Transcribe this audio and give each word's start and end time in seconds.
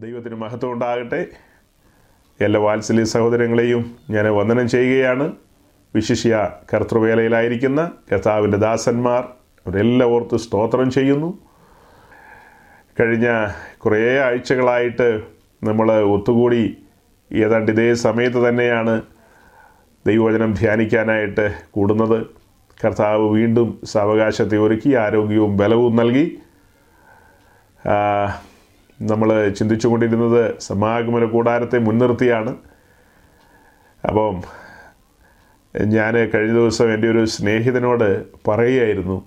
ദൈവത്തിന് 0.00 0.34
മഹത്വം 0.34 0.72
ഉണ്ടാകട്ടെ. 0.72 1.26
എല്ലാ 2.40 2.60
വാത്സല്യ 2.60 3.04
സഹോദരങ്ങളെയും 3.04 3.96
ഞാൻ 4.10 4.26
വന്ദനം 4.26 4.68
ചെയ്യുകയാണ്. 4.68 5.32
വിശിഷ്യ 5.94 6.48
കർത്തൃവേലയിലായിരിക്കുന്ന 6.74 7.90
കർത്താവിന്റെ 8.12 8.58
ദാസന്മാർ 8.58 9.22
അവരെല്ലാം 9.66 10.10
ഓർത്ത് 10.10 10.36
സ്തോത്രം 10.36 10.90
ചെയ്യുന്നു. 10.90 11.38
കഴിഞ്ഞ 13.00 13.46
കുറേ 13.78 14.18
ആഴ്ചകളായിട്ട് 14.18 15.20
നമ്മൾ 15.64 15.92
ഒത്തുകൂടി 16.00 16.76
ഏതാണ്ട് 17.32 17.72
ഇതേ 17.72 17.94
സമയത്ത് 17.94 18.48
തന്നെയാണ് 18.48 19.02
ദൈവവചനം 20.06 20.54
ധ്യാനിക്കാനായിട്ട് 20.54 21.54
കൂടുന്നത്. 21.70 22.26
കർത്താവ് 22.84 23.28
വീണ്ടും 23.28 23.80
സാവകാശത്തെ 23.84 24.58
ഒരുക്കി 24.58 24.94
ആരോഗ്യവും 24.94 25.56
ബലവും 25.56 25.96
നൽകി. 25.96 26.38
നമ്മൾ 29.02 29.48
ചിന്തിച്ചുകൊണ്ടിരുന്നത് 29.48 30.58
സമാഗമന 30.60 31.24
കൂടാരത്തെ 31.24 31.78
മുൻനിർത്തിയാണ്. 31.78 32.56
അപ്പം 34.08 34.42
ഞാൻ 35.84 36.14
കഴിഞ്ഞ 36.14 36.52
ദിവസം 36.52 36.94
എന്റെ 36.94 37.08
ഒരു 37.10 37.24
സ്നേഹിതനോട് 37.24 38.24
പറയുകയായിരുന്നു 38.48 39.22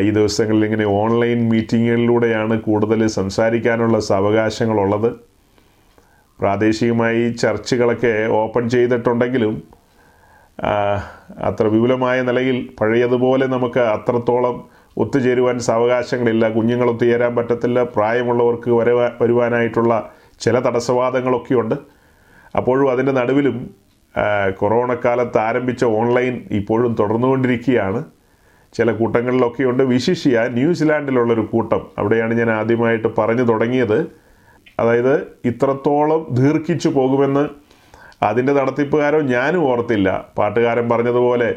ഈ 0.00 0.10
ദിവസങ്ങളിൽ 0.10 0.64
ഇങ്ങനെ 0.64 0.84
ഓൺലൈൻ 0.84 1.48
മീറ്റിങ്ങുകളിലൂടെയാണ് 1.48 2.60
കൂടുതൽ 2.60 3.06
സംസാരിക്കാനുള്ള 3.06 4.00
സാവകാശങ്ങളുള്ളത്. 4.00 5.10
പ്രാദേശികമായി 6.40 7.32
ചർച്ചുകളൊക്കെ 7.32 8.26
ഓപ്പൺ 8.32 8.68
ചെയ്തിട്ടുണ്ടെങ്കിലും 8.68 9.62
അത്ര 11.38 11.64
വിപുലമായ 11.66 12.22
നിലയിൽ 12.22 12.68
പഴയതുപോലെ 12.80 13.46
നമുക്ക് 13.46 13.80
അത്രത്തോളം 13.80 14.79
ഒത്തുചേരുവാൻ 14.96 15.58
സാവകാശങ്ങളില്ല 15.58 16.48
കുഞ്ഞുങ്ങൾ 16.48 16.90
ഒത്തുചേരാൻ 16.90 17.36
പറ്റത്തില്ല 17.36 17.82
പ്രായമുള്ളവർക്ക് 17.82 18.70
വരവാ 18.70 19.10
വരുവാനായിട്ടുള്ള 19.22 20.12
ചില 20.40 20.58
തടസ്സവാദങ്ങളൊക്കെയുണ്ട്. 20.58 21.74
അപ്പോഴും 22.56 22.90
അതിന്റെ 22.90 23.12
നടുവിലും 23.12 23.70
കൊറോണ 24.56 24.94
കാലത്ത് 24.94 25.38
ആരംഭിച്ച 25.38 25.84
ഓൺലൈൻ 25.84 26.42
ഇപ്പോഴും 26.50 26.96
തുടർന്നുകൊണ്ടിരിക്കുകയാണ്. 26.98 28.04
ചില 28.72 28.92
കൂട്ടങ്ങളിലൊക്കെയുണ്ട്. 28.92 29.82
വിശിഷ്യ 29.82 30.48
ന്യൂസിലാൻഡിലുള്ളൊരു 30.48 31.40
കൂട്ടം. 31.40 31.80
അവിടെയാണ് 31.98 32.34
ഞാൻ 32.34 32.50
ആദ്യമായിട്ട് 32.50 33.08
പറഞ്ഞു 33.18 33.42
തുടങ്ങിയത്. 33.42 34.06
അതായത് 34.80 35.26
ഇത്രത്തോളം 35.44 36.26
ദീർഘിച്ചു 36.30 36.88
പോകുമെന്ന് 36.88 37.48
അതിന്റെ 38.22 38.52
നടത്തിപ്പുകാരോ 38.52 39.20
ഞാനും 39.20 39.64
ഓർത്തില്ല. 39.64 40.26
പാട്ടുകാരൻ 40.38 40.88
പറഞ്ഞതുപോലെ 40.88 41.54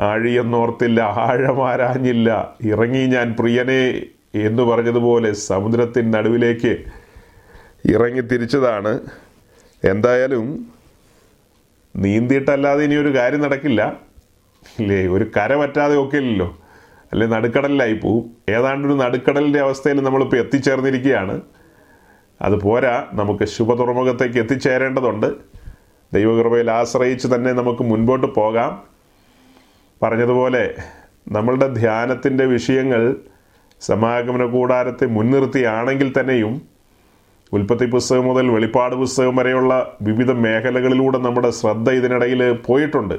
ആഴിയെന്നോർത്തില്ല 0.00 1.00
ആഴമാരാഞ്ഞില്ല. 1.00 2.56
ഇറങ്ങി 2.64 3.06
ഞാൻ 3.06 3.36
പ്രിയനെ 3.38 4.02
എന്ന് 4.34 4.62
പറഞ്ഞതുപോലെ 4.62 5.32
സമുദ്രത്തിൻ 5.32 6.10
നടുവിലേക്ക് 6.10 6.84
ഇറങ്ങി 7.86 8.20
തിരിച്ചതാണ്. 8.20 9.00
എന്തായാലും 9.84 10.72
നീന്തിയിട്ടല്ലാതെ 11.96 12.84
ഇനി 12.84 12.94
ഒരു 12.94 13.14
കാര്യം 13.14 13.40
നടക്കില്ല. 13.40 13.96
ഇല്ലേ 14.80 15.06
ഒരു 15.06 15.30
കര 15.36 15.56
പറ്റാതെ 15.56 15.96
ഒക്കെ 15.96 16.16
ഇല്ലല്ലോ. 16.16 16.58
അല്ലെ 17.12 17.26
നടുക്കടലിലായി 17.26 17.94
പോവും. 17.94 18.30
ഏതാണ്ടൊരു 18.48 18.94
നടുക്കടലിന്റെ 18.94 19.60
അവസ്ഥയിൽ 19.60 20.00
നമ്മളിപ്പോൾ 20.00 20.36
എത്തിച്ചേർന്നിരിക്കുകയാണ്. 20.36 21.40
അത് 22.42 22.60
പോരാ 22.60 23.06
നമുക്ക് 23.12 23.44
ശുഭതുറമുഖത്തേക്ക് 23.44 24.38
എത്തിച്ചേരേണ്ടതുണ്ട്. 24.38 25.26
ദൈവകൃപയിൽ 26.12 26.70
ആശ്രയിച്ച് 26.70 27.26
തന്നെ 27.34 27.52
നമുക്ക് 27.52 27.82
മുൻപോട്ട് 27.82 28.34
പോകാം. 28.34 28.93
പറഞ്ഞതുപോലെ 30.04 30.64
നമ്മളുടെ 31.32 31.66
ധ്യാനത്തിന്റെ 31.74 32.44
വിഷയങ്ങൾ 32.44 33.02
സമാഗമന 33.80 34.44
കൂടാരത്തെ 34.44 35.06
മുൻനിർത്തിയാണെങ്കിൽ 35.06 36.14
തന്നെയും 36.18 36.54
ഉൽപ്പത്തി 37.52 37.86
പുസ്തകം 37.86 38.24
മുതൽ 38.24 38.50
വെളിപ്പാട് 38.50 38.94
പുസ്തകം 38.94 39.36
വരെയുള്ള 39.36 39.72
വിവിധ 40.02 40.30
മേഖലകളിലൂടെ 40.30 41.18
നമ്മുടെ 41.18 41.50
ശ്രദ്ധ 41.50 41.90
ഇതിനിടയിൽ 41.90 42.52
പോയിട്ടുണ്ട്. 42.52 43.16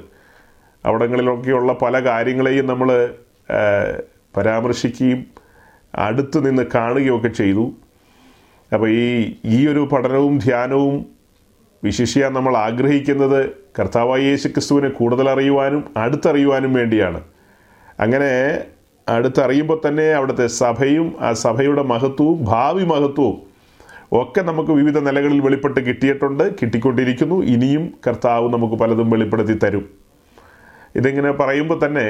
അവിടങ്ങളിലൊക്കെയുള്ള 0.86 1.73
പല 1.73 2.06
കാര്യങ്ങളെയും 2.06 2.66
നമ്മൾ 2.66 2.90
പരാമർശിക്കുകയും 4.38 5.25
അടുത്ത് 5.96 6.47
നിന്ന് 6.47 6.63
കാണുകയൊക്കെ 6.75 7.28
ചെയ്തു. 7.28 7.66
അപ്പോൾ 8.73 8.90
ഈ 8.90 9.38
ഈ 9.46 9.67
ഒരു 9.67 9.79
പഠനവും 9.79 10.40
ധ്യാനവും 10.40 10.96
വിശിഷ്യ 11.85 12.29
നമ്മൾ 12.29 12.53
ആഗ്രഹിക്കുന്നത് 12.57 13.40
കർത്താവായ 13.79 14.22
യേശു 14.22 14.47
ക്രിസ്തുവിനെ 14.47 14.90
കൂടുതൽ 14.90 15.28
അറിയുവാനും 15.29 15.81
അടുത്തറിയുവാനും 15.97 16.72
വേണ്ടിയാണ്. 16.73 17.19
അങ്ങനെ 18.00 18.31
അടുത്തറിയുമ്പോൾ 19.07 19.78
തന്നെ 19.88 20.06
അവിടുത്തെ 20.12 20.47
സഭയും 20.62 21.07
ആ 21.19 21.29
സഭയുടെ 21.46 21.84
മഹത്വവും 21.91 22.38
ഭാവി 22.51 22.84
മഹത്വവും 22.84 23.35
ഒക്കെ 24.19 24.41
നമുക്ക് 24.41 24.72
വിവിധ 24.72 24.97
നിലകളിൽ 25.07 25.40
വെളിപ്പെട്ട് 25.41 25.79
കിട്ടിയിട്ടുണ്ട് 25.79 26.44
കിട്ടിക്കൊണ്ടിരിക്കുന്നു. 26.62 27.38
ഇനിയും 27.53 27.85
കർത്താവ് 28.07 28.47
നമുക്ക് 28.53 28.75
പലതും 28.75 29.09
വെളിപ്പെടുത്തി 29.09 29.56
തരും. 29.63 29.85
ഇതിങ്ങനെ 30.96 31.31
പറയുമ്പോൾ 31.31 31.78
തന്നെ 31.85 32.07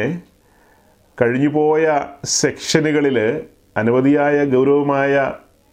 കഴിഞ്ഞുപോയ 1.22 1.86
സെക്ഷനുകളിൽ 2.40 3.18
അനവധിയായ 3.78 4.38
ഗൗരവമായ 4.54 5.14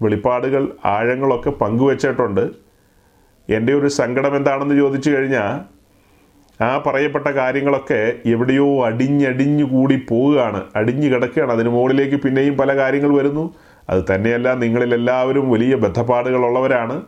വെളിപ്പാടുകൾ 0.02 0.62
ആഴങ്ങളൊക്കെ 0.84 1.50
പങ്കുവച്ചിട്ടുണ്ട്. 1.62 2.44
എന്റെ 3.50 3.74
ഒരു 3.74 3.86
സങ്കടം 3.86 4.36
എന്താണെന്ന് 4.36 4.74
ചോദിച്ചു 4.74 5.10
കഴിഞ്ഞാൽ 5.10 5.82
ആ 6.64 6.82
പറയപ്പെട്ട 6.86 7.26
കാര്യങ്ങളൊക്കെ 7.26 8.12
എവിടെയോ 8.26 8.84
അടിഞ്ഞടിഞ്ഞു 8.84 9.64
കൂടി 9.64 10.06
പോവുകയാണ്. 10.10 10.64
അടിഞ്ഞു 10.76 11.08
കിടക്കുകയാണ്. 11.08 11.52
അതിന് 11.52 11.68
മുകളിലേക്ക് 11.68 12.16
പിന്നെയും 12.16 12.56
പല 12.56 12.76
കാര്യങ്ങൾ 12.76 13.16
വരുന്നു. 13.16 13.54
അത് 13.90 14.04
തന്നെയല്ല 14.14 14.54
നിങ്ങളിലെല്ലാവരും 14.54 15.50
വലിയ 15.50 15.74
ബന്ധപ്പാടുകളുള്ളവരാണ് 15.74 17.02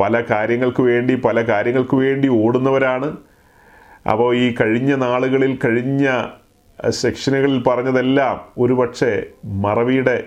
പല 0.00 0.20
കാര്യങ്ങൾക്ക് 0.30 0.82
വേണ്ടി 0.82 1.14
പല 1.14 1.42
കാര്യങ്ങൾക്ക് 1.42 1.94
വേണ്ടി 1.94 2.28
ഓടുന്നവരാണ്. 2.28 3.16
അപ്പോൾ 4.10 4.36
ഈ 4.36 4.54
കഴിഞ്ഞ 4.60 4.94
നാളുകളിൽ 4.94 5.58
കഴിഞ്ഞ 5.64 6.22
സെക്ഷനുകളിൽ 6.90 7.62
പറഞ്ഞതെല്ലാം 7.62 8.40
ഒരുപക്ഷെ 8.58 9.26
മറവിയുടെ 9.44 10.24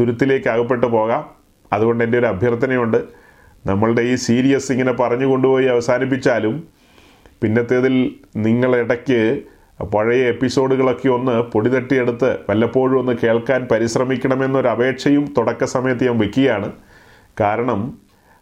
തുരുത്തിലേക്ക് 0.00 0.48
അകപ്പെട്ടു 0.48 0.86
പോകാം. 0.86 1.26
അതുകൊണ്ട് 1.72 2.04
എന്റെ 2.04 2.18
ഒരു 2.18 2.26
അഭ്യർത്ഥനയുണ്ട്. 2.26 3.17
നമ്മളുടെ 3.66 4.02
ഈ 4.02 4.14
സീരിയസ് 4.14 4.72
ഇങ്ങനെ 4.72 4.92
പറഞ്ഞു 4.92 5.26
കൊണ്ടുപോയി 5.26 5.64
അവസാനിപ്പിച്ചാലും 5.64 6.62
പിന്നത്തേതിൽ 7.42 8.10
നിങ്ങളിടയ്ക്ക് 8.36 9.40
പഴയ 9.92 10.28
എപ്പിസോഡുകളൊക്കെ 10.28 11.08
ഒന്ന് 11.08 11.42
പൊടി 11.42 11.68
തട്ടിയെടുത്ത് 11.68 12.38
വല്ലപ്പോഴും 12.50 12.98
ഒന്ന് 12.98 13.12
കേൾക്കാൻ 13.12 13.68
പരിശ്രമിക്കണമെന്നൊരു 13.72 14.68
അപേക്ഷയും 14.68 15.34
തുടക്ക 15.38 15.64
സമയത്ത് 15.64 16.04
ഞാൻ 16.04 16.18
വയ്ക്കുകയാണ് 16.18 16.72
കാരണം 17.40 17.98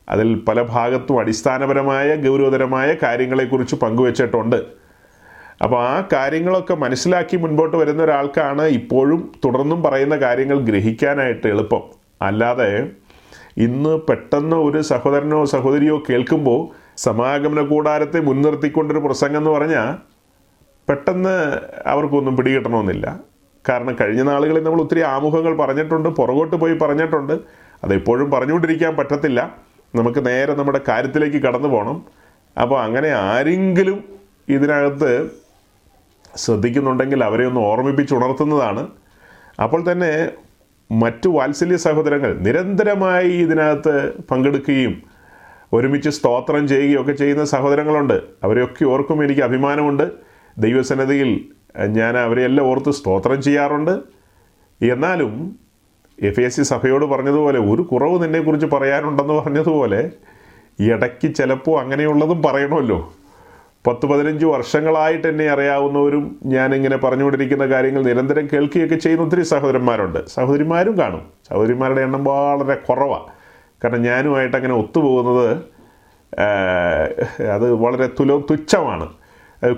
അതിൽ 0.09 0.45
പല 0.49 0.63
ഭാഗത്തും 0.63 1.21
അടിസ്ഥാനപരമായ 1.21 2.17
ഗൗരവതരമായ 2.17 2.97
കാര്യങ്ങളെക്കുറിച്ച് 3.03 3.77
പങ്കുവച്ചിട്ടുണ്ട്. 3.77 4.57
അപ്പോൾ 5.63 5.89
ആ 5.89 6.09
കാര്യങ്ങളൊക്കെ 6.13 6.75
മനസ്സിലാക്കി 6.75 7.37
മുൻപോട്ട് 7.37 7.77
വരുന്ന 7.77 8.03
ഒരാൾക്കാണ് 8.03 8.63
ഇപ്പോഴും 8.63 9.33
തുടർന്നും 9.45 9.83
പറയുന്ന 9.83 10.17
കാര്യങ്ങൾ 10.17 10.59
ഗ്രഹിക്കാനായിട്ട് 10.61 11.47
എളുപ്പം. 11.49 11.83
അല്ലാതെ 12.23 12.91
ഇന്ന് 13.59 14.01
പെട്ടെന്ന് 14.09 14.57
ഒരു 14.57 14.81
സഹോദരനോ 14.81 15.45
സഹോദരിയോ 15.45 16.03
കേൾക്കുമ്പോൾ 16.11 16.61
സമാഗമന 16.97 17.61
കൂടാരത്തെ 17.67 18.21
മുൻനിർത്തിക്കൊണ്ടൊരു 18.21 18.99
പ്രസംഗം 18.99 19.37
എന്ന് 19.37 19.51
പറഞ്ഞാൽ 19.51 19.95
പെട്ടെന്ന് 20.89 21.35
അവർക്കൊന്നും 21.87 22.37
പിടികിട്ടണമെന്നില്ല. 22.37 23.21
കാരണം 23.69 23.97
കഴിഞ്ഞ 24.01 24.23
നാളുകളിൽ 24.23 24.65
നമ്മൾ 24.65 24.81
ഒത്തിരി 24.81 25.01
ആമുഖങ്ങൾ 25.01 25.57
പറഞ്ഞിട്ടുണ്ട് 25.57 26.09
പുറകോട്ട് 26.09 26.57
പോയി 26.57 26.75
പറഞ്ഞിട്ടുണ്ട്. 26.75 27.33
അതെപ്പോഴും 27.85 28.31
പറഞ്ഞുകൊണ്ടിരിക്കാൻ 28.31 28.97
പറ്റത്തില്ല. 28.97 29.55
നമുക്ക് 29.95 30.27
നേരെ 30.27 30.55
നമ്മുടെ 30.55 30.81
കാര്യത്തിലേക്ക് 30.89 31.37
കടന്നു 31.37 31.69
പോകണം 31.69 32.05
അപ്പോൾ 32.61 32.83
അങ്ങനെ 32.83 33.09
ആരെങ്കിലും 33.09 34.05
ഇതിനകത്ത് 34.49 35.31
ശ്രദ്ധിക്കുന്നുണ്ടെങ്കിൽ 36.37 37.25
അവരെ 37.25 37.47
ഒന്ന് 37.47 37.61
ഓർമ്മിപ്പിച്ചുണർത്തുന്നതാണ്. 37.61 38.89
അപ്പോൾ 39.63 39.93
തന്നെ 39.93 40.31
മറ്റു 40.91 41.29
വാത്സല്യ 41.29 41.77
സഹോദരങ്ങൾ 41.77 42.39
നിരന്തരമായി 42.39 43.29
ഇതിനകത്ത് 43.29 44.13
പങ്കെടുക്കുകയും 44.31 45.03
ഒരുമിച്ച് 45.73 46.11
സ്തോത്രം 46.11 46.69
ചെയ്യുകയും 46.69 47.01
ഒക്കെ 47.01 47.13
ചെയ്യുന്ന 47.13 47.45
സഹോദരങ്ങളുണ്ട്. 47.45 48.21
അവരെയൊക്കെ 48.45 48.85
ഓർക്കും 48.85 49.25
എനിക്ക് 49.25 49.41
അഭിമാനമുണ്ട്. 49.41 50.11
ദൈവസന്നതിയിൽ 50.59 51.45
ഞാൻ 51.87 52.17
അവരെയെല്ലാം 52.17 52.69
ഓർത്ത് 52.69 52.91
സ്തോത്രം 52.91 53.43
ചെയ്യാറുണ്ട്. 53.43 53.91
എന്നാലും 54.85 55.59
എഫ് 56.23 56.41
എസ് 56.41 56.57
സി 56.57 56.63
സഭയോട് 56.63 57.05
പറഞ്ഞതുപോലെ 57.05 57.59
ഒരു 57.59 57.83
കുറവ് 57.83 58.23
നിന്നെക്കുറിച്ച് 58.23 58.67
പറയാനുണ്ടെന്ന് 58.67 59.35
പറഞ്ഞതുപോലെ 59.35 60.11
ഇടയ്ക്ക് 60.81 61.35
ചിലപ്പോൾ 61.35 61.83
അങ്ങനെയുള്ളതും 61.83 62.43
പറയണമല്ലോ. 62.43 63.13
പത്ത് 63.87 64.07
പതിനഞ്ച് 64.07 64.47
വർഷങ്ങളായിട്ട് 64.47 65.27
എന്നെ 65.29 65.49
അറിയാവുന്നവരും 65.49 66.41
ഞാൻ 66.45 66.67
ഞാനിങ്ങനെ 66.67 66.97
പറഞ്ഞുകൊണ്ടിരിക്കുന്ന 66.97 67.67
കാര്യങ്ങൾ 67.67 68.03
നിരന്തരം 68.03 68.49
കേൾക്കുകയൊക്കെ 68.53 68.95
ചെയ്യുന്ന 68.95 69.25
ഒത്തിരി 69.25 69.43
സഹോദരന്മാരുണ്ട്. 69.43 70.27
സഹോദരിമാരും 70.27 70.99
കാണും. 70.99 71.23
സഹോദരിമാരുടെ 71.51 72.01
എണ്ണം 72.01 72.25
വളരെ 72.25 72.75
കുറവാണ് 72.75 73.33
കാരണം 73.85 74.03
ഞാനുമായിട്ട് 74.03 74.57
അങ്ങനെ 74.57 74.75
ഒത്തുപോകുന്നത് 74.75 75.57
അത് 77.55 77.73
വളരെ 77.73 78.07
തുലോ 78.21 78.47
തുച്ഛമാണ്. 78.51 79.07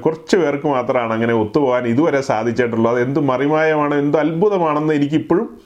കുറച്ച് 0.05 0.37
പേർക്ക് 0.37 0.67
മാത്രമാണ് 0.67 1.13
അങ്ങനെ 1.13 1.35
ഒത്തുപോകാൻ 1.35 1.87
ഇതുവരെ 1.87 2.21
സാധിച്ചിട്ടുള്ളത്. 2.21 2.97
അത് 2.97 3.03
എന്ത് 3.07 3.21
മറിമായമാണ് 3.21 3.95
എന്ത് 3.95 4.19
അത്ഭുതമാണെന്ന് 4.19 4.95
എനിക്കിപ്പോഴും 4.95 5.61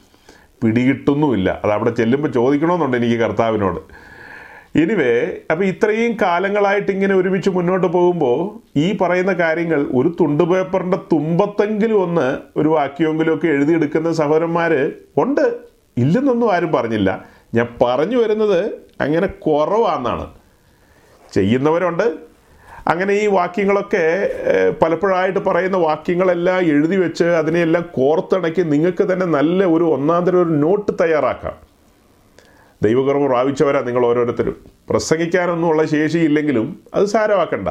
പിടികിട്ടുന്നുമില്ല. 0.63 1.61
അത് 1.65 1.73
അവിടെ 1.73 1.91
ചെല്ലുമ്പോൾ 1.91 2.29
ചോദിക്കണമെന്നുണ്ട് 2.29 2.97
എനിക്ക് 2.97 3.15
കർത്താവിനോട്. 3.15 4.12
എനിവേ 4.81 5.29
അപ്പോൾ 5.51 5.65
ഇത്രയും 5.65 6.17
കാലങ്ങളായിട്ട് 6.23 6.93
ഇങ്ങനെ 6.93 7.15
ഒരുമിച്ച് 7.15 7.51
മുന്നോട്ട് 7.51 7.87
പോകുമ്പോൾ 7.87 8.39
ഈ 8.79 8.97
പറയുന്ന 8.97 9.33
കാര്യങ്ങൾ 9.33 9.87
ഒരു 9.95 10.17
തുണ്ട് 10.21 10.45
പേപ്പറിന്റെ 10.45 10.99
തുമ്പത്തെങ്കിലും 11.13 12.03
ഒന്ന് 12.03 12.39
ഒരു 12.59 12.69
വാക്യമെങ്കിലും 12.69 13.35
ഒക്കെ 13.35 13.47
എഴുതിയെടുക്കുന്ന 13.47 14.13
സഹോദരന്മാർ 14.13 14.73
ഉണ്ട്. 15.17 15.55
ഇല്ലെന്നൊന്നും 15.97 16.53
ആരും 16.53 16.73
പറഞ്ഞില്ല. 16.73 17.25
ഞാൻ 17.55 17.69
പറഞ്ഞു 17.83 18.17
വരുന്നത് 18.17 18.73
അങ്ങനെ 19.01 19.27
കുറവാണെന്നാണ് 19.27 20.27
ചെയ്യുന്നവരുണ്ട്. 21.33 22.07
അങ്ങനെ 22.89 23.13
ഈ 23.15 23.27
വാക്യങ്ങളൊക്കെ 23.27 24.05
പലപ്പോഴായിട്ട് 24.83 25.39
പറയുന്ന 25.39 25.77
വാക്യങ്ങളെല്ലാം 25.77 26.61
എഴുതി 26.61 26.97
വെച്ച് 26.97 27.25
അതിനെയെല്ലാം 27.25 27.85
കോർത്തിണക്കി 27.95 28.63
നിങ്ങൾക്ക് 28.63 29.13
തന്നെ 29.13 29.27
നല്ല 29.27 29.65
ഒരു 29.65 29.85
ഒന്നാം 29.85 30.25
തരം 30.25 30.43
ഒരു 30.43 30.49
നോട്ട് 30.49 30.93
തയ്യാറാക്കാം. 31.01 31.72
ദൈവകർമ്മം 32.83 33.29
പ്രാപിച്ചവരാ 33.29 33.81
നിങ്ങൾ 33.81 34.07
ഓരോരുത്തരും. 34.07 34.57
പ്രസംഗിക്കാനൊന്നുമുള്ള 34.91 35.87
ശേഷിയില്ലെങ്കിലും 35.87 36.81
അത് 36.95 37.05
സാരമാക്കണ്ട. 37.05 37.69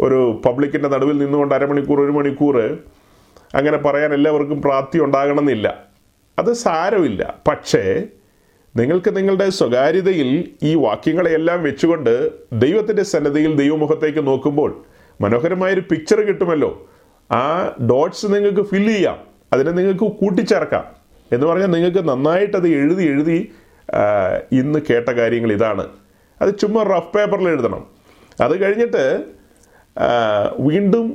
ഒരു 0.00 0.42
പബ്ലിക്കിന്റെ 0.46 0.88
നടുവിൽ 0.88 1.18
നിന്നുകൊണ്ട് 1.18 1.54
അരമണിക്കൂർ 1.54 2.00
ഒരു 2.00 2.10
മണിക്കൂർ 2.10 2.78
അങ്ങനെ 3.54 3.76
പറയാൻ 3.76 4.14
എല്ലാവർക്കും 4.14 4.62
പ്രാപ്തി 4.62 4.98
ഉണ്ടാകണമെന്നില്ല. 4.98 5.84
അത് 6.38 6.52
സാരമില്ല. 6.52 7.34
പക്ഷേ 7.48 8.02
നിങ്ങൾക്ക് 8.76 9.16
നിങ്ങളുടെ 9.16 9.50
സ്വകാര്യതയിൽ 9.50 10.50
ഈ 10.62 10.74
വാക്യങ്ങളെയെല്ലാം 10.74 11.62
വെച്ചുകൊണ്ട് 11.62 12.30
ദൈവത്തിന്റെ 12.52 13.02
സന്നദ്ധയിൽ 13.02 13.56
ദൈവമുഖത്തേക്ക് 13.56 14.26
നോക്കുമ്പോൾ 14.26 14.82
മനോഹരമായൊരു 15.20 15.80
പിക്ചർ 15.80 16.20
കിട്ടുമല്ലോ. 16.20 16.88
ആ 17.32 17.74
ഡോട്ട്സ് 17.90 18.26
നിങ്ങൾക്ക് 18.26 18.60
ഫില്ല് 18.60 18.92
ചെയ്യാം. 18.92 19.18
അതിനെ 19.52 19.70
നിങ്ങൾക്ക് 19.70 20.04
കൂട്ടിച്ചേർക്കാം. 20.04 20.84
എന്ന് 21.32 21.46
പറഞ്ഞാൽ 21.46 21.66
നിങ്ങൾക്ക് 21.66 22.08
നന്നായിട്ട് 22.08 22.56
അത് 22.56 22.68
എഴുതി 22.68 23.04
എഴുതി 23.04 23.52
ഇന്ന് 24.52 24.78
കേട്ട 24.90 25.08
കാര്യങ്ങൾ 25.08 25.52
ഇതാണ്. 25.52 25.84
അത് 26.42 26.58
ചുമ്മാ 26.58 26.82
റഫ് 26.82 27.12
പേപ്പറിൽ 27.16 27.48
എഴുതണം. 27.48 27.82
അത് 28.42 28.54
കഴിഞ്ഞിട്ട് 28.62 29.04
വീണ്ടും 30.60 31.06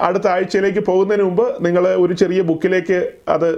അടുത്ത 0.00 0.26
ആഴ്ചയിലേക്ക് 0.28 0.80
പോകുന്നതിന് 0.80 1.24
മുമ്പ് 1.24 1.64
നിങ്ങൾ 1.64 1.88
ഒരു 1.88 2.12
ചെറിയ 2.12 2.40
ബുക്കിലേക്ക് 2.40 3.12
അത് 3.28 3.48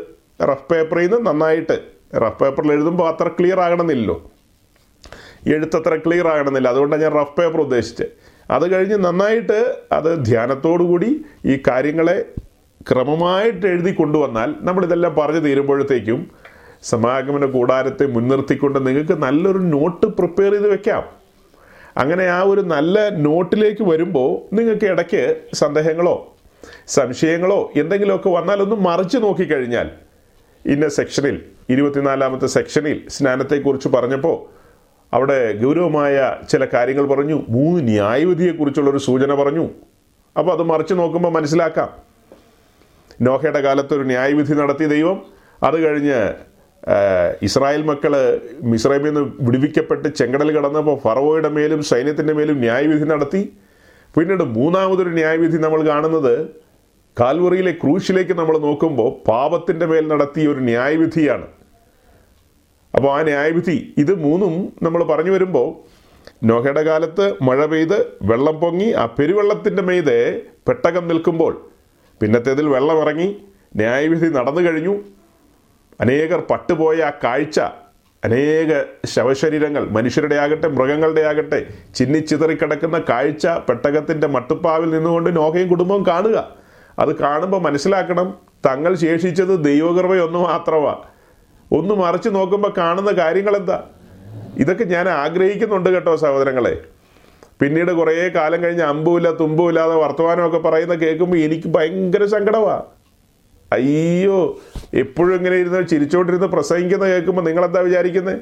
റഫ് 0.51 0.69
പേപ്പറിൽ 0.73 1.03
നിന്ന് 1.03 1.27
നന്നായിട്ട് 1.27 1.77
റഫ് 2.17 2.41
പേപ്പറിൽ 2.43 2.73
എഴുതുമ്പോൾ 2.73 3.09
അത്ര 3.09 3.29
ക്ലിയർ 3.29 3.61
ആകണമെന്നില്ലല്ലോ. 3.61 4.17
എഴുത്തത്ര 5.47 5.95
ക്ലിയർ 5.97 6.29
ആകണമെന്നില്ല. 6.29 6.69
അതുകൊണ്ടാണ് 6.69 7.03
ഞാൻ 7.03 7.13
റഫ് 7.13 7.37
പേപ്പർ 7.39 7.61
ഉദ്ദേശിച്ചത് 7.61 8.09
അത് 8.51 8.75
കഴിഞ്ഞ് 8.75 8.97
നന്നായിട്ട് 8.97 9.77
അത് 9.93 10.25
ധ്യാനത്തോടു 10.25 10.83
കൂടി 10.83 11.25
ഈ 11.47 11.63
കാര്യങ്ങളെ 11.69 12.25
ക്രമമായിട്ട് 12.91 13.67
എഴുതി 13.67 13.93
കൊണ്ടുവന്നാൽ 13.93 14.55
നമ്മളിതെല്ലാം 14.61 15.15
പറഞ്ഞു 15.15 15.41
തീരുമ്പോഴത്തേക്കും 15.41 16.31
സമാഗമന 16.91 17.47
കൂടാരത്തെ 17.47 18.07
മുൻനിർത്തിക്കൊണ്ട് 18.07 18.79
നിങ്ങൾക്ക് 18.87 19.17
നല്ലൊരു 19.25 19.59
നോട്ട് 19.75 20.07
പ്രിപ്പയർ 20.07 20.53
ചെയ്ത് 20.53 20.69
വെക്കാം. 20.73 21.03
അങ്ങനെ 21.97 22.25
ആ 22.27 22.41
ഒരു 22.43 22.63
നല്ല 22.75 22.97
നോട്ടിലേക്ക് 23.27 23.85
വരുമ്പോൾ 23.91 24.31
നിങ്ങൾക്ക് 24.57 24.85
ഇടയ്ക്ക് 24.85 25.23
സന്ദേഹങ്ങളോ 25.55 26.15
സംശയങ്ങളോ 26.89 27.61
എന്തെങ്കിലുമൊക്കെ 27.77 28.31
വന്നാൽ 28.31 28.63
ഒന്ന് 28.63 28.77
മറിച്ച് 28.77 29.19
നോക്കിക്കഴിഞ്ഞാൽ 29.19 29.89
ഇന്ന 30.67 30.89
സെക്ഷനിൽ 30.89 31.37
ഇരുപത്തിനാലാമത്തെ 31.71 32.47
സെക്ഷനിൽ 32.47 32.99
സ്നാനത്തെക്കുറിച്ച് 33.09 33.89
പറഞ്ഞപ്പോൾ 33.89 34.37
അവിടെ 35.13 35.39
ഗൗരവമായ 35.63 36.17
ചില 36.51 36.65
കാര്യങ്ങൾ 36.75 37.07
പറഞ്ഞു 37.07 37.37
മൂന്ന് 37.49 37.81
ന്യായവിധിയെക്കുറിച്ചുള്ള 37.89 38.91
ഒരു 38.91 38.99
സൂചന 38.99 39.35
പറഞ്ഞു. 39.35 39.65
അപ്പോൾ 40.39 40.53
അത് 40.53 40.63
മറിച്ച് 40.63 40.95
നോക്കുമ്പോൾ 40.95 41.33
മനസ്സിലാക്കാം. 41.33 41.91
നോഹയുടെ 43.23 43.61
കാലത്ത് 43.61 43.95
ഒരു 43.95 44.03
ന്യായവിധി 44.03 44.53
നടത്തിയ 44.53 44.87
ദൈവം 44.87 45.19
അത് 45.63 45.77
കഴിഞ്ഞ് 45.85 46.21
ഇസ്രായേൽ 47.47 47.83
മക്കൾ 47.91 48.13
മിസ്രൈമിൽ 48.71 49.09
നിന്ന് 49.09 49.23
വിടുവിക്കപ്പെട്ട് 49.47 50.09
ചെങ്കടൽ 50.19 50.49
കടന്നപ്പോൾ 50.57 50.97
ഫറവോയുടെ 51.05 51.51
മേലും 51.57 51.83
സൈന്യത്തിന്റെ 51.91 52.33
മേലും 52.33 52.57
ന്യായവിധി 52.59 53.05
നടത്തി. 53.05 53.43
പിന്നീട് 54.17 54.45
മൂന്നാമതൊരു 54.57 55.11
ന്യായവിധി 55.11 55.57
നമ്മൾ 55.57 55.81
കാണുന്നത് 55.87 56.35
കാൽവറിയിലെ 57.21 57.73
ക്രൂശിലേക്ക് 57.73 58.35
നമ്മൾ 58.41 58.59
നോക്കുമ്പോൾ 58.59 59.11
പാപത്തിന്റെ 59.29 59.87
മേൽ 59.87 60.05
നടത്തിയ 60.13 60.47
ഒരു 60.53 60.61
ന്യായവിധിയാണ്. 60.71 61.47
അപ്പോൾ 62.95 63.11
ആ 63.17 63.23
ന്യായവിധി 63.31 63.77
ഇത് 64.03 64.15
മൂന്നും 64.27 64.55
നമ്മൾ 64.83 65.05
പറഞ്ഞു 65.05 65.31
വരുമ്പോൾ 65.31 65.69
നോഹയുടെ 66.49 66.83
കാലത്ത് 66.83 67.25
മഴ 67.43 67.65
പെയ്ത് 67.67 67.99
വെള്ളം 68.23 68.57
പൊങ്ങി 68.61 68.89
ആ 68.93 69.07
പെരുവെള്ളത്തിന്റെ 69.19 69.83
മീതെ 69.83 70.21
പെട്ടകം 70.69 71.09
നിൽക്കുമ്പോൾ 71.09 71.53
പിന്നത്തേതിൽ 72.21 72.67
വെള്ളം 72.69 72.99
ഇറങ്ങി 73.03 73.29
ന്യായവിധി 73.77 74.27
നടന്നു 74.39 74.61
കഴിഞ്ഞു. 74.61 74.95
അനേകർ 76.03 76.41
പട്ടുപോയ 76.51 77.03
ആ 77.03 77.11
കാഴ്ച 77.25 77.61
അനേക 78.25 78.73
ശവശരീരങ്ങൾ 79.07 79.89
മനുഷ്യരുടെ 79.89 80.35
ആകട്ടെ 80.35 80.69
മൃഗങ്ങളുടെ 80.69 81.21
ആകട്ടെ 81.21 81.67
ചിന്നിച്ചിതറിക്കിടക്കുന്ന 81.95 83.05
കാഴ്ച 83.09 83.47
പെട്ടകത്തിന്റെ 83.47 84.27
മട്ടുപ്പാവിൽ 84.27 84.91
നിന്നുകൊണ്ട് 84.91 85.37
നോഹയും 85.37 85.69
കുടുംബവും 85.69 86.07
കാണുക. 86.07 86.57
അത് 86.99 87.17
കാണുമ്പോൾ 87.17 87.61
മനസ്സിലാക്കണം 87.63 88.39
തങ്ങൾ 88.67 88.95
ശേഷിച്ചത് 88.95 89.65
ദൈവകൃപയൊന്നു 89.65 90.39
മാത്രമാ. 90.39 90.95
ഒന്ന് 91.73 91.95
മറിച്ച് 91.95 92.29
നോക്കുമ്പോൾ 92.29 92.73
കാണുന്ന 92.79 93.11
കാര്യങ്ങൾ 93.13 93.57
എന്താ 93.57 93.79
ഇതൊക്കെ 94.59 94.85
ഞാൻ 94.85 95.09
ആഗ്രഹിക്കുന്നുണ്ട് 95.09 95.91
കേട്ടോ 95.91 96.17
സഹോദരങ്ങളെ. 96.17 96.75
പിന്നീട് 97.61 97.93
കുറേ 97.93 98.29
കാലം 98.35 98.65
കഴിഞ്ഞ് 98.65 98.83
അമ്പുമില്ല 98.83 99.31
തുമ്പുമില്ലാതെ 99.31 99.95
വർത്തമാനമൊക്കെ 99.95 100.59
പറയുന്ന 100.59 100.95
കേൾക്കുമ്പോൾ 100.95 101.37
എനിക്ക് 101.37 101.69
ഭയങ്കര 101.69 102.25
സങ്കടമാണ് 102.25 103.02
അയ്യോ 103.73 104.39
എപ്പോഴും 104.95 105.35
ഇങ്ങനെ 105.37 105.57
ഇരുന്ന് 105.57 105.89
ചിരിച്ചോണ്ടിരുന്ന് 105.89 106.47
പ്രസംഗിക്കുന്ന 106.47 107.05
കേൾക്കുമ്പോൾ 107.07 107.45
നിങ്ങളെന്താ 107.49 107.81
വിചാരിക്കുന്നത് 107.81 108.41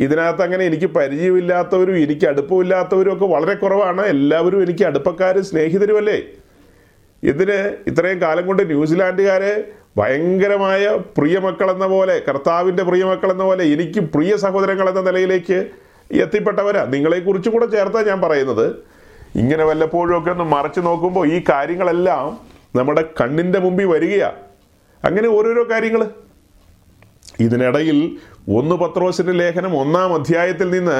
ഇതിനകത്ത് 0.00 0.42
അങ്ങനെ 0.42 0.64
എനിക്ക് 0.64 0.86
പരിചയമില്ലാത്തവരും 0.86 1.96
എനിക്ക് 1.98 2.26
അടുപ്പമില്ലാത്തവരും 2.26 3.12
ഒക്കെ 3.12 3.26
വളരെ 3.26 3.54
കുറവാണ്. 3.54 4.02
എല്ലാവരും 4.06 4.62
എനിക്ക് 4.62 4.84
അടുപ്പക്കാരും 4.84 5.44
സ്നേഹിതരുമല്ലേ? 5.44 6.18
ഇതിന് 7.22 7.76
ഇത്രയും 7.86 8.22
കാലം 8.22 8.46
കൊണ്ട് 8.46 8.62
ന്യൂസിലാൻഡുകാരെ 8.70 9.64
ഭയങ്കരമായ 9.96 10.98
പ്രിയമക്കൾ 11.18 11.70
എന്ന 11.70 11.86
പോലെ 11.86 12.22
കർത്താവിന്റെ 12.28 12.82
പ്രിയമക്കൾ 12.82 13.30
എന്ന 13.32 13.42
പോലെ 13.42 13.64
എനിക്ക് 13.64 14.00
പ്രിയ 14.00 14.36
സഹോദരങ്ങൾ 14.36 14.88
എന്ന 14.88 15.00
നിലയിലേക്ക് 15.00 15.58
എത്തിപ്പെട്ടവരാ. 16.12 16.84
നിങ്ങളെക്കുറിച്ചും 16.84 17.52
കൂടെ 17.52 17.66
ചേർത്താണ് 17.66 18.06
ഞാൻ 18.06 18.20
പറയുന്നത്. 18.20 18.66
ഇങ്ങനെ 19.36 19.64
വല്ലപ്പോഴും 19.64 20.18
ഒക്കെ 20.18 20.30
ഒന്ന് 20.30 20.44
മറച്ചു 20.44 20.80
നോക്കുമ്പോൾ 20.80 21.24
ഈ 21.28 21.44
കാര്യങ്ങളെല്ലാം 21.48 22.47
നമ്മുടെ 22.78 23.02
കണ്ണിന്റെ 23.20 23.58
മുമ്പിൽ 23.58 23.86
വരികയാ. 23.86 24.30
അങ്ങനെ 25.04 25.28
ഓരോരോ 25.28 25.62
കാര്യങ്ങൾ 25.70 26.02
ഇതിനിടയിൽ 27.40 27.98
ഒന്ന് 28.58 28.74
പത്രോസിന്റെ 28.74 29.32
ലേഖനം 29.32 29.72
ഒന്നാം 29.80 30.14
അധ്യായത്തിൽ 30.14 30.70
നിന്ന് 30.70 30.98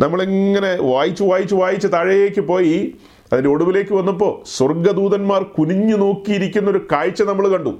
നമ്മളിങ്ങനെ 0.00 0.70
വായിച്ച് 0.82 1.22
വായിച്ച് 1.22 1.54
വായിച്ച് 1.54 1.88
താഴേക്ക് 1.92 2.40
പോയി 2.40 2.94
അതിന്റെ 3.32 3.50
ഒടുവിലേക്ക് 3.50 3.94
വന്നപ്പോൾ 3.94 4.32
സ്വർഗദൂതന്മാർ 4.56 5.42
കുനിഞ്ഞു 5.42 5.96
നോക്കിയിരിക്കുന്ന 5.96 6.70
ഒരു 6.70 6.80
കാഴ്ച 6.92 7.22
നമ്മൾ 7.22 7.48
കണ്ടു. 7.48 7.72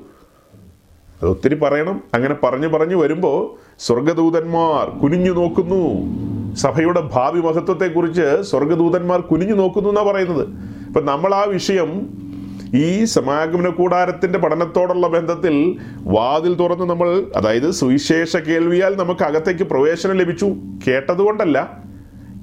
അത് 1.22 1.30
ഒത്തിരി 1.30 1.54
പറയണം. 1.54 2.02
അങ്ങനെ 2.14 2.34
പറഞ്ഞു 2.34 2.68
പറഞ്ഞു 2.68 2.96
വരുമ്പോൾ 2.96 3.38
സ്വർഗദൂതന്മാർ 3.78 4.84
കുനിഞ്ഞു 5.02 5.32
നോക്കുന്നു. 5.32 5.82
സഭയുടെ 6.54 7.00
ഭാവി 7.00 7.40
മഹത്വത്തെക്കുറിച്ച് 7.40 8.42
സ്വർഗദൂതന്മാർ 8.42 9.20
കുനിഞ്ഞു 9.20 9.54
നോക്കുന്നു 9.54 9.88
എന്നാണ് 9.88 10.08
പറയുന്നത്. 10.08 10.48
അപ്പം 10.86 11.06
നമ്മൾ 11.06 11.34
ആ 11.34 11.42
വിഷയം 11.42 11.90
ഈ 12.74 13.04
സമാഗമന 13.04 13.68
കൂടാരത്തിന്റെ 13.68 14.38
പഠനത്തോടുള്ള 14.38 15.08
ബന്ധത്തിൽ 15.08 15.78
വാതിൽ 16.00 16.54
തുറന്ന് 16.54 16.84
നമ്മൾ 16.84 17.26
അതായത് 17.36 17.70
സുവിശേഷ 17.70 18.36
കേൾവിയാൽ 18.36 18.96
നമുക്ക് 18.96 19.24
അകത്തേക്ക് 19.24 19.62
പ്രവേശനം 19.62 20.16
ലഭിച്ചു. 20.16 20.46
കേട്ടതുകൊണ്ടല്ല. 20.86 21.78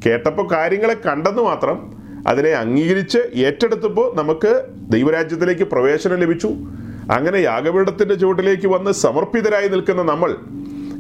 കേട്ടപ്പോൾ 0.05 0.51
കാര്യങ്ങളെ 0.51 0.93
കണ്ടെന്ന് 0.93 1.41
മാത്രം 1.41 1.93
അതിനെ 2.27 2.49
അംഗീകരിച്ച് 2.49 3.17
ഏറ്റെടുത്തപ്പോൾ 3.17 4.15
നമുക്ക് 4.15 4.63
ദൈവരാജ്യത്തിലേക്ക് 4.89 5.63
പ്രവേശനം 5.63 6.17
ലഭിച്ചു. 6.17 6.47
അങ്ങനെ 7.11 7.37
യാഗപീഠത്തിന്റെ 7.37 8.15
ചുവട്ടിലേക്ക് 8.15 8.67
വന്ന് 8.67 8.91
സമർപ്പിതരായി 8.91 9.67
നിൽക്കുന്ന 9.67 10.03
നമ്മൾ 10.03 10.35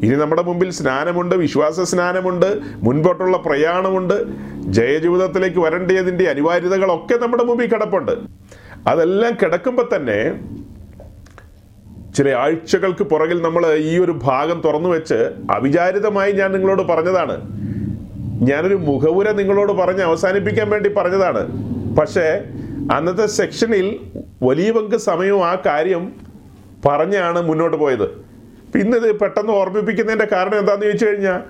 ഇനി 0.03 0.15
നമ്മുടെ 0.15 0.41
മുമ്പിൽ 0.41 0.69
സ്നാനമുണ്ട് 0.69 1.35
വിശ്വാസ 1.35 1.81
സ്നാനമുണ്ട് 1.81 2.59
മുൻപോട്ടുള്ള 2.75 3.37
പ്രയാണമുണ്ട് 3.37 4.23
ജയജീവിതത്തിലേക്ക് 4.59 5.59
വരേണ്ടതിന്റെ 5.59 6.29
അനിവാര്യതകളൊക്കെ 6.29 7.15
നമ്മുടെ 7.15 7.43
മുമ്പിൽ 7.43 7.67
കിടപ്പുണ്ട്. 7.67 8.11
അതെല്ലാം 8.87 9.37
കിടക്കുമ്പോൾ 9.41 9.89
തന്നെ 9.95 10.19
ചില 12.15 12.29
ആഴ്ചകൾക്ക് 12.29 13.03
പുറകിൽ 13.03 13.41
നമ്മൾ 13.41 13.73
ഈ 13.75 13.99
ഒരു 13.99 14.19
ഭാഗം 14.23 14.61
തുറന്നു 14.65 14.89
വെച്ച് 14.89 15.19
അവിചാരിതമായി 15.51 16.31
ഞാൻ 16.31 16.51
നിങ്ങളോട് 16.51 16.81
പറഞ്ഞതാണ്. 16.81 17.35
ഞാനൊരു 18.49 18.75
മുഖവുര 18.75 19.31
നിങ്ങളോട് 19.31 19.71
പറഞ്ഞ് 19.71 20.01
അവസാനിപ്പിക്കാൻ 20.01 20.69
വേണ്ടി 20.69 20.89
പറഞ്ഞതാണ്. 20.89 21.41
പക്ഷേ 21.99 22.27
അന്നത്തെ 22.91 23.25
സെക്ഷനിൽ 23.25 23.99
വലിയ 24.43 24.71
പങ്ക് 24.71 24.97
സമയവും 24.97 25.45
ആ 25.45 25.55
കാര്യം 25.65 26.13
പറഞ്ഞാണ് 26.85 27.41
മുന്നോട്ട് 27.41 27.77
പോയത്. 27.77 28.07
പിന്നെ 28.73 28.97
ഇത് 28.97 29.19
പെട്ടെന്ന് 29.19 29.53
ഓർമ്മിപ്പിക്കുന്നതിന്റെ 29.53 30.27
കാരണം 30.31 30.59
എന്താണെന്ന് 30.59 30.85
ചോദിച്ചു 30.85 31.05
കഴിഞ്ഞാൽ 31.05 31.41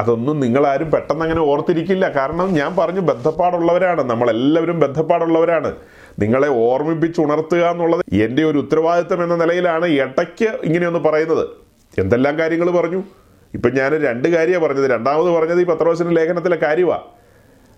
അതൊന്നും 0.00 0.40
നിങ്ങളാരും 0.40 0.90
പെട്ടെന്ന് 0.90 1.22
അങ്ങനെ 1.22 1.40
ഓർത്തിരിക്കില്ല. 1.40 2.08
കാരണം 2.08 2.54
ഞാൻ 2.54 2.76
പറഞ്ഞു 2.76 3.00
ബന്ധപ്പാടുള്ളവരാണ്. 3.00 4.02
നമ്മളെല്ലാവരും 4.02 4.80
ബന്ധപ്പാടുള്ളവരാണ്. 4.80 5.72
നിങ്ങളെ 6.18 6.48
ഓർമ്മിപ്പിച്ച് 6.48 7.20
ഉണർത്തുക 7.20 7.70
എന്നുള്ളത് 7.70 8.14
എന്റെ 8.14 8.44
ഒരു 8.44 8.58
ഉത്തരവാദിത്തം 8.58 9.22
എന്ന 9.22 9.36
നിലയിലാണ് 9.36 9.86
ഇടയ്ക്ക് 9.86 10.44
ഇങ്ങനെയൊന്ന് 10.44 10.98
പറയുന്നത്. 10.98 11.48
എന്തെല്ലാം 11.98 12.38
കാര്യങ്ങൾ 12.38 12.70
പറഞ്ഞു? 12.70 13.02
ഇപ്പം 13.54 13.74
ഞാൻ 13.74 14.02
രണ്ട് 14.02 14.28
കാര്യമാണ് 14.28 14.64
പറഞ്ഞത്. 14.64 14.90
രണ്ടാമത് 14.90 15.32
പറഞ്ഞത് 15.32 15.60
ഈ 15.60 15.64
പത്രോസിന്റെ 15.64 16.14
ലേഖനത്തിലെ 16.14 16.56
കാര്യമാണ് 16.56 17.00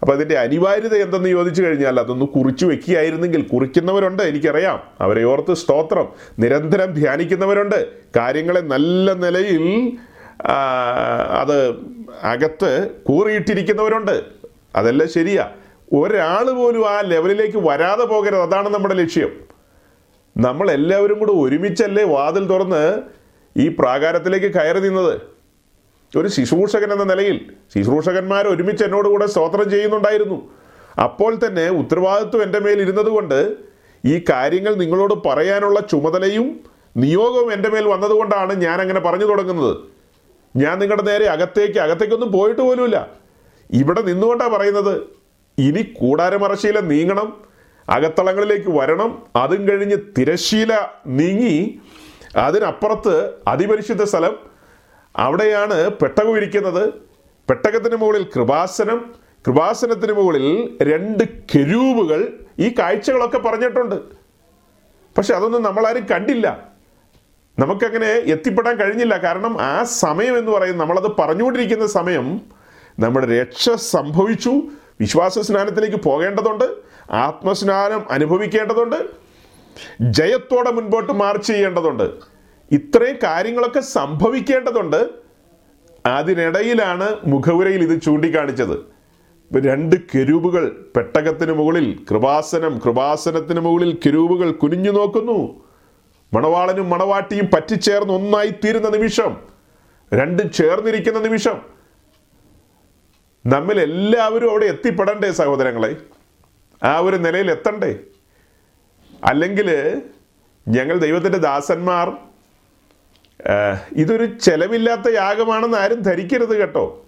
അപ്പോൾ 0.00 0.12
അതിന്റെ 0.12 0.38
അനിവാര്യത 0.38 0.95
എന്തെന്ന് 0.95 1.28
ചോദിച്ചു 1.28 1.62
കഴിഞ്ഞാൽ 1.62 2.00
അതൊന്ന് 2.00 2.26
കുറിച്ചു 2.26 2.66
വെക്കുകയായിരുന്നെങ്കിൽ 2.66 3.42
കുറിക്കുന്നവരുണ്ട് 3.42 4.23
എനിക്കറിയാം. 4.23 4.83
അവരെ 5.00 5.25
ഓർത്ത് 5.25 5.54
സ്തോത്രം. 5.54 6.09
നിരന്തരം 6.38 6.92
ധ്യാനിക്കുന്നവരുണ്ട്. 6.92 7.88
കാര്യങ്ങളെ 8.16 8.61
നല്ല 8.61 9.12
നിലയിൽ 9.12 9.92
അത് 11.40 11.68
അകത്ത് 12.23 12.90
കൂറിയിട്ടിരിക്കുന്നവരുണ്ട്. 13.04 14.23
അതെല്ലാം 14.76 15.09
ശരിയാ. 15.09 15.49
ഒരാൾ 15.92 16.50
പോലും 16.50 16.90
ആ 16.90 17.00
ലെവലിലേക്ക് 17.00 17.59
വരാതെ 17.59 18.04
പോകരുത്. 18.04 18.40
അതാണ് 18.40 18.68
നമ്മുടെ 18.68 18.95
ലക്ഷ്യം. 18.95 19.30
നമ്മൾ 20.37 20.71
എല്ലാവരും 20.71 21.18
കൂടെ 21.18 21.33
ഒരുമിച്ചല്ലേ 21.33 22.04
വാതിൽ 22.04 22.47
തുറന്ന് 22.47 23.02
ഈ 23.57 23.68
പ്രാകാരത്തിലേക്ക് 23.68 24.47
കയറി 24.47 24.80
നിന്നത്? 24.80 25.21
ഒരു 26.18 26.28
ശുശ്രൂഷകൻ 26.28 26.92
എന്ന 26.92 27.04
നിലയിൽ 27.04 27.52
ശുശ്രൂഷകന്മാർ 27.75 28.49
ഒരുമിച്ച് 28.49 28.85
എന്നോട് 28.85 29.09
കൂടെ 29.09 29.26
സ്തോത്രം 29.26 29.71
ചെയ്യുന്നുണ്ടായിരുന്നു. 29.71 30.50
അപ്പോൾ 31.02 31.38
തന്നെ 31.47 31.68
ഉത്തരവാദിത്വം 31.68 32.42
എന്റെ 32.42 32.59
മേൽ 32.59 32.80
ഇരുന്നതുകൊണ്ട് 32.80 33.54
ഈ 34.04 34.25
കാര്യങ്ങൾ 34.30 34.75
നിങ്ങളോട് 34.75 35.28
പറയാനുള്ള 35.28 35.80
ചുമതലയും 35.80 36.61
നിയോഗവും 36.97 37.52
എന്റെ 37.52 37.68
മേൽ 37.68 37.88
വന്നതുകൊണ്ടാണ് 37.88 38.52
ഞാൻ 38.52 38.80
അങ്ങനെ 38.80 39.00
പറഞ്ഞു 39.00 39.25
തുടങ്ങുന്നത്. 39.25 39.76
ഞാൻ 40.57 40.78
നിങ്ങളുടെ 40.78 41.02
നേരെ 41.02 41.26
അകത്തേക്ക് 41.26 41.78
അകത്തേക്കൊന്നും 41.78 42.33
പോയിട്ട് 42.33 42.61
പോലുമില്ല. 42.61 43.09
ഇവിടെ 43.71 44.02
നിന്നുകൊണ്ടാണ് 44.02 44.50
പറയുന്നത്. 44.50 45.17
ഇനി 45.58 45.82
കൂടാരമറശീല 45.82 46.80
നീങ്ങണം 46.80 47.44
അകത്തളങ്ങളിലേക്ക് 47.88 48.70
വരണം 48.70 49.26
അതും 49.36 49.68
കഴിഞ്ഞ് 49.68 49.96
തിരശീല 50.18 50.86
നീങ്ങി 51.06 51.80
അതിനപ്പുറത്ത് 52.36 53.32
അതിപരിശുദ്ധ 53.48 54.02
സ്ഥലം. 54.02 54.36
അവിടെയാണ് 55.16 55.90
പെട്ടകം 55.90 56.36
ഇരിക്കുന്നത്. 56.36 56.88
പെട്ടകത്തിന് 57.48 57.96
മുകളിൽ 57.96 58.26
കൃപാസനം 58.36 59.14
കൃപാസനത്തിന് 59.46 60.12
മുകളിൽ 60.12 60.78
രണ്ട് 60.82 61.24
കെരൂബുകൾ. 61.28 62.28
ഈ 62.58 62.74
കാഴ്ചകളൊക്കെ 62.78 63.38
പറഞ്ഞിട്ടുണ്ട്. 63.38 63.94
പക്ഷെ 65.16 65.34
അതൊന്നും 65.34 65.62
നമ്മളാരും 65.62 66.06
കണ്ടില്ല. 66.10 66.68
നമുക്കങ്ങനെ 67.58 68.06
എത്തിപ്പെടാൻ 68.06 68.76
കഴിഞ്ഞില്ല. 68.76 69.16
കാരണം 69.16 69.60
ആ 69.60 69.82
സമയം 69.82 70.38
എന്ന് 70.38 70.52
പറയുന്നത് 70.52 70.80
നമ്മളത് 70.80 71.16
പറഞ്ഞുകൊണ്ടിരിക്കുന്ന 71.18 71.86
സമയം 71.86 72.40
നമ്മുടെ 72.98 73.40
രക്ഷ 73.40 73.70
സംഭവിച്ചു. 73.70 74.62
വിശ്വാസ 75.00 75.38
സ്നാനത്തിലേക്ക് 75.38 75.96
പോകേണ്ടതുണ്ട് 75.96 76.64
ആത്മസ്നാനം 77.10 78.04
അനുഭവിക്കേണ്ടതുണ്ട് 78.10 78.96
ജയത്തോടെ 80.00 80.70
മുൻപോട്ട് 80.70 81.12
മാർച്ച് 81.12 81.52
ചെയ്യേണ്ടതുണ്ട്. 81.52 82.10
ഇത്രയും 82.72 83.16
കാര്യങ്ങളൊക്കെ 83.22 83.80
സംഭവിക്കേണ്ടതുണ്ട്. 83.80 85.08
അതിനിടയിലാണ് 86.06 87.16
മുഖവുരയിൽ 87.26 87.92
ഇത് 87.92 88.02
ചൂണ്ടിക്കാണിച്ചത്. 88.02 88.98
രണ്ട് 89.56 89.96
കെരൂബുകൾ 89.96 90.76
പെട്ടകത്തിന് 90.96 91.52
മുകളിൽ 91.52 91.98
കൃപാസനം 92.10 92.78
കൃപാസനത്തിന് 92.78 93.60
മുകളിൽ 93.60 93.98
കെരൂബുകൾ 94.06 94.50
കുനിഞ്ഞു 94.50 94.90
നോക്കുന്നു. 94.90 95.64
മണവാളനും 96.34 96.90
മണവാട്ടിയും 96.90 97.50
പറ്റിച്ചേർന്ന് 97.54 98.14
ഒന്നായി 98.14 98.54
തീരുന്ന 98.64 98.88
നിമിഷം 98.88 99.36
രണ്ടും 100.14 100.52
ചേർന്നിരിക്കുന്ന 100.52 101.20
നിമിഷം 101.20 101.77
നമ്മിൽ 103.47 103.80
എല്ലാവരും 103.80 104.50
അവിടെ 104.50 104.64
എത്തിപ്പെടണ്ടേ 104.64 105.33
സഹോദരങ്ങളെ? 105.33 105.97
ആ 106.83 106.99
ഒരു 106.99 107.16
നിലയിൽ 107.16 107.50
എത്തണ്ടേ? 107.50 107.99
അല്ലെങ്കിൽ 109.25 110.02
ഞങ്ങൾ 110.68 110.99
ദൈവത്തിന്റെ 110.99 111.38
ദാസന്മാർ 111.38 112.16
ഇതൊരു 113.92 114.25
ചെലവില്ലാത്ത 114.25 115.14
യാഗമാണെന്ന് 115.14 115.78
ആരും 115.78 116.00
ധരിക്കരുത് 116.00 116.59
കേട്ടോ. 116.59 117.07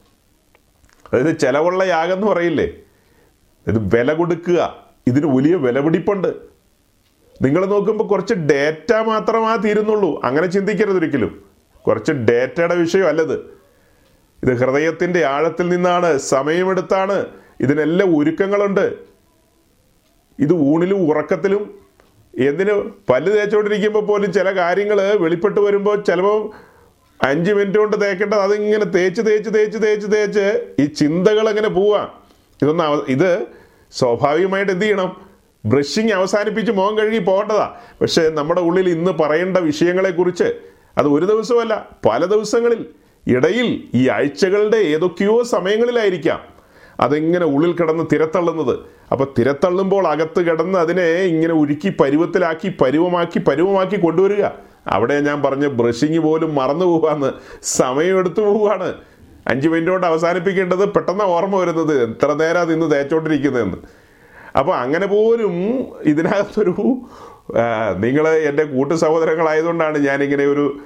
അതായത് 1.12 1.38
ചെലവുള്ള 1.38 1.84
യാഗം 1.84 2.14
എന്ന് 2.14 2.26
പറയില്ലേ? 2.26 2.68
ഇത് 3.66 3.96
വില 3.96 4.12
കൊടുക്കുക. 4.12 4.84
ഇതിന് 5.06 5.36
വലിയ 5.36 5.54
വിലപിടിപ്പുണ്ട് 5.54 6.28
നിങ്ങൾ 7.42 7.66
നോക്കുമ്പോൾ 7.66 8.04
കുറച്ച് 8.04 8.34
ഡേറ്റ 8.34 8.92
മാത്രമാ 8.94 9.56
തീരുന്നുള്ളൂ. 9.56 10.20
അങ്ങനെ 10.24 10.46
ചിന്തിക്കരുത് 10.46 10.98
ഒരിക്കലും. 10.98 11.44
കുറച്ച് 11.86 12.12
ഡേറ്റയുടെ 12.12 12.74
വിഷയമല്ലത്. 12.74 13.59
ഇത് 14.44 14.52
ഹൃദയത്തിന്റെ 14.56 15.24
ആഴത്തിൽ 15.24 15.68
നിന്നാണ് 15.68 16.18
സമയമെടുത്താണ് 16.18 17.26
ഇതിനെല്ലാം 17.60 18.18
ഒരുക്കങ്ങളുണ്ട്. 18.18 18.94
ഇത് 20.38 20.52
ഊണിലും 20.52 21.10
ഉറക്കത്തിലും 21.10 21.80
എന്തിന് 22.38 22.74
പല്ല് 23.10 23.32
തേച്ചുകൊണ്ടിരിക്കുമ്പോൾ 23.32 24.06
പോലും 24.06 24.32
ചില 24.32 24.56
കാര്യങ്ങൾ 24.56 24.98
വെളിപ്പെട്ട് 25.16 25.60
വരുമ്പോൾ 25.60 26.02
ചിലപ്പോൾ 26.02 26.50
അഞ്ച് 27.24 27.52
മിനിറ്റ് 27.52 27.78
കൊണ്ട് 27.78 28.00
തേക്കേണ്ടത് 28.00 28.38
അതിങ്ങനെ 28.38 28.84
തേച്ച് 28.84 29.22
തേച്ച് 29.26 29.54
തേച്ച് 29.54 29.78
തേച്ച് 29.82 30.06
തേച്ച് 30.12 30.74
ഈ 30.78 30.84
ചിന്തകൾ 30.86 31.48
അങ്ങനെ 31.48 31.68
പോവാ. 31.68 32.08
ഇതൊന്ന് 32.62 32.84
ഇത് 33.08 33.46
സ്വാഭാവികമായിട്ട് 33.92 34.72
എന്ത് 34.72 34.84
ചെയ്യണം? 34.84 35.16
ബ്രഷിങ് 35.66 36.10
അവസാനിപ്പിച്ച് 36.10 36.72
മുഖം 36.72 36.98
കഴുകി 36.98 37.18
പോകേണ്ടതാ. 37.18 37.76
പക്ഷേ 38.00 38.28
നമ്മുടെ 38.28 38.60
ഉള്ളിൽ 38.60 38.90
ഇന്ന് 38.90 39.10
പറയേണ്ട 39.10 39.56
വിഷയങ്ങളെക്കുറിച്ച് 39.56 40.48
അത് 40.98 41.08
ഒരു 41.08 41.24
ദിവസമല്ല 41.24 41.88
പല 42.06 42.24
ദിവസങ്ങളിൽ 42.24 42.86
ഇടയിൽ 43.26 43.90
ഈ 43.94 44.08
ആഴ്ചകളുടെ 44.08 44.76
ഏതൊക്കെയോ 44.76 45.42
സമയങ്ങളിലായിരിക്കാം 45.42 46.40
അതിങ്ങനെ 47.00 47.46
ഉള്ളിൽ 47.46 47.72
കിടന്ന് 47.72 48.04
തിരത്തള്ളുന്നത്. 48.12 48.78
അപ്പൊ 49.12 49.26
തിരത്തള്ളുമ്പോൾ 49.38 50.06
അകത്ത് 50.06 50.40
കിടന്ന് 50.40 50.78
അതിനെ 50.78 51.04
ഇങ്ങനെ 51.04 51.52
ഉരുക്കി 51.52 51.96
പരുവത്തിലാക്കി 52.00 52.76
പരുവമാക്കി 52.80 53.38
പരുവമാക്കി 53.38 53.96
കൊണ്ടുവരിക. 53.96 54.44
അവിടെ 54.86 55.20
ഞാൻ 55.20 55.42
പറഞ്ഞ 55.42 55.66
ബ്രഷിങ് 55.66 56.18
പോലും 56.18 56.54
മറന്നു 56.54 56.84
പോവാന്ന് 56.84 57.30
സമയം 57.62 58.18
എടുത്തു 58.18 58.40
പോവുകയാണ് 58.40 58.94
അഞ്ച് 59.46 59.68
മിനിറ്റ് 59.68 59.90
കൊണ്ട് 59.90 60.06
അവസാനിപ്പിക്കേണ്ടത് 60.06 60.92
പെട്ടെന്ന് 60.92 61.24
ഓർമ്മ 61.24 61.56
വരുന്നത്. 61.56 62.02
എത്ര 62.02 62.32
നേരം 62.32 62.60
അത് 62.60 62.72
ഇന്ന് 62.72 62.90
തേച്ചോണ്ടിരിക്കുന്നതെന്ന്. 62.90 63.76
അപ്പോൾ 64.58 64.74
അങ്ങനെ 64.74 65.06
പോലും 65.06 65.54
ഇതിനകത്തൊരു 66.02 66.96
നിങ്ങൾ 67.96 68.28
എന്റെ 68.28 68.64
കൂട്ടു 68.64 68.94
സഹോദരങ്ങളായതുകൊണ്ടാണ് 68.94 69.98
ഞാനിങ്ങനെ 69.98 70.44
ഒരു 70.46 70.80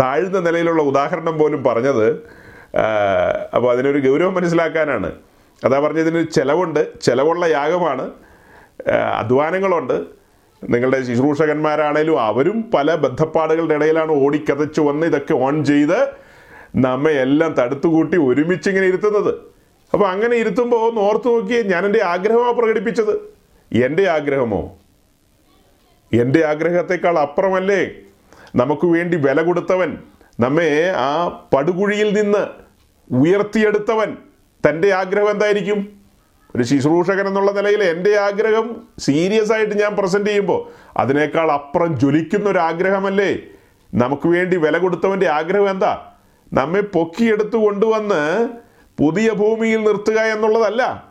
താഴ്ന്ന 0.00 0.38
നിലയിലുള്ള 0.38 0.82
ഉദാഹരണം 0.82 1.38
പോലും 1.38 1.64
പറഞ്ഞത് 1.64 2.06
അപ്പോൾ 3.54 3.72
അതിനൊരു 3.72 4.08
ഗൗരവം 4.08 4.34
മനസ്സിലാക്കാനാണ്. 4.34 5.12
അതാ 5.64 5.80
പറഞ്ഞതിന് 5.80 6.28
ചിലവുണ്ട് 6.28 7.00
ചിലവുള്ള 7.00 7.46
യാഗമാണ് 7.46 8.10
അധ്വാനങ്ങളുണ്ട്. 8.90 10.20
നിങ്ങളുടെ 10.70 11.02
ശുശ്രൂഷകന്മാരാണേലും 11.02 12.20
അവരും 12.20 12.70
പല 12.74 12.94
ബന്ധപ്പാടുകളുടെ 12.94 13.74
ഇടയിലാണ് 13.74 14.12
ഓടിക്കതച്ചു 14.12 14.80
വന്ന് 14.80 15.06
ഇതൊക്കെ 15.06 15.34
ഓൺ 15.34 15.64
ചെയ്ത് 15.64 16.08
നമ്മെ 16.76 17.12
എല്ലാം 17.12 17.52
തടുത്തുകൂട്ടി 17.52 18.16
ഒരുമിച്ച് 18.16 18.68
ഇങ്ങനെ 18.68 18.86
ഇരുത്തുന്നത്. 18.86 19.34
അപ്പോൾ 19.92 20.06
അങ്ങനെ 20.08 20.36
ഇരുത്തുമ്പോൾ 20.36 20.88
ഒന്ന് 20.88 21.00
ഓർത്ത് 21.00 21.28
നോക്കിയേ 21.28 21.62
ഞാൻ 21.62 21.86
എന്റെ 21.86 22.04
ആഗ്രഹമാണ് 22.04 22.52
പ്രകടിപ്പിച്ചത്. 22.52 23.20
എന്റെ 23.72 24.08
ആഗ്രഹമോ? 24.08 24.76
എന്റെ 26.12 26.44
ആഗ്രഹത്തെക്കാൾ 26.44 27.18
അപ്പുറമല്ലേ 27.18 27.90
നമുക്ക് 28.54 28.86
വേണ്ടി 28.86 29.16
വില 29.16 29.42
കൊടുത്തവൻ 29.42 29.98
നമ്മെ 30.40 30.88
ആ 30.96 31.28
പടുകുഴിയിൽ 31.54 32.22
നിന്ന് 32.22 32.46
ഉയർത്തിയെടുത്തവൻ 33.12 34.16
തന്റെ 34.68 34.90
ആഗ്രഹം 34.90 35.30
എന്തായിരിക്കും? 35.30 36.00
ഒരു 36.56 36.62
ശുശ്രൂഷകൻ 36.62 37.26
എന്നുള്ള 37.26 37.50
നിലയിൽ 37.50 37.82
എന്റെ 37.82 38.16
ആഗ്രഹം 38.16 38.86
സീരിയസ് 38.98 39.52
ആയിട്ട് 39.52 39.80
ഞാൻ 39.80 39.96
പ്രസന്റ് 39.96 40.26
ചെയ്യുമ്പോൾ 40.26 40.70
അതിനേക്കാൾ 40.96 41.52
അപ്പുറം 41.52 41.98
ജ്വലിക്കുന്ന 41.98 42.48
ഒരു 42.48 42.58
ആഗ്രഹമല്ലേ 42.58 43.42
നമുക്ക് 43.94 44.28
വേണ്ടി 44.28 44.56
വില 44.56 44.78
കൊടുത്തവന്റെ 44.78 45.28
ആഗ്രഹം 45.28 45.70
എന്താ? 45.70 46.16
നമ്മെ 46.52 46.80
പൊക്കിയെടുത്ത് 46.80 47.56
കൊണ്ടുവന്ന് 47.56 48.48
പുതിയ 48.98 49.30
ഭൂമിയിൽ 49.32 49.80
നിർത്തുക 49.84 50.18
എന്നുള്ളതല്ല. 50.20 51.10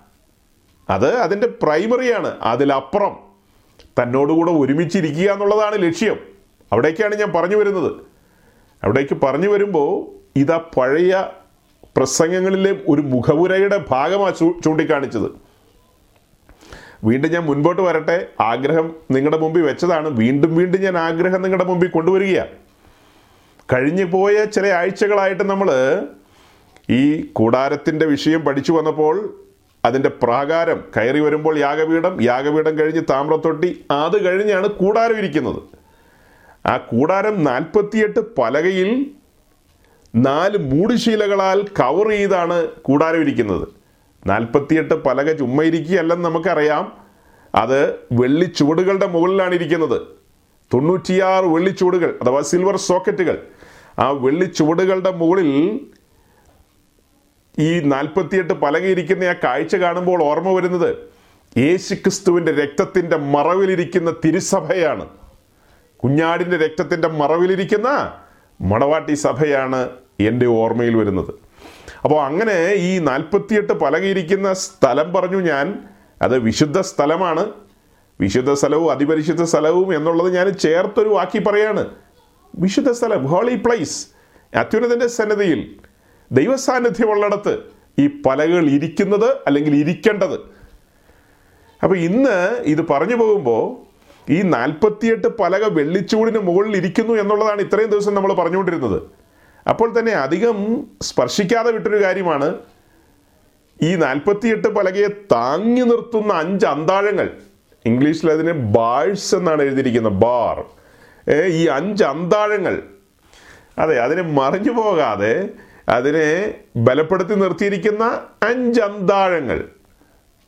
അത് 0.90 1.16
അതിന്റെ 1.16 1.48
പ്രൈമറിയാണ് 1.48 2.38
അതിലപ്പുറം 2.42 3.18
തന്നോടുകൂടെ 4.02 4.52
ഒരുമിച്ചിരിക്കുക 4.52 5.32
എന്നുള്ളതാണ് 5.32 5.76
ലക്ഷ്യം. 5.84 6.39
അവിടേക്കാണ് 6.72 7.16
ഞാൻ 7.16 7.32
പറഞ്ഞു 7.32 7.56
വരുന്നത്. 7.56 7.92
അവിടേക്ക് 8.84 9.16
പറഞ്ഞു 9.16 9.50
വരുമ്പോൾ 9.50 9.92
ഇതാ 10.40 10.58
പഴയ 10.58 11.24
പ്രസംഗങ്ങളിലെ 11.98 12.72
ഒരു 12.88 13.02
മുഖവുരയുടെ 13.02 13.86
ഭാഗമാണ് 13.90 14.36
ചൂണ്ടിക്കാണിച്ചത്. 14.66 15.32
വീണ്ടും 17.04 17.32
ഞാൻ 17.32 17.46
മുൻപോട്ട് 17.46 17.82
വരട്ടെ. 17.82 18.28
ആഗ്രഹം 18.40 18.96
നിങ്ങളുടെ 19.12 19.38
മുമ്പിൽ 19.38 19.62
വെച്ചതാണ്. 19.62 20.08
വീണ്ടും 20.10 20.56
വീണ്ടും 20.56 20.82
ഞാൻ 20.82 20.98
ആഗ്രഹം 20.98 21.42
നിങ്ങളുടെ 21.42 21.64
മുമ്പിൽ 21.64 21.90
കൊണ്ടുവരികയാണ് 21.90 22.50
കഴിഞ്ഞു 23.74 24.06
പോയ 24.06 24.46
ചില 24.46 24.68
ആഴ്ചകളായിട്ട് 24.68 25.44
നമ്മൾ 25.44 25.70
ഈ 26.90 27.30
കൂടാരത്തിന്റെ 27.34 28.06
വിഷയം 28.06 28.42
പഠിച്ചു 28.42 28.72
വന്നപ്പോൾ 28.72 29.40
അതിന്റെ 29.86 30.10
പ്രാകാരം 30.10 30.84
കയറി 30.98 31.20
വരുമ്പോൾ 31.20 31.60
യാഗപീഠം 31.60 32.24
യാഗപീഠം 32.24 32.80
കഴിഞ്ഞ് 32.80 33.02
താമ്രത്തൊട്ടി 33.10 33.86
അത് 33.92 34.26
കഴിഞ്ഞാണ് 34.26 34.68
കൂടാരം 34.68 35.18
ഇരിക്കുന്നത്. 35.18 35.79
ആ 36.66 36.78
കൂടാരം 36.78 37.44
നാൽപ്പത്തിയെട്ട് 37.44 38.36
പലകയിൽ 38.36 39.06
നാല് 40.16 40.58
മൂടുശീലകളാൽ 40.58 41.66
കവർ 41.80 42.10
ചെയ്താണ് 42.10 42.68
കൂടാരം 42.68 43.22
ഇരിക്കുന്നത്. 43.22 43.68
നാൽപ്പത്തിയെട്ട് 44.28 45.04
പലക 45.04 45.32
ചുമ്മാ 45.32 45.64
ഇരിക്കുകയല്ലെന്ന് 45.64 46.26
നമുക്കറിയാം. 46.26 46.92
അത് 47.56 47.96
വെള്ളിച്ചുവടുകളുടെ 48.12 49.08
മുകളിലാണ് 49.08 49.54
ഇരിക്കുന്നത്. 49.54 50.02
തൊണ്ണൂറ്റിയാറ് 50.74 51.46
വെള്ളിച്ചുവടുകൾ 51.46 52.20
അഥവാ 52.22 52.42
സിൽവർ 52.42 52.78
സോക്കറ്റുകൾ 52.78 53.44
ആ 54.00 54.10
വെള്ളി 54.10 54.46
ചുവടുകളുടെ 54.46 55.12
മുകളിൽ 55.12 55.80
ഈ 57.60 57.80
നാൽപ്പത്തിയെട്ട് 57.80 58.54
പലകയിരിക്കുന്ന 58.54 59.24
ആ 59.24 59.34
കാഴ്ച 59.34 59.76
കാണുമ്പോൾ 59.76 60.24
ഓർമ്മ 60.24 60.50
വരുന്നത് 60.50 60.98
യേശുക്രിസ്തുവിന്റെ 61.58 62.52
രക്തത്തിന്റെ 62.52 63.18
മറവിലിരിക്കുന്ന 63.18 64.16
തിരുസഭയാണ്. 64.26 65.19
കുഞ്ഞാടിന്റെ 66.04 66.58
രക്തത്തിന്റെ 66.58 67.08
മറവിലിരിക്കുന്ന 67.08 68.14
മടവാട്ടി 68.62 69.14
സഭയാണ് 69.14 69.90
എന്റെ 70.20 70.46
ഓർമ്മയിൽ 70.46 70.96
വരുന്നത്. 70.96 71.34
അപ്പോൾ 72.04 72.22
അങ്ങനെ 72.22 72.74
ഈ 72.74 73.00
നാൽപ്പത്തിയെട്ട് 73.00 73.74
പലകയിരിക്കുന്ന 73.74 74.54
സ്ഥലം 74.54 75.14
പറഞ്ഞു 75.14 75.38
ഞാൻ. 75.38 75.80
അത് 76.22 76.40
വിശുദ്ധ 76.40 76.80
സ്ഥലമാണ്. 76.80 77.52
വിശുദ്ധ 78.22 78.54
സ്ഥലവും 78.54 78.92
അതിപരിശുദ്ധ 78.92 79.44
സ്ഥലവും 79.44 79.96
എന്നുള്ളത് 79.96 80.36
ഞാൻ 80.36 80.50
ചേർത്തൊരു 80.50 81.10
വാക്കി 81.10 81.40
പറയാണ്. 81.40 81.88
വിശുദ്ധ 82.60 82.92
സ്ഥലം 82.92 83.26
ഹോളി 83.26 83.56
പ്ലേസ് 83.56 84.08
അത്യുന്നതിന്റെ 84.56 85.08
സന്നദ്ധയിൽ 85.08 85.76
ദൈവസാന്നിധ്യമുള്ളിടത്ത് 86.32 87.60
ഈ 88.00 88.22
പലകൾ 88.26 88.66
ഇരിക്കുന്നത് 88.66 89.38
അല്ലെങ്കിൽ 89.48 89.76
ഇരിക്കേണ്ടത്. 89.76 90.34
അപ്പോൾ 91.84 91.98
ഇന്ന് 91.98 92.60
ഇത് 92.66 92.88
പറഞ്ഞു 92.88 93.16
പോകുമ്പോൾ 93.16 93.89
ഈ 94.30 94.42
നാൽപ്പത്തിയെട്ട് 94.42 95.28
പലക 95.38 95.66
വെള്ളിച്ചൂടിന് 95.66 96.38
മുകളിൽ 96.38 96.78
ഇരിക്കുന്നു 96.78 97.14
എന്നുള്ളതാണ് 97.14 97.62
ഇത്രയും 97.62 97.90
ദിവസം 97.90 98.14
നമ്മൾ 98.14 98.34
പറഞ്ഞുകൊണ്ടിരുന്നത്. 98.34 99.02
അപ്പോൾ 99.70 100.00
തന്നെ 100.00 100.12
അധികം 100.12 100.86
സ്പർശിക്കാതെ 101.02 101.72
വിട്ടൊരു 101.72 102.04
കാര്യമാണ് 102.04 102.58
ഈ 103.82 103.96
നാൽപ്പത്തിയെട്ട് 103.96 104.68
പലകയെ 104.68 105.08
താങ്ങി 105.08 105.82
നിർത്തുന്ന 105.82 106.34
അഞ്ച് 106.34 106.66
അന്താഴങ്ങൾ. 106.66 107.30
ഇംഗ്ലീഷിൽ 107.86 108.32
അതിനെ 108.32 108.52
ബാഴ്സ് 108.52 109.36
എന്നാണ് 109.36 109.62
എഴുതിയിരിക്കുന്നത് 109.62 110.14
ബാർ. 110.14 110.64
ഈ 111.48 111.68
അഞ്ച് 111.68 112.04
അന്താഴങ്ങൾ. 112.04 112.84
അതെ 113.78 114.00
അതിനെ 114.00 114.22
മറിഞ്ഞു 114.22 114.72
പോകാതെ 114.72 115.50
അതിനെ 115.90 116.56
ബലപ്പെടുത്തി 116.76 117.36
നിർത്തിയിരിക്കുന്ന 117.36 118.22
അഞ്ച് 118.44 118.82
അന്താഴങ്ങൾ. 118.82 119.64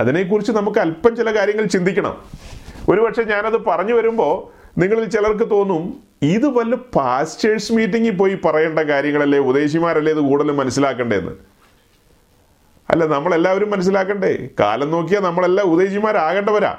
അതിനെക്കുറിച്ച് 0.01 0.51
നമുക്ക് 0.51 0.79
അല്പം 0.79 1.15
ചില 1.15 1.37
കാര്യങ്ങൾ 1.37 1.65
ചിന്തിക്കണം. 1.65 2.23
ഒരുപക്ഷെ 2.91 3.23
ഞാനത് 3.23 3.65
പറഞ്ഞു 3.65 3.93
വരുമ്പോൾ 3.93 4.33
നിങ്ങളിൽ 4.79 5.09
ചിലർക്ക് 5.09 5.51
തോന്നും 5.51 6.03
ഇത് 6.21 6.45
വല്ല 6.47 6.75
പാസ്റ്റേഴ്സ് 6.75 7.73
മീറ്റിങ്ങിൽ 7.73 8.15
പോയി 8.15 8.37
പറയേണ്ട 8.45 8.79
കാര്യങ്ങളല്ലേ 8.79 9.39
ഉപദേശിമാരല്ലേ 9.39 10.13
ഇത് 10.13 10.19
കൂടുതലും 10.19 10.57
മനസ്സിലാക്കണ്ടേന്ന് 10.57 11.31
അല്ല 12.89 13.05
നമ്മളെല്ലാവരും 13.05 13.71
മനസ്സിലാക്കണ്ടേ? 13.71 14.47
കാലം 14.59 14.91
നോക്കിയാൽ 14.91 15.21
നമ്മളെല്ലാം 15.21 15.67
ഉപദേശിമാരാകേണ്ടവരാ 15.67 16.77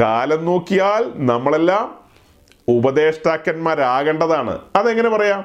കാലം 0.00 0.44
നോക്കിയാൽ 0.44 1.12
നമ്മളെല്ലാം 1.16 2.04
ഉപദേഷ്ടാക്കന്മാരാകേണ്ടതാണ്. 2.68 4.58
അതെങ്ങനെ 4.76 5.08
പറയാം? 5.08 5.44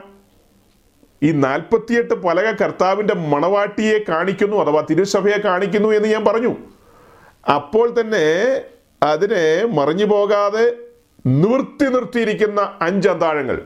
ഈ 1.23 1.31
നാൽപ്പത്തിയെട്ട് 1.31 2.13
പലക 2.13 2.51
കർത്താവിന്റെ 2.51 3.13
മണവാട്ടിയെ 3.13 3.99
കാണിക്കുന്നു 4.09 4.57
അഥവാ 4.57 4.85
തിരുസഭയെ 4.89 5.37
കാണിക്കുന്നു 5.37 5.89
എന്ന് 5.89 6.09
ഞാൻ 6.09 6.25
പറഞ്ഞു. 6.25 6.55
അപ്പോൾ 7.55 7.95
തന്നെ 8.01 8.61
അതിനെ 9.03 9.65
മറിഞ്ഞു 9.65 10.05
പോകാതെ 10.05 10.73
നിവർത്തി 11.25 11.85
നിർത്തിയിരിക്കുന്ന 11.85 12.73
അഞ്ച് 12.81 13.09
അന്താഴങ്ങൾ. 13.09 13.61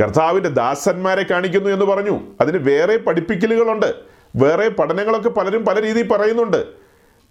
കർത്താവിന്റെ 0.00 0.48
ദാസന്മാരെ 0.48 1.26
കാണിക്കുന്നു 1.30 1.70
എന്ന് 1.70 1.84
പറഞ്ഞു. 1.84 2.20
അതിന് 2.40 2.58
വേറെ 2.58 2.96
പഠിപ്പിക്കലുകളുണ്ട്. 2.96 3.94
വേറെ 4.36 4.68
പഠനങ്ങളൊക്കെ 4.68 5.28
പലരും 5.28 5.64
പല 5.64 5.82
രീതിയിൽ 5.82 6.08
പറയുന്നുണ്ട്. 6.08 6.66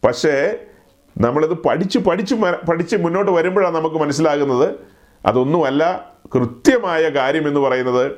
പക്ഷേ 0.06 0.58
നമ്മളിത് 1.18 1.54
പഠിച്ച് 1.54 2.00
പഠിച്ച് 2.00 2.36
പഠിച്ച് 2.70 2.96
മുന്നോട്ട് 2.96 3.32
വരുമ്പോഴാണ് 3.32 3.76
നമുക്ക് 3.76 3.96
മനസ്സിലാകുന്നത്. 3.96 4.76
അതൊന്നുമല്ല 5.26 6.14
കൃത്യമായ 6.36 7.10
കാര്യം 7.10 7.48
എന്ന് 7.48 7.60
പറയുന്നത് 7.60 8.12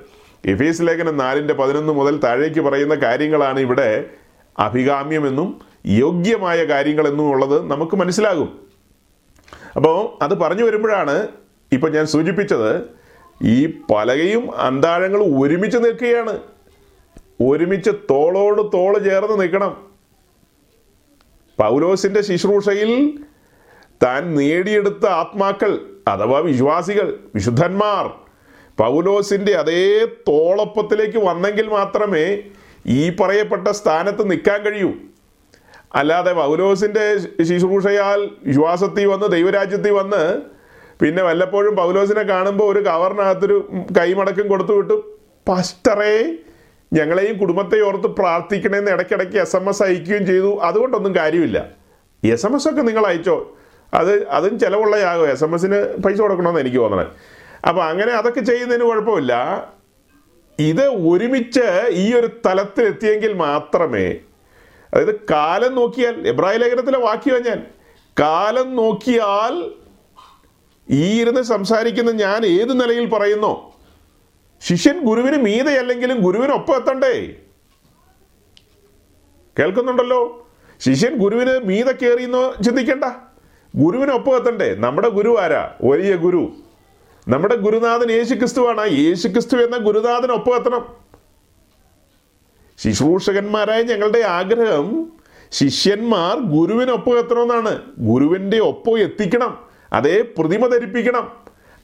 എഫീസ് 0.46 0.82
ലേഖനം 0.82 1.18
നാലിന്റെ 1.18 1.53
പതിനൊന്ന് 1.53 1.94
മുതൽ 1.94 2.18
താഴേക്ക് 2.18 2.60
പറയുന്ന 2.60 2.96
കാര്യങ്ങളാണ് 2.96 3.60
ഇവിടെ 3.60 4.06
അഭികാമ്യമെന്നും 4.60 5.62
യോഗ്യമായ 5.86 6.63
കാര്യങ്ങളെന്നും 6.63 7.29
ഉള്ളത് 7.29 7.72
നമുക്ക് 7.72 7.96
മനസ്സിലാകും. 7.96 8.69
അപ്പോൾ 9.79 10.24
അത് 10.24 10.33
പറഞ്ഞു 10.33 10.63
വരുമ്പോഴാണ് 10.63 11.27
ഇപ്പം 11.72 11.92
ഞാൻ 11.92 12.05
സൂചിപ്പിച്ചത് 12.05 12.85
ഈ 13.44 13.65
പലകയും 13.65 14.55
അന്താഴങ്ങളും 14.61 15.42
ഒരുമിച്ച് 15.42 15.77
നിൽക്കുകയാണ്. 15.77 16.39
ഒരുമിച്ച് 17.42 17.89
തോളോട് 17.89 18.72
തോൾ 18.74 18.98
ചേർന്ന് 18.98 19.42
നിൽക്കണം. 19.42 19.87
പൗലോസിന്റെ 21.59 22.22
ശുശ്രൂഷയിൽ 22.22 23.20
താൻ 24.03 24.35
നേടിയെടുത്ത 24.35 25.05
ആത്മാക്കൾ 25.05 25.79
അഥവാ 26.07 26.39
വിശ്വാസികൾ 26.39 27.20
വിശുദ്ധന്മാർ 27.35 28.09
പൗലോസിന്റെ 28.77 29.53
അതേ 29.53 30.05
തോളൊപ്പത്തിലേക്ക് 30.05 31.18
വന്നെങ്കിൽ 31.18 31.68
മാത്രമേ 31.68 32.44
ഈ 32.87 33.15
പറയപ്പെട്ട 33.15 33.68
സ്ഥാനത്ത് 33.68 34.31
നിൽക്കാൻ 34.31 34.61
കഴിയൂ. 34.61 34.92
അല്ലാതെ 35.95 36.33
പൗലോസിന്റെ 36.33 37.17
ശുശ്രൂഷയാൽ 37.43 38.29
വിശ്വാസത്തിൽ 38.45 39.05
വന്ന് 39.05 39.27
ദൈവരാജ്യത്തിൽ 39.31 39.91
വന്ന് 39.91 40.41
പിന്നെ 41.01 41.23
വല്ലപ്പോഴും 41.23 41.75
പൗലോസിനെ 41.75 42.23
കാണുമ്പോൾ 42.23 42.73
ഒരു 42.73 42.85
കവറിനകത്തൊരു 42.85 43.69
കൈമടക്കം 43.99 44.47
കൊടുത്തു 44.47 44.71
വിട്ടു. 44.71 45.17
പസ്റ്ററേ 45.47 46.33
ഞങ്ങളെയും 46.93 47.37
കുടുംബത്തെ 47.37 47.81
ഓർത്ത് 47.81 48.07
പ്രാർത്ഥിക്കണമെന്ന് 48.07 48.91
ഇടയ്ക്കിടയ്ക്ക് 48.91 49.37
എസ് 49.37 49.55
എം 49.55 49.69
എസ് 49.69 49.83
അയക്കുകയും 49.83 50.25
ചെയ്തു. 50.25 50.59
അതുകൊണ്ടൊന്നും 50.59 51.15
കാര്യമില്ല. 51.15 51.67
എസ് 52.23 52.45
എം 52.45 52.55
എസ് 52.55 52.69
ഒക്കെ 52.69 52.81
നിങ്ങൾ 52.81 53.05
അയച്ചോ? 53.05 53.57
അത് 53.93 54.27
അതും 54.27 54.59
ചിലവുള്ളയാകും? 54.59 55.29
എസ് 55.29 55.43
എം 55.43 55.55
എസിന് 55.55 55.97
പൈസ 55.97 56.21
കൊടുക്കണമെന്ന് 56.21 56.59
എനിക്ക് 56.59 56.77
തോന്നണം. 56.77 57.11
അപ്പം 57.67 57.83
അങ്ങനെ 57.83 58.11
അതൊക്കെ 58.11 58.39
ചെയ്യുന്നതിന് 58.39 58.85
കുഴപ്പമില്ല. 58.85 59.33
ഇത് 60.59 60.85
ഒരുമിച്ച് 60.87 61.89
ഈ 61.89 62.13
ഒരു 62.13 62.29
തലത്തിലെത്തിയെങ്കിൽ 62.45 63.33
മാത്രമേ 63.33 64.19
അതായത് 64.93 65.19
കാലം 65.31 65.75
നോക്കിയാൽ 65.75 66.27
എബ്രായ 66.27 66.57
ലേഖനത്തിലെ 66.57 66.97
വാക്യം 66.97 67.43
ഞാൻ 67.43 67.65
കാലം 68.19 68.75
നോക്കിയാൽ 68.75 69.71
ഈ 70.89 71.21
ഇരുന്ന് 71.21 71.41
സംസാരിക്കുന്ന 71.41 72.11
ഞാൻ 72.11 72.45
ഏത് 72.45 72.81
നിലയിൽ 72.81 73.09
പറയുന്നു? 73.09 73.71
ശിഷ്യൻ 74.61 74.99
ഗുരുവിന് 74.99 75.37
മീതയല്ലെങ്കിലും 75.37 76.21
ഗുരുവിനൊപ്പം 76.21 76.75
എത്തണ്ടേ? 76.75 77.35
കേൾക്കുന്നുണ്ടല്ലോ? 79.59 80.47
ശിഷ്യൻ 80.79 81.15
ഗുരുവിന് 81.15 81.59
മീത 81.59 81.91
കയറിയെന്നോ 81.91 82.53
ചിന്തിക്കണ്ട. 82.65 83.03
ഗുരുവിനൊപ്പം 83.75 84.35
എത്തണ്ടേ? 84.35 84.75
നമ്മുടെ 84.75 85.09
ഗുരു 85.09 85.39
ആരാ? 85.39 85.73
വലിയ 85.83 86.15
ഗുരു. 86.15 86.51
നമ്മുടെ 87.27 87.55
ഗുരുനാഥൻ 87.55 88.11
യേശു 88.11 88.33
ക്രിസ്തുവാണ് 88.33 88.91
യേശു 88.91 89.27
ക്രിസ്തു 89.27 89.57
എന്ന 89.57 89.77
ഗുരുനാഥനൊപ്പം 89.77 90.55
എത്തണം. 90.55 91.08
ശുശ്രൂഷകന്മാരായ 92.83 93.81
ഞങ്ങളുടെ 93.81 94.20
ആഗ്രഹം 94.20 95.11
ശിഷ്യന്മാർ 95.51 96.39
ഗുരുവിനൊപ്പം 96.39 97.18
എത്തണമെന്നാണ്. 97.18 97.81
ഗുരുവിന്റെ 98.00 98.59
ഒപ്പം 98.59 99.00
എത്തിക്കണം. 99.00 99.57
അതേ 99.94 100.22
പ്രതിമ 100.37 100.68
ധരിപ്പിക്കണം. 100.68 101.31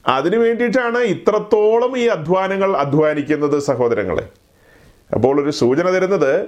അതിനു 0.06 0.36
വേണ്ടിയിട്ടാണ് 0.36 0.98
ഇത്രത്തോളം 0.98 1.98
ഈ 1.98 2.06
അധ്വാനങ്ങൾ 2.06 2.76
അധ്വാനിക്കുന്നത് 2.76 3.58
സഹോദരങ്ങളെ. 3.58 4.28
അപ്പോൾ 5.14 5.42
ഒരു 5.42 5.50
സൂചന 5.50 5.90
തരുന്നത് 5.90 6.46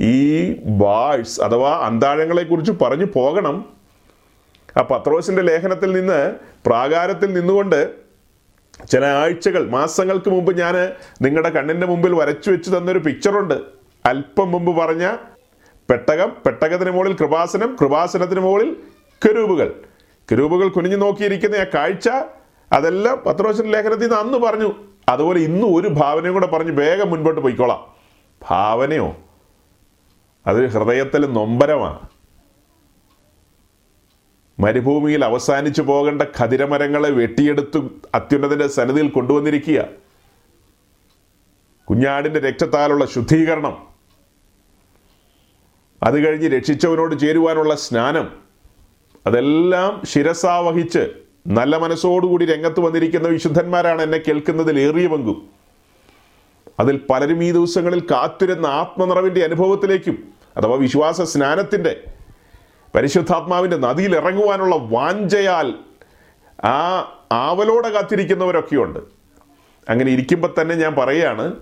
ഈ 0.00 0.52
ബാഴ്സ് 0.64 1.40
അഥവാ 1.40 1.76
അന്താഴങ്ങളെ 1.76 2.42
കുറിച്ച് 2.42 2.72
പറഞ്ഞു 2.72 3.04
പോകണം. 3.04 3.64
ആ 4.76 4.82
പത്രോസിന്റെ 4.82 5.42
ലേഖനത്തിൽ 5.42 5.92
നിന്ന് 5.92 6.34
പ്രാകാരത്തിൽ 6.66 7.32
നിന്നുകൊണ്ട് 7.32 7.90
ചില 8.90 9.04
ആഴ്ചകൾ 9.04 9.70
മാസങ്ങൾക്ക് 9.70 10.30
മുമ്പ് 10.30 10.58
ഞാൻ 10.58 10.74
നിങ്ങളുടെ 11.22 11.48
കണ്ണിന്റെ 11.48 11.86
മുമ്പിൽ 11.86 12.14
വരച്ചു 12.14 12.50
വെച്ച് 12.50 12.70
തന്നൊരു 12.70 12.98
പിക്ചറുണ്ട് 12.98 13.77
അല്പം 14.08 14.50
മുമ്പ് 14.50 14.76
പറഞ്ഞ 14.76 15.16
പെട്ടകം 15.90 16.32
പെട്ടകത്തിന് 16.46 16.90
മുകളിൽ 16.90 17.16
കൃപാസനം 17.16 17.76
കൃപാസനത്തിന് 17.80 18.40
മുകളിൽ 18.40 18.76
കരൂപുകൾ. 19.26 19.74
കരൂപുകൾ 20.32 20.68
കുനിഞ്ഞു 20.68 20.96
നോക്കിയിരിക്കുന്ന 20.96 21.56
ആ 21.56 21.64
കാഴ്ച 21.74 22.08
അതെല്ലാം 22.72 23.22
പത്രോശൻ 23.26 23.64
ലേഖനത്തിൽ 23.64 24.02
നിന്ന് 24.02 24.16
അന്ന് 24.16 24.38
പറഞ്ഞു. 24.38 24.74
അതുപോലെ 25.08 25.40
ഇന്നും 25.40 25.76
ഒരു 25.76 25.88
ഭാവനയും 25.88 26.34
കൂടെ 26.34 26.46
പറഞ്ഞ് 26.46 26.70
വേഗം 26.70 27.10
മുൻപോട്ട് 27.10 27.40
പോയിക്കോളാം. 27.40 27.86
ഭാവനയോ? 28.48 29.16
അത് 30.46 30.66
ഹൃദയത്തിൽ 30.66 31.32
നൊമ്പരമാണ്. 31.32 32.08
മരുഭൂമിയിൽ 34.60 35.24
അവസാനിച്ചു 35.24 35.82
പോകേണ്ട 35.82 36.22
ഖതിരമരങ്ങളെ 36.38 37.10
വെട്ടിയെടുത്ത് 37.10 37.88
അത്യുന്നതിന്റെ 38.14 38.66
സന്നിധിയിൽ 38.66 39.08
കൊണ്ടുവന്നിരിക്കുക. 39.08 39.84
കുഞ്ഞാടിന്റെ 41.84 42.40
രക്തത്താലുള്ള 42.40 43.06
ശുദ്ധീകരണം. 43.06 43.87
അത് 46.02 46.26
കഴിഞ്ഞ് 46.26 46.48
രക്ഷിച്ചവനോട് 46.48 47.18
ചേരുവാനുള്ള 47.18 47.74
സ്നാനം. 47.74 48.32
അതെല്ലാം 49.26 50.02
ശിരസാവഹിച്ച് 50.04 51.08
നല്ല 51.46 51.76
മനസ്സോടുകൂടി 51.76 52.44
രംഗത്ത് 52.44 52.80
വന്നിരിക്കുന്ന 52.80 53.28
വിശുദ്ധന്മാരാണ് 53.28 54.02
എന്നെ 54.02 54.18
കേൾക്കുന്നതിൽ 54.18 54.80
ഏറിയ 54.80 55.06
പങ്കും. 55.06 55.48
അതിൽ 56.80 57.00
പലരും 57.10 57.44
ഈ 57.44 57.52
ദിവസങ്ങളിൽ 57.52 58.00
കാത്തിരുന്ന 58.00 58.66
ആത്മനിറവിന്റെ 58.66 59.44
അനുഭവത്തിലേക്കും 59.44 60.28
അഥവാ 60.56 60.76
വിശ്വാസ 60.76 61.22
സ്നാനത്തിന്റെ 61.22 62.00
പരിശുദ്ധാത്മാവിന്റെ 62.94 63.76
നദിയിൽ 63.76 64.16
ഇറങ്ങുവാനുള്ള 64.16 64.76
വാഞ്ചയാൽ 64.76 65.74
ആ 66.64 66.78
ആവലോടെ 67.32 67.88
കാത്തിരിക്കുന്നവരൊക്കെയുണ്ട്. 67.88 68.98
അങ്ങനെ 69.88 70.10
ഇരിക്കുമ്പോൾ 70.10 70.54
തന്നെ 70.60 70.74
ഞാൻ 70.74 70.94
പറയുകയാണ് 70.94 71.54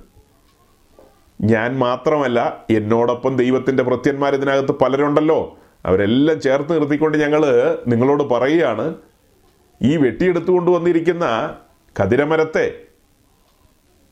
ഞാൻ 1.40 1.78
മാത്രമല്ല 1.78 2.66
എന്നോടൊപ്പം 2.70 3.36
ദൈവത്തിന്റെ 3.36 3.82
ഭൃത്യന്മാർ 3.82 4.34
ഇതിനകത്ത് 4.34 4.72
പലരുണ്ടല്ലോ. 4.72 5.58
അവരെല്ലാം 5.86 6.40
ചേർത്ത് 6.40 6.72
നിർത്തിക്കൊണ്ട് 6.72 7.18
ഞങ്ങൾ 7.18 7.42
നിങ്ങളോട് 7.88 8.22
പറയുകയാണ് 8.22 8.94
ഈ 9.82 9.96
വെട്ടിയെടുത്തു 9.96 10.50
കൊണ്ടുവന്നിരിക്കുന്ന 10.50 11.54
കതിരമരത്തെ 12.02 12.74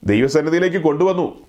ദൈവസന്നിധിയിലേക്ക് 0.04 0.76
കൊണ്ടുവന്നു. 0.76 1.46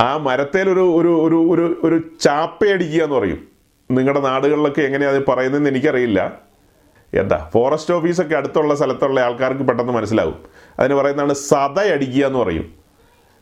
ആ 0.00 0.16
മരത്തേൽ 0.16 0.70
ഒരു 0.70 0.96
ഒരു 0.96 1.08
ഒരു 1.08 1.48
ഒരു 1.50 1.80
ഒരു 1.84 2.02
ചാപ്പയടിക്കുക 2.20 3.02
എന്ന് 3.02 3.16
പറയും. 3.16 3.46
നിങ്ങളുടെ 3.90 4.20
നാടുകളിലൊക്കെ 4.20 4.80
എങ്ങനെയാണ് 4.80 5.16
അത് 5.16 5.26
പറയുന്നതെന്ന് 5.26 5.70
എനിക്കറിയില്ല. 5.70 6.40
എന്താ 7.14 7.50
ഫോറസ്റ്റ് 7.52 7.94
ഓഫീസൊക്കെ 7.94 8.34
അടുത്തുള്ള 8.36 8.74
സ്ഥലത്തുള്ള 8.74 9.20
ആൾക്കാർക്ക് 9.20 9.62
പെട്ടെന്ന് 9.62 9.92
മനസ്സിലാവും 9.92 10.34
അതിന് 10.78 10.94
പറയുന്നതാണ് 10.94 11.32
സതയടിക്കുക 11.32 12.26
എന്ന് 12.26 12.38
പറയും. 12.38 12.72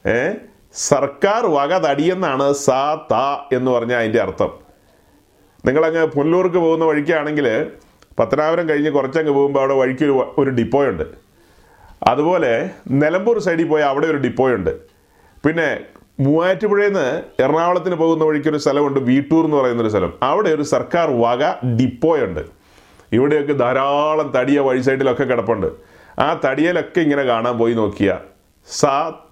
ഏ? 0.07 0.33
സർക്കാർ 0.75 1.47
വക 1.47 1.79
തടിയെന്നാണ് 1.79 2.53
സ 2.53 2.71
ത 3.11 3.15
എന്ന് 3.53 3.71
പറഞ്ഞ 3.71 3.93
അതിന്റെ 3.93 4.21
അർത്ഥം. 4.21 4.51
നിങ്ങളങ്ങ് 5.67 6.07
പുല്ലൂർക്ക് 6.07 6.57
പോകുന്ന 6.57 6.85
വഴിക്കാണെങ്കിൽ 6.85 7.67
പത്തനാപുരം 8.19 8.69
കഴിഞ്ഞ് 8.69 8.91
കുറച്ചങ്ങ് 8.91 9.33
പോകുമ്പോൾ 9.33 9.61
അവിടെ 9.61 9.75
വഴിക്ക് 9.75 10.05
ഒരു 10.05 10.51
ഡിപ്പോ 10.51 10.51
ഡിപ്പോയുണ്ട്. 10.51 11.03
അതുപോലെ 12.09 12.71
നിലമ്പൂർ 12.91 13.39
സൈഡിൽ 13.39 13.69
പോയാൽ 13.69 13.89
അവിടെ 13.89 14.07
ഒരു 14.07 14.17
ഡിപ്പോയുണ്ട്. 14.17 14.71
പിന്നെ 15.47 15.81
മൂവാറ്റുപുഴയിൽ 16.21 16.93
നിന്ന് 16.93 17.43
എറണാകുളത്തിന് 17.43 17.95
പോകുന്ന 17.95 18.25
വഴിക്കൊരു 18.25 18.59
സ്ഥലമുണ്ട് 18.59 19.01
വീട്ടൂർ 19.01 19.45
എന്ന് 19.45 19.57
പറയുന്നൊരു 19.57 19.89
സ്ഥലം. 19.89 20.13
അവിടെ 20.23 20.49
ഒരു 20.49 20.63
സർക്കാർ 20.63 21.11
വക 21.11 21.67
ഡിപ്പോയുണ്ട്. 21.67 22.41
ഇവിടെയൊക്കെ 23.13 23.53
ധാരാളം 23.53 24.33
തടിയ 24.37 24.61
വഴി 24.61 24.81
സൈഡിലൊക്കെ 24.81 25.23
കിടപ്പുണ്ട്. 25.23 25.67
ആ 26.19 26.41
തടിയലൊക്കെ 26.45 27.01
ഇങ്ങനെ 27.01 27.23
കാണാൻ 27.23 27.59
പോയി 27.59 27.75
നോക്കിയ. 27.75 28.19
സ 28.67 28.85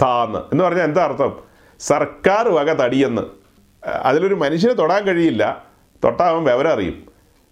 താന്ന് 0.02 0.38
എന്ന് 0.38 0.64
പറഞ്ഞാൽ 0.64 0.84
എന്താ 0.84 1.04
അർത്ഥം? 1.04 1.36
സർക്കാർ 1.80 2.48
വക 2.48 2.72
തടിയെന്ന്. 2.72 3.22
അതിലൊരു 3.88 4.34
മനുഷ്യനെ 4.34 4.74
തൊടാൻ 4.74 5.04
കഴിയില്ല. 5.04 5.64
തൊട്ടാവൻ 6.04 6.44
വിവരം 6.44 6.72
അറിയും. 6.72 7.06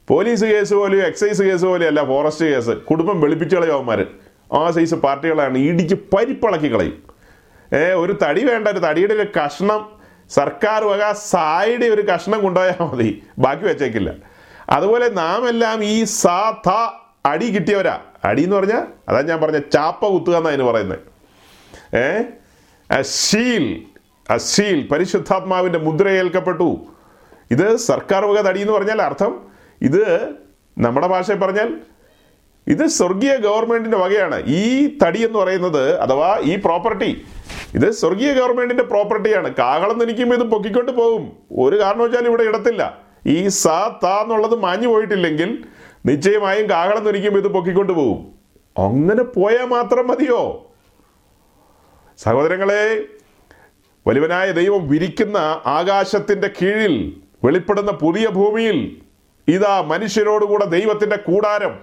പോലീസ് 0.08 0.44
കേസ് 0.44 0.74
പോലെയോ 0.74 1.04
എക്സൈസ് 1.06 1.42
കേസ് 1.42 1.64
പോലെയല്ല 1.64 2.04
ഫോറസ്റ്റ് 2.04 2.44
കേസ്. 2.44 2.70
കുടുംബം 2.70 3.20
വെളുപ്പിച്ച് 3.20 3.56
കളയും 3.56 4.06
ആ 4.52 4.70
സൈസ് 4.70 4.94
പാർട്ടികളാണ് 4.94 5.58
ഇടിച്ച് 5.58 5.94
പരിപ്പളക്കി 5.94 6.72
കളയും. 6.72 7.02
ഏ 7.74 7.92
ഒരു 7.92 8.18
തടി 8.22 8.44
വേണ്ട 8.44 8.68
ഒരു 8.68 8.78
തടിയുടെ 8.78 9.14
ഒരു 9.14 9.28
കഷ്ണം. 9.38 9.88
സർക്കാർ 10.30 10.84
വക 10.84 11.12
സായുടെ 11.12 11.86
ഒരു 11.86 12.02
കഷ്ണം 12.02 12.42
കൊണ്ടുപോയാൽ 12.42 12.82
മതി. 12.82 13.22
ബാക്കി 13.38 13.64
വെച്ചേക്കില്ല. 13.64 14.12
അതുപോലെ 14.70 15.08
നാം 15.08 15.48
എല്ലാം 15.48 15.84
ഈ 15.84 16.04
സാ 16.04 16.54
ത 16.66 16.68
അടി 17.26 17.46
കിട്ടിയവരാ. 17.46 18.00
അടി 18.24 18.42
എന്ന് 18.42 18.56
പറഞ്ഞാൽ 18.56 18.86
അതാ 19.08 19.20
ഞാൻ 19.20 19.40
പറഞ്ഞ 19.40 19.58
ചാപ്പ 19.58 20.06
കുത്തുക 20.06 20.32
എന്നാണ് 20.32 20.48
അതിന് 20.48 20.62
പറയുന്നത്. 20.62 21.15
അശീൽ 22.90 23.82
അശീൽ 24.30 24.88
പരിശുദ്ധാത്മാവിന്റെ 24.92 25.78
മുദ്രയേൽക്കപ്പെട്ടു. 25.78 26.78
ഇത് 27.50 27.76
സർക്കാർ 27.76 28.26
വക 28.26 28.40
തടി 28.40 28.60
എന്ന് 28.60 28.72
പറഞ്ഞാൽ 28.72 29.02
അർത്ഥം 29.02 29.40
ഇത് 29.82 30.32
നമ്മുടെ 30.78 31.06
ഭാഷയിൽ 31.06 31.38
പറഞ്ഞാൽ 31.38 31.74
ഇത് 32.66 32.86
സ്വർഗീയ 32.86 33.36
ഗവൺമെന്റിന്റെ 33.36 33.98
വകയാണ്. 33.98 34.42
ഈ 34.46 34.98
തടി 35.02 35.24
എന്ന് 35.24 35.38
പറയുന്നത് 35.38 35.98
അഥവാ 35.98 36.40
ഈ 36.42 36.56
പ്രോപ്പർട്ടി 36.56 37.24
ഇത് 37.74 37.90
സ്വർഗീയ 37.90 38.32
ഗവൺമെന്റിന്റെ 38.32 38.84
പ്രോപ്പർട്ടിയാണ്. 38.84 39.54
കാകളം 39.54 39.98
നിൽക്കുമ്പോൾ 39.98 40.36
ഇത് 40.36 40.42
പൊക്കിക്കൊണ്ട് 40.42 40.92
പോകും. 40.92 41.32
ഒരു 41.58 41.80
കാരണവശാലും 41.80 42.28
ഇവിടെ 42.28 42.42
ഇടത്തില്ല. 42.42 42.98
ഈ 43.26 43.48
സാ 43.48 43.98
താ 44.04 44.22
എന്നുള്ളത് 44.22 44.54
മാഞ്ഞു 44.54 44.88
പോയിട്ടില്ലെങ്കിൽ 44.88 45.64
നിശ്ചയമായും 46.06 46.70
കാകളം 46.70 47.04
നിൽക്കുമ്പോൾ 47.04 47.40
ഇത് 47.40 47.48
പൊക്കിക്കൊണ്ട് 47.48 47.92
പോകും. 47.92 48.34
അങ്ങനെ 48.78 49.22
പോയാൽ 49.22 49.66
മാത്രം 49.66 50.08
മതിയോ? 50.08 50.72
സഹോദരങ്ങളെ 52.16 53.02
വലുവനായ 54.06 54.52
ദൈവം 54.52 54.88
വിരിക്കുന്ന 54.88 55.36
ആകാശത്തിന്റെ 55.66 56.50
കീഴിൽ 56.62 57.16
വെളിപ്പെടുന്ന 57.44 57.92
പുതിയ 57.92 58.28
ഭൂമിയിൽ 58.28 58.96
ഇതാ 59.48 59.80
മനുഷ്യരോടുകൂടെ 59.80 60.64
ദൈവത്തിന്റെ 60.64 61.16
കൂടാരം. 61.16 61.78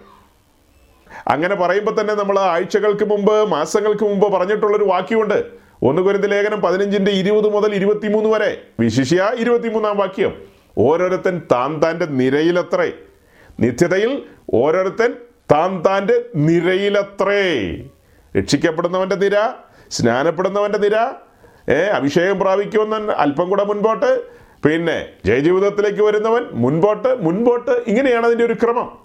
അങ്ങനെ 1.28 1.56
പറയുമ്പോൾ 1.56 2.02
തന്നെ 2.02 2.14
നമ്മൾ 2.14 2.40
ആഴ്ചകൾക്ക് 2.40 3.06
മുമ്പ് 3.06 3.48
മാസങ്ങൾക്ക് 3.48 4.04
മുമ്പ് 4.04 4.32
പറഞ്ഞിട്ടുള്ളൊരു 4.32 4.84
വാക്യമുണ്ട്. 4.84 5.46
ഒന്ന് 5.84 6.02
കുരുന്ന 6.02 6.26
ലേഖനം 6.26 6.62
പതിനഞ്ചിന്റെ 6.62 7.12
ഇരുപത് 7.12 7.54
മുതൽ 7.54 7.76
ഇരുപത്തിമൂന്ന് 7.76 8.30
വരെ. 8.30 8.62
വിശിഷ്യ 8.80 9.32
ഇരുപത്തിമൂന്നാം 9.38 9.98
വാക്യം. 9.98 10.42
ഓരോരുത്തൻ 10.78 11.42
താൻ 11.52 11.84
താന്റെ 11.84 12.06
നിരയിലത്രേ. 12.06 12.92
നിത്യതയിൽ 13.60 14.24
ഓരോരുത്തൻ 14.54 15.14
താൻ 15.52 15.84
താന്റെ 15.86 16.26
നിരയിലത്രേ. 16.36 17.60
രക്ഷിക്കപ്പെടുന്നവന്റെ 18.38 19.16
നിര 19.16 19.40
സ്നാനപ്പെടുന്നവന്റെ 19.94 20.78
നിര. 20.78 20.96
ഏ 21.70 21.76
അഭിഷേകം 21.76 22.40
പ്രാപിക്കുമെന്ന് 22.40 23.14
അല്പം 23.14 23.50
കൂടെ 23.50 23.64
മുൻപോട്ട്. 23.64 24.22
പിന്നെ 24.66 25.06
ജയജീവിതത്തിലേക്ക് 25.26 26.04
വരുന്നവൻ 26.04 26.44
മുൻപോട്ട് 26.52 27.22
മുൻപോട്ട്. 27.22 27.72
ഇങ്ങനെയാണ് 27.88 28.26
അതിന്റെ 28.26 28.46
ഒരു 28.46 28.54
ക്രമം. 28.54 28.98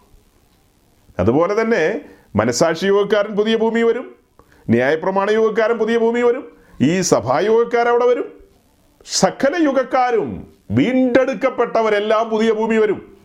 അതുപോലെ 1.18 1.60
തന്നെ 1.60 2.00
മനസാക്ഷി 2.36 2.86
യുവക്കാരൻ 2.86 3.36
പുതിയ 3.36 3.56
ഭൂമി 3.56 3.82
വരും. 3.82 4.14
ന്യായപ്രമാണ 4.70 5.30
യുവക്കാരൻ 5.30 5.78
പുതിയ 5.78 5.98
ഭൂമി 5.98 6.20
വരും. 6.20 6.56
ഈ 6.80 7.00
അവിടെ 7.88 8.06
വരും. 8.06 8.32
സകല 9.06 9.62
യുഗക്കാരും 9.62 10.52
വീണ്ടെടുക്കപ്പെട്ടവരെല്ലാം 10.70 12.30
പുതിയ 12.30 12.52
ഭൂമി 12.52 12.76
വരും. 12.76 13.17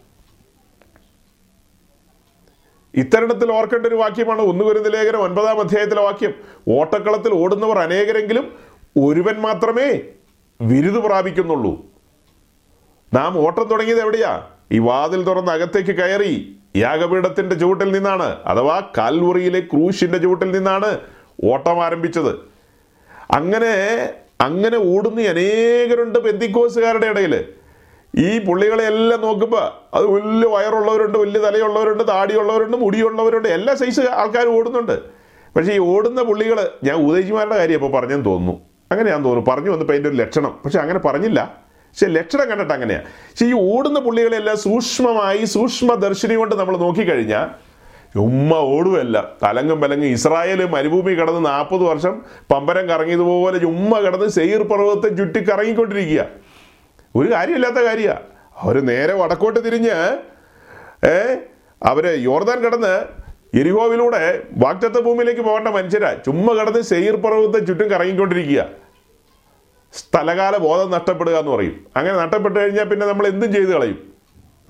ഇത്തരണത്തിൽ 2.95 3.51
ഓർക്കേണ്ട 3.51 3.86
ഒരു 3.86 3.95
വാക്യമാണ് 3.95 4.41
ഒന്ന് 4.41 4.63
വരുന്ന 4.63 4.88
ലേഖനം 4.88 5.21
ഒൻപതാം 5.21 5.60
അധ്യായത്തിലെ 5.60 6.01
വാക്യം. 6.01 6.34
ഓട്ടക്കളത്തിൽ 6.77 7.34
ഓടുന്നവർ 7.34 7.79
അനേകരെങ്കിലും 7.79 8.53
ഒരുവൻ 9.01 9.36
മാത്രമേ 9.36 9.99
വിരുദ് 10.62 11.03
പ്രാപിക്കുന്നുള്ളൂ. 11.03 11.86
നാം 13.13 13.39
ഓട്ടം 13.39 13.63
തുടങ്ങിയത് 13.63 14.01
എവിടെയാ? 14.01 14.47
ഈ 14.71 14.79
വാതിൽ 14.79 15.23
തുറന്ന് 15.23 15.51
അകത്തേക്ക് 15.51 15.91
കയറി 15.91 16.60
യാഗപീഠത്തിന്റെ 16.75 17.56
ചുവട്ടിൽ 17.56 17.91
നിന്നാണ് 17.91 18.38
അഥവാ 18.45 18.82
കാൽവറിയിലെ 18.97 19.60
ക്രൂശിന്റെ 19.60 20.17
ചുവട്ടിൽ 20.17 20.51
നിന്നാണ് 20.51 20.99
ഓട്ടം 21.43 21.86
ആരംഭിച്ചത്. 21.86 22.32
അങ്ങനെ 23.32 23.73
അങ്ങനെ 24.41 24.77
ഓടുന്ന 24.77 25.21
അനേകരുണ്ട് 25.21 26.19
ബെന്തിക്കോസുകാരുടെ 26.19 27.08
ഇടയിൽ 27.08 27.45
ഈ 28.15 28.45
പുള്ളികളെ 28.45 28.84
എല്ലാം 28.84 29.21
നോക്കുമ്പോൾ 29.21 29.95
അത് 29.95 30.06
വലിയ 30.06 30.49
വയറുള്ളവരുണ്ട് 30.49 31.17
വലിയ 31.17 31.41
തലയുള്ളവരുണ്ട് 31.41 32.08
താടിയുള്ളവരുണ്ട് 32.08 32.78
മുടിയുള്ളവരുണ്ട് 32.78 33.47
എല്ലാ 33.47 33.76
സൈസ് 33.76 33.99
ആൾക്കാർ 33.99 34.47
ഓടുന്നുണ്ട്. 34.47 34.99
പക്ഷേ 35.56 35.73
ഈ 35.73 35.78
ഓടുന്ന 35.78 36.23
പുള്ളികൾ 36.23 36.71
ഞാൻ 36.84 36.95
ഉദയജിമാരുടെ 36.95 37.58
കാര്യം 37.58 37.73
ഇപ്പോൾ 37.73 37.91
പറഞ്ഞെന്ന് 37.91 38.26
തോന്നുന്നു. 38.26 38.62
അങ്ങനെ 38.91 39.12
ഞാൻ 39.12 39.23
തോന്നുന്നു. 39.23 39.52
പറഞ്ഞു 39.52 39.71
വന്നപ്പോൾ 39.71 39.93
അതിന്റെ 39.93 40.10
ഒരു 40.10 40.17
ലക്ഷണം. 40.17 40.60
പക്ഷെ 40.65 40.80
അങ്ങനെ 40.80 40.99
പറഞ്ഞില്ല. 40.99 41.63
പക്ഷെ 41.63 42.08
ലക്ഷണം 42.08 42.49
കണ്ടിട്ട് 42.49 42.73
അങ്ങനെയാണ് 42.73 43.04
പക്ഷെ 43.04 43.45
ഈ 43.45 43.78
ഓടുന്ന 43.78 43.99
പുള്ളികളെല്ലാം 43.99 44.58
സൂക്ഷ്മമായി 44.58 45.45
സൂക്ഷ്മ 45.45 45.93
ദർശിനി 45.93 46.36
കൊണ്ട് 46.36 46.56
നമ്മൾ 46.56 46.78
നോക്കിക്കഴിഞ്ഞാൽ 46.78 47.73
ഉമ്മ 48.19 48.54
ഓടുവല്ല. 48.56 49.34
തലങ്ങും 49.43 49.82
പലങ്ങും 49.82 50.08
ഇസ്രായേൽ 50.08 50.65
മരുഭൂമി 50.65 51.13
കടന്ന് 51.13 51.45
നാൽപ്പത് 51.45 51.82
വർഷം 51.82 52.21
പമ്പരം 52.52 52.89
കറങ്ങിയതുപോലെ 52.89 53.65
ഉമ്മ 53.65 53.99
കടന്ന് 53.99 54.28
സെയ്ർ 54.28 54.63
പർവതത്തെ 54.63 55.15
ചുറ്റി 55.15 55.49
കറങ്ങിക്കൊണ്ടിരിക്കുക 55.49 56.26
ഒരു 57.15 57.32
കാര്യമില്ലാത്ത 57.32 57.76
കാര്യമാണ് 57.76 58.19
അവർ 58.58 58.86
നേരെ 58.86 59.13
വടക്കോട്ട് 59.13 59.65
തിരിഞ്ഞ് 59.65 60.17
ഏ 61.06 61.36
അവർ 61.84 62.08
യോർദാൻ 62.08 62.60
കടന്ന് 62.60 63.23
എരിഹോവിലൂടെ 63.58 64.43
വാക്തത്വ 64.52 65.02
ഭൂമിയിലേക്ക് 65.02 65.41
പോകേണ്ട 65.41 65.67
മനുഷ്യരാ. 65.67 66.13
ചുമ്മാ 66.26 66.54
കടന്ന് 66.54 66.82
സെയിർ 66.82 67.15
പർവത്തെ 67.15 67.60
ചുറ്റും 67.60 67.88
കറങ്ങിക്കൊണ്ടിരിക്കുക. 67.88 68.65
സ്ഥലകാല 69.93 70.58
ബോധം 70.58 70.91
നഷ്ടപ്പെടുക 70.91 71.34
എന്ന് 71.34 71.52
പറയും. 71.52 71.86
അങ്ങനെ 71.95 72.17
നഷ്ടപ്പെട്ട് 72.17 72.60
കഴിഞ്ഞാൽ 72.60 72.84
പിന്നെ 72.84 73.08
നമ്മൾ 73.08 73.28
എന്തും 73.28 73.54
ചെയ്ത് 73.54 73.69
കളയും. 73.69 74.13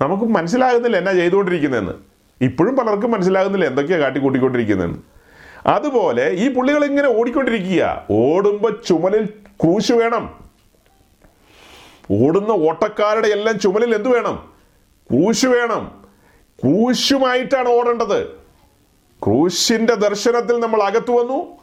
നമുക്ക് 0.00 0.24
മനസ്സിലാകുന്നില്ല 0.24 0.96
എന്നാ 0.96 1.12
ചെയ്തുകൊണ്ടിരിക്കുന്നതെന്ന്. 1.12 1.92
ഇപ്പോഴും 2.40 2.76
പലർക്കും 2.76 3.10
മനസ്സിലാകുന്നില്ല 3.10 3.66
എന്തൊക്കെയാണ് 3.66 4.02
കാട്ടിക്കൂട്ടിക്കൊണ്ടിരിക്കുന്നതെന്ന്. 4.02 4.98
അതുപോലെ 5.66 6.30
ഈ 6.30 6.54
പുള്ളികൾ 6.54 6.84
ഇങ്ങനെ 6.84 7.08
ഓടിക്കൊണ്ടിരിക്കുക. 7.08 8.06
ഓടുമ്പോൾ 8.10 8.80
ചുമലിൽ 8.86 9.24
ക്രൂശ് 9.62 9.92
വേണം. 9.92 10.43
ഓടുന്ന 12.12 12.68
ഓട്ടക്കാരുടെ 12.68 13.28
എല്ലാം 13.28 13.58
ചുമലിൽ 13.58 13.94
എന്തു 13.94 14.08
വേണം? 14.08 14.52
ക്രൂശ് 15.10 15.46
വേണം. 15.46 16.04
ക്രൂശുമായിട്ടാണ് 16.64 17.68
ഓടേണ്ടത്. 17.68 18.26
ക്രൂശിന്റെ 19.24 19.94
ദർശനത്തിൽ 19.94 20.60
നമ്മൾ 20.60 20.82
അകത്തു 20.82 21.12
വന്നു. 21.12 21.56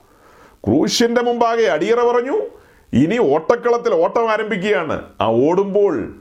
ക്രൂശിന്റെ 0.66 1.22
മുമ്പാകെ 1.22 1.64
അടിയറ 1.64 2.02
പറഞ്ഞു. 2.02 2.42
ഇനി 2.94 3.18
ഓട്ടക്കളത്തിൽ 3.18 3.94
ഓട്ടം 3.94 4.32
ആരംഭിക്കുകയാണ്. 4.32 5.06
ആ 5.22 5.26
ഓടുമ്പോൾ 5.26 6.16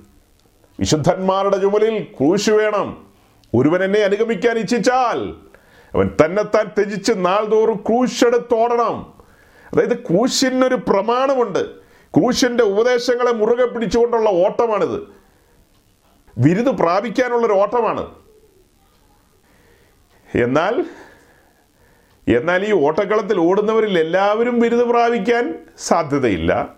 വിശുദ്ധന്മാരുടെ 0.81 1.57
ചുമലിൽ 1.57 2.03
ക്രൂശ് 2.03 2.51
വേണം. 2.51 3.07
ഒരുവൻ 3.55 3.85
എന്നെ 3.85 4.01
അനുഗമിക്കാൻ 4.01 4.59
ഇച്ഛിച്ചാൽ 4.59 5.35
അവൻ 5.95 6.11
തന്നെത്താൻ 6.25 6.67
ത്യജിച്ച് 6.67 7.13
നാൾതോറും 7.17 7.85
ക്രൂശെടുത്തോടണം 7.89 9.15
അതായത് 9.73 9.97
ക്രൂശിനൊരു 9.97 10.75
പ്രമാണമുണ്ട്. 10.75 11.80
ക്രൂശിന്റെ 12.17 12.65
ഉപദേശങ്ങളെ 12.65 13.33
മുറുകെ 13.33 13.67
പിടിച്ചുകൊണ്ടുള്ള 13.67 14.31
ഓട്ടമാണിത്. 14.31 15.09
വിരുദ് 16.39 16.67
പ്രാപിക്കാനുള്ളൊരു 16.67 17.53
ഓട്ടമാണ്. 17.53 18.15
എന്നാൽ 20.35 20.85
എന്നാൽ 22.29 22.65
ഈ 22.65 22.73
ഓട്ടക്കളത്തിൽ 22.73 23.39
ഓടുന്നവരിൽ 23.39 23.99
എല്ലാവരും 23.99 24.61
ബിരുദ 24.61 24.91
പ്രാപിക്കാൻ 24.91 25.59
സാധ്യതയില്ല. 25.79 26.75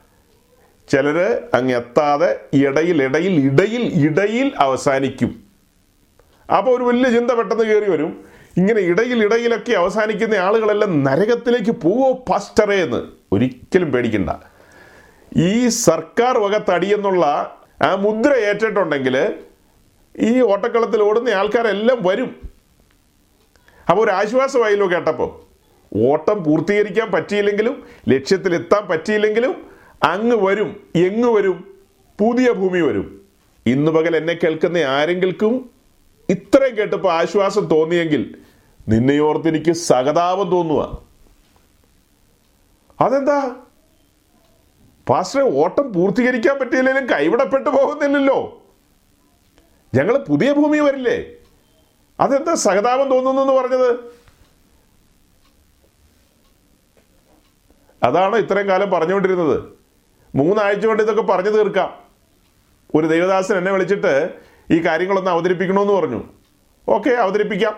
ചിലർ 0.88 1.42
അങ്ങ് 1.54 1.76
എത്താതെ 1.76 2.40
ഇടയിൽ 2.52 3.02
ഇടയിൽ 3.02 3.46
ഇടയിൽ 3.46 4.06
ഇടയിൽ 4.06 4.52
അവസാനിക്കും. 4.58 5.42
അപ്പോൾ 6.56 6.76
ഒരു 6.76 6.84
വലിയ 6.84 7.10
ചിന്ത 7.10 7.30
പെട്ടെന്ന് 7.30 7.64
കയറി 7.64 7.90
വരും. 7.90 8.24
ഇങ്ങനെ 8.56 8.80
ഇടയിൽ 8.80 9.24
ഇടയിലൊക്കെ 9.24 9.72
അവസാനിക്കുന്ന 9.72 10.34
ആളുകളെല്ലാം 10.34 11.04
നരകത്തിലേക്ക് 11.04 11.70
പോവോ 11.70 12.12
പാസ്റ്ററേ 12.12 12.82
എന്ന്. 12.82 13.02
ഒരിക്കലും 13.32 13.92
പേടിക്കണ്ട. 13.92 14.30
ഈ 15.40 15.52
സർക്കാർ 15.86 16.34
വക 16.44 16.56
തടിയെന്നുള്ള 16.70 17.24
ആ 17.88 17.90
മുദ്ര 18.04 18.32
ഏറ്റിട്ടുണ്ടെങ്കിൽ 18.48 19.16
ഈ 20.14 20.32
ഓട്ടക്കളത്തിൽ 20.52 21.00
ഓടുന്ന 21.08 21.36
ആൾക്കാരെല്ലാം 21.40 21.98
വരും. 22.08 22.30
അപ്പോൾ 23.86 24.02
ഒരു 24.04 24.12
ആശ്വാസമായല്ലോ 24.20 24.86
കേട്ടപ്പോൾ 24.92 25.30
ഓട്ടം 25.92 26.38
പൂർത്തീകരിക്കാൻ 26.44 27.08
പറ്റിയില്ലെങ്കിലും 27.14 27.74
ലക്ഷ്യത്തിലെത്താൻ 28.12 28.82
പറ്റിയില്ലെങ്കിലും 28.90 29.54
അങ്ങ് 30.12 30.36
വരും 30.46 30.70
എങ്ങ് 31.06 31.30
വരും 31.36 31.58
പുതിയ 32.18 32.48
ഭൂമി 32.60 32.80
വരും. 32.88 33.06
ഇന്ന് 33.66 33.90
പകൽ 33.96 34.14
എന്നെ 34.20 34.34
കേൾക്കുന്ന 34.42 34.84
ആരെങ്കിലും 34.98 35.54
ഇത്രയും 36.28 36.74
കേട്ടപ്പോൾ 36.78 37.12
ആശ്വാസം 37.20 37.64
തോന്നിയെങ്കിൽ 37.74 38.22
നിന്നെ 38.92 39.16
എനിക്ക് 39.50 39.72
സഹതാപം 39.88 40.48
തോന്നുക 40.54 40.82
അതെന്താ? 42.98 43.38
പാസ്റ്ററെ 45.08 45.42
ഓട്ടം 45.42 45.92
പൂർത്തീകരിക്കാൻ 45.92 46.58
പറ്റിയില്ലെങ്കിലും 46.58 47.10
കൈവിടപ്പെട്ടു 47.10 47.70
പോകുന്നില്ലല്ലോ. 47.70 48.62
ഞങ്ങൾ 49.94 50.18
പുതിയ 50.18 50.52
ഭൂമി 50.52 50.78
വരില്ലേ? 50.78 51.24
അതെന്താ 52.20 52.54
സഹതാപം 52.54 53.10
തോന്നുന്നു 53.10 53.52
പറഞ്ഞത്? 53.52 54.12
അതാണ് 58.02 58.36
ഇത്രയും 58.36 58.68
കാലം 58.68 58.90
പറഞ്ഞുകൊണ്ടിരുന്നത്? 58.90 59.62
മൂന്നാഴ്ച 60.34 60.86
കൊണ്ട് 60.86 61.02
ഇതൊക്കെ 61.02 61.22
പറഞ്ഞു 61.22 61.50
തീർക്കാം. 61.50 62.02
ഒരു 62.94 63.06
ദൈവദാസൻ 63.06 63.58
എന്നെ 63.58 63.72
വിളിച്ചിട്ട് 63.72 64.34
ഈ 64.70 64.86
കാര്യങ്ങളൊന്ന് 64.86 65.30
അവതരിപ്പിക്കണമെന്ന് 65.30 65.92
പറഞ്ഞു. 65.92 66.24
ഓക്കെ 66.88 67.10
അവതരിപ്പിക്കാം. 67.10 67.76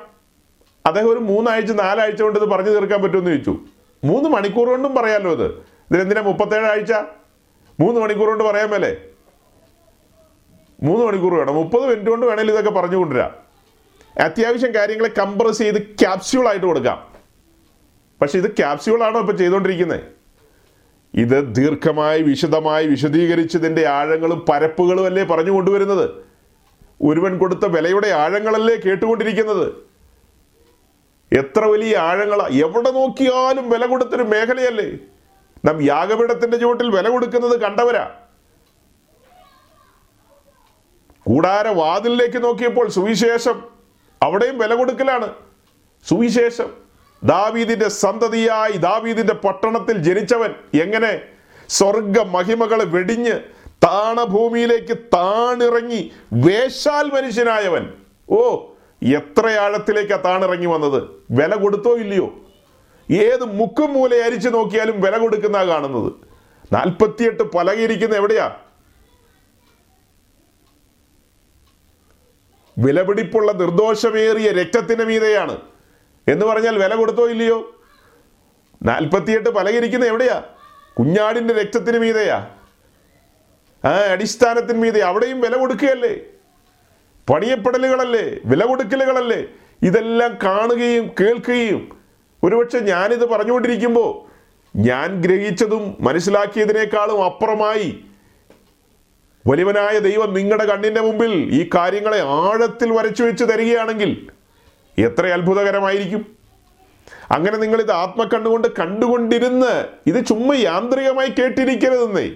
അദ്ദേഹം 0.87 1.13
ഒരു 1.13 1.19
മൂന്നാഴ്ച 1.19 1.73
നാലാഴ്ച 1.73 2.23
കൊണ്ട് 2.23 2.39
ഇത് 2.39 2.49
പറഞ്ഞു 2.49 2.71
തീർക്കാൻ 2.71 3.03
പറ്റുമെന്ന് 3.03 3.31
ചോദിച്ചു. 3.31 3.59
മൂന്ന് 4.05 4.29
മണിക്കൂർ 4.29 4.69
കൊണ്ടും 4.69 4.95
പറയാമല്ലോ 4.95 5.33
ഇത്? 5.33 5.74
ഇതിനെന്തിനാ 5.90 6.20
മുപ്പത്തേഴ് 6.20 6.64
ആഴ്ച? 6.64 6.92
മൂന്ന് 7.81 8.01
മണിക്കൂർ 8.01 8.29
കൊണ്ട് 8.29 8.44
പറയാൻ 8.44 8.68
മേലെ. 8.68 8.97
മൂന്ന് 10.83 11.07
മണിക്കൂർ 11.07 11.35
വേണം. 11.35 11.55
മുപ്പത് 11.55 11.83
മിനിറ്റ് 11.83 12.11
കൊണ്ട് 12.11 12.27
വേണമെങ്കിൽ 12.27 12.53
ഇതൊക്കെ 12.53 12.70
പറഞ്ഞു 12.70 12.97
കൊണ്ടുവരാം. 12.97 13.44
അത്യാവശ്യം 14.20 14.75
കാര്യങ്ങളെ 14.75 15.11
കംപ്രസ് 15.18 15.59
ചെയ്ത് 15.59 15.83
ക്യാപ്സ്യൂൾ 15.83 16.49
ആയിട്ട് 16.49 16.66
കൊടുക്കാം. 16.66 17.14
പക്ഷെ 18.20 18.38
ഇത് 18.38 18.51
ക്യാപ്സ്യൂളാണോ 18.51 19.20
ഇപ്പം 19.20 19.38
ചെയ്തുകൊണ്ടിരിക്കുന്നത് 19.38 20.01
ഇത് 21.14 21.55
ദീർഘമായി 21.55 22.23
വിശദമായി 22.23 22.87
വിശദീകരിച്ചതിന്റെ 22.87 23.87
ആഴങ്ങളും 23.87 24.47
പരപ്പുകളും 24.49 25.07
അല്ലേ 25.07 25.23
പറഞ്ഞു 25.23 25.51
കൊണ്ടുവരുന്നത്? 25.51 26.11
ഒരുവൻ 27.03 27.38
കൊടുത്ത 27.38 27.64
വിലയുടെ 27.64 28.09
ആഴങ്ങളല്ലേ 28.09 28.77
കേട്ടുകൊണ്ടിരിക്കുന്നത്? 28.77 29.73
എത്ര 31.33 31.64
വലിയ 31.64 31.97
ആഴങ്ങളാ? 31.97 32.47
എവിടെ 32.47 32.90
നോക്കിയാലും 32.90 33.70
വില 33.70 33.87
കൊടുത്തൊരു 33.87 34.23
മേഖലയല്ലേ? 34.23 34.99
നാം 35.64 35.83
യാഗപീഠത്തിന്റെ 35.83 36.57
ചുവട്ടിൽ 36.57 36.90
വില 36.90 37.09
കൊടുക്കുന്നത് 37.09 37.61
കണ്ടവരാ. 37.61 38.11
കൂടാര 41.27 41.68
വാതിലിലേക്ക് 41.68 42.44
നോക്കിയപ്പോൾ 42.44 42.88
സുവിശേഷം 42.88 43.64
അവിടെയും 44.22 44.59
വില 44.59 44.74
കൊടുക്കലാണ്. 44.74 45.33
സുവിശേഷം. 46.09 46.85
ദാവീദിന്റെ 47.24 47.88
സന്തതിയായി 47.88 48.72
ദാവീദിന്റെ 48.72 49.35
പട്ടണത്തിൽ 49.35 49.98
ജനിച്ചവൻ 49.98 50.55
എങ്ങനെ 50.81 51.20
സ്വർഗ 51.68 52.20
മഹിമകളെ 52.20 52.85
വെടിഞ്ഞ് 52.85 53.33
താണഭൂമിയിലേക്ക് 53.68 54.98
താണിറങ്ങി 54.98 56.12
വേശാൽ 56.33 57.11
മനുഷ്യനായവൻ. 57.11 57.92
ഓ 58.31 58.66
എത്ര 59.03 59.46
ആഴത്തിലേക്കാ 59.46 60.16
താണിറങ്ങി 60.16 60.66
വന്നത്? 60.66 61.03
വില 61.31 61.55
കൊടുത്തോ 61.55 61.96
ഇല്ലയോ? 61.96 62.35
ഏത് 63.11 63.45
മുക്കും 63.45 63.93
മൂല 63.93 64.14
അരിച്ചു 64.14 64.49
നോക്കിയാലും 64.49 65.01
വില 65.01 65.19
കൊടുക്കുന്ന 65.19 65.64
കാണുന്നത്. 65.64 66.12
നാൽപ്പത്തിയെട്ട് 66.73 67.43
പലകയിരിക്കുന്ന 67.43 68.14
എവിടെയാ? 68.14 68.57
വിലപിടിപ്പുള്ള 72.79 73.53
നിർദോഷമേറിയ 73.53 74.53
രക്തത്തിന് 74.53 75.05
മീതെയാണ്. 75.05 75.59
എന്ന് 76.29 76.47
പറഞ്ഞാൽ 76.47 76.79
വില 76.79 76.95
കൊടുത്തോ 76.95 77.29
ഇല്ലയോ? 77.29 77.83
നാൽപ്പത്തിയെട്ട് 78.83 79.51
പലകിരിക്കുന്ന 79.51 80.05
എവിടെയാ? 80.05 80.43
കുഞ്ഞാടിന്റെ 80.99 81.55
രക്തത്തിന് 81.55 81.99
മീതെയാ. 81.99 82.37
ആ 83.85 83.88
അടിസ്ഥാനത്തിന് 83.88 84.83
മീതെ. 84.83 85.01
അവിടെയും 85.01 85.40
വില 85.40 85.57
കൊടുക്കുകയല്ലേ? 85.57 86.17
പണിയപ്പെടലുകളല്ലേ? 87.31 88.38
വില 88.45 88.64
കൊടുക്കലുകളല്ലേ? 88.64 89.45
ഇതെല്ലാം 89.83 90.38
കാണുകയും 90.45 91.11
കേൾക്കുകയും 91.21 92.04
ഒരുപക്ഷെ 92.45 92.79
ഞാനിത് 92.79 93.25
പറഞ്ഞുകൊണ്ടിരിക്കുമ്പോൾ 93.25 94.11
ഞാൻ 94.77 95.23
ഗ്രഹിച്ചതും 95.23 95.97
മനസ്സിലാക്കിയതിനേക്കാളും 96.01 97.25
അപ്പുറമായി 97.25 98.05
വലിവനായ 99.47 99.99
ദൈവം 99.99 100.35
നിങ്ങളുടെ 100.35 100.65
കണ്ണിന്റെ 100.65 101.01
മുമ്പിൽ 101.01 101.33
ഈ 101.33 101.71
കാര്യങ്ങളെ 101.75 102.21
ആഴത്തിൽ 102.21 102.93
വരച്ചു 102.93 103.23
വെച്ച് 103.23 103.45
തരികയാണെങ്കിൽ 103.45 104.11
എത്ര 104.99 105.27
അത്ഭുതകരമായിരിക്കും. 105.27 106.23
അങ്ങനെ 107.33 107.57
നിങ്ങൾ 107.57 107.81
ഇത് 107.81 107.93
ആത്മക്കണ്ണുകൊണ്ട് 107.93 108.69
കണ്ടുകൊണ്ടിരുന്ന് 108.79 109.85
ഇത് 110.07 110.27
ചുമ്മാ 110.27 110.55
യാന്ത്രികമായി 110.55 111.29
കേട്ടിരിക്കരുതെന്നേ. 111.29 112.27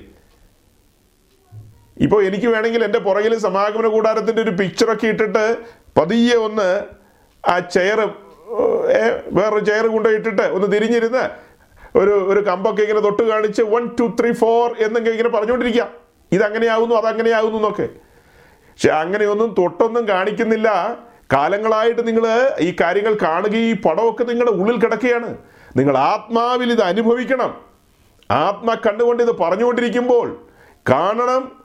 ഇപ്പോൾ 2.00 2.24
എനിക്ക് 2.24 2.46
വേണമെങ്കിൽ 2.46 2.84
എന്റെ 2.84 2.98
പുറകിൽ 2.98 3.38
സമാഗമന 3.38 3.86
കൂടാരത്തിന്റെ 3.86 4.42
ഒരു 4.42 4.50
പിക്ചറൊക്കെ 4.50 5.06
ഇട്ടിട്ട് 5.06 5.56
പതിയെ 5.96 6.34
ഒന്ന് 6.34 6.68
ആ 7.48 7.58
ചെയർ 7.58 8.00
വേറൊരു 9.32 9.64
ചെയർ 9.64 9.86
കൊണ്ടുപോയിട്ടിട്ട് 9.86 10.42
ഒന്ന് 10.42 10.72
തിരിഞ്ഞിരുന്ന് 10.72 11.30
ഒരു 11.98 12.10
ഒരു 12.10 12.40
കമ്പൊക്കെ 12.40 12.82
ഇങ്ങനെ 12.82 13.00
തൊട്ട് 13.00 13.22
കാണിച്ച് 13.22 13.62
വൺ 13.62 13.86
ടു 14.00 14.16
ത്രീ 14.20 14.32
ഫോർ 14.32 14.74
എന്നൊക്കെ 14.78 15.10
ഇങ്ങനെ 15.10 15.28
പറഞ്ഞുകൊണ്ടിരിക്കാം 15.28 15.88
ഇതങ്ങനെയാകുന്നു 16.32 16.94
അതങ്ങനെയാകുന്നു 16.94 17.58
എന്നൊക്കെ. 17.58 17.82
പക്ഷെ 17.82 18.88
അങ്ങനെയൊന്നും 18.88 19.54
തൊട്ടൊന്നും 19.58 20.08
കാണിക്കുന്നില്ല. 20.08 20.98
കാലങ്ങളായിട്ട് 21.32 22.06
നിങ്ങൾ 22.06 22.50
ഈ 22.60 22.76
കാര്യങ്ങൾ 22.80 23.18
കാണുകയും 23.22 23.60
ഈ 23.60 23.76
പടമൊക്കെ 23.76 24.24
നിങ്ങളുടെ 24.24 24.56
ഉള്ളിൽ 24.56 24.80
കിടക്കുകയാണ്. 24.80 25.36
നിങ്ങൾ 25.76 25.98
ആത്മാവിൽ 25.98 26.72
ഇത് 26.72 26.80
അനുഭവിക്കണം. 26.80 27.60
ആത്മ 28.30 28.74
കണ്ടുകൊണ്ട് 28.74 29.22
ഇത് 29.22 29.38
പറഞ്ഞുകൊണ്ടിരിക്കുമ്പോൾ 29.38 30.46
കാണണം 30.90 31.57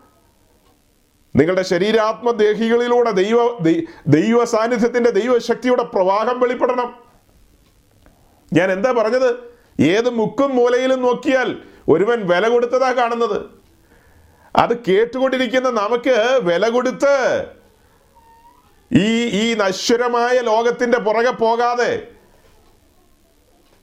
നിങ്ങളുടെ 1.35 1.61
ശരീരാത്മദേഹികളിലൂടെ 1.61 3.11
ദൈവ 3.11 3.37
ദൈവ 4.07 4.45
സാന്നിധ്യത്തിന്റെ 4.45 5.09
ദൈവശക്തിയുടെ 5.09 5.83
പ്രവാഹം 5.83 6.39
വെളിപ്പെടണം. 6.39 6.89
ഞാൻ 8.53 8.71
എന്താ 8.71 8.91
പറഞ്ഞത്? 8.91 9.29
ഏത് 9.79 10.09
മുക്കും 10.09 10.55
മൂലയിലും 10.55 11.01
നോക്കിയാൽ 11.01 11.57
ഒരുവൻ 11.89 12.27
വില 12.27 12.47
കൊടുത്തതാ 12.47 12.91
കാണുന്നത്. 12.91 13.39
അത് 14.55 14.77
കേട്ടുകൊണ്ടിരിക്കുന്ന 14.77 15.69
നമുക്ക് 15.69 16.39
വില 16.43 16.69
കൊടുത്ത് 16.69 17.15
ഈ 18.93 19.07
ഈ 19.25 19.53
നശ്വരമായ 19.53 20.39
ലോകത്തിന്റെ 20.39 20.97
പുറകെ 20.97 21.31
പോകാതെ 21.31 22.07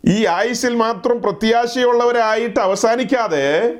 ഈ 0.04 0.26
ആയുസിൽ 0.26 0.74
മാത്രം 0.74 1.22
പ്രത്യാശയുള്ളവരായിട്ട് 1.22 2.60
അവസാനിക്കാതെ 2.60 3.74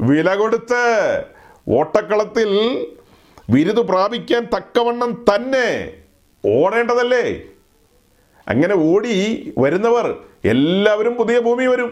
വില 0.00 0.34
കൊടുത്ത് 0.34 0.84
ഓട്ടക്കളത്തിൽ 1.68 2.50
ബിരുദ് 3.52 3.82
പ്രാപിക്കാൻ 3.90 4.42
തക്കവണ്ണം 4.54 5.10
തന്നെ 5.28 5.68
ഓടേണ്ടതല്ലേ? 6.44 7.24
അങ്ങനെ 8.48 8.74
ഓടി 8.90 9.14
വരുന്നവർ 9.58 10.06
എല്ലാവരും 10.52 11.14
പുതിയ 11.20 11.38
ഭൂമി 11.46 11.66
വരും 11.72 11.90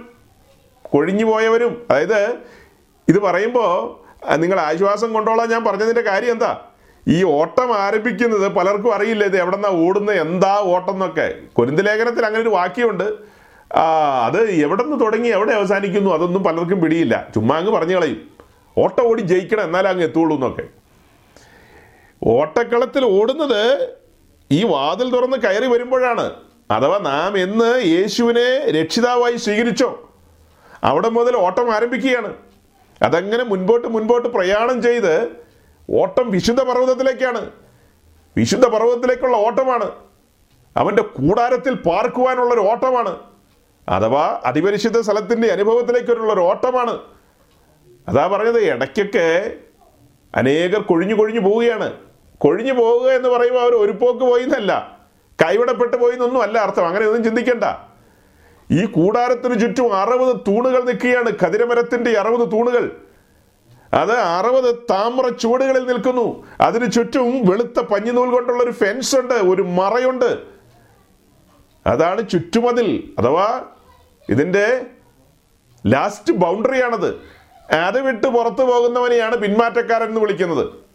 കൊഴിഞ്ഞു 0.93 1.25
പോയവരും. 1.25 1.73
അതായത് 1.91 2.21
ഇത് 3.09 3.19
പറയുമ്പോൾ 3.19 3.71
നിങ്ങൾ 4.43 4.59
ആശ്വാസം 4.61 5.13
കൊണ്ടോളാം 5.13 5.51
ഞാൻ 5.51 5.63
പറഞ്ഞതിന്റെ 5.65 6.05
കാര്യം 6.11 6.33
എന്താ? 6.33 6.53
ഈ 7.09 7.19
ഓട്ടം 7.25 7.69
ആരംഭിക്കുന്നത് 7.85 8.47
പലർക്കും 8.57 8.95
അറിയില്ല? 8.95 9.25
ഇത് 9.25 9.37
എവിടെന്നാ 9.43 9.71
ഓടുന്നത് 9.85 10.19
എന്താ 10.21 10.55
ഓട്ടം 10.75 10.95
എന്നൊക്കെ 10.95 11.27
കുരുന്ത് 11.59 11.83
ലേഖനത്തിൽ 11.87 12.25
അങ്ങനെ 12.29 12.43
ഒരു 12.43 12.53
വാക്യമുണ്ട്. 12.59 13.07
അത് 14.27 14.41
എവിടെ 14.65 14.83
നിന്ന് 14.83 14.99
തുടങ്ങി 15.05 15.29
എവിടെ 15.29 15.53
അവസാനിക്കുന്നു 15.53 16.11
അതൊന്നും 16.17 16.43
പലർക്കും 16.49 16.81
പിടിയില്ല. 16.83 17.15
ചുമ്മാ 17.35 17.57
അങ്ങ് 17.61 17.73
പറഞ്ഞു 17.77 17.97
കളയും. 17.97 18.21
ഓട്ടം 18.77 19.05
ഓടി 19.11 19.23
ജയിക്കണം 19.33 19.65
എന്നാലേ 19.69 19.89
അങ്ങ് 19.91 20.05
എത്തുള്ളൂ 20.05 20.37
എന്നൊക്കെ. 20.37 20.67
ഓട്ടക്കളത്തിൽ 22.23 23.05
ഓടുന്നത് 23.05 23.89
ഈ 24.51 24.65
വാതിൽ 24.65 25.11
തുറന്ന് 25.11 25.37
കയറി 25.37 25.67
വരുമ്പോഴാണ്. 25.67 26.33
അഥവാ 26.71 26.99
നാം 26.99 27.39
എന്ന് 27.39 27.83
യേശുവിനെ 27.85 28.71
രക്ഷിതാവായി 28.71 29.37
സ്വീകരിച്ചോ 29.37 30.11
അവിടെ 30.85 31.09
മുതൽ 31.09 31.37
ഓട്ടം 31.37 31.75
ആരംഭിക്കുകയാണ്. 31.75 32.35
അതങ്ങനെ 33.03 33.45
മുൻപോട്ട് 33.45 33.89
മുൻപോട്ട് 33.89 34.29
പ്രയാണം 34.29 34.83
ചെയ്ത് 34.83 35.29
ഓട്ടം 35.91 36.31
വിശുദ്ധ 36.31 36.63
പർവതത്തിലേക്കാണ്. 36.63 37.51
വിശുദ്ധ 38.37 38.67
പർവതത്തിലേക്കുള്ള 38.67 39.37
ഓട്ടമാണ്. 39.37 39.91
അവന്റെ 40.77 41.03
കൂടാരത്തിൽ 41.03 41.75
പാർക്കുവാനുള്ളൊരു 41.75 42.61
ഓട്ടമാണ്. 42.61 43.17
അഥവാ 43.89 44.41
അതിപരിശുദ്ധ 44.45 45.01
സ്ഥലത്തിന്റെ 45.01 45.49
അനുഭവത്തിലേക്കുള്ള 45.49 46.33
ഒരു 46.33 46.41
ഓട്ടമാണ്. 46.41 46.99
അതാ 48.09 48.27
പറഞ്ഞത് 48.27 48.59
ഇടയ്ക്കൊക്കെ 48.59 49.55
അനേകർ 50.35 50.81
കൊഴിഞ്ഞു 50.81 51.15
കൊഴിഞ്ഞു 51.15 51.41
പോവുകയാണ്. 51.41 52.08
കൊഴിഞ്ഞു 52.39 52.73
പോവുക 52.73 53.11
എന്ന് 53.11 53.29
പറയുമ്പോൾ 53.29 53.61
അവർ 53.61 53.75
ഒരു 53.75 53.93
പോക്ക് 53.93 54.21
പോയി 54.21 54.43
എന്നല്ല 54.43 54.99
കൈവിടപ്പെട്ടു 55.45 55.97
പോയി 55.97 56.13
എന്നൊന്നും 56.13 56.43
അല്ല 56.43 56.59
അർത്ഥം. 56.59 56.87
അങ്ങനെ 56.87 57.07
ഒന്നും 57.07 57.25
ചിന്തിക്കണ്ട. 57.25 57.65
ഈ 58.71 58.87
കൂടാരത്തിന് 58.87 59.61
ചുറ്റും 59.61 59.97
അറുപത് 59.97 60.37
തൂണുകൾ 60.37 60.85
നിൽക്കുകയാണ്. 60.85 61.33
കതിരമരത്തിന്റെ 61.47 62.19
അറുപത് 62.19 62.53
തൂണുകൾ. 62.53 62.97
അത് 63.93 64.13
അറുപത് 64.13 64.75
താമ്ര 64.91 65.29
ചുവടുകളിൽ 65.29 65.87
നിൽക്കുന്നു. 65.87 66.47
അതിന് 66.61 66.93
ചുറ്റും 66.93 67.47
വെളുത്ത 67.47 67.81
പഞ്ഞിനൂൽ 67.81 68.31
കൊണ്ടുള്ള 68.31 68.63
ഒരു 68.63 68.71
ഫെൻസ് 68.71 69.17
ഉണ്ട്. 69.17 69.35
ഒരു 69.35 69.63
മറയുണ്ട്. 69.63 70.39
അതാണ് 71.87 72.29
ചുറ്റുമതിൽ 72.29 73.11
അഥവാ 73.19 73.65
ഇതിന്റെ 74.29 74.87
ലാസ്റ്റ് 75.87 76.33
ബൗണ്ടറിയാണത് 76.33 77.21
അത് 77.73 78.01
വിട്ട് 78.01 78.27
പുറത്തു 78.27 78.63
പോകുന്നവനെയാണ് 78.63 79.37
പിന്മാറ്റക്കാരൻ 79.37 80.09
എന്ന് 80.09 80.21
വിളിക്കുന്നത്. 80.21 80.88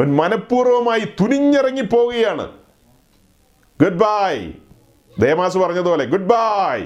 അവൻ 0.00 0.16
മനഃപൂർവമായി 0.16 1.00
തുനിഞ്ഞിറങ്ങി 1.00 1.82
പോവുകയാണ്. 1.82 2.52
ഗുഡ് 3.82 3.98
ബൈ 4.02 4.52
ദേമാസ് 5.20 5.58
പറഞ്ഞതുപോലെ 5.58 6.04
ഗുഡ് 6.04 6.28
ബൈ 6.30 6.78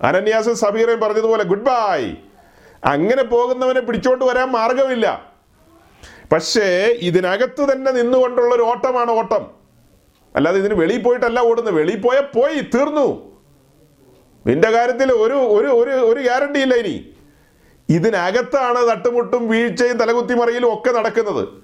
അനന്യാസ് 0.00 0.52
സബീറയും 0.52 1.00
പറഞ്ഞതുപോലെ 1.00 1.44
ഗുഡ് 1.44 1.64
ബൈ 1.64 2.12
അങ്ങനെ 2.84 3.22
പോകുന്നവനെ 3.22 3.80
പിടിച്ചോണ്ട് 3.80 4.24
വരാൻ 4.24 4.50
മാർഗമില്ല 4.50 5.32
പക്ഷേ 6.32 6.66
ഇതിനകത്ത് 7.00 7.72
തന്നെ 7.72 7.90
നിന്നുകൊണ്ടുള്ള 7.92 8.54
ഒരു 8.54 8.62
ഓട്ടമാണ് 8.62 9.10
ഓട്ടം. 9.10 9.50
അല്ലാതെ 10.36 10.58
ഇതിന് 10.58 10.74
വെളിയിൽ 10.74 11.02
പോയിട്ടല്ല 11.02 11.40
ഓടുന്നത്. 11.40 11.74
വെളിയിൽ 11.74 12.00
പോയ 12.00 12.20
പോയി 12.20 12.60
തീർന്നു. 12.60 13.32
നിന്റെ 14.46 14.70
കാര്യത്തിൽ 14.70 15.12
ഒരു 15.12 15.34
ഒരു 15.34 15.66
ഒരു 15.66 15.90
ഒരു 15.90 16.20
ഗ്യാരണ്ടി 16.20 16.60
ഇല്ല 16.60 16.74
ഇനി. 16.74 17.12
ഇതിനകത്താണ് 17.88 18.90
തട്ടുമുട്ടും 18.90 19.48
വീഴ്ചയും 19.48 19.96
തലകുത്തി 19.96 20.34
മറിയലും 20.34 20.74
ഒക്കെ 20.74 20.90
നടക്കുന്നത്. 20.90 21.61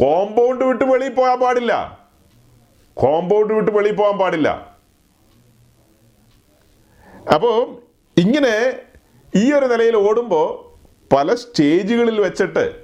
കോമ്പൗണ്ട് 0.00 0.64
വിട്ട് 0.64 0.84
വെളിയിൽ 0.84 1.14
പോകാൻ 1.14 1.40
പാടില്ല. 1.40 1.98
കോമ്പൗണ്ട് 2.94 3.54
വിട്ട് 3.54 3.70
വെളിയിൽ 3.70 3.94
പോകാൻ 3.94 4.18
പാടില്ല. 4.18 4.78
അപ്പോൾ 7.34 7.82
ഇങ്ങനെ 8.20 8.72
ഈ 9.36 9.52
ഒരു 9.52 9.66
നിലയിൽ 9.66 9.96
ഓടുമ്പോൾ 9.96 10.68
പല 11.14 11.34
സ്റ്റേജുകളിൽ 11.34 12.20
വെച്ചിട്ട് 12.20 12.74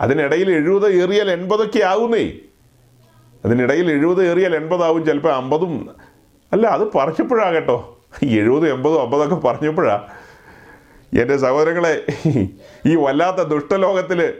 അതിനിടയിൽ 0.00 0.50
എഴുപത് 0.50 0.92
ഏറിയാൽ 0.92 1.30
എൺപതൊക്കെ 1.30 1.84
ആവുന്നേ. 1.84 2.32
അതിനിടയിൽ 3.44 3.90
എഴുപത് 3.90 4.30
ഏറിയാൽ 4.30 4.54
എൺപതാവും 4.54 5.06
ചിലപ്പോൾ 5.06 5.32
അമ്പതും. 5.32 5.96
അല്ല 6.52 6.66
അത് 6.66 6.92
പറഞ്ഞപ്പോഴാ 6.92 7.50
കേട്ടോ. 7.50 8.00
എഴുപതും 8.22 8.74
എൺപതും 8.74 9.00
അമ്പതൊക്കെ 9.00 9.34
പറഞ്ഞപ്പോഴാ. 9.34 10.08
എന്റെ 11.20 11.36
സഹോദരങ്ങളെ 11.36 12.04
ഈ 12.86 12.94
വല്ലാത്ത 12.96 13.36
ദുഷ്ടലോകത്തിൽ 13.36 14.34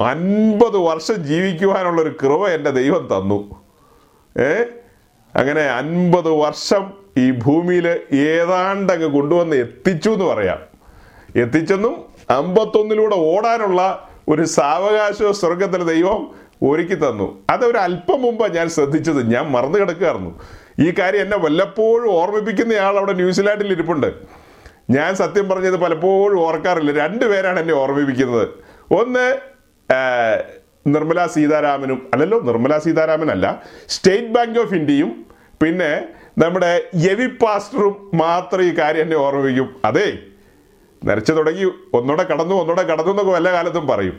അൻപത് 0.00 0.76
വർഷം 0.76 1.14
ജീവിക്കുവാനുള്ളൊരു 1.14 2.16
കൃപ 2.22 2.48
എന്റെ 2.48 2.70
ദൈവം 2.70 3.08
തന്നു. 3.16 3.64
ഏ? 4.42 4.64
അങ്ങനെ 5.34 5.60
അൻപത് 5.60 6.28
വർഷം 6.28 6.92
ഈ 7.18 7.30
ഭൂമിയിൽ 7.30 7.88
ഏതാണ്ട് 8.14 8.92
അങ്ങ് 8.92 9.08
കൊണ്ടുവന്ന് 9.08 9.56
എത്തിച്ചു 9.56 10.10
എന്ന് 10.10 10.24
പറയാം. 10.24 10.58
എത്തിച്ചെന്നും 11.36 12.04
അമ്പത്തൊന്നിലൂടെ 12.30 13.14
ഓടാനുള്ള 13.14 14.08
ഒരു 14.28 14.44
സാവകാശ 14.44 15.32
സ്വർഗത്തിലെ 15.32 15.84
ദൈവം 15.84 16.34
ഒരുക്കി 16.62 16.94
തന്നു. 16.94 17.44
അതൊരു 17.50 17.78
അല്പം 17.78 18.22
മുമ്പാണ് 18.22 18.54
ഞാൻ 18.54 18.68
ശ്രദ്ധിച്ചത്. 18.68 19.34
ഞാൻ 19.34 19.50
മറന്നു 19.50 19.78
കിടക്കുകയായിരുന്നു. 19.78 20.40
ഈ 20.80 20.94
കാര്യം 20.98 21.22
എന്നെ 21.22 21.38
വല്ലപ്പോഴും 21.38 22.10
ഓർമ്മിപ്പിക്കുന്നയാൾ 22.10 22.98
അവിടെ 22.98 23.12
ന്യൂസിലാൻഡിൽ 23.12 23.72
ഇരിപ്പുണ്ട്. 23.72 24.14
ഞാൻ 24.90 25.14
സത്യം 25.14 25.48
പറഞ്ഞത് 25.48 25.76
പലപ്പോഴും 25.76 26.40
ഓർക്കാറില്ല. 26.40 26.92
രണ്ടുപേരാണ് 26.92 27.60
എന്നെ 27.60 27.74
ഓർമ്മിപ്പിക്കുന്നത്. 27.74 28.48
ഒന്ന് 28.94 29.40
നിർമ്മല 30.92 31.20
സീതാരാമനും 31.34 31.98
അല്ലല്ലോ 32.14 32.38
നിർമ്മല 32.48 32.74
സീതാരാമൻ 32.78 33.30
അല്ല 33.36 33.46
സ്റ്റേറ്റ് 33.94 34.32
ബാങ്ക് 34.36 34.58
ഓഫ് 34.62 34.74
ഇന്ത്യയും 34.80 35.10
പിന്നെ 35.62 35.90
നമ്മുടെ 36.42 36.72
യവി 37.06 37.26
പാസ്റ്ററും 37.42 37.94
മാത്രം 38.22 38.62
ഈ 38.68 38.72
കാര്യം 38.80 39.02
എന്നെ 39.06 39.16
ഓർമ്മിക്കും 39.16 39.68
അതെ 39.88 40.08
നരച്ചു 41.02 41.32
തുടങ്ങി 41.38 41.64
ഒന്നോടെ 41.98 42.24
കടന്നു 42.30 42.54
ഒന്നോടെ 42.60 42.84
കടന്നു 42.90 43.10
എന്നൊക്കെ 43.14 43.32
വല്ല 43.36 43.48
കാലത്തും 43.56 43.84
പറയും. 43.86 44.16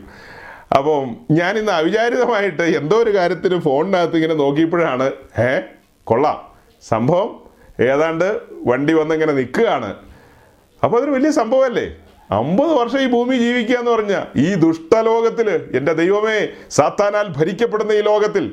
അപ്പം 0.76 1.06
ഞാൻ 1.38 1.52
ഇന്ന് 1.60 1.72
അവിചാരിതമായിട്ട് 1.78 2.64
എന്തോ 2.80 2.96
ഒരു 3.04 3.12
കാര്യത്തിന് 3.16 3.56
ഫോണിനകത്ത് 3.66 4.16
ഇങ്ങനെ 4.20 4.36
നോക്കിയപ്പോഴാണ് 4.42 5.06
ഏ 5.46 5.48
കൊള്ളാം. 6.10 6.38
സംഭവം 6.82 7.30
ഏതാണ്ട് 7.88 8.28
വണ്ടി 8.70 8.92
വന്നിങ്ങനെ 9.00 9.32
നിൽക്കുകയാണ്. 9.40 9.90
അപ്പോൾ 10.82 10.96
അതൊരു 10.98 11.14
വലിയ 11.16 11.30
സംഭവമല്ലേ? 11.40 11.86
അമ്പത് 12.38 12.72
വർഷം 12.72 13.00
ഈ 13.00 13.06
ഭൂമി 13.06 13.36
ജീവിക്കുക 13.36 13.76
എന്ന് 13.76 13.90
പറഞ്ഞ 13.90 14.14
ഈ 14.36 14.54
ദുഷ്ടലോകത്തിൽ 14.54 15.48
എന്റെ 15.76 15.92
ദൈവമേ 15.92 16.48
സാത്താനാൽ 16.70 17.26
ഭരിക്കപ്പെടുന്ന 17.38 17.92
ഈ 17.92 18.00
ലോകത്തിൽ 18.00 18.44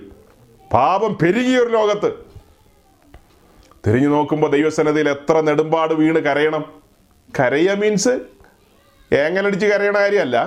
പാപം 0.73 1.17
പെരുകിയ 1.21 1.57
ഒരു 1.57 1.69
ലോകത്ത്. 1.69 2.09
തിരിഞ്ഞു 3.85 4.07
നോക്കുമ്പോൾ 4.07 4.49
ദൈവസന്നതിയിൽ 4.51 5.09
എത്ര 5.09 5.41
നെടുമ്പാട് 5.41 5.93
വീണ് 5.93 6.19
കരയണം. 6.19 6.63
കരയ 7.39 7.73
മീൻസ് 7.73 8.13
ഏങ്ങലടിച്ച് 9.13 9.65
കരയണ 9.65 9.97
കാര്യമല്ല 9.99 10.37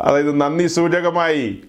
അതായത് 0.00 0.40
നന്ദി 0.40 0.66
സൂചകമായി 0.66 1.62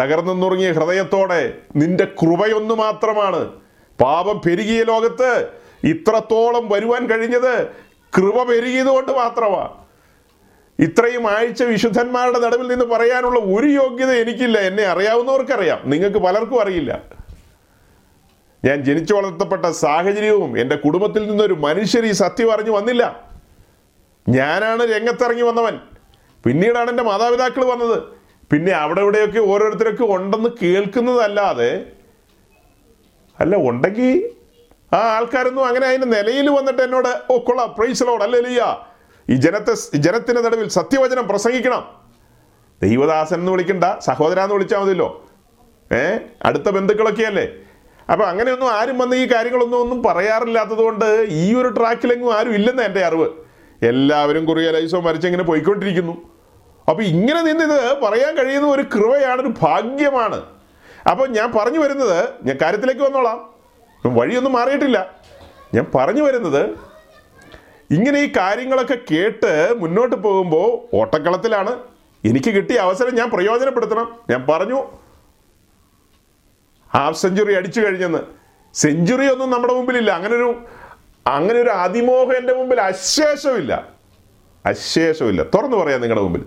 തകർന്നു 0.00 0.32
നുറുങ്ങിയ 0.32 0.72
ഹൃദയത്തോടെ 0.72 1.58
നിന്റെ 1.76 2.04
കൃപയൊന്നു 2.04 2.74
മാത്രമാണ്. 2.74 3.42
പാപം 4.00 4.40
പെരുകിയ 4.46 4.82
ലോകത്ത് 4.82 5.30
ഇത്രത്തോളം 5.84 6.68
വരുവാൻ 6.68 7.02
കഴിഞ്ഞത് 7.06 7.85
കൃപ 8.14 8.42
പെരുകിയത് 8.42 8.86
കൊണ്ട് 8.86 9.12
മാത്രമാണ് 9.12 9.86
ഇത്രയും 10.78 11.30
ആഴ്ച 11.30 11.62
വിശുദ്ധന്മാരുടെ 11.62 12.38
നടുവിൽ 12.38 12.68
നിന്ന് 12.68 12.84
പറയാനുള്ള 12.84 13.40
ഒരു 13.40 13.66
യോഗ്യത 13.66 14.10
എനിക്കില്ല. 14.10 14.58
എന്നെ 14.58 14.84
അറിയാവുന്നവർക്കറിയാം. 14.84 15.80
നിങ്ങൾക്ക് 15.84 16.18
പലർക്കും 16.18 16.60
അറിയില്ല. 16.60 17.02
ഞാൻ 18.64 18.84
ജനിച്ചു 18.84 19.14
വളർത്തപ്പെട്ട 19.14 19.66
സാഹചര്യവും 19.66 20.60
എന്റെ 20.60 20.76
കുടുംബത്തിൽ 20.76 21.28
നിന്നൊരു 21.28 21.54
മനുഷ്യർ 21.54 22.04
ഈ 22.06 22.10
സത്യം 22.10 22.52
അറിഞ്ഞു 22.52 22.70
വന്നില്ല. 22.70 23.30
ഞാനാണ് 24.28 24.82
രംഗത്തിറങ്ങി 24.82 25.42
വന്നവൻ. 25.42 25.80
പിന്നീടാണ് 26.44 26.90
എന്റെ 26.90 27.02
മാതാപിതാക്കൾ 27.02 27.64
വന്നത്. 27.64 28.02
പിന്നെ 28.50 28.72
അവിടെ 28.72 29.00
ഇവിടെയൊക്കെ 29.00 29.38
ഓരോരുത്തരൊക്കെ 29.38 30.04
ഉണ്ടെന്ന് 30.04 30.48
കേൾക്കുന്നതല്ലാതെ 30.62 31.86
അല്ല 33.40 33.56
ഉണ്ടെങ്കിൽ 33.56 34.35
ആ 34.92 34.98
ആൾക്കാരൊന്നും 34.98 35.66
അങ്ങനെ 35.66 35.86
അതിന്റെ 35.86 36.06
നിലയിൽ 36.06 36.50
വന്നിട്ട് 36.50 36.82
എന്നോട് 36.82 37.32
ഓ 37.32 37.38
കൊള്ളാം 37.38 37.74
പ്രൈസലോട് 37.78 38.24
അല്ലേ 38.24 38.40
ലിയ 38.40 38.76
ഈ 39.30 39.34
ജനത്തെ 39.34 39.74
ജനത്തിന്റെ 39.96 40.42
നടുവിൽ 40.42 40.68
സത്യവചനം 40.68 41.28
പ്രസംഗിക്കണം. 41.28 42.06
ദൈവദാസൻ 42.82 43.36
എന്ന് 43.36 43.52
വിളിക്കണ്ട 43.52 43.84
സഹോദര 43.98 44.40
എന്ന് 44.40 44.54
വിളിച്ചാൽ 44.54 44.78
മതിയല്ലോ. 44.78 45.26
ഏ? 45.92 46.18
അടുത്ത 46.44 46.62
ബന്ധുക്കളൊക്കെയല്ലേ. 46.62 47.48
അപ്പൊ 48.12 48.24
അങ്ങനെയൊന്നും 48.26 48.72
ആരും 48.72 48.98
വന്ന് 48.98 49.16
ഈ 49.16 49.26
കാര്യങ്ങളൊന്നും 49.26 49.80
ഒന്നും 49.80 50.02
പറയാറില്ലാത്തത് 50.02 50.78
കൊണ്ട് 50.78 51.26
ഈ 51.28 51.54
ഒരു 51.54 51.68
ട്രാക്കിലെങ്ങും 51.68 52.34
ആരും 52.34 52.54
ഇല്ലെന്ന് 52.54 52.82
എന്റെ 52.82 53.04
അറിവ്. 53.04 53.28
എല്ലാവരും 53.82 54.44
കുറിയ 54.44 54.70
ലൈസോ 54.70 55.00
മരിച്ചിങ്ങനെ 55.00 55.42
പോയിക്കൊണ്ടിരിക്കുന്നു. 55.42 56.12
അപ്പോൾ 56.90 57.02
ഇങ്ങനെ 57.02 57.42
നിന്നിത് 57.42 58.00
പറയാൻ 58.00 58.36
കഴിയുന്ന 58.36 58.68
ഒരു 58.68 58.82
കൃപയാണ് 58.82 59.40
ഒരു 59.40 59.54
ഭാഗ്യമാണ്. 59.62 60.42
അപ്പൊ 61.10 61.26
ഞാൻ 61.26 61.52
പറഞ്ഞു 61.52 61.78
വരുന്നത് 61.78 62.28
ഞാൻ 62.42 62.58
കാര്യത്തിലേക്ക് 62.62 63.00
വന്നോളാം. 63.00 63.55
വഴിയൊന്നും 64.04 64.52
മാറിയിട്ടില്ല. 64.52 65.14
ഞാൻ 65.74 65.86
പറഞ്ഞു 65.94 66.22
വരുന്നത് 66.22 66.70
ഇങ്ങനെ 67.90 68.20
ഈ 68.20 68.32
കാര്യങ്ങളൊക്കെ 68.36 68.98
കേട്ട് 69.10 69.74
മുന്നോട്ട് 69.78 70.16
പോകുമ്പോൾ 70.16 70.96
ഓട്ടക്കളത്തിലാണ്. 70.96 71.78
എനിക്ക് 72.24 72.50
കിട്ടിയ 72.50 72.78
അവസരം 72.78 73.14
ഞാൻ 73.14 73.30
പ്രയോജനപ്പെടുത്തണം. 73.30 74.16
ഞാൻ 74.30 74.46
പറഞ്ഞു 74.48 74.84
ഹാഫ് 76.94 77.16
സെഞ്ചുറി 77.16 77.54
അടിച്ചു 77.54 77.80
കഴിഞ്ഞെന്ന്. 77.80 78.18
സെഞ്ചുറി 78.74 79.32
ഒന്നും 79.32 79.50
നമ്മുടെ 79.50 79.74
മുമ്പിലില്ല. 79.74 80.10
അങ്ങനൊരു 80.10 80.64
അങ്ങനെ 81.26 81.60
ഒരു 81.60 81.70
അതിമോഹം 81.70 82.36
എന്റെ 82.36 82.54
മുമ്പിൽ 82.54 82.80
അശേഷമില്ല. 82.80 83.88
അശേഷമില്ല. 84.66 85.42
തുറന്നു 85.42 85.76
പറയാം 85.76 86.00
നിങ്ങളുടെ 86.00 86.22
മുമ്പിൽ. 86.22 86.44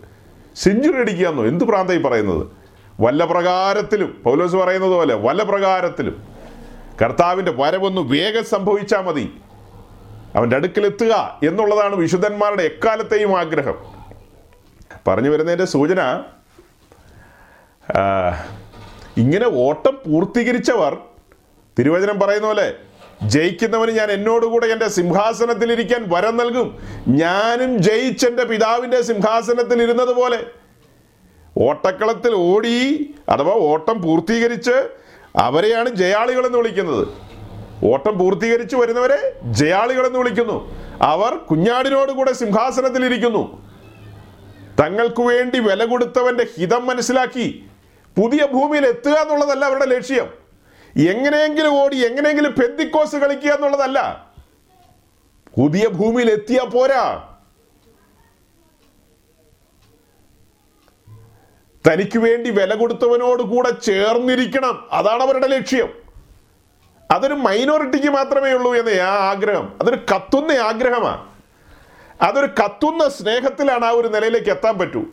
സെഞ്ചുറി 0.56 0.98
അടിക്കുകയെന്നോ? 0.98 1.46
എന്ത് 1.46 1.66
പ്രാന്തായി 1.66 2.00
പറയുന്നത്? 2.00 2.48
വല്ല 3.00 3.26
പ്രകാരത്തിലും 3.26 4.22
പൗലോസ് 4.24 4.56
പറയുന്നത് 4.56 4.92
പോലെ 4.92 5.16
വല്ല 5.16 5.44
പ്രകാരത്തിലും 5.44 6.29
കർത്താവിന്റെ 7.02 7.52
വരവൊന്ന് 7.52 8.02
വേഗം 8.02 8.46
സംഭവിച്ചാൽ 8.46 9.02
മതി. 9.02 9.34
അവന്റെ 10.36 10.56
അടുക്കലെത്തുക 10.56 11.40
എന്നുള്ളതാണ് 11.48 11.96
വിശുദ്ധന്മാരുടെ 11.96 12.64
എക്കാലത്തെയും 12.64 13.40
ആഗ്രഹം. 13.40 13.78
പറഞ്ഞു 15.08 15.30
വരുന്നതിന്റെ 15.30 15.66
സൂചന 15.66 16.24
ഇങ്ങനെ 19.18 19.46
ഓട്ടം 19.54 19.98
പൂർത്തീകരിച്ചവർ 20.06 20.98
തിരുവചനം 21.80 22.20
പറയുന്ന 22.20 22.48
പോലെ 22.48 22.74
ജയിക്കുന്നവന് 23.24 23.92
ഞാൻ 23.92 24.12
എന്നോടുകൂടെ 24.12 24.66
എന്റെ 24.66 24.88
സിംഹാസനത്തിൽ 24.88 25.72
ഇരിക്കാൻ 25.72 26.06
വരം 26.10 26.38
നൽകും. 26.38 26.80
ഞാനും 27.08 27.78
ജയിച്ചെന്റെ 27.78 28.44
പിതാവിന്റെ 28.44 29.02
സിംഹാസനത്തിൽ 29.02 29.84
ഇരുന്നതുപോലെ 29.84 30.46
ഓട്ടക്കളത്തിൽ 31.58 32.34
ഓടി 32.36 32.76
അഥവാ 33.30 33.54
ഓട്ടം 33.54 34.02
പൂർത്തീകരിച്ച് 34.02 34.90
അവരെയാണ് 35.36 35.90
ജയാളികൾ 35.90 36.46
എന്ന് 36.46 36.58
വിളിക്കുന്നത്. 36.58 37.08
ഓട്ടം 37.84 38.18
പൂർത്തീകരിച്ചു 38.18 38.76
വരുന്നവരെ 38.76 39.40
ജയാളികൾ 39.44 40.08
എന്ന് 40.08 40.20
വിളിക്കുന്നു. 40.20 40.76
അവർ 41.02 41.36
കുഞ്ഞാടിനോട് 41.36 42.12
കൂടെ 42.12 42.34
സിംഹാസനത്തിൽ 42.34 43.06
ഇരിക്കുന്നു. 43.06 43.70
തങ്ങൾക്ക് 44.80 45.22
വേണ്ടി 45.22 45.60
വില 45.60 45.86
കൊടുത്തവന്റെ 45.86 46.48
ഹിതം 46.60 46.88
മനസ്സിലാക്കി 46.88 47.66
പുതിയ 48.22 48.48
ഭൂമിയിൽ 48.48 48.86
എത്തുക 48.86 49.12
എന്നുള്ളതല്ല 49.12 49.66
അവരുടെ 49.66 49.86
ലക്ഷ്യം. 49.86 50.28
എങ്ങനെയെങ്കിലും 51.10 51.74
ഓടി 51.74 52.06
എങ്ങനെയെങ്കിലും 52.06 52.56
പെന്തിക്കോസ് 52.56 53.16
കളിക്കുക 53.16 53.52
എന്നുള്ളതല്ല. 53.52 54.28
പുതിയ 55.58 55.88
ഭൂമിയിൽ 55.88 56.32
എത്തിയാ 56.32 56.64
പോരാ. 56.64 57.29
തനിക്ക് 61.88 62.20
വേണ്ടി 62.20 62.50
വില 62.50 62.74
കൊടുത്തവനോട് 62.76 63.44
കൂടെ 63.44 63.70
ചേർന്നിരിക്കണം. 63.70 64.88
അതാണ് 64.92 65.22
അവരുടെ 65.24 65.48
ലക്ഷ്യം. 65.48 65.90
അതൊരു 67.12 67.34
മൈനോറിറ്റിക്ക് 67.34 68.10
മാത്രമേ 68.10 68.52
ഉള്ളൂ 68.54 68.76
എന്ന 68.76 68.90
ആ 68.90 69.30
ആഗ്രഹം. 69.30 69.78
അതൊരു 69.82 70.06
കത്തുന്ന 70.16 70.52
ആഗ്രഹമാണ് 70.52 71.30
അതൊരു 72.22 72.46
കത്തുന്ന 72.46 73.10
സ്നേഹത്തിലാണ് 73.10 73.86
ആ 73.86 73.90
ഒരു 73.90 74.08
നിലയിലേക്ക് 74.08 74.50
എത്താൻ 74.50 74.78
പറ്റൂ. 74.78 75.04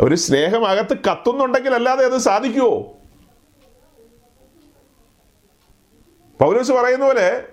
ഒരു 0.00 0.14
സ്നേഹം 0.14 0.66
അകത്ത് 0.66 0.98
കത്തുന്നുണ്ടെങ്കിൽ 0.98 1.74
അല്ലാതെ 1.74 2.04
അത് 2.04 2.18
സാധിക്കുമോ 2.18 2.94
പൗലോസ് 6.40 6.72
പറയുന്ന 6.72 7.04
പോലെ 7.04 7.44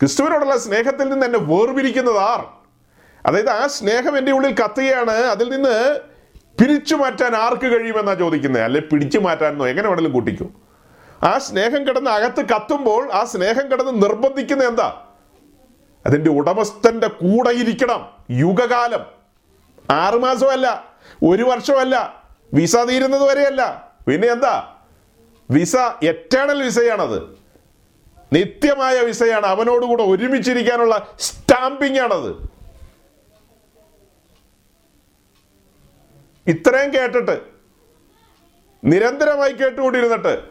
ക്രിസ്തുവിനോടുള്ള 0.00 0.56
സ്നേഹത്തിൽ 0.58 1.08
നിന്ന് 1.08 1.26
എന്നെ 1.26 1.38
വേർപിരിക്കുന്നത് 1.38 2.18
ആർ? 2.18 2.46
അതായത് 3.26 3.50
ആ 3.50 3.66
സ്നേഹം 3.66 4.18
എന്റെ 4.18 4.32
ഉള്ളിൽ 4.32 4.54
കത്തുകയാണ്. 4.54 5.10
അതിൽ 5.10 5.48
നിന്ന് 5.50 6.00
പിരിച്ചു 6.60 6.94
മാറ്റാൻ 6.94 7.36
ആർക്ക് 7.36 7.66
കഴിയുമെന്നാണ് 7.66 8.18
ചോദിക്കുന്നത് 8.18 8.62
അല്ലെ 8.62 8.80
പിടിച്ചു 8.80 9.18
മാറ്റാനോ 9.18 9.66
എങ്ങനെ 9.68 9.88
വേണമെങ്കിലും 9.88 10.12
കൂട്ടിക്കും? 10.12 10.54
ആ 11.22 11.38
സ്നേഹം 11.38 11.86
കിടന്ന് 11.86 12.10
അകത്ത് 12.10 12.48
കത്തുമ്പോൾ 12.48 13.12
ആ 13.12 13.24
സ്നേഹം 13.24 13.72
കിടന്ന് 13.72 14.02
നിർബന്ധിക്കുന്ന 14.02 14.64
എന്താ? 14.64 15.06
അതിന്റെ 16.06 16.30
ഉടമസ്ഥന്റെ 16.30 17.06
കൂടെ 17.06 17.50
ഇരിക്കണം 17.50 18.08
യുഗകാലം 18.30 19.06
ആറുമാസമല്ല 19.90 20.84
ഒരു 21.22 21.42
വർഷമല്ല 21.42 22.24
വിസ 22.54 22.76
തീരുന്നത് 22.76 23.28
വരെയല്ല. 23.28 23.92
പിന്നെ 24.06 24.28
എന്താ? 24.28 24.76
വിസ 25.50 25.76
എറ്റേണൽ 26.02 26.62
വിസയാണത്. 26.62 27.22
നിത്യമായ 28.32 29.00
വിസയാണ്. 29.00 29.46
അവനോടുകൂടെ 29.46 30.02
ഒരുമിച്ചിരിക്കാനുള്ള 30.02 31.06
സ്റ്റാമ്പിംഗ് 31.18 32.00
ആണത്. 32.00 32.61
ഇത്രയും 36.46 36.94
കേട്ടിട്ട് 36.94 37.42
നിരന്തരമായി 38.84 39.52
കേട്ടുകൊണ്ടിരുന്നിട്ട് 39.52 40.42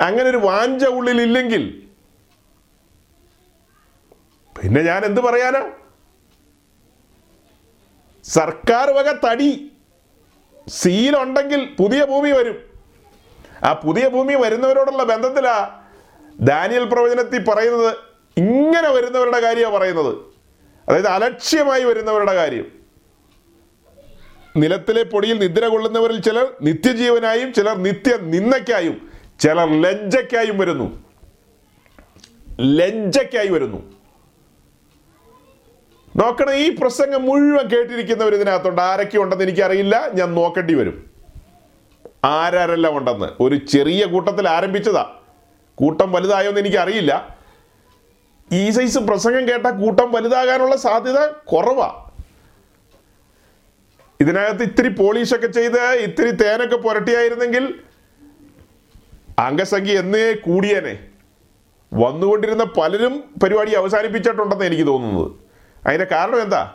അങ്ങനെ 0.00 0.30
ഒരു 0.30 0.36
വാഞ്ച 0.36 0.84
ഉള്ളിൽ 0.84 1.20
ഇല്ലെങ്കിൽ 1.20 1.88
പിന്നെ 4.60 4.82
ഞാൻ 4.82 5.04
എന്ത് 5.04 5.20
പറയാനാ? 5.20 5.70
സർക്കാർ 8.24 8.90
വക 8.90 9.30
തടി 9.30 9.72
സീലുണ്ടെങ്കിൽ 10.68 11.76
പുതിയ 11.78 12.04
ഭൂമി 12.04 12.30
വരും. 12.30 12.58
ആ 13.64 13.72
പുതിയ 13.72 14.08
ഭൂമി 14.08 14.34
വരുന്നവരോടുള്ള 14.34 15.02
ബന്ധത്തിലാ 15.02 15.84
ദാനിയൽ 16.40 16.84
പ്രവചനത്തിൽ 16.84 17.44
പറയുന്നത്. 17.44 17.96
ഇങ്ങനെ 18.36 18.88
വരുന്നവരുടെ 18.88 19.40
കാര്യമാണ് 19.40 19.74
പറയുന്നത്. 19.74 20.18
അതായത് 20.88 21.06
അലക്ഷ്യമായി 21.06 21.84
വരുന്നവരുടെ 21.84 22.34
കാര്യം. 22.34 22.77
നിലത്തിലെ 24.60 25.02
പൊടിയിൽ 25.02 25.38
നിദ്ര 25.38 25.66
കൊള്ളുന്നവരിൽ 25.66 26.20
ചിലർ 26.20 26.52
നിത്യജീവനായും 26.62 27.52
ചിലർ 27.52 27.76
നിത്യ 27.76 28.16
നിന്നയ്ക്കായും 28.20 29.10
ചിലർ 29.40 29.82
ലജ്ജയ്ക്കായും 29.82 30.58
വരുന്നു. 30.58 31.04
ലജ്ജയ്ക്കായി 32.60 33.48
വരുന്നു. 33.48 33.92
നോക്കണം 36.16 36.54
ഈ 36.54 36.74
പ്രസംഗം 36.74 37.22
മുഴുവൻ 37.22 37.68
കേട്ടിരിക്കുന്നവർ 37.68 38.34
ഇതിനകത്തുണ്ട്. 38.34 38.82
ആരൊക്കെ 38.82 39.18
ഉണ്ടെന്ന് 39.18 39.44
എനിക്കറിയില്ല. 39.44 40.10
ഞാൻ 40.14 40.34
നോക്കേണ്ടി 40.34 40.74
വരും. 40.74 41.10
ആരാരെല്ലാം 42.24 42.96
ഉണ്ടെന്ന്. 42.96 43.26
ഒരു 43.40 43.54
ചെറിയ 43.54 44.04
കൂട്ടത്തിൽ 44.04 44.48
ആരംഭിച്ചതാ. 44.48 45.14
കൂട്ടം 45.74 46.12
വലുതായോന്ന് 46.12 46.60
എനിക്കറിയില്ല. 46.60 47.38
ഈ 48.52 48.70
സൈസ് 48.70 48.98
പ്രസംഗം 48.98 49.48
കേട്ട 49.48 49.66
കൂട്ടം 49.66 50.12
വലുതാകാനുള്ള 50.12 50.76
സാധ്യത 50.76 51.26
കുറവാ. 51.26 52.07
ഇതിനകത്ത് 54.20 54.62
ഇത്തിരി 54.62 54.88
പോളീഷൊക്കെ 54.88 55.46
ചെയ്ത് 55.46 55.80
ഇത്തിരി 55.80 56.30
തേനൊക്കെ 56.30 56.76
പുരട്ടിയായിരുന്നെങ്കിൽ 56.76 57.74
അംഗസംഖ്യ 59.38 59.98
എന്നേ 59.98 60.32
കൂടിയേനെ. 60.32 60.98
വന്നുകൊണ്ടിരുന്ന 61.94 62.64
പലരും 62.64 63.24
പരിപാടി 63.42 63.72
അവസാനിപ്പിച്ചിട്ടുണ്ടെന്ന് 63.72 64.64
എനിക്ക് 64.64 64.86
തോന്നുന്നത്. 64.86 65.32
അതിന്റെ 65.86 66.06
കാരണം 66.12 66.42
എന്താ? 66.42 66.74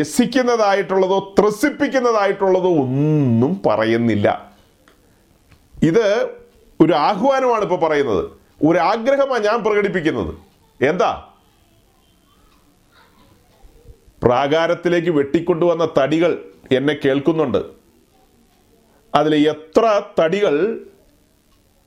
രസിക്കുന്നതായിട്ടുള്ളതോ 0.00 1.34
ത്രസിപ്പിക്കുന്നതായിട്ടുള്ളതോ 1.40 2.68
ഒന്നും 2.68 3.62
പറയുന്നില്ല. 3.66 4.52
ഇത് 5.82 6.28
ഒരു 6.80 6.92
ആഹ്വാനമാണ് 6.92 7.62
ഇപ്പോൾ 7.62 7.88
പറയുന്നത്. 7.88 8.30
ഒരു 8.64 8.78
ആഗ്രഹമാണ് 8.78 9.44
ഞാൻ 9.44 9.64
പ്രകടിപ്പിക്കുന്നത്. 9.64 10.34
എന്താ? 10.84 11.24
പ്രാകാരത്തിലേക്ക് 14.22 15.10
വെട്ടിക്കൊണ്ടുവന്ന 15.10 15.88
തടികൾ 15.98 16.44
എന്നെ 16.72 16.96
കേൾക്കുന്നുണ്ട്. 17.04 17.58
അതിൽ 19.14 19.48
എത്ര 19.48 20.02
തടികൾ 20.20 20.78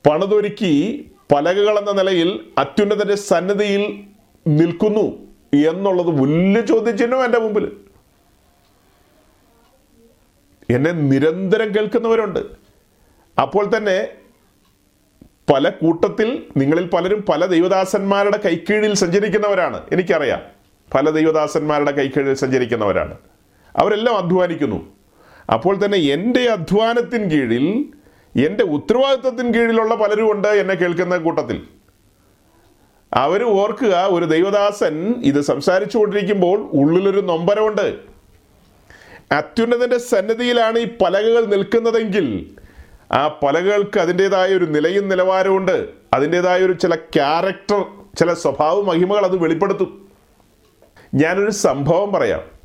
പണിതൊരുക്കി 0.09 1.05
പലകകൾ 1.31 1.79
എന്ന 1.79 1.91
നിലയിൽ 1.91 2.51
അത്യുന്നതന്റെ 2.57 3.15
സന്നദ്ധിയിൽ 3.15 4.03
നിൽക്കുന്നു 4.47 5.27
എന്നുള്ളത് 5.67 6.21
വലിയ 6.21 6.61
ചോദ്യചിഹ്നം 6.61 7.25
എന്റെ 7.25 7.39
മുമ്പിൽ. 7.39 7.77
എന്നെ 10.69 10.91
നിരന്തരം 10.91 11.75
കേൾക്കുന്നവരുണ്ട്. 11.75 12.39
അപ്പോൾ 13.41 13.77
തന്നെ 13.77 14.07
പല 15.53 15.69
കൂട്ടത്തിൽ 15.69 16.47
നിങ്ങളിൽ 16.57 16.87
പലരും 16.87 17.21
പല 17.21 17.45
ദൈവദാസന്മാരുടെ 17.45 18.37
കൈക്കീഴിൽ 18.37 18.93
സഞ്ചരിക്കുന്നവരാണ്. 18.93 19.83
എനിക്കറിയാം. 19.91 20.41
പല 20.93 21.09
ദൈവദാസന്മാരുടെ 21.09 21.91
കൈക്കീഴിൽ 21.91 22.33
സഞ്ചരിക്കുന്നവരാണ്. 22.33 23.17
അവരെല്ലാം 23.75 24.17
അധ്വാനിക്കുന്നു. 24.17 24.93
അപ്പോൾ 25.53 25.85
തന്നെ 25.85 25.97
എന്റെ 25.97 26.43
അധ്വാനത്തിൻ 26.43 27.31
കീഴിൽ 27.31 27.85
എന്റെ 28.45 28.63
ഉത്തരവാദിത്വത്തിൻ 28.63 29.53
കീഴിലുള്ള 29.53 29.95
പലരും 29.95 30.31
ഉണ്ട് 30.31 30.47
എന്നെ 30.47 30.73
കേൾക്കുന്ന 30.73 31.17
കൂട്ടത്തിൽ. 31.17 31.61
അവർ 33.13 33.43
ഓർക്കുക 33.43 34.07
ഒരു 34.09 34.25
ദൈവദാസൻ 34.25 35.15
ഇത് 35.23 35.41
സംസാരിച്ചു 35.41 35.97
കൊണ്ടിരിക്കുമ്പോൾ 35.97 36.69
ഉള്ളിലൊരു 36.73 37.21
നൊമ്പരമുണ്ട്. 37.21 37.95
അത്യുന്നതന്റെ 39.31 39.97
സന്നദ്ധിയിലാണ് 39.97 40.79
ഈ 40.79 40.87
പലകകൾ 41.01 41.45
നിൽക്കുന്നതെങ്കിൽ 41.45 42.51
ആ 43.11 43.27
പലകൾക്ക് 43.27 43.99
അതിന്റെതായ 43.99 44.53
ഒരു 44.53 44.65
നിലയും 44.65 45.09
നിലവാരമുണ്ട് 45.09 45.89
അതിന്റെതായ 46.13 46.61
ഒരു 46.61 46.73
ചില 46.73 46.95
ക്യാരക്ടർ 46.95 47.85
ചില 48.19 48.33
സ്വഭാവ 48.33 48.81
മഹിമകൾ 48.81 49.25
അത് 49.25 49.37
വെളിപ്പെടുത്തും. 49.37 50.09
ഞാനൊരു 51.13 51.49
സംഭവം 51.49 52.11
പറയാം. 52.11 52.60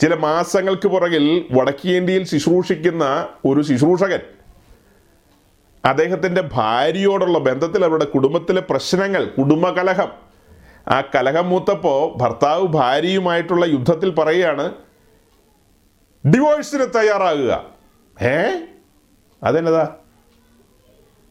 ചില 0.00 0.14
മാസങ്ങൾക്ക് 0.14 0.88
പുറകിൽ 0.88 1.46
വടക്കേന്ത്യയിൽ 1.52 2.24
ശുശ്രൂഷിക്കുന്ന 2.24 3.28
ഒരു 3.44 3.62
ശുശ്രൂഷകൻ. 3.62 4.20
അദ്ദേഹത്തിന്റെ 5.84 6.48
ഭാര്യയോടുള്ള 6.52 7.38
ബന്ധത്തിൽ 7.38 7.84
അവരുടെ 7.84 8.04
കുടുംബത്തിലെ 8.04 8.60
പ്രശ്നങ്ങൾ 8.60 9.24
കുടുംബകലഹം. 9.24 10.08
ആ 10.88 11.00
കലഹം 11.00 11.48
മൂത്തപ്പോൾ 11.48 12.18
ഭർത്താവ് 12.18 12.66
ഭാര്യയുമായിട്ടുള്ള 12.66 13.66
യുദ്ധത്തിൽ 13.66 14.10
പറയുകയാണ് 14.10 14.74
ഡിവോഴ്സിന് 16.34 16.86
തയ്യാറാകുക. 16.96 17.64
ഏ 18.22 18.60
അതെന്നതാ? 19.42 19.88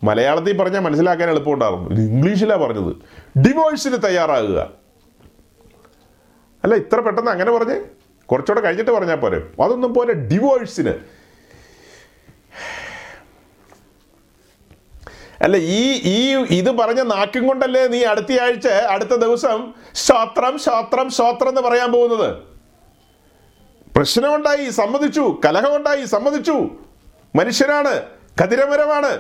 മലയാളത്തിൽ 0.04 0.58
പറഞ്ഞാൽ 0.58 0.80
മനസ്സിലാക്കാൻ 0.80 1.30
എളുപ്പമുണ്ടായിരുന്നു. 1.30 1.90
ഇംഗ്ലീഷിലാണ് 1.90 2.62
പറഞ്ഞത്. 2.62 2.96
ഡിവോഴ്സിന് 3.40 3.98
തയ്യാറാകുക. 4.06 4.70
അല്ല 6.64 6.76
ഇത്ര 6.76 7.00
പെട്ടെന്ന് 7.00 7.32
അങ്ങനെ 7.32 7.52
പറഞ്ഞേ? 7.52 7.82
കുറച്ചുകൂടെ 8.32 8.62
കഴിഞ്ഞിട്ട് 8.62 8.92
പറഞ്ഞാൽ 8.92 9.16
പോരെ. 9.16 9.38
അതൊന്നും 9.64 9.94
പോലെ 9.94 10.14
ഡിവോഴ്സിന് 10.14 10.94
അല്ല 15.42 15.58
ഈ 15.58 16.02
ഈ 16.04 16.36
ഇത് 16.36 16.72
പറഞ്ഞ 16.72 17.02
നാക്കും 17.02 17.48
കൊണ്ടല്ലേ 17.48 17.88
നീ 17.88 18.04
അടുത്ത 18.04 18.42
ആഴ്ച 18.42 18.68
അടുത്ത 18.68 19.10
ദിവസം 19.10 19.74
ശോത്രം 19.94 20.60
ശോത്രം 20.60 21.10
ശോത്രം 21.10 21.50
എന്ന് 21.50 21.62
പറയാൻ 21.62 21.92
പോകുന്നത്? 21.92 22.44
പ്രശ്നമുണ്ടായി 23.96 24.70
സമ്മതിച്ചു 24.70 25.42
കലഹമുണ്ടായി 25.46 26.06
സമ്മതിച്ചു. 26.06 26.70
മനുഷ്യനാണ് 27.36 28.04
കതിരമരമാണ്. 28.44 29.20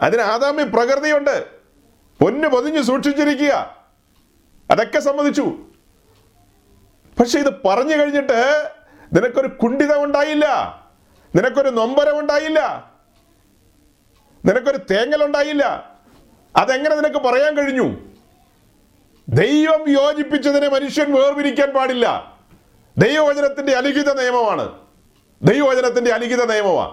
അതിന് 0.00 0.22
ആദാമി 0.22 0.62
പ്രകൃതിയുണ്ട്. 0.62 1.46
പൊന്ന് 2.20 2.48
പൊതിഞ്ഞ് 2.48 2.82
സൂക്ഷിച്ചിരിക്കുക. 2.82 3.76
അതൊക്കെ 4.70 4.98
സമ്മതിച്ചു. 4.98 5.56
പക്ഷെ 7.20 7.38
ഇത് 7.38 7.62
പറഞ്ഞു 7.66 7.96
കഴിഞ്ഞിട്ട് 7.96 8.70
നിനക്കൊരു 9.12 9.46
കുണ്ഠിതം 9.46 10.04
ഉണ്ടായില്ല. 10.04 10.46
നിനക്കൊരു 11.36 11.68
നൊമ്പരം 11.68 12.18
ഉണ്ടായില്ല. 12.18 12.90
നിനക്കൊരു 14.44 14.76
തേങ്ങൽ 14.76 15.24
ഉണ്ടായില്ല. 15.24 15.94
അതെങ്ങനെ 16.56 16.94
നിനക്ക് 16.94 17.18
പറയാൻ 17.18 17.56
കഴിഞ്ഞു? 17.56 17.96
ദൈവം 19.28 19.88
യോജിപ്പിച്ചതിനെ 19.88 20.68
മനുഷ്യൻ 20.68 21.12
വേർപിരിക്കാൻ 21.12 21.70
പാടില്ല. 21.70 22.36
ദൈവവചനത്തിന്റെ 22.98 23.72
അലിഖിത 23.72 24.12
നിയമമാണ്. 24.12 24.78
ദൈവവചനത്തിന്റെ 25.42 26.10
അലിഖിത 26.10 26.44
നിയമമാണ് 26.44 26.90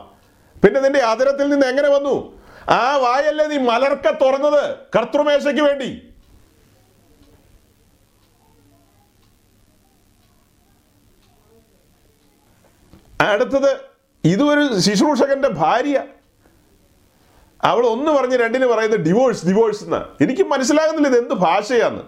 പിന്നെ 0.61 0.82
നിന്റെ 0.82 0.99
അതിരത്തിൽ 0.99 1.49
നിന്ന് 1.49 1.67
എങ്ങനെ 1.67 1.89
വന്നു? 1.89 2.41
ആ 2.69 2.95
വായല്ലേ 2.95 3.47
നീ 3.47 3.57
മലർക്ക 3.57 4.09
തുറന്നത് 4.09 4.76
കർത്തൃമേശയ്ക്ക് 4.95 5.61
വേണ്ടി. 5.61 6.11
അടുത്തത് 13.22 13.78
ഇതൊരു 14.24 14.80
ശുശ്രൂഷകന്റെ 14.80 15.47
ഭാര്യ. 15.47 16.03
അവൾ 17.63 17.86
ഒന്ന് 17.86 18.11
പറഞ്ഞ് 18.11 18.38
രണ്ടിന് 18.38 18.65
പറയുന്നത് 18.65 18.99
ഡിവോഴ്സ് 18.99 19.47
ഡിവോഴ്സ് 19.47 19.84
എന്ന്. 19.84 20.24
എനിക്ക് 20.24 20.41
മനസ്സിലാകുന്നില്ല 20.41 21.07
ഇത് 21.07 21.17
എന്ത് 21.17 21.34
ഭാഷയാന്ന്. 21.34 22.03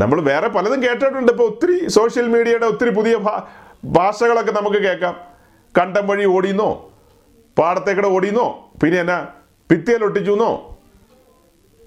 നമ്മൾ 0.00 0.20
വേറെ 0.20 0.48
പലതും 0.48 0.82
കേട്ടിട്ടുണ്ട്. 0.82 1.32
ഇപ്പോൾ 1.32 1.42
ഒത്തിരി 1.42 1.88
സോഷ്യൽ 1.88 2.28
മീഡിയയുടെ 2.28 2.66
ഒത്തിരി 2.66 2.90
പുതിയ 2.90 3.16
ഭാഷകളൊക്കെ 3.84 4.52
നമുക്ക് 4.52 4.76
കേൾക്കാം. 4.76 5.20
കണ്ടം 5.78 6.06
വഴി 6.06 6.24
ഓടിയെന്നോ? 6.24 6.90
പാടത്തേക്കടെ 7.58 8.08
ഓടിയെന്നോ? 8.08 8.70
പിന്നെ 8.82 9.00
എന്നാ? 9.00 9.26
എന്നോ 10.32 10.78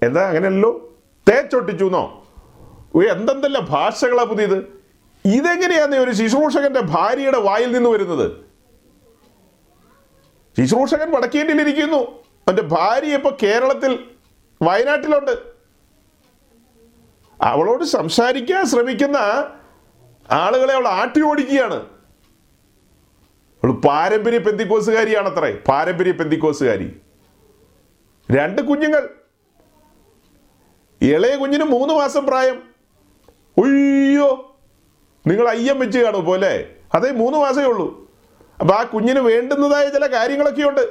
എന്താ 0.02 0.28
അങ്ങനെയല്ലോ? 0.28 0.94
തേച്ചൊട്ടിച്ചു 1.28 1.84
എന്നോ 1.84 2.24
എന്തെന്തല്ല 3.10 3.60
ഭാഷകളാ 3.60 4.24
പുതിയത്? 4.24 4.81
ഇതെങ്ങനെയാന്ന് 5.24 5.96
ഒരു 5.96 6.10
ശുശ്രൂഷകന്റെ 6.10 6.80
ഭാര്യയുടെ 6.80 7.38
വായിൽ 7.38 7.72
നിന്ന് 7.72 7.90
വരുന്നത്? 7.90 8.44
ശുശ്രൂഷകൻ 10.58 11.10
വടക്കേണ്ടിയിലിരിക്കുന്നു 11.10 11.96
അവന്റെ 11.96 12.62
ഭാര്യ 12.62 13.14
ഇപ്പൊ 13.14 13.30
കേരളത്തിൽ 13.42 14.04
വയനാട്ടിലുണ്ട്. 14.62 15.52
അവളോട് 17.42 17.84
സംസാരിക്കാൻ 17.84 18.66
ശ്രമിക്കുന്ന 18.66 19.16
ആളുകളെ 20.30 20.74
അവൾ 20.74 20.88
ആട്ടി 20.88 21.22
ഓടിക്കുകയാണ് 21.22 21.74
അവൾ 23.64 23.72
പാരമ്പര്യ 23.72 24.38
പെന്തിക്കോസുകാരിയാണത്രേ. 24.38 25.52
പാരമ്പര്യ 25.68 26.12
പെന്തിക്കോസുകാരി. 26.12 27.00
രണ്ട് 28.30 28.62
കുഞ്ഞുങ്ങൾ. 28.62 29.08
ഇളയ 31.02 31.36
കുഞ്ഞിന് 31.36 31.64
മൂന്ന് 31.64 31.94
മാസം 31.94 32.26
പ്രായം. 32.26 32.62
ഒയ്യോ 33.58 34.51
നിങ്ങൾ 35.26 35.48
അയ്യം 35.48 35.78
വെച്ച് 35.78 35.98
കാണും 35.98 36.24
പോലെ. 36.24 36.68
അതേ 36.94 37.10
മൂന്ന് 37.10 37.38
മാസമേ 37.38 37.64
ഉള്ളൂ. 37.64 38.10
അപ്പോൾ 38.60 38.74
ആ 38.74 38.82
കുഞ്ഞിന് 38.82 39.20
വേണ്ടുന്നതായ 39.20 39.88
ചില 39.88 40.06
കാര്യങ്ങളൊക്കെ 40.06 40.62
ഉണ്ട് 40.62 40.88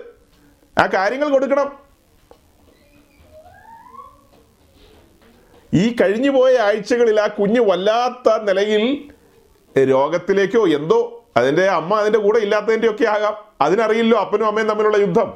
ആ 0.80 0.88
കാര്യങ്ങൾ 0.88 1.30
കൊടുക്കണം. 1.30 1.80
ഈ 5.74 5.96
കഴിഞ്ഞു 6.02 6.30
പോയ 6.30 6.58
ആഴ്ചകളിൽ 6.58 7.22
ആ 7.22 7.28
കുഞ്ഞ് 7.28 7.60
വല്ലാത്ത 7.60 8.44
നിലയിൽ 8.44 9.10
രോഗത്തിലേക്കോ 9.78 10.68
എന്തോ 10.68 11.26
അതിന്റെ 11.38 11.66
അമ്മ 11.66 11.96
അതിന്റെ 11.96 12.20
കൂടെ 12.20 12.40
ഇല്ലാത്തതിന്റെ 12.40 12.90
ഒക്കെ 12.90 13.06
ആകാം. 13.06 13.36
അതിനറിയില്ലോ 13.62 14.20
അപ്പനും 14.20 14.46
അമ്മയും 14.46 14.68
തമ്മിലുള്ള 14.68 14.98
യുദ്ധം. 14.98 15.34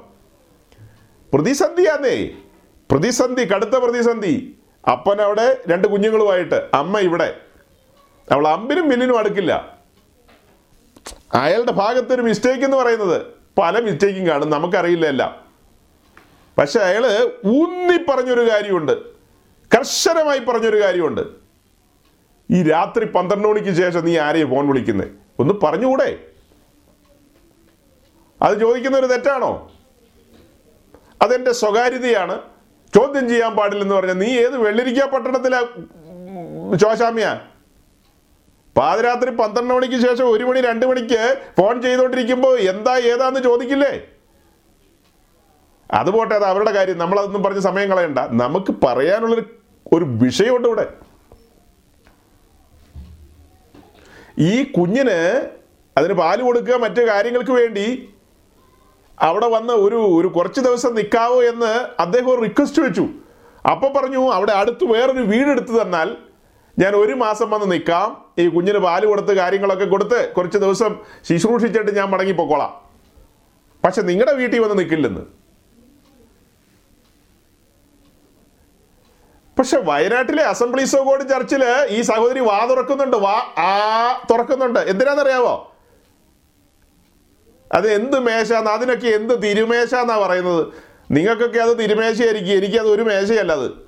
പ്രതിസന്ധിയാന്നേ. 1.33 2.29
പ്രതിസന്ധി 2.91 3.43
കടുത്ത 3.43 3.69
പ്രതിസന്ധി. 3.69 4.55
അപ്പൻ 4.91 5.21
അവിടെ 5.21 5.61
രണ്ട് 5.67 5.87
കുഞ്ഞുങ്ങളുമായിട്ട് 5.87 6.69
അമ്മ 6.73 6.99
ഇവിടെ. 6.99 7.44
അവൾ 8.31 8.47
അമ്പിനും 8.47 8.87
മില്ലിനും 8.89 9.19
അടുക്കില്ല. 9.19 9.77
അയാളുടെ 11.33 11.71
ഭാഗത്തൊരു 11.71 12.21
മിസ്റ്റേക്ക് 12.21 12.63
എന്ന് 12.63 12.77
പറയുന്നത് 12.77 13.21
പല 13.57 13.79
മിസ്റ്റേക്കും 13.79 14.27
കാണും 14.27 14.49
നമുക്കറിയില്ല 14.49 15.05
എല്ലാം. 15.05 15.45
പക്ഷെ 16.57 16.79
അയാൾ 16.79 17.31
ഊന്നി 17.45 18.11
പറഞ്ഞൊരു 18.11 18.49
കാര്യമുണ്ട്. 18.51 19.09
കർശനമായി 19.77 20.39
പറഞ്ഞൊരു 20.39 20.83
കാര്യമുണ്ട്. 20.83 21.21
ഈ 22.51 22.63
രാത്രി 22.63 23.05
പന്ത്രണ്ട് 23.05 23.47
മണിക്ക് 23.47 23.73
ശേഷം 23.73 24.05
നീ 24.05 24.17
ആരെയും 24.17 24.49
ഫോൺ 24.49 24.67
വിളിക്കുന്നത് 24.67 25.11
ഒന്ന് 25.39 25.53
പറഞ്ഞുകൂടെ? 25.53 26.17
അത് 28.41 28.59
ചോദിക്കുന്ന 28.59 28.97
ഒരു 28.97 29.05
തെറ്റാണോ? 29.05 29.71
അതെന്റെ 31.21 31.51
സ്വകാര്യതയാണ്. 31.51 32.41
ചോദ്യം 32.95 33.29
ചെയ്യാൻ 33.29 33.55
പാടില്ലെന്ന് 33.55 33.95
പറഞ്ഞാൽ 33.95 34.13
നീ 34.13 34.27
ഏത് 34.27 34.57
വെള്ളിരിക്ക 34.57 35.05
പട്ടണത്തിലെ 35.05 35.61
ചോശാമ്യ? 36.75 37.39
പാതിരാത്രി 38.77 39.29
പന്ത്രണ്ട് 39.29 39.73
മണിക്ക് 39.73 39.99
ശേഷം 40.07 40.25
ഒരു 40.29 40.43
മണി 40.43 40.61
രണ്ട് 40.61 40.85
മണിക്ക് 40.85 41.37
ഫോൺ 41.57 41.81
ചെയ്തുകൊണ്ടിരിക്കുമ്പോൾ 41.81 42.59
എന്താ 42.59 42.97
ഏതാന്ന് 42.97 43.39
ചോദിക്കില്ലേ? 43.39 43.93
അത് 45.93 46.09
പോട്ടെ 46.09 46.35
അത് 46.35 46.43
അവരുടെ 46.43 46.71
കാര്യം. 46.71 46.97
നമ്മളതൊന്നും 46.97 47.43
പറഞ്ഞ് 47.43 47.59
സമയം 47.59 47.89
കളയണ്ട. 47.91 48.19
നമുക്ക് 48.19 48.71
പറയാനുള്ളൊരു 48.85 49.45
ഒരു 49.93 50.05
വിഷയമുണ്ട് 50.05 50.67
ഇവിടെ. 50.67 50.85
ഈ 54.39 54.63
കുഞ്ഞിന് 54.63 55.19
അതിന് 55.97 56.13
പാൽ 56.13 56.41
കൊടുക്കുക 56.41 56.75
മറ്റു 56.75 57.01
കാര്യങ്ങൾക്ക് 57.01 57.51
വേണ്ടി 57.51 58.13
അവിടെ 59.21 59.47
വന്ന് 59.47 59.73
ഒരു 59.73 59.95
ഒരു 59.95 60.27
കുറച്ച് 60.27 60.61
ദിവസം 60.61 60.95
നിൽക്കാവോ 60.95 61.43
എന്ന് 61.43 62.01
അദ്ദേഹം 62.01 62.29
ഒരു 62.29 62.41
റിക്വസ്റ്റ് 62.41 62.81
വെച്ചു. 62.81 63.05
അപ്പോൾ 63.71 63.99
പറഞ്ഞു 63.99 64.29
അവിടെ 64.29 64.51
അടുത്ത് 64.51 64.83
വേറൊരു 64.83 65.19
വീടെടുത്ത് 65.19 65.81
തന്നാൽ 65.81 66.17
ഞാൻ 66.79 66.95
ഒരു 66.95 67.13
മാസം 67.13 67.49
വന്ന് 67.49 67.71
നിൽക്കാം. 67.71 68.24
ഈ 68.39 68.47
കുഞ്ഞിന് 68.47 68.77
പാൽ 68.77 69.05
കൊടുത്ത് 69.05 69.33
കാര്യങ്ങളൊക്കെ 69.33 69.85
കൊടുത്ത് 69.85 70.33
കുറച്ച് 70.33 70.57
ദിവസം 70.57 70.99
ശുശ്രൂഷിച്ചിട്ട് 71.27 71.95
ഞാൻ 71.95 72.09
മടങ്ങിപ്പോക്കോളാം. 72.09 72.73
പക്ഷെ 73.85 74.01
നിങ്ങളുടെ 74.01 74.33
വീട്ടിൽ 74.33 74.59
വന്ന് 74.59 74.77
നിൽക്കില്ലെന്ന് 74.79 75.21
പക്ഷെ 79.57 79.77
വയനാട്ടിലെ 79.77 80.43
അസംബ്ലീസ് 80.43 80.95
ഓഫ് 80.95 81.05
ഗോഡ് 81.05 81.29
ചർച്ചിൽ 81.29 81.63
ഈ 81.89 82.01
സഹോദരി 82.01 82.39
വാ 82.39 82.65
തുറക്കുന്നുണ്ട് 82.69 83.17
വാ 83.17 83.35
ആ 83.57 84.25
തുറക്കുന്നുണ്ട്. 84.31 84.79
എന്തിനാണെന്നറിയാവോ 84.79 85.71
അത് 87.71 87.87
എന്ത് 87.93 88.19
മേശാന്ന് 88.19 88.71
അതിനൊക്കെ 88.71 89.07
എന്ത് 89.07 89.43
തിരുമേശാന്നാ 89.43 90.17
പറയുന്നത്? 90.25 90.67
നിങ്ങൾക്കൊക്കെ 91.11 91.59
അത് 91.59 91.79
തിരുമേശയായിരിക്കും 91.79 92.53
എനിക്കത് 92.57 92.87
ഒരു 92.87 93.01
മേശയല്ല 93.01 93.51
അത്. 93.51 93.84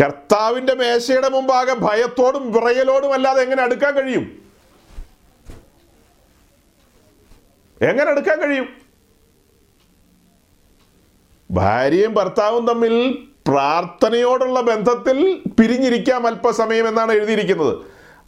കർത്താവിന്റെ 0.00 0.74
മേശയുടെ 0.74 1.28
മുമ്പാകെ 1.28 1.74
ഭയത്തോടും 1.74 2.52
വിറയലോടും 2.52 3.12
അല്ലാതെ 3.12 3.42
എങ്ങനെ 3.42 3.62
അടുക്കാൻ 3.62 3.94
കഴിയും? 3.94 4.46
എങ്ങനെ 7.82 8.10
അടുക്കാൻ 8.10 8.40
കഴിയും? 8.40 8.68
ഭാര്യയും 11.50 12.14
ഭർത്താവും 12.14 12.66
തമ്മിൽ 12.66 13.18
പ്രാർത്ഥനയോടുള്ള 13.48 14.60
ബന്ധത്തിൽ 14.60 15.42
പിരിഞ്ഞിരിക്കാം 15.60 16.26
അല്പസമയം 16.26 16.88
എന്നാണ് 16.88 17.12
എഴുതിയിരിക്കുന്നത്. 17.12 17.78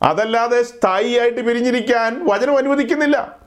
അതല്ലാതെ 0.02 0.62
സ്ഥായിയായിട്ട് 0.62 1.40
പിരിഞ്ഞിരിക്കാൻ 1.40 2.28
വചനം 2.28 2.56
അനുവദിക്കുന്നില്ല. 2.56 3.38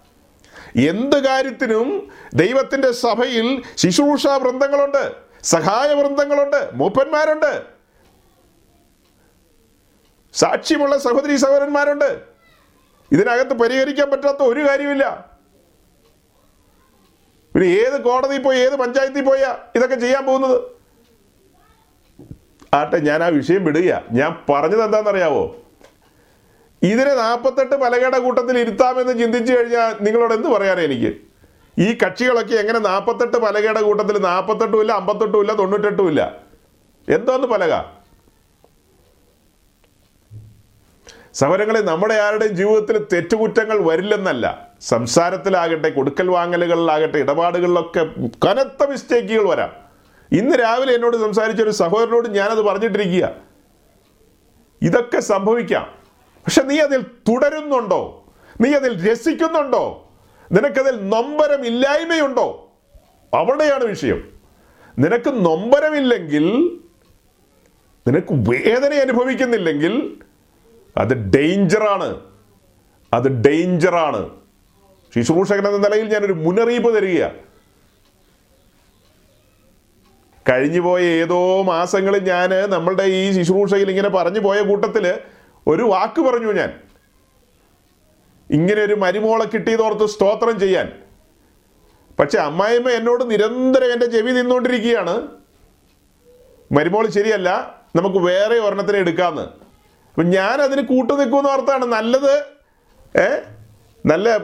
എന്ത് 0.89 1.23
കാര്യത്തിനും 1.23 2.09
ദൈവത്തിന്റെ 2.33 2.91
സഭയിൽ 2.91 3.63
ശുശ്രൂഷ 3.77 4.27
വൃന്ദങ്ങളുണ്ട് 4.27 5.11
സഹായ 5.43 5.93
വൃന്ദങ്ങളുണ്ട് 5.93 6.69
മൂപ്പന്മാരുണ്ട്. 6.73 7.80
സാക്ഷ്യമുള്ള 10.33 10.97
സഹോദരി 10.97 11.35
സഹോദരന്മാരുണ്ട്. 11.35 12.09
ഇതിനകത്ത് 13.11 13.53
പരിഹരിക്കാൻ 13.53 14.11
പറ്റാത്ത 14.11 14.41
ഒരു 14.43 14.61
കാര്യമില്ല 14.67 15.05
പിന്നെ 17.55 17.67
ഏത് 17.67 18.01
കോടതി 18.01 18.37
പോയി 18.43 18.57
ഏത് 18.57 18.75
പഞ്ചായത്തിൽ 18.75 19.25
പോയാ 19.25 19.57
ഇതൊക്കെ 19.75 19.95
ചെയ്യാൻ 19.95 20.25
പോകുന്നത്? 20.25 20.59
ആട്ടെ 22.75 22.97
ഞാൻ 22.97 23.23
ആ 23.23 23.27
വിഷയം 23.27 23.63
വിടുക 23.65 24.03
ഞാൻ 24.11 24.31
പറഞ്ഞത് 24.49 24.83
എന്താണെന്നറിയാവോ? 24.83 25.41
ഇതിനെ 26.81 27.13
നാൽപ്പത്തെട്ട് 27.13 27.75
പലകയുടെ 27.75 28.19
കൂട്ടത്തിൽ 28.19 28.57
ഇരുത്താമെന്ന് 28.59 29.19
ചിന്തിച്ചു 29.19 29.51
കഴിഞ്ഞാൽ 29.53 29.95
നിങ്ങളോട് 30.05 30.33
എന്ത് 30.33 30.47
പറയാനാണ് 30.47 30.79
എനിക്ക്? 30.79 31.11
ഈ 31.77 31.87
കക്ഷികളൊക്കെ 32.03 32.55
എങ്ങനെ 32.55 32.79
നാൽപ്പത്തെട്ട് 32.79 33.37
പലകയുടെ 33.37 33.81
കൂട്ടത്തിൽ 33.81 34.17
നാൽപ്പത്തെട്ടും 34.17 34.81
ഇല്ല 34.81 34.91
അമ്പത്തെട്ടും 34.91 35.41
ഇല്ല 35.41 35.53
തൊണ്ണൂറ്റെട്ടും 35.53 36.07
ഇല്ല? 36.09 36.21
എന്തോന്ന് 37.07 37.47
പലക? 37.47 38.00
സമരങ്ങളെ 41.33 41.79
നമ്മുടെ 41.79 42.13
ആരുടെയും 42.13 42.51
ജീവിതത്തിൽ 42.51 43.07
തെറ്റുകുറ്റങ്ങൾ 43.13 43.79
വരില്ലെന്നല്ല. 43.79 44.67
സംസാരത്തിലാകട്ടെ 44.81 45.89
കൊടുക്കൽ 45.89 46.29
വാങ്ങലുകളിലാകട്ടെ 46.29 47.17
ഇടപാടുകളിലൊക്കെ 47.17 48.09
കനത്ത 48.45 48.89
മിസ്റ്റേക്കുകൾ 48.89 49.49
വരാം. 49.49 49.69
ഇന്ന് 50.31 50.55
രാവിലെ 50.55 50.95
എന്നോട് 50.95 51.17
സംസാരിച്ച 51.17 51.61
ഒരു 51.61 51.69
സഹോദരനോട് 51.69 52.27
ഞാനത് 52.27 52.61
പറഞ്ഞിട്ടിരിക്കുക 52.61 53.35
ഇതൊക്കെ 54.81 55.19
സംഭവിക്കാം. 55.19 55.87
പക്ഷെ 56.45 56.61
നീ 56.61 56.79
അതിൽ 56.79 57.01
തുടരുന്നുണ്ടോ? 57.01 58.25
നീ 58.61 58.73
അതിൽ 58.73 59.11
രസിക്കുന്നുണ്ടോ? 59.11 60.11
നിനക്കതിൽ 60.51 61.09
നൊമ്പരം 61.09 61.65
ഇല്ലായ്മയുണ്ടോ 61.65 62.71
അവിടെയാണ് 63.33 63.83
വിഷയം. 63.83 64.23
നിനക്ക് 64.99 65.45
നൊമ്പരമില്ലെങ്കിൽ 65.45 66.45
നിനക്ക് 68.07 68.27
വേദന 68.31 68.93
അനുഭവിക്കുന്നില്ലെങ്കിൽ 68.93 70.17
അത് 70.97 71.13
ഡേഞ്ചറാണ് 71.13 72.21
അത് 73.13 73.27
ഡേഞ്ചറാണ് 73.27 74.29
ശുശ്രൂഷകൻ 75.15 75.67
എന്ന 75.67 75.87
നിലയിൽ 75.87 76.13
ഞാനൊരു 76.13 76.33
മുന്നറിയിപ്പ് 76.33 76.95
തരിക 76.95 77.25
കഴിഞ്ഞുപോയ 80.49 81.01
ഏതോ 81.01 81.63
മാസങ്ങളിൽ 81.63 82.23
ഞാൻ 82.23 82.49
നമ്മളുടെ 82.49 83.03
ഈ 83.03 83.31
ശുശ്രൂഷയിൽ 83.31 83.89
ഇങ്ങനെ 83.89 84.09
പറഞ്ഞു 84.09 84.39
പോയ 84.39 84.61
കൂട്ടത്തിൽ 84.61 85.19
ഒരു 85.67 85.83
വാക്ക് 85.83 86.21
പറഞ്ഞു 86.21 86.53
ഞാൻ. 86.53 86.79
ഇങ്ങനെ 88.49 88.81
ഒരു 88.81 88.93
മരുമോളെ 88.93 89.45
കിട്ടിയതോർത്ത് 89.45 90.05
സ്തോത്രം 90.05 90.59
ചെയ്യാൻ. 90.59 91.01
പക്ഷെ 92.19 92.37
അമ്മായിമ്മ 92.37 92.89
എന്നോട് 92.89 93.31
നിരന്തരം 93.31 93.93
എന്റെ 93.93 94.05
ചെവി 94.05 94.31
നിന്നുകൊണ്ടിരിക്കുകയാണ്. 94.31 95.27
മരുമോൾ 96.71 97.09
ശരിയല്ല 97.09 97.79
നമുക്ക് 97.95 98.17
വേറെ 98.17 98.59
ഒരെണ്ണത്തിനെ 98.59 98.99
എടുക്കാമെന്ന് 98.99 99.60
അപ്പം 100.11 100.29
ഞാൻ 100.29 100.61
അതിന് 100.61 100.81
കൂട്ടു 100.81 101.13
നിൽക്കുമെന്ന് 101.13 101.49
ഓർത്താണ് 101.49 101.85
നല്ലത് 101.85 102.39
ഏ? 103.19 103.39
നല്ല 104.05 104.37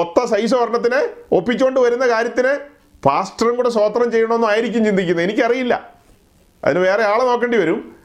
ഒത്ത 0.00 0.24
സൈസ് 0.24 0.54
ഒരെണ്ണത്തിന് 0.54 1.08
ഒപ്പിച്ചുകൊണ്ട് 1.32 1.80
വരുന്ന 1.80 2.08
കാര്യത്തിന് 2.08 2.58
പാസ്റ്ററും 3.04 3.56
കൂടെ 3.56 3.68
സ്വോത്രം 3.68 4.10
ചെയ്യണമെന്നും 4.10 4.48
ആയിരിക്കും 4.48 4.84
ചിന്തിക്കുന്നത്. 4.84 5.24
എനിക്കറിയില്ല. 5.24 5.92
അതിന് 6.64 6.78
വേറെ 6.78 7.02
ആളെ 7.04 7.24
നോക്കേണ്ടി 7.24 7.58
വരും. 7.58 7.96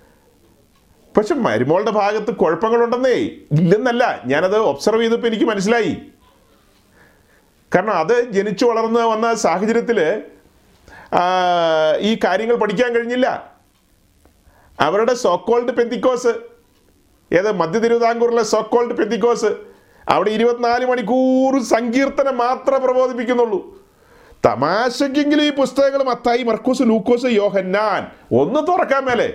പക്ഷെ 1.18 1.36
മരുമോളുടെ 1.36 1.92
ഭാഗത്ത് 1.92 2.32
കുഴപ്പങ്ങളുണ്ടെന്നേ 2.32 3.10
ഇല്ലെന്നല്ല. 3.10 4.22
ഞാനത് 4.26 4.58
ഒബ്സർവ് 4.58 5.02
ചെയ്തപ്പോൾ 5.02 5.28
എനിക്ക് 5.28 5.46
മനസ്സിലായി. 5.46 5.98
കാരണം 7.76 7.94
അത് 7.94 8.22
ജനിച്ചു 8.32 8.66
വളർന്ന് 8.66 9.00
വന്ന 9.00 9.34
സാഹചര്യത്തിൽ 9.34 10.24
ഈ 12.00 12.20
കാര്യങ്ങൾ 12.24 12.56
പഠിക്കാൻ 12.56 12.96
കഴിഞ്ഞില്ല. 12.96 13.52
അവരുടെ 14.80 15.14
സോക്കോൾഡ് 15.14 15.72
പെന്തിക്കോസ് 15.72 16.57
ഏത് 17.34 17.52
മധ്യ 17.52 17.80
തിരുവിതാംകൂറിലെ 17.80 18.44
സോക്കോൾഡ് 18.44 18.98
പെത്തിക്കോസ് 18.98 19.46
അവിടെ 20.10 20.30
ഇരുപത്തിനാല് 20.30 20.86
മണിക്കൂർ 20.86 21.64
സങ്കീർത്തനം 21.64 22.38
മാത്രമേ 22.38 22.78
പ്രബോധിപ്പിക്കുന്നുള്ളൂ. 22.78 23.84
തമാശക്കെങ്കിലും 24.46 25.44
ഈ 25.44 25.50
പുസ്തകങ്ങൾ 25.50 26.04
മത്തായി 26.04 26.44
മർക്കോസ് 26.44 26.82
ലൂക്കോസ് 26.82 27.26
യോഹന്നാൻ 27.26 28.08
ഒന്ന് 28.40 28.68
തുറക്കാൻ 28.68 29.06
മേലെ. 29.06 29.34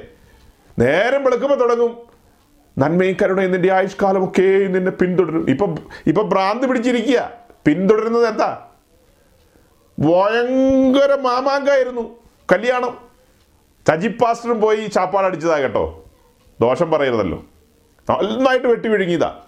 നേരം 0.79 1.25
വെളുക്കുമ്പോൾ 1.25 1.61
തുടങ്ങും. 1.61 1.97
നന്മയും 2.79 3.17
കരുണയും 3.23 3.53
നിന്റെ 3.53 3.73
ആയുഷ്കാലമൊക്കെ 3.73 4.43
നിന്നെ 4.43 4.91
പിന്തുടരും. 4.91 5.51
ഇപ്പം 5.51 5.77
ഇപ്പം 6.07 6.29
ഭ്രാന്ത് 6.29 6.67
പിടിച്ചിരിക്കുക. 6.67 7.31
പിന്തുടരുന്നത് 7.67 8.27
എന്താ? 8.27 8.67
ഭയങ്കര 9.99 11.15
മാമാങ്കായിരുന്നു. 11.21 12.17
കല്യാണം. 12.53 12.99
സജി 13.89 14.09
പാസ്റ്ററും 14.09 14.61
പോയി 14.61 14.87
ചാപ്പാടടിച്ചതാ 14.87 15.59
കേട്ടോ. 15.59 16.05
ദോഷം 16.61 16.91
പറയരുതല്ലോ. 16.91 17.45
നന്നായിട്ട് 18.11 18.67
വെട്ടി 18.67 18.89
വിഴുങ്ങിയതാ. 18.89 19.43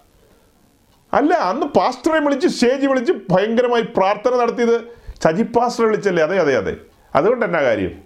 അല്ല 1.13 1.35
അന്ന് 1.35 1.67
പാസ്റ്ററെ 1.67 2.19
വിളിച്ച് 2.19 2.49
ഷേജി 2.49 2.87
വിളിച്ച് 2.87 3.13
ഭയങ്കരമായി 3.13 3.83
പ്രാർത്ഥന 3.83 4.37
നടത്തിയത് 4.37 4.85
സജി 5.25 5.43
പാസ്റ്ററെ 5.43 5.87
വിളിച്ചല്ലേ? 5.87 6.23
അതെ 6.23 6.39
അതെ 6.39 6.57
അതെ. 6.57 6.77
അതുകൊണ്ട് 7.15 7.45
എന്നാ 7.45 7.63
കാര്യം? 7.63 8.03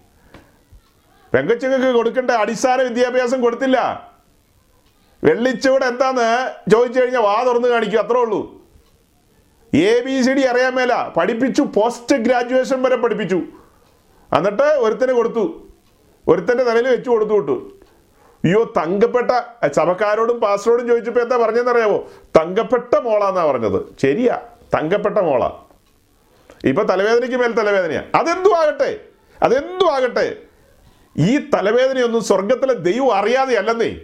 പെങ്കച്ചങ്ങൾക്ക് 1.34 1.86
കൊടുക്കേണ്ട 1.86 2.30
അടിസ്ഥാന 2.30 2.82
വിദ്യാഭ്യാസം 2.82 3.40
കൊടുത്തില്ല. 3.40 4.09
വെള്ളിച്ചൂടെ 5.24 5.86
എന്താന്ന് 5.86 6.49
ചോദിച്ചു 6.70 7.01
കഴിഞ്ഞാൽ 7.01 7.20
വാ 7.20 7.44
തുറന്ന് 7.44 7.68
കാണിക്കും 7.68 8.01
അത്രേ 8.01 8.20
ഉള്ളൂ. 8.20 8.64
എ 9.74 10.01
ബി 10.01 10.22
സി 10.22 10.32
ഡി 10.32 10.42
അറിയാൻ 10.42 10.74
മേല. 10.74 11.09
പഠിപ്പിച്ചു 11.16 11.62
പോസ്റ്റ് 11.62 12.16
ഗ്രാജുവേഷൻ 12.16 12.82
വരെ 12.82 12.96
പഠിപ്പിച്ചു. 12.96 13.42
എന്നിട്ട് 14.36 14.62
ഒരുത്തന് 14.62 15.12
കൊടുത്തു. 15.12 15.68
ഒരുത്തന്റെ 16.28 16.64
തലയിൽ 16.64 16.88
വെച്ച് 16.88 17.11
കൊടുത്തു 17.11 17.32
വിട്ടു. 17.32 17.78
അയ്യോ 18.45 18.72
തങ്കപ്പെട്ട 18.76 19.30
സഭക്കാരോടും 19.72 20.41
പാസ്റ്ററോടും 20.41 20.86
ചോദിച്ചപ്പോൾ 20.86 21.20
എന്താ 21.20 21.36
പറഞ്ഞതെന്നറിയാമോ 21.36 22.09
തങ്കപ്പെട്ട 22.39 22.97
മോളാന്നാ 22.97 23.51
പറഞ്ഞത്. 23.51 23.82
ശരിയാ 24.03 24.41
തങ്കപ്പെട്ട 24.74 25.18
മോള. 25.18 25.49
ഇപ്പൊ 26.64 26.82
തലവേദനയ്ക്ക് 26.82 27.36
മേൽ 27.36 27.53
തലവേദനയാ. 27.53 28.03
അതെന്തു 28.14 28.49
ആകട്ടെ 28.49 29.01
അതെന്തു 29.43 29.84
ആകട്ടെ. 29.84 30.36
ഈ 31.16 31.39
തലവേദനയൊന്നും 31.39 32.24
സ്വർഗത്തിലെ 32.24 32.74
ദൈവം 32.74 33.14
അറിയാതെ 33.14 33.57
അല്ലെന്നേ. 33.57 33.97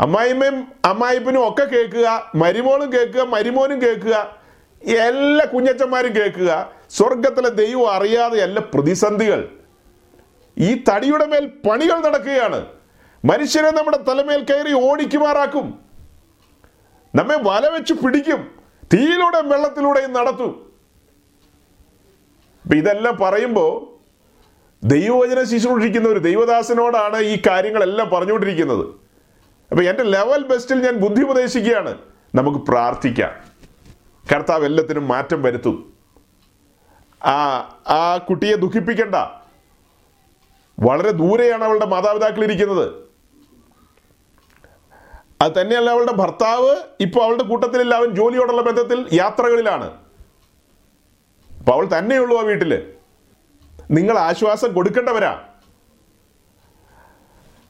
അമ്മായിമ്മയും 0.00 0.72
അമ്മായിപ്പനും 0.84 1.48
ഒക്കെ 1.48 1.64
കേൾക്കുക 1.64 2.30
മരുമോളും 2.34 2.92
കേൾക്കുക 2.92 3.20
മരുമോനും 3.20 3.82
കേൾക്കുക 3.82 4.36
എല്ലാ 4.82 5.44
കുഞ്ഞച്ചന്മാരും 5.44 6.16
കേൾക്കുക 6.16 6.72
സ്വർഗത്തിലെ 6.90 7.48
ദൈവം 7.48 7.90
അറിയാതെയല്ല 7.90 8.60
പ്രതിസന്ധികൾ. 8.60 9.48
ഈ 10.58 10.84
തടിയുടെ 10.88 11.26
മേൽ 11.26 11.46
പണികൾ 11.70 11.98
നടക്കുകയാണ്. 12.00 12.66
മനുഷ്യരെ 13.24 13.70
നമ്മുടെ 13.70 13.96
തലമേൽ 13.96 14.44
കയറി 14.44 14.90
ഓടിക്കുമാറാക്കും. 14.90 15.78
നമ്മെ 17.14 17.36
വല 17.42 17.68
വെച്ച് 17.68 17.94
പിടിക്കും. 17.94 18.50
തീയിലൂടെ 18.94 19.40
വെള്ളത്തിലൂടെയും 19.40 20.12
നടത്തും. 20.12 20.72
അപ്പൊ 22.62 22.74
ഇതെല്ലാം 22.74 23.16
പറയുമ്പോൾ 23.16 23.94
ദൈവവചന 24.86 25.42
ശുശ്രൂഷിക്കുന്ന 25.42 26.08
ഒരു 26.08 26.18
ദൈവദാസനോടാണ് 26.18 27.16
ഈ 27.16 27.42
കാര്യങ്ങളെല്ലാം 27.46 28.08
പറഞ്ഞുകൊണ്ടിരിക്കുന്നത്. 28.08 28.86
അപ്പൊ 29.70 29.82
എന്റെ 29.82 30.02
ലെവൽ 30.02 30.46
ബെസ്റ്റിൽ 30.46 30.84
ഞാൻ 30.84 30.94
ബുദ്ധി 30.96 31.22
ഉപദേശിക്കുകയാണ്. 31.22 31.98
നമുക്ക് 32.34 32.58
പ്രാർത്ഥിക്കാം. 32.58 33.32
കർത്താവ് 34.34 34.64
എല്ലാത്തിനും 34.64 35.08
മാറ്റം 35.08 35.42
വരുത്തും. 35.42 35.92
ആ 37.24 37.36
ആ 37.88 38.16
കുട്ടിയെ 38.16 38.56
ദുഃഖിപ്പിക്കണ്ട. 38.56 39.14
വളരെ 40.80 41.10
ദൂരെയാണ് 41.10 41.64
അവളുടെ 41.64 41.86
മാതാപിതാക്കൾ 41.86 42.44
ഇരിക്കുന്നത് 42.44 43.03
അത് 45.44 45.52
തന്നെയല്ല 45.60 45.90
അവളുടെ 45.90 46.12
ഭർത്താവ്. 46.12 46.76
ഇപ്പോൾ 47.00 47.24
അവളുടെ 47.24 47.42
കൂട്ടത്തിലില്ല. 47.42 47.94
അവൻ 47.94 48.14
ജോലിയോടുള്ള 48.14 48.62
ബന്ധത്തിൽ 48.62 49.08
യാത്രകളിലാണ്. 49.12 49.90
അപ്പൊ 51.58 51.72
അവൾ 51.72 51.98
തന്നെയുള്ളൂ 51.98 52.38
ആ 52.38 52.40
വീട്ടിൽ. 52.40 52.92
നിങ്ങൾ 53.90 54.18
ആശ്വാസം 54.18 54.72
കൊടുക്കേണ്ടവരാ. 54.72 55.42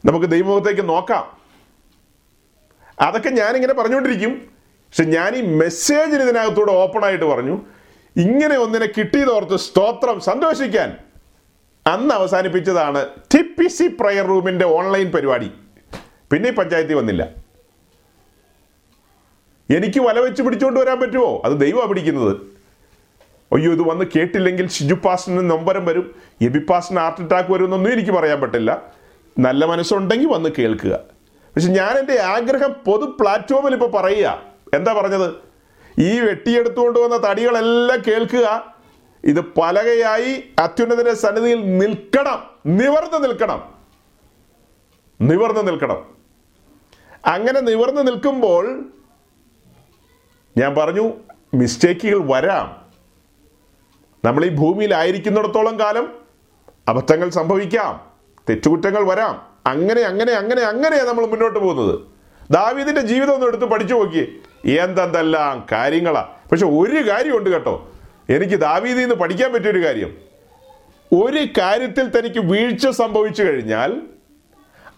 നമുക്ക് 0.05 0.27
ദൈവമുഖത്തേക്ക് 0.27 0.89
നോക്കാം. 0.89 1.37
അതൊക്കെ 3.01 3.29
ഞാനിങ്ങനെ 3.29 3.75
പറഞ്ഞുകൊണ്ടിരിക്കും. 3.75 4.33
പക്ഷെ 4.33 5.05
ഞാൻ 5.05 5.37
ഈ 5.37 5.41
മെസ്സേജിന് 5.41 6.22
ഇതിനകത്തൂടെ 6.22 6.72
ഓപ്പൺ 6.72 7.05
ആയിട്ട് 7.05 7.25
പറഞ്ഞു. 7.25 7.61
ഇങ്ങനെ 8.16 8.57
ഒന്നിനെ 8.57 8.87
കിട്ടിയതോർത്ത് 8.87 9.57
സ്തോത്രം 9.57 10.20
സന്തോഷിക്കാൻ. 10.20 10.99
അന്ന് 11.87 12.14
അവസാനിപ്പിച്ചതാണ് 12.14 13.09
ടി 13.35 13.43
പി 13.43 13.68
സി 13.68 13.89
പ്രയർ 14.01 14.27
റൂമിന്റെ 14.27 14.64
ഓൺലൈൻ 14.64 15.11
പരിപാടി. 15.11 15.53
പിന്നെ 16.33 16.51
പഞ്ചായത്തിൽ 16.51 16.95
വന്നില്ല. 16.95 17.43
എനിക്ക് 19.71 20.01
വല 20.01 20.19
വെച്ച് 20.19 20.43
പിടിച്ചുകൊണ്ട് 20.43 20.81
വരാൻ 20.81 21.01
പറ്റുമോ? 21.01 21.43
അത് 21.45 21.61
ദൈവമാണ് 21.61 21.89
പിടിക്കുന്നത്. 21.89 22.37
അയ്യോ 23.53 23.73
ഇത് 23.73 23.81
വന്ന് 23.81 24.05
കേട്ടില്ലെങ്കിൽ 24.17 24.69
ഷിജു 24.69 24.95
പാസ്റ്റിന് 24.95 25.51
നൊമ്പരം 25.51 25.87
വരും. 25.87 26.15
എബി 26.43 26.59
പാസ്റ്റിന് 26.59 27.01
ഹാർട്ട് 27.01 27.21
അറ്റാക്ക് 27.21 27.53
വരും 27.53 27.65
എന്നൊന്നും 27.65 27.93
എനിക്ക് 27.93 28.11
പറയാൻ 28.11 28.41
പറ്റില്ല. 28.41 28.83
നല്ല 29.39 29.65
മനസ്സുണ്ടെങ്കിൽ 29.65 30.27
വന്ന് 30.27 30.51
കേൾക്കുക. 30.59 31.01
പക്ഷെ 31.55 31.69
ഞാൻ 31.69 31.99
എന്റെ 31.99 32.21
ആഗ്രഹം 32.21 32.73
പൊതു 32.73 33.17
പ്ലാറ്റ്ഫോമിൽ 33.21 33.73
ഇപ്പോൾ 33.73 33.91
പറയുക. 33.91 34.43
എന്താ 34.75 34.93
പറഞ്ഞത്? 34.93 35.35
ഈ 36.01 36.21
വെട്ടിയെടുത്തുകൊണ്ട് 36.21 36.99
വന്ന 36.99 37.31
തടികളെല്ലാം 37.31 38.03
കേൾക്കുക. 38.09 38.75
ഇത് 39.25 39.41
പലകയായി 39.41 40.45
അത്യുന്നതിന്റെ 40.59 41.15
സന്നിധിയിൽ 41.15 41.79
നിൽക്കണം. 41.79 42.43
നിവർന്ന് 42.67 43.25
നിൽക്കണം. 43.25 43.75
നിവർന്ന് 45.21 45.67
നിൽക്കണം. 45.67 46.05
അങ്ങനെ 47.27 47.61
നിവർന്ന് 47.61 48.07
നിൽക്കുമ്പോൾ 48.07 48.85
ഞാൻ 50.57 50.75
പറഞ്ഞു 50.75 51.13
മിസ്റ്റേക്കുകൾ 51.55 52.33
വരാം. 52.33 52.77
നമ്മൾ 54.25 54.45
ഈ 54.45 54.49
ഭൂമിയിലായിരിക്കുന്നിടത്തോളം 54.49 55.79
കാലം 55.79 56.15
അബദ്ധങ്ങൾ 56.89 57.31
സംഭവിക്കാം. 57.31 58.11
തെറ്റുകുറ്റങ്ങൾ 58.49 59.05
വരാം. 59.05 59.47
അങ്ങനെ 59.67 60.03
അങ്ങനെ 60.03 60.33
അങ്ങനെ 60.33 60.63
അങ്ങനെയാണ് 60.63 61.09
നമ്മൾ 61.09 61.27
മുന്നോട്ട് 61.27 61.59
പോകുന്നത്. 61.59 62.01
ദാവീദിന്റെ 62.51 63.01
ജീവിതം 63.01 63.35
ഒന്ന് 63.35 63.47
എടുത്ത് 63.47 63.65
പഠിച്ചു 63.65 63.95
നോക്കിയേ. 63.95 64.27
എന്തെന്തെല്ലാം 64.79 65.67
കാര്യങ്ങളാ. 65.73 66.29
പക്ഷെ 66.53 66.67
ഒരു 66.67 67.11
കാര്യമുണ്ട് 67.11 67.51
കേട്ടോ. 67.51 67.93
എനിക്ക് 68.31 68.55
ദാവീദിൽ 68.55 69.01
നിന്ന് 69.01 69.15
പഠിക്കാൻ 69.15 69.53
പറ്റിയൊരു 69.53 69.85
കാര്യം. 69.85 70.17
ഒരു 71.13 71.61
കാര്യത്തിൽ 71.61 72.19
തനിക്ക് 72.19 72.39
വീഴ്ച 72.39 72.89
സംഭവിച്ചു 72.89 73.43
കഴിഞ്ഞാൽ 73.43 74.03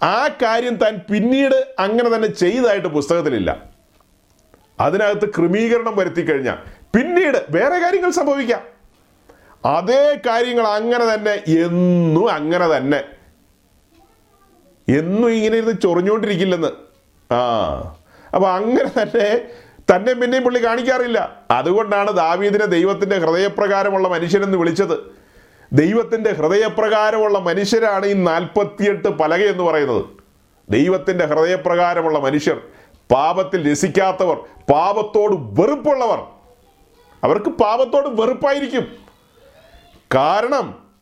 ആ 0.03 0.29
കാര്യം 0.43 0.77
താൻ 0.77 1.01
പിന്നീട് 1.13 1.75
അങ്ങനെ 1.79 2.15
തന്നെ 2.15 2.29
ചെയ്തതായിട്ട് 2.29 2.89
പുസ്തകത്തിലില്ല. 2.89 3.76
അതിനകത്ത് 4.81 5.29
ക്രമീകരണം 5.29 5.97
വരുത്തി 5.97 6.23
കഴിഞ്ഞാൽ 6.23 6.57
പിന്നീട് 6.97 7.47
വേറെ 7.51 7.79
കാര്യങ്ങൾ 7.79 8.11
സംഭവിക്കാം. 8.11 8.61
അതേ 9.65 10.21
കാര്യങ്ങൾ 10.27 10.67
അങ്ങനെ 10.67 11.15
തന്നെ 11.15 11.33
എന്നും 11.33 12.33
അങ്ങനെ 12.33 12.77
തന്നെ. 12.77 13.05
എന്നും 14.89 15.31
ഇങ്ങനെ 15.31 15.57
ഇരുന്ന് 15.57 15.81
ചൊറിഞ്ഞുകൊണ്ടിരിക്കില്ലെന്ന് 15.83 16.69
ആ 17.35 17.39
അപ്പൊ 18.35 18.49
അങ്ങനെ 18.49 19.03
തന്നെ 19.03 19.49
തന്നെ 19.95 20.13
പിന്നെയും 20.13 20.45
പുള്ളി 20.45 20.65
കാണിക്കാറില്ല. 20.65 21.43
അതുകൊണ്ടാണ് 21.51 22.11
ദാവീദിനെ 22.11 22.65
ദൈവത്തിന്റെ 22.65 23.19
ഹൃദയപ്രകാരമുള്ള 23.19 24.09
മനുഷ്യനെന്ന് 24.09 24.59
വിളിച്ചത്. 24.59 24.99
ദൈവത്തിന്റെ 25.73 26.33
ഹൃദയപ്രകാരമുള്ള 26.33 27.39
മനുഷ്യരാണ് 27.39 28.07
ഈ 28.07 28.13
നാൽപ്പത്തിയെട്ട് 28.13 29.09
പലക 29.09 29.39
എന്ന് 29.39 29.63
പറയുന്നത്. 29.63 30.05
ദൈവത്തിന്റെ 30.71 31.27
ഹൃദയപ്രകാരമുള്ള 31.27 32.19
മനുഷ്യർ. 32.19 32.63
പാപത്തിൽ 33.11 33.73
രസിക്കാത്തവർ 33.73 34.37
പാപത്തോട് 34.71 35.61
വെറുപ്പുള്ളവർ. 35.61 36.19
അവർക്ക് 37.25 37.51
പാപത്തോട് 37.51 38.09
വെറുപ്പായിരിക്കും. 38.09 38.97
കാരണം 40.15 40.93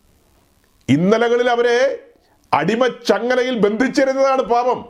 ഇന്നലകളിൽ 0.89 1.51
അവരെ 1.51 2.01
അടിമ 2.53 2.85
അടിമച്ചങ്ങലയിൽ 2.85 3.59
ബന്ധിച്ചിരുന്നതാണ് 3.59 4.43
പാപം. 4.43 4.89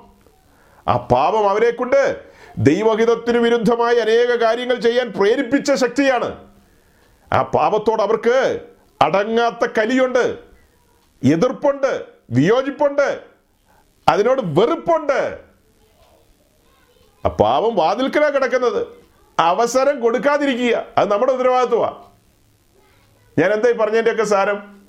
ആ 0.89 0.97
പാപം 0.97 1.49
അവരെ 1.49 1.71
കൊണ്ട് 1.71 2.23
ദൈവഹിതത്തിനു 2.59 3.39
വിരുദ്ധമായി 3.39 3.97
അനേക 3.97 4.37
കാര്യങ്ങൾ 4.37 4.75
ചെയ്യാൻ 4.75 5.12
പ്രേരിപ്പിച്ച 5.12 5.73
ശക്തിയാണ്. 5.73 6.47
ആ 7.33 7.43
പാപത്തോട് 7.43 8.03
അവർക്ക് 8.03 8.61
അടങ്ങാത്ത 9.03 9.69
കലിയുണ്ട് 9.79 10.39
എതിർപ്പുണ്ട് 11.25 12.05
വിയോജിപ്പുണ്ട് 12.31 13.21
അതിനോട് 14.09 14.41
വെറുപ്പുണ്ട്. 14.45 15.43
ആ 17.27 17.29
പാവം 17.29 17.75
വാതിൽക്കലാ 17.75 18.29
കിടക്കുന്നത്. 18.29 18.87
അവസരം 19.39 20.01
കൊടുക്കാതിരിക്കുക. 20.01 20.87
അത് 20.99 21.11
നമ്മുടെ 21.11 21.33
ഉത്തരവാദിത്വമാണ് 21.33 22.05
ഞാൻ 23.39 23.53
എന്തായി 23.53 23.75
പറഞ്ഞതിന്റെയൊക്കെ 23.75 24.22
സാരം? 24.22 24.85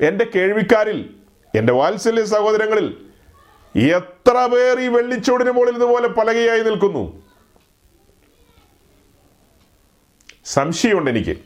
എന്റെ 0.00 0.30
കേൾവിക്കാരിൽ 0.34 1.14
എന്റെ 1.54 1.72
വാത്സല്യ 1.72 2.24
സഹോദരങ്ങളിൽ 2.24 3.10
എത്ര 3.74 4.46
പേർ 4.46 4.80
ഈ 4.80 4.88
വെള്ളിച്ചൂടിന് 4.88 5.50
മുകളിൽ 5.50 5.74
ഇതുപോലെ 5.74 6.08
പലകയായി 6.08 6.60
നിൽക്കുന്നു? 6.60 7.22
സംശയമുണ്ട് 10.44 11.10
എനിക്ക്. 11.10 11.36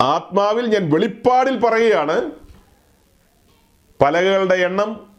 ആത്മാവിൽ 0.00 0.66
ഞാൻ 0.66 0.90
വെളിപ്പാടിൽ 0.90 1.60
പറയുകയാണ് 1.60 2.30
പലകകളുടെ 4.00 4.54
എണ്ണം 4.54 5.09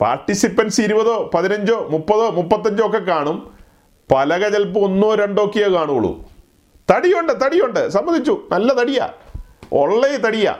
പാർട്ടിസിപ്പൻസ് 0.00 0.80
ഇരുപതോ 0.80 1.30
പതിനഞ്ചോ 1.34 1.88
മുപ്പതോ 1.90 2.30
മുപ്പത്തഞ്ചോ 2.30 2.86
ഒക്കെ 2.86 2.98
കാണും. 2.98 3.58
പലക 4.14 4.48
ചിലപ്പോൾ 4.48 4.80
ഒന്നോ 4.80 5.14
രണ്ടോ 5.14 5.44
ഒക്കെയേ 5.44 5.68
കാണുള്ളൂ. 5.68 6.30
തടിയുണ്ട് 6.94 7.32
തടിയുണ്ട്. 7.46 7.88
സമ്മതിച്ചു. 7.88 8.48
നല്ല 8.52 8.72
തടിയാ. 8.72 9.12
ഉള്ള 9.72 10.16
തടിയാ. 10.16 10.56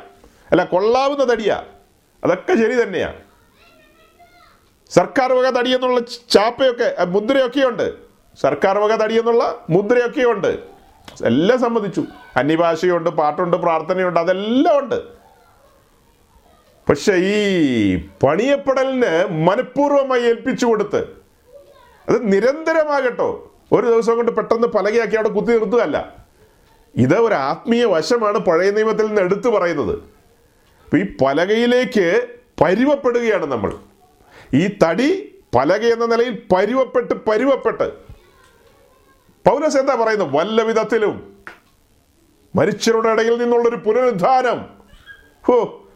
അല്ല 0.51 0.65
കൊള്ളാവുന്ന 0.65 1.33
തടിയാ. 1.33 1.63
അതൊക്കെ 2.25 2.55
ശരി 2.55 2.83
തന്നെയാ. 2.83 3.15
സർക്കാർ 4.91 5.33
വക 5.33 5.51
തടി 5.51 5.75
എന്നുള്ള 5.75 6.01
ചാപ്പയൊക്കെ 6.31 7.05
മുദ്രയൊക്കെയുണ്ട്. 7.05 7.93
സർക്കാർ 8.41 8.79
വക 8.79 8.95
തടി 8.95 9.19
എന്നുള്ള 9.19 9.65
മുദ്രയൊക്കെ 9.71 10.25
ഉണ്ട് 10.25 10.59
എല്ലാം 11.25 11.61
സമ്മതിച്ചു. 11.61 12.05
അന്യഭാഷയുണ്ട് 12.37 13.11
പാട്ടുണ്ട് 13.11 13.57
പ്രാർത്ഥനയുണ്ട് 13.57 14.21
അതെല്ലാം 14.21 14.79
ഉണ്ട്. 14.79 15.18
പക്ഷെ 16.89 17.13
ഈ 17.13 17.97
പണിയപ്പെടലിന് 17.97 19.29
മനഃപൂർവമായി 19.47 20.23
ഏൽപ്പിച്ചു 20.23 20.67
കൊടുത്ത് 20.67 20.97
അത് 22.09 22.33
നിരന്തരമാകട്ടോ. 22.33 23.53
ഒരു 23.73 23.87
ദിവസം 23.87 24.17
കൊണ്ട് 24.17 24.33
പെട്ടെന്ന് 24.33 24.69
പലകയാക്കി 24.69 25.17
അവിടെ 25.17 25.29
കുത്തി 25.29 25.53
നിർത്തുകയല്ല. 25.53 26.17
ഇത് 26.97 27.15
ഒരു 27.15 27.35
ആത്മീയ 27.35 27.85
വശമാണ് 27.85 28.39
പഴയ 28.39 28.71
നിയമത്തിൽ 28.71 29.07
നിന്ന് 29.07 29.23
എടുത്തു 29.23 29.49
പറയുന്നത്. 29.49 29.99
ഈ 30.97 31.17
പലകയിലേക്ക് 31.25 32.27
പരുവപ്പെടുകയാണ് 32.61 33.47
നമ്മൾ. 33.47 33.75
ഈ 34.55 34.79
തടി 34.85 35.35
പലക 35.55 35.85
എന്ന 35.87 36.07
നിലയിൽ 36.07 36.43
പരുവപ്പെട്ട് 36.57 37.15
പരുവപ്പെട്ട്. 37.15 37.93
പൗലസ് 39.49 39.77
എന്താ 39.77 39.95
പറയുന്നത്? 39.95 40.29
വല്ല 40.33 40.63
വിധത്തിലും 40.63 41.37
മരിച്ചവരുടെ 42.57 43.09
ഇടയിൽ 43.09 43.39
നിന്നുള്ളൊരു 43.39 43.77
പുനരുദ്ധാനം. 43.77 44.67
ഹോ 45.47 45.88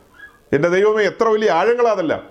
എന്റെ 0.52 0.68
ദൈവമേ 0.68 1.04
എത്ര 1.04 1.28
വലിയ 1.28 1.50
ആഴങ്ങളാതല്ല. 1.50 2.22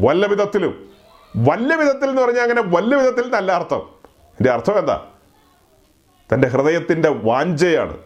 വല്ല 0.00 0.26
വിധത്തിലും 0.26 0.90
വല്ല 1.36 1.74
വിധത്തിൽ 1.74 2.10
എന്ന് 2.10 2.22
പറഞ്ഞാൽ 2.22 2.42
അങ്ങനെ 2.42 2.62
വല്ല 2.62 2.96
വിധത്തിൽ 2.96 3.30
നല്ല 3.30 3.52
അർത്ഥം. 3.52 3.78
എന്റെ 4.08 4.50
അർത്ഥം 4.50 4.78
എന്താ? 4.78 5.06
തന്റെ 6.34 6.48
ഹൃദയത്തിന്റെ 6.48 7.08
വാഞ്ചയാണ്. 7.08 7.98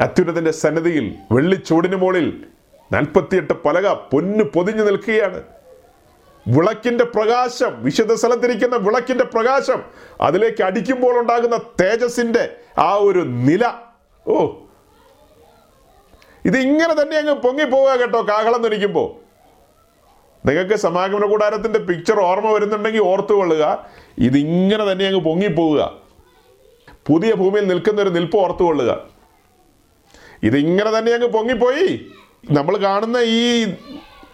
അത്യുന്നതിന്റെ 0.00 0.50
സന്നദ്ധിയിൽ 0.50 1.16
വെള്ളിച്ചൂടിന് 1.32 1.96
മുകളിൽ 1.96 2.46
നാൽപ്പത്തിയെട്ട് 2.92 3.52
പലക 3.52 3.92
പൊന്നു 3.92 4.44
പൊതിഞ്ഞു 4.44 4.84
നിൽക്കുകയാണ്. 4.84 5.42
വിളക്കിന്റെ 6.48 7.04
പ്രകാശം 7.04 7.84
വിശുദ്ധ 7.84 8.12
സ്ഥലത്തിരിക്കുന്ന 8.12 8.76
വിളക്കിന്റെ 8.76 9.24
പ്രകാശം 9.24 9.82
അതിലേക്ക് 10.20 10.62
അടിക്കുമ്പോൾ 10.62 11.20
ഉണ്ടാകുന്ന 11.20 11.56
തേജസിന്റെ 11.56 12.56
ആ 12.78 12.94
ഒരു 12.94 13.20
നില. 13.20 13.72
ഓ 14.28 14.52
ഇത് 16.44 16.58
ഇങ്ങനെ 16.58 17.02
തന്നെ 17.02 17.16
അങ്ങ് 17.16 17.34
പൊങ്ങിപ്പോവുക 17.34 17.96
കേട്ടോ 17.96 18.22
കാഹളം 18.22 18.62
ധരിക്കുമ്പോൾ 18.62 19.30
നിങ്ങൾക്ക് 20.46 20.74
സമാഗമന 20.74 21.26
കൂടാരത്തിന്റെ 21.26 21.78
പിക്ചർ 21.78 22.20
ഓർമ്മ 22.20 22.52
വരുന്നുണ്ടെങ്കിൽ 22.52 23.00
ഓർത്തുകൊള്ളുക. 23.00 23.86
ഇതിങ്ങനെ 24.18 24.92
തന്നെ 24.92 25.06
അങ്ങ് 25.06 25.20
പൊങ്ങിപ്പോവുക 25.20 25.92
പുതിയ 27.06 27.32
ഭൂമിയിൽ 27.32 27.68
നിൽക്കുന്ന 27.68 28.02
ഒരു 28.02 28.10
നിൽപ്പ് 28.10 28.36
ഓർത്തുകൊള്ളുക. 28.36 29.04
ഇതിങ്ങനെ 30.42 30.98
തന്നെ 30.98 31.12
അങ്ങ് 31.12 31.28
പൊങ്ങിപ്പോയി 31.28 32.06
നമ്മൾ 32.50 32.76
കാണുന്ന 32.76 33.16
ഈ 33.16 33.74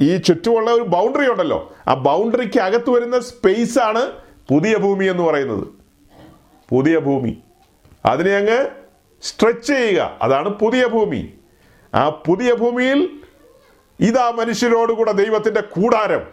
ഈ 0.01 0.17
ചുറ്റുമുള്ള 0.17 0.71
ഒരു 0.71 0.83
ബൗണ്ടറി 0.83 1.29
ഉണ്ടല്ലോ. 1.29 1.73
ആ 1.89 1.95
ബൗണ്ടറിക്ക് 1.95 2.61
അകത്ത് 2.61 2.91
വരുന്ന 2.91 3.21
സ്പേസ് 3.21 3.79
ആണ് 3.79 4.13
പുതിയ 4.49 4.77
ഭൂമി 4.77 5.05
എന്ന് 5.05 5.23
പറയുന്നത്. 5.23 5.69
പുതിയ 6.69 6.99
ഭൂമി. 6.99 7.39
അതിനെ 8.07 8.37
അങ്ങ് 8.37 8.71
സ്ട്രെച്ച് 9.23 9.73
ചെയ്യുക. 9.73 10.19
അതാണ് 10.23 10.49
പുതിയ 10.49 10.87
ഭൂമി. 10.87 11.33
ആ 11.97 12.09
പുതിയ 12.09 12.55
ഭൂമിയിൽ 12.55 13.21
ഇതാ 14.01 14.31
മനുഷ്യരോടുകൂടെ 14.31 15.13
ദൈവത്തിന്റെ 15.13 15.61
കൂടാരം. 15.61 16.27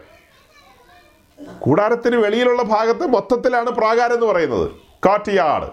കൂടാരത്തിന് 1.60 2.16
വെളിയിലുള്ള 2.16 2.62
ഭാഗത്ത് 2.62 3.06
മൊത്തത്തിലാണ് 3.06 3.70
പ്രാകാരം 3.70 4.14
എന്ന് 4.14 4.26
പറയുന്നത്. 4.26 4.70
കാട്ടിയാട്. 5.06 5.66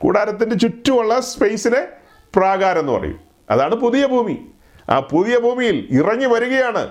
കൂടാരത്തിന്റെ 0.00 0.56
ചുറ്റുമുള്ള 0.56 1.20
സ്പേസിനെ 1.20 1.88
പ്രാകാരം 2.34 2.80
എന്ന് 2.80 2.92
പറയും. 2.92 3.20
അതാണ് 3.50 3.74
പുതിയ 3.74 4.06
ഭൂമി. 4.06 4.46
ആ 4.90 5.00
പുതിയ 5.00 5.38
ഭൂമിയിൽ 5.38 5.88
ഇറങ്ങി 5.90 6.26
വരികയാണ്. 6.26 6.90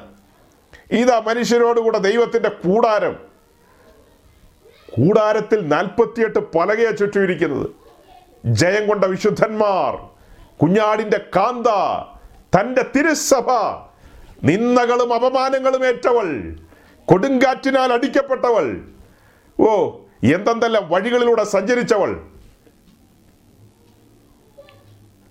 ഇതാ 0.91 1.19
മനുഷ്യരോടുകൂടെ 1.19 1.97
ദൈവത്തിന്റെ 1.97 2.49
കൂടാരം. 2.49 3.13
കൂടാരത്തിൽ 4.91 5.67
നാൽപ്പത്തിയെട്ട് 5.67 6.39
പലകയെ 6.39 6.91
ചുറ്റുമിരിക്കുന്നത് 6.91 7.69
ജയം 8.45 8.88
കൊണ്ട 8.88 9.05
വിശുദ്ധന്മാർ. 9.05 10.11
കുഞ്ഞാടിന്റെ 10.61 11.26
കാന്ത. 11.36 11.67
തന്റെ 12.55 12.83
തിരുസഭ 12.95 13.51
നിന്ദകളും 14.43 15.13
അപമാനങ്ങളും 15.13 15.85
ഏറ്റവൾ 15.85 16.55
കൊടുങ്കാറ്റിനാൽ 17.05 17.93
അടിക്കപ്പെട്ടവൾ 17.93 18.81
ഓ 19.59 19.97
എന്തെന്തെല്ലാം 20.33 20.89
വഴികളിലൂടെ 20.89 21.43
സഞ്ചരിച്ചവൾ. 21.43 22.21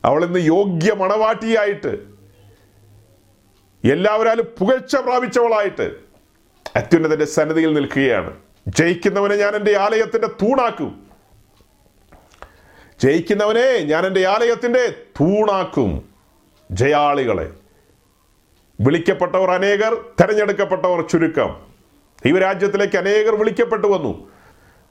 അവൾ 0.05 0.25
ഇന്ന് 0.25 0.39
യോഗ്യ 0.39 0.93
മണവാട്ടിയായിട്ട് 0.93 1.99
എല്ലാവരും 3.85 4.45
പുകഴ്ച 4.59 4.97
പ്രാപിച്ചവളായിട്ട് 4.97 5.95
അത്യുന്നതന്റെ 6.77 7.25
സന്നദ്ധിയിൽ 7.25 7.73
നിൽക്കുകയാണ്. 7.73 8.37
ജയിക്കുന്നവനെ 8.69 9.37
ഞാൻ 9.37 9.57
എന്റെ 9.57 9.77
ആലയത്തിന്റെ 9.77 10.29
തൂണാക്കും. 10.29 11.09
ജയിക്കുന്നവനെ 13.03 13.79
ഞാൻ 13.79 14.07
എന്റെ 14.07 14.27
ആലയത്തിന്റെ 14.27 14.91
തൂണാക്കും. 15.21 16.10
ജയാളികളെ. 16.71 17.51
വിളിക്കപ്പെട്ടവർ 18.81 19.51
അനേകർ 19.51 20.05
തെരഞ്ഞെടുക്കപ്പെട്ടവർ 20.21 21.09
ചുരുക്കം. 21.09 21.57
ഈ 22.27 22.39
രാജ്യത്തിലേക്ക് 22.39 22.97
അനേകർ 22.97 23.35
വിളിക്കപ്പെട്ടു 23.35 23.87
വന്നു. 23.87 24.31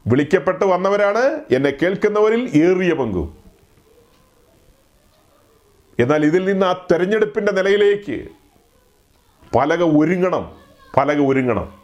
വിളിക്കപ്പെട്ട് 0.08 0.66
വന്നവരാണ് 0.66 1.42
എന്നെ 1.52 1.74
കേൾക്കുന്നവരിൽ 1.82 2.42
ഏറിയ 2.42 2.94
പങ്കു. 2.94 3.34
എന്നാൽ 6.00 6.26
ഇതിൽ 6.26 6.46
നിന്ന് 6.46 6.66
ആ 6.66 6.88
തെരഞ്ഞെടുപ്പിന്റെ 6.92 7.52
നിലയിലേക്ക് 7.52 8.28
പലക 9.56 9.84
ഒരുങ്ങണം 9.84 10.58
പലക 10.98 11.22
ഒരുങ്ങണം. 11.22 11.80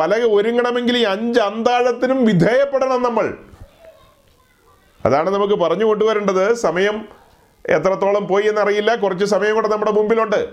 പലക 0.00 0.20
ഒരുങ്ങണമെങ്കിൽ 0.20 0.98
ഈ 0.98 1.02
അഞ്ച് 1.02 1.40
അന്താഴത്തിനും 1.40 2.24
വിധേയപ്പെടണം 2.24 3.02
നമ്മൾ. 3.02 3.38
അതാണ് 5.04 5.30
നമുക്ക് 5.30 5.54
പറഞ്ഞു 5.54 5.84
കൊണ്ടുവരേണ്ടത്. 5.84 6.54
സമയം 6.54 7.08
എത്രത്തോളം 7.68 8.26
പോയി 8.26 8.46
എന്നറിയില്ല. 8.46 8.94
കുറച്ച് 8.94 9.24
സമയം 9.24 9.54
കൂടെ 9.54 9.68
നമ്മുടെ 9.68 9.90
മുമ്പിലുണ്ട്. 9.90 10.48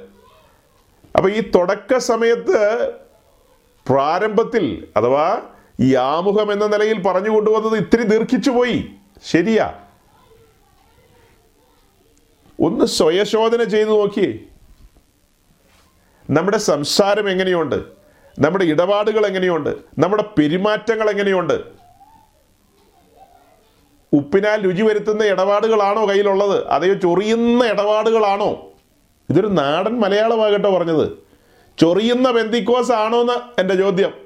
അപ്പൊ 1.16 1.30
ഈ 1.30 1.52
തുടക്ക 1.52 1.98
സമയത്ത് 1.98 2.92
പ്രാരംഭത്തിൽ 3.88 4.88
അഥവാ 4.98 5.42
ഈ 5.80 5.96
ആമുഖം 5.96 6.52
എന്ന 6.52 6.66
നിലയിൽ 6.66 7.02
പറഞ്ഞു 7.02 7.30
കൊണ്ടുവന്നത് 7.30 7.76
ഇത്തിരി 7.76 8.04
ദീർഘിച്ചു 8.04 8.52
പോയി. 8.52 8.90
ശരിയാ. 9.26 9.74
ഒന്ന് 12.60 12.86
സ്വയശോധന 12.86 13.64
ചെയ്തു 13.64 13.90
നോക്കിയേ. 13.90 14.40
നമ്മുടെ 16.30 16.58
സംസാരം 16.58 17.30
എങ്ങനെയുണ്ട്? 17.30 17.76
നമ്മുടെ 18.40 18.66
ഇടപാടുകൾ 18.66 19.26
എങ്ങനെയുണ്ട്? 19.26 19.70
നമ്മുടെ 20.00 20.24
പെരുമാറ്റങ്ങൾ 20.38 21.10
എങ്ങനെയുണ്ട്? 21.10 21.73
ഉപ്പിനാൽ 24.14 24.62
രുചി 24.62 24.82
വരുത്തുന്ന 24.82 25.24
ഇടപാടുകളാണോ 25.24 26.10
കയ്യിലുള്ളത്? 26.10 26.68
അതെയോ 26.68 26.94
ചൊറിയുന്ന 26.94 27.66
ഇടപാടുകളാണോ? 27.66 28.74
ഇതൊരു 29.30 29.48
നാടൻ 29.48 30.00
മലയാളമാകട്ടോ 30.00 30.78
പറഞ്ഞത്. 30.78 31.12
ചൊറിയുന്ന 31.80 32.32
ബന്ധിക്കോസ് 32.32 32.92
ആണോ 32.92 33.22
എന്ന് 33.22 33.62
എന്റെ 33.62 33.76
ചോദ്യം. 33.76 34.24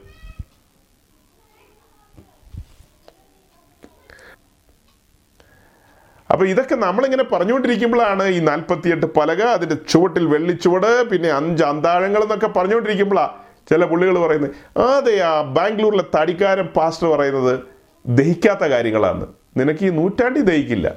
അപ്പൊ 6.31 6.45
ഇതൊക്കെ 6.45 6.75
നമ്മളിങ്ങനെ 6.75 7.23
പറഞ്ഞുകൊണ്ടിരിക്കുമ്പോഴാണ് 7.23 8.23
ഈ 8.23 8.39
നാൽപ്പത്തിയെട്ട് 8.39 9.05
പലക 9.05 9.41
അതിന്റെ 9.41 9.75
ചുവട്ടിൽ 9.89 10.25
വെള്ളിച്ചുവട് 10.25 11.09
പിന്നെ 11.09 11.29
അഞ്ച് 11.29 11.63
അന്താഴങ്ങൾ 11.63 12.21
എന്നൊക്കെ 12.21 12.47
പറഞ്ഞുകൊണ്ടിരിക്കുമ്പോഴാണ് 12.47 13.29
ചില 13.69 13.85
പുള്ളികൾ 13.85 14.19
പറയുന്നത്. 14.19 14.79
അതെ 14.79 15.19
ആ 15.19 15.41
ബാംഗ്ലൂരിലെ 15.41 16.03
തടിക്കാരൻ 16.15 16.65
പാസ്റ്റർ 16.65 17.07
പറയുന്നത്? 17.07 17.76
ദഹിക്കാത്ത 18.07 18.59
കാര്യങ്ങളാണ്. 18.59 19.33
നിനക്ക് 19.57 19.85
ഈ 19.85 19.89
നൂറ്റാണ്ടി 19.89 20.41
ദഹിക്കില്ല. 20.41 20.95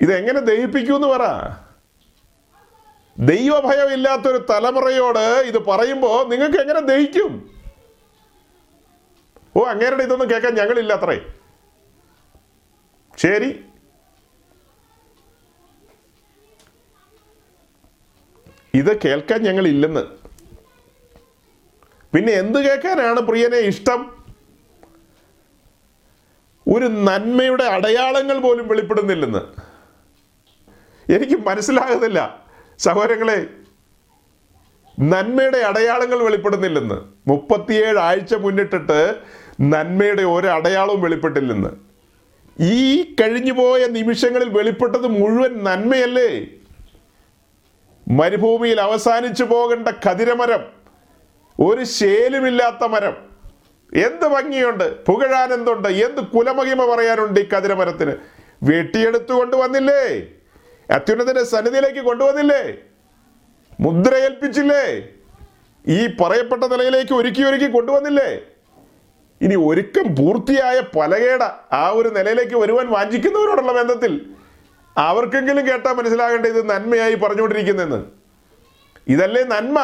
ഇതെങ്ങനെ 0.00 0.40
ദഹിപ്പിക്കൂന്ന് 0.40 1.06
പറ. 1.06 1.20
ദൈവഭയം 3.18 3.92
ഇല്ലാത്തൊരു 3.92 4.46
തലമുറയോട് 4.50 5.18
ഇത് 5.18 5.58
പറയുമ്പോൾ 5.58 6.28
നിങ്ങൾക്ക് 6.28 6.56
എങ്ങനെ 6.56 6.80
ദഹിക്കും? 6.80 7.50
ഓ 9.56 9.64
അങ്ങേരുടെ 9.64 10.02
ഇതൊന്നും 10.02 10.30
കേൾക്കാൻ 10.30 10.54
ഞങ്ങളില്ല 10.54 10.92
അത്രേ. 10.92 11.26
ശരി. 13.16 13.64
ഇത് 18.74 19.00
കേൾക്കാൻ 19.00 19.42
ഞങ്ങളില്ലെന്ന്. 19.42 20.25
പിന്നെ 22.16 22.32
എന്ത് 22.32 22.58
കേൾക്കാനാണ് 22.58 23.20
പ്രിയനെ 23.20 23.56
ഇഷ്ടം? 23.56 24.10
ഒരു 26.68 26.84
നന്മയുടെ 26.84 27.64
അടയാളങ്ങൾ 27.64 28.38
പോലും 28.38 28.68
വെളിപ്പെടുന്നില്ലെന്ന്. 28.68 29.38
എനിക്ക് 31.12 31.32
മനസ്സിലാകുന്നില്ല 31.32 32.44
സഹോദരങ്ങളെ 32.78 33.46
നന്മയുടെ 35.00 35.58
അടയാളങ്ങൾ 35.58 36.22
വെളിപ്പെടുന്നില്ലെന്ന്. 36.22 36.94
മുപ്പത്തിയേഴ് 37.26 37.98
ആഴ്ച 37.98 38.34
മുന്നിട്ടിട്ട് 38.34 39.20
നന്മയുടെ 39.60 40.22
ഒരു 40.22 40.46
അടയാളവും 40.46 41.02
വെളിപ്പെട്ടില്ലെന്ന്. 41.02 41.70
ഈ 42.60 43.02
കഴിഞ്ഞുപോയ 43.02 43.86
നിമിഷങ്ങളിൽ 43.86 44.48
വെളിപ്പെട്ടത് 44.48 45.06
മുഴുവൻ 45.06 45.64
നന്മയല്ലേ? 45.64 46.46
മരുഭൂമിയിൽ 48.08 48.80
അവസാനിച്ചു 48.80 49.44
പോകേണ്ട 49.44 49.88
കതിരമരം 49.88 50.75
ഒരു 51.60 51.84
ശേലുമില്ലാത്ത 51.84 52.84
മരം. 52.84 53.16
എന്ത് 53.94 54.26
ഭംഗിയുണ്ട്? 54.26 55.04
പുകഴാൻ 55.04 55.52
എന്തുണ്ട്? 55.52 55.88
എന്ത് 55.88 56.20
കുലമഹിമ 56.20 56.94
പറയാനുണ്ട് 56.94 57.40
ഈ 57.40 57.48
കതിരമരത്തിന് 57.48 58.12
വെട്ടിയെടുത്തു 58.62 59.32
കൊണ്ടുവന്നില്ലേ? 59.32 60.28
അത്യുന്നതിന്റെ 60.90 61.44
സന്നിധിയിലേക്ക് 61.44 62.00
കൊണ്ടുവന്നില്ലേ? 62.00 62.74
മുദ്രയേൽപ്പിച്ചില്ലേ? 63.80 65.08
ഈ 65.88 66.06
പറയപ്പെട്ട 66.06 66.64
നിലയിലേക്ക് 66.64 67.12
ഒരുക്കി 67.12 67.42
ഒരുക്കി 67.42 67.70
കൊണ്ടുവന്നില്ലേ? 67.72 68.40
ഇനി 69.40 69.54
ഒരുക്കം 69.54 70.14
പൂർത്തിയായ 70.14 70.80
പലകേട 70.80 71.42
ആ 71.72 71.88
ഒരു 71.88 72.08
നിലയിലേക്ക് 72.08 72.56
വരുവാൻ 72.56 72.86
വാഞ്ചിക്കുന്നവരോടുള്ള 72.86 73.72
ബന്ധത്തിൽ 73.72 74.30
അവർക്കെങ്കിലും 74.96 75.66
കേട്ടാൽ 75.66 75.92
മനസ്സിലാകേണ്ട 75.92 76.46
ഇത് 76.46 76.70
നന്മയായി 76.70 77.14
പറഞ്ഞുകൊണ്ടിരിക്കുന്നെന്ന്. 77.14 78.04
ഇതല്ലേ 79.08 79.44
നന്മ? 79.44 79.78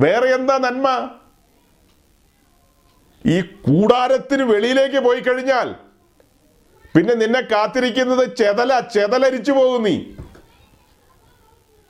വേറെ 0.00 0.28
എന്താ 0.34 0.58
നന്മ? 0.58 1.10
ഈ 3.26 3.40
കൂടാരത്തിന് 3.40 4.42
വെളിയിലേക്ക് 4.42 4.96
പോയി 4.96 5.20
കഴിഞ്ഞാൽ 5.20 5.74
പിന്നെ 6.96 7.14
നിന്നെ 7.14 7.40
കാത്തിരിക്കുന്നത് 7.40 8.36
ചെതല 8.36 8.80
ചെതലരിച്ചു 8.80 9.52
പോകും 9.52 9.82
നീ. 9.82 10.04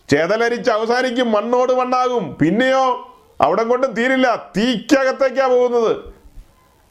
ചെതലരിച്ച് 0.08 0.70
അവസാനിക്കും 0.70 1.32
മണ്ണോട് 1.32 1.72
മണ്ണാകും. 1.72 2.36
പിന്നെയോ 2.40 3.14
അവിടെ 3.40 3.62
കൊണ്ടും 3.62 3.92
തീരില്ല. 3.92 4.52
തീക്കകത്തേക്കാ 4.56 5.46
പോകുന്നത്. 5.46 5.96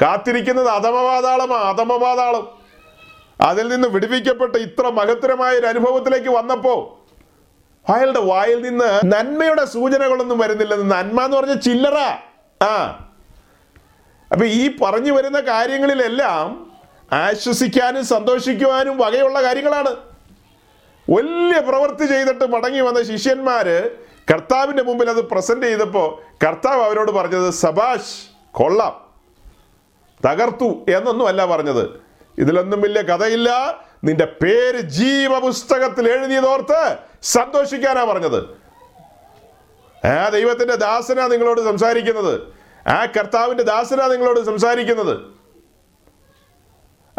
കാത്തിരിക്കുന്നത് 0.01 0.67
അധമപാതാളമാ 0.67 1.57
അധമപാതാളം. 1.57 2.59
അതിൽ 3.41 3.67
നിന്ന് 3.67 3.87
വിടുവിക്കപ്പെട്ട് 3.87 4.57
ഇത്ര 4.57 4.87
മഹത്തരമായ 4.87 5.57
ഒരു 5.57 5.67
അനുഭവത്തിലേക്ക് 5.67 6.29
വന്നപ്പോ 6.29 6.98
അയാളുടെ 7.89 8.19
വായിൽ 8.19 8.61
നിന്ന് 8.61 9.01
നന്മയുടെ 9.05 9.65
സൂചനകളൊന്നും 9.65 10.37
വരുന്നില്ലെന്ന് 10.37 10.91
നന്മ 10.91 11.21
എന്ന് 11.25 11.37
പറഞ്ഞ 11.37 11.53
ചില്ലറ. 11.53 11.97
ആ. 12.63 13.05
അപ്പൊ 14.31 14.45
ഈ 14.45 14.77
പറഞ്ഞു 14.77 15.11
വരുന്ന 15.11 15.39
കാര്യങ്ങളിലെല്ലാം 15.39 16.71
ആശ്വസിക്കാനും 17.11 18.05
സന്തോഷിക്കുവാനും 18.05 18.97
വകയുള്ള 18.97 19.43
കാര്യങ്ങളാണ്. 19.43 19.95
വലിയ 21.09 21.59
പ്രവൃത്തി 21.59 22.05
ചെയ്തിട്ട് 22.05 22.45
മടങ്ങി 22.45 22.79
വന്ന 22.79 23.03
ശിഷ്യന്മാര് 23.03 23.89
കർത്താവിന്റെ 24.33 24.83
മുമ്പിൽ 24.83 25.09
അത് 25.09 25.27
പ്രസന്റ് 25.27 25.65
ചെയ്തപ്പോൾ 25.65 26.21
കർത്താവ് 26.45 26.81
അവരോട് 26.81 27.11
പറഞ്ഞത് 27.11 27.53
സബാഷ് 27.53 28.29
കൊള്ളാം. 28.51 29.01
തകർത്തു 30.29 30.85
എന്നൊന്നുമല്ല 30.89 31.45
പറഞ്ഞത്. 31.45 32.01
ഇതിലൊന്നും 32.37 32.81
വലിയ 32.81 33.01
കഥയില്ല. 33.01 33.79
നിന്റെ 34.03 34.25
പേര് 34.25 34.79
ജീവപുസ്തകത്തിൽ 34.79 36.11
എഴുതിയതോർത്ത് 36.11 37.08
സന്തോഷിക്കാനാ 37.23 38.03
പറഞ്ഞത്. 38.03 38.59
ആ 40.07 40.29
ദൈവത്തിന്റെ 40.29 40.75
ദാസനാ 40.75 41.27
നിങ്ങളോട് 41.27 41.61
സംസാരിക്കുന്നത്. 41.61 42.41
ആ 42.89 43.05
കർത്താവിന്റെ 43.05 43.63
ദാസനാ 43.63 44.07
നിങ്ങളോട് 44.07 44.45
സംസാരിക്കുന്നത്. 44.45 45.39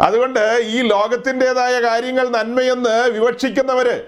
അതുകൊണ്ട് 0.01 0.59
ഈ 0.63 0.81
ലോകത്തിന്റെതായ 0.81 1.81
കാര്യങ്ങൾ 1.81 2.29
നന്മയെന്ന് 2.29 3.09
വിവക്ഷിക്കുന്നവര് 3.09 4.03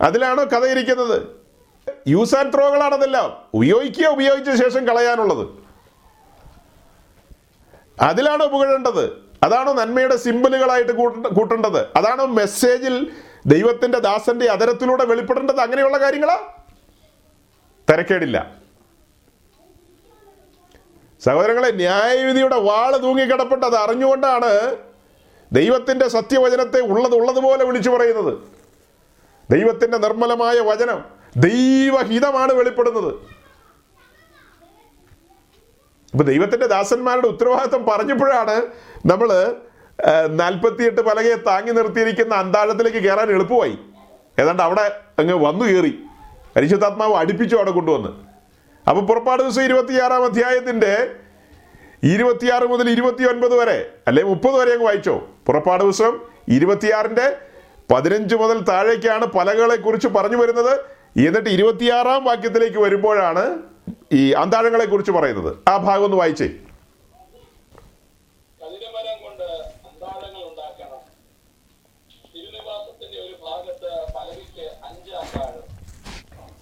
അതിലാണോ 0.00 0.44
കഥയിരിക്കുന്നത്? 0.44 1.26
യൂസ് 2.08 2.34
ആൻഡ് 2.34 2.54
ത്രോകളാണതെല്ലാം 2.54 3.48
ഉപയോഗിക്കുക 3.54 4.06
ഉപയോഗിച്ച 4.06 4.50
ശേഷം 4.50 4.88
കളയാനുള്ളത്. 4.88 5.48
അതിലാണോ 8.00 8.46
പുകഴേണ്ടത്? 8.46 9.24
അതാണോ 9.42 9.72
നന്മയുടെ 9.72 10.16
സിമ്പിളുകളായിട്ട് 10.16 10.92
കൂട്ട- 10.92 11.28
കൂട്ടേണ്ടത്? 11.28 11.86
അതാണോ 11.96 12.26
മെസ്സേജിൽ 12.26 13.12
ദൈവത്തിന്റെ 13.46 13.98
ദാസന്റെ 13.98 14.46
അതരത്തിലൂടെ 14.46 15.04
വെളിപ്പെടേണ്ടത് 15.04 15.60
അങ്ങനെയുള്ള 15.60 15.98
കാര്യങ്ങളാ? 15.98 16.38
തിരക്കേടില്ല. 17.90 18.56
സഹോദരങ്ങളെ 21.20 21.70
ന്യായവിധിയുടെ 21.70 22.56
വാൾ 22.56 22.96
തൂങ്ങിക്കിടപ്പെട്ട് 22.96 23.66
അത് 23.66 23.76
അറിഞ്ഞുകൊണ്ടാണ് 23.76 24.76
ദൈവത്തിന്റെ 25.52 26.08
സത്യവചനത്തെ 26.08 26.80
ഉള്ളത് 26.80 27.14
ഉള്ളതുപോലെ 27.14 27.64
വിളിച്ചു 27.64 27.90
പറയുന്നത്. 27.90 28.38
ദൈവത്തിന്റെ 29.50 29.98
നിർമ്മലമായ 29.98 30.60
വചനം 30.60 31.04
ദൈവഹിതമാണ് 31.36 32.52
വെളിപ്പെടുന്നത്. 32.52 33.14
ഇപ്പൊ 36.12 36.24
ദൈവത്തിന്റെ 36.24 36.66
ദാസന്മാരുടെ 36.66 37.28
ഉത്തരവാദിത്വം 37.28 37.84
പറഞ്ഞപ്പോഴാണ് 37.86 38.66
നമ്മൾ 39.06 39.56
നാൽപ്പത്തിയെട്ട് 40.40 41.00
പലകയെ 41.00 41.36
താങ്ങി 41.48 41.72
നിർത്തിയിരിക്കുന്ന 41.72 42.34
അന്താഴത്തിലേക്ക് 42.42 43.00
കയറാൻ 43.06 43.28
എളുപ്പമായി. 43.36 43.76
ഏതാണ്ട് 44.40 44.62
അവിടെ 44.62 44.84
അങ്ങ് 45.20 45.36
വന്നു 45.46 45.64
കയറി. 45.64 45.92
പരിശുദ്ധാത്മാവ് 46.56 47.14
അടുപ്പിച്ചു 47.20 47.54
അവിടെ 47.56 47.70
കൊണ്ടുവന്ന്. 47.70 48.10
അപ്പോൾ 48.88 49.04
പുറപ്പാട് 49.10 49.40
ദിവസം 49.42 49.64
ഇരുപത്തിയാറാം 49.68 50.24
അധ്യായത്തിന്റെ 50.24 50.94
ഇരുപത്തിയാറ് 52.14 52.66
മുതൽ 52.72 52.86
ഇരുപത്തി 52.94 53.24
ഒൻപത് 53.30 53.54
വരെ 53.60 53.76
അല്ലെ 54.08 54.22
മുപ്പത് 54.30 54.56
വരെ 54.60 54.72
അങ്ങ് 54.76 54.86
വായിച്ചോ. 54.86 55.14
പുറപ്പാട് 55.46 55.82
ദിവസം 55.84 56.12
ഇരുപത്തിയാറിന്റെ 56.56 57.26
പതിനഞ്ച് 57.92 58.34
മുതൽ 58.42 58.58
താഴേക്കാണ് 58.70 59.26
പലകളെ 59.36 59.76
കുറിച്ച് 59.76 60.08
പറഞ്ഞു 60.16 60.38
വരുന്നത്. 60.42 60.74
എന്നിട്ട് 61.26 61.50
ഇരുപത്തിയാറാം 61.56 62.20
വാക്യത്തിലേക്ക് 62.28 62.80
വരുമ്പോഴാണ് 62.84 63.44
ഈ 64.20 64.22
അന്താഴങ്ങളെ 64.42 64.86
കുറിച്ച് 64.92 65.12
പറയുന്നത്. 65.18 65.50
ആ 65.72 65.74
ഭാഗം 65.86 66.04
ഒന്ന് 66.08 66.18
വായിച്ചേ 66.20 66.48
കതിരമരം 68.60 69.16
കൊണ്ട് 69.24 69.48
അന്താഴങ്ങൾ 69.88 70.42
ഉണ്ടാക്കണം 70.50 71.02
തിരുനിവാസത്തിന്റെ 72.34 73.18
ഒരു 73.26 73.36
ഭാഗത്ത് 73.46 73.90
പലകയ്ക്ക് 74.16 74.66
അഞ്ച് 74.88 75.12
അന്താഴം 75.22 75.64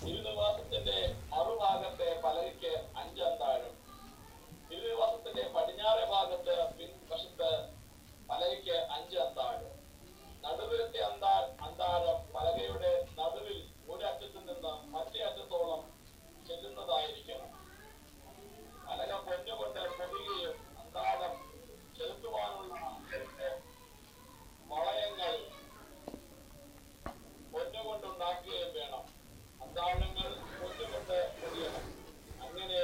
തിരുനിവാസത്തിന്റെ 0.05 0.99
മറുഭാഗത്തെ 1.33 2.09
പലകയ്ക്ക് 2.25 2.73
അഞ്ച് 3.03 3.23
അന്താഴം 3.31 3.73
തിരുനിവാസത്തിന്റെ 4.71 5.45
പടിഞ്ഞാറെ 5.57 6.05
ഭാഗത്ത് 6.15 6.57
പിൻവശത്ത് 6.79 7.51
പലകയ്ക്ക് 8.31 8.77
അഞ്ച് 8.97 9.19
അന്താഴം 9.27 9.69
നടുവിലത്തെ 10.45 11.01
അന്താ 11.09 11.35
അന്താഴം 11.67 12.19
പലകയുടെ 12.35 12.93
നടുവിൽ 13.19 13.59
ഒരറ്റത്തു 13.91 14.41
നിന്ന് 14.49 14.73
മറ്റേ 14.95 15.21
അറ്റത്തോളം 15.29 15.83
ചെല്ലുന്നതായിരിക്കണം 16.49 17.51
പലക 18.87 19.13
പൊന്നുകൊണ്ട് 19.27 19.81
പൊതിയുകയും 19.99 20.57
അന്താഴം 20.81 21.35
ചെലുത്തുവാനുള്ള 21.99 22.75
അതിന്റെ 23.05 23.51
വളയങ്ങൾ 24.71 25.33
പൊന്നുകൊണ്ടുണ്ടാക്കുകയും 27.53 28.73
വേണം 28.79 29.05
അന്താഴങ്ങൾ 29.65 30.29
പൊന്നുകൊണ്ട് 30.61 31.19
പൊതിയണം 31.41 31.87
അങ്ങനെ 32.47 32.83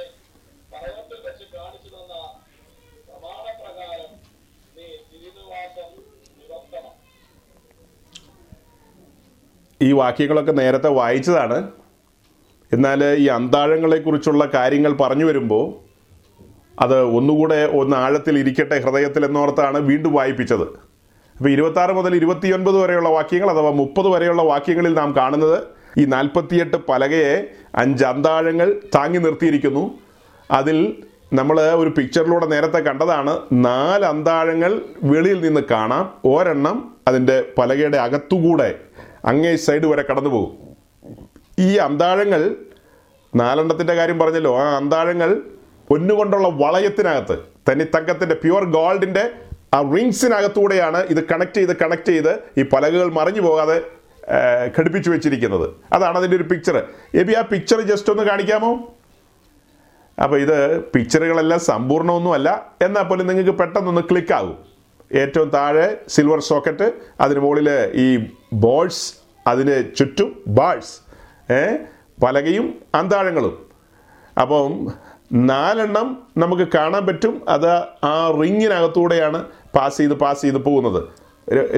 പർവത്തിൽ 0.71 1.21
വെച്ച് 1.27 1.47
കാണിച്ചു 1.55 1.91
തന്ന 1.95 2.15
പ്രമാണപ്രകാരം 3.07 4.13
നീ 4.77 4.87
തിരുനിവാസം 5.11 5.91
നിവർത്തണം 6.39 6.95
ഈ 9.81 9.91
വാക്യങ്ങളൊക്കെ 9.91 10.51
നേരത്തെ 10.51 10.89
വായിച്ചതാണ്. 10.89 11.71
എന്നാൽ 12.73 13.05
ഈ 13.05 13.27
അന്താഴങ്ങളെക്കുറിച്ചുള്ള 13.27 14.49
കാര്യങ്ങൾ 14.53 14.93
പറഞ്ഞു 14.93 15.25
വരുമ്പോൾ 15.25 15.73
അത് 16.81 17.03
ഒന്നുകൂടെ 17.03 17.69
ഒന്ന് 17.73 17.97
ആഴത്തിൽ 17.97 18.39
ഇരിക്കട്ടെ 18.39 18.79
ഹൃദയത്തിൽ 18.79 19.25
എന്നോർത്താണ് 19.25 19.77
വീണ്ടും 19.77 20.13
വായിപ്പിച്ചത്. 20.13 20.63
അപ്പോൾ 21.37 21.49
ഇരുപത്താറ് 21.49 21.91
മുതൽ 21.91 22.15
ഇരുപത്തിയൊൻപത് 22.15 22.77
വരെയുള്ള 22.77 23.09
വാക്യങ്ങൾ 23.09 23.49
അഥവാ 23.49 23.71
മുപ്പത് 23.71 24.07
വരെയുള്ള 24.07 24.41
വാക്യങ്ങളിൽ 24.41 24.93
നാം 24.93 25.15
കാണുന്നത് 25.15 25.59
ഈ 25.97 26.05
നാൽപ്പത്തിയെട്ട് 26.05 26.77
പലകയെ 26.77 27.47
അഞ്ച് 27.75 28.05
അന്താഴങ്ങൾ 28.05 28.75
താങ്ങി 28.95 29.17
നിർത്തിയിരിക്കുന്നു. 29.17 29.99
അതിൽ 30.51 31.03
നമ്മൾ 31.33 31.61
ഒരു 31.61 31.89
പിക്ചറിലൂടെ 31.89 32.45
നേരത്തെ 32.45 32.77
കണ്ടതാണ്. 32.77 33.39
നാല് 33.51 34.05
അന്താഴങ്ങൾ 34.05 34.81
വെളിയിൽ 35.03 35.41
നിന്ന് 35.41 35.61
കാണാം. 35.71 36.11
ഒരെണ്ണം 36.25 36.95
അതിന്റെ 37.07 37.43
പലകയുടെ 37.57 37.97
അകത്തുകൂടെ 37.97 38.79
അങ്ങേ 39.25 39.55
സൈഡ് 39.55 39.85
വരെ 39.85 40.03
കടന്നു 40.09 40.29
പോകും. 40.29 40.57
ഈ 41.59 41.75
അന്താഴങ്ങൾ 41.75 42.55
നാലെണ്ണത്തിന്റെ 43.35 43.93
കാര്യം 43.93 44.19
പറഞ്ഞല്ലോ 44.19 44.59
ആ 44.59 44.77
അന്താഴങ്ങൾ 44.77 45.41
പൊന്നുകൊണ്ടുള്ള 45.87 46.47
വളയത്തിനകത്ത് 46.47 47.39
തനിത്തങ്കത്തിന്റെ 47.71 48.35
പ്യുവർ 48.35 48.65
ഗോൾഡിന്റെ 48.65 49.31
ആ 49.73 49.81
റിങ്സിനകത്തൂടെയാണ് 49.81 50.97
ഇത് 50.97 51.23
കണക്ട് 51.23 51.53
ചെയ്ത് 51.53 51.77
കണക്ട് 51.77 52.05
ചെയ്ത് 52.05 52.39
ഈ 52.57 52.63
പലകകൾ 52.63 53.11
മറിഞ്ഞു 53.11 53.41
പോകാതെ 53.41 53.81
ഘടിപ്പിച്ചു 54.79 55.09
വെച്ചിരിക്കുന്നത്. 55.09 55.69
അതാണ് 55.93 56.17
അതിന്റെ 56.17 56.37
ഒരു 56.37 56.43
പിക്ചർ 56.43 56.83
എബി 57.15 57.33
ആ 57.33 57.41
പിക്ചർ 57.41 57.81
ജസ്റ്റ് 57.81 58.09
ഒന്ന് 58.09 58.23
കാണിക്കാമോ? 58.23 58.95
അപ്പോൾ 60.23 60.39
ഇത് 60.39 60.83
പിക്ചറുകളെല്ലാം 60.83 61.59
സമ്പൂർണമൊന്നുമല്ല. 61.59 62.73
എന്നാൽ 62.81 63.03
പോലും 63.03 63.27
നിങ്ങൾക്ക് 63.27 63.59
പെട്ടെന്നൊന്ന് 63.59 64.01
ക്ലിക്ക് 64.01 64.33
ആകും 64.33 64.68
ഏറ്റവും 65.11 65.49
താഴെ 65.49 65.97
സിൽവർ 66.07 66.39
സോക്കറ്റ് 66.39 66.91
അതിന് 67.21 67.39
മുകളിൽ 67.39 67.69
ഈ 67.93 68.07
ബോൾസ് 68.53 69.13
അതിന് 69.47 69.95
ചുറ്റും 69.95 70.43
ബാൾസ് 70.47 70.95
പലകയും 72.23 72.75
അന്താഴങ്ങളും 72.95 73.55
അപ്പം 74.41 74.73
നാലെണ്ണം 75.33 76.07
നമുക്ക് 76.37 76.67
കാണാൻ 76.75 77.05
പറ്റും. 77.05 77.41
അത് 77.47 77.71
ആ 78.03 78.31
റിങ്ങിനകത്തൂടെയാണ് 78.41 79.45
പാസ് 79.75 79.97
ചെയ്ത് 79.97 80.13
പാസ് 80.13 80.41
ചെയ്ത് 80.41 80.57
പോകുന്നത്. 80.57 81.01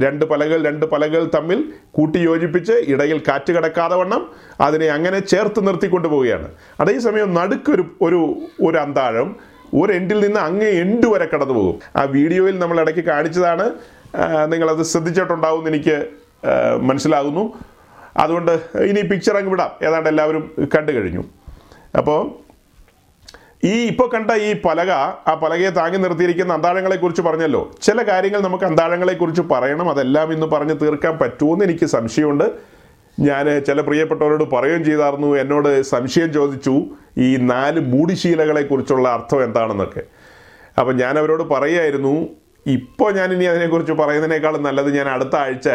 രണ്ട് 0.04 0.26
പലകൾ 0.26 0.66
രണ്ട് 0.66 0.86
പലകൾ 0.86 1.30
തമ്മിൽ 1.36 1.74
കൂട്ടി 1.92 2.20
യോജിപ്പിച്ച് 2.20 2.72
ഇടയിൽ 2.72 3.24
കാറ്റ് 3.28 3.52
കിടക്കാതെ 3.56 3.96
വണ്ണം 3.96 4.32
അതിനെ 4.62 4.88
അങ്ങനെ 4.88 5.20
ചേർത്ത് 5.20 5.68
നിർത്തിക്കൊണ്ട് 5.68 6.08
പോവുകയാണ്. 6.08 6.50
അതേസമയം 6.80 7.34
നടുക്കൊരു 7.34 7.86
ഒരു 8.02 8.20
ഒരു 8.68 8.78
അന്താഴം 8.78 9.36
ഒരു 9.74 9.92
എൻഡിൽ 9.94 10.20
നിന്ന് 10.26 10.40
അങ്ങേ 10.40 10.70
എൻഡ് 10.84 11.08
വരെ 11.14 11.28
കടന്നു 11.34 11.54
പോകും. 11.54 11.80
ആ 11.96 12.04
വീഡിയോയിൽ 12.04 12.60
നമ്മൾ 12.60 12.82
ഇടയ്ക്ക് 12.82 13.00
കാണിച്ചതാണ്. 13.00 13.66
നിങ്ങളത് 14.52 14.84
ശ്രദ്ധിച്ചിട്ടുണ്ടാവും 14.84 15.68
എനിക്ക് 15.68 15.96
മനസ്സിലാകുന്നു. 16.82 17.44
അതുകൊണ്ട് 18.18 18.52
ഇനി 18.90 19.02
പിക്ചർ 19.02 19.38
അങ്ങ് 19.38 19.52
വിടാം. 19.52 19.72
ഏതാണ്ട് 19.88 20.10
എല്ലാവരും 20.10 20.44
കണ്ടു 20.76 20.92
കഴിഞ്ഞു. 20.92 21.24
അപ്പോൾ 21.98 22.20
ഈ 23.64 23.74
ഇപ്പോൾ 23.88 24.08
കണ്ട 24.14 24.32
ഈ 24.32 24.62
പലക 24.62 24.92
ആ 25.32 25.40
പലകയെ 25.44 25.70
താങ്ങി 25.70 25.98
നിർത്തിയിരിക്കുന്ന 25.98 26.54
അന്താഴങ്ങളെക്കുറിച്ച് 26.54 27.22
പറഞ്ഞല്ലോ. 27.22 27.72
ചില 27.82 28.04
കാര്യങ്ങൾ 28.04 28.42
നമുക്ക് 28.42 28.64
അന്താഴങ്ങളെക്കുറിച്ച് 28.64 29.42
പറയണം. 29.42 29.90
അതെല്ലാം 29.90 30.34
ഇന്ന് 30.34 30.46
പറഞ്ഞ് 30.46 30.76
തീർക്കാൻ 30.82 31.18
പറ്റുമെന്ന് 31.18 31.66
എനിക്ക് 31.66 31.86
സംശയമുണ്ട്. 31.86 32.48
ഞാൻ 33.20 33.64
ചില 33.64 33.82
പ്രിയപ്പെട്ടവരോട് 33.82 34.44
പറയുകയും 34.44 34.86
ചെയ്തായിരുന്നു. 34.86 35.36
എന്നോട് 35.36 35.82
സംശയം 35.82 36.34
ചോദിച്ചു. 36.34 36.84
ഈ 37.18 37.36
നാല് 37.36 37.80
മൂടിശീലകളെ 37.80 38.62
കുറിച്ചുള്ള 38.62 39.10
അർത്ഥം 39.10 39.44
എന്താണെന്നൊക്കെ. 39.44 40.02
അപ്പം 40.80 40.98
ഞാൻ 40.98 41.20
അവരോട് 41.20 41.44
പറയുമായിരുന്നു 41.44 42.28
ഇപ്പോൾ 42.68 43.12
ഞാൻ 43.12 43.34
ഇനി 43.34 43.46
അതിനെക്കുറിച്ച് 43.46 43.94
പറയുന്നതിനേക്കാളും 43.94 44.64
നല്ലത് 44.64 44.96
ഞാൻ 44.96 45.10
അടുത്ത 45.10 45.36
ആഴ്ച 45.36 45.70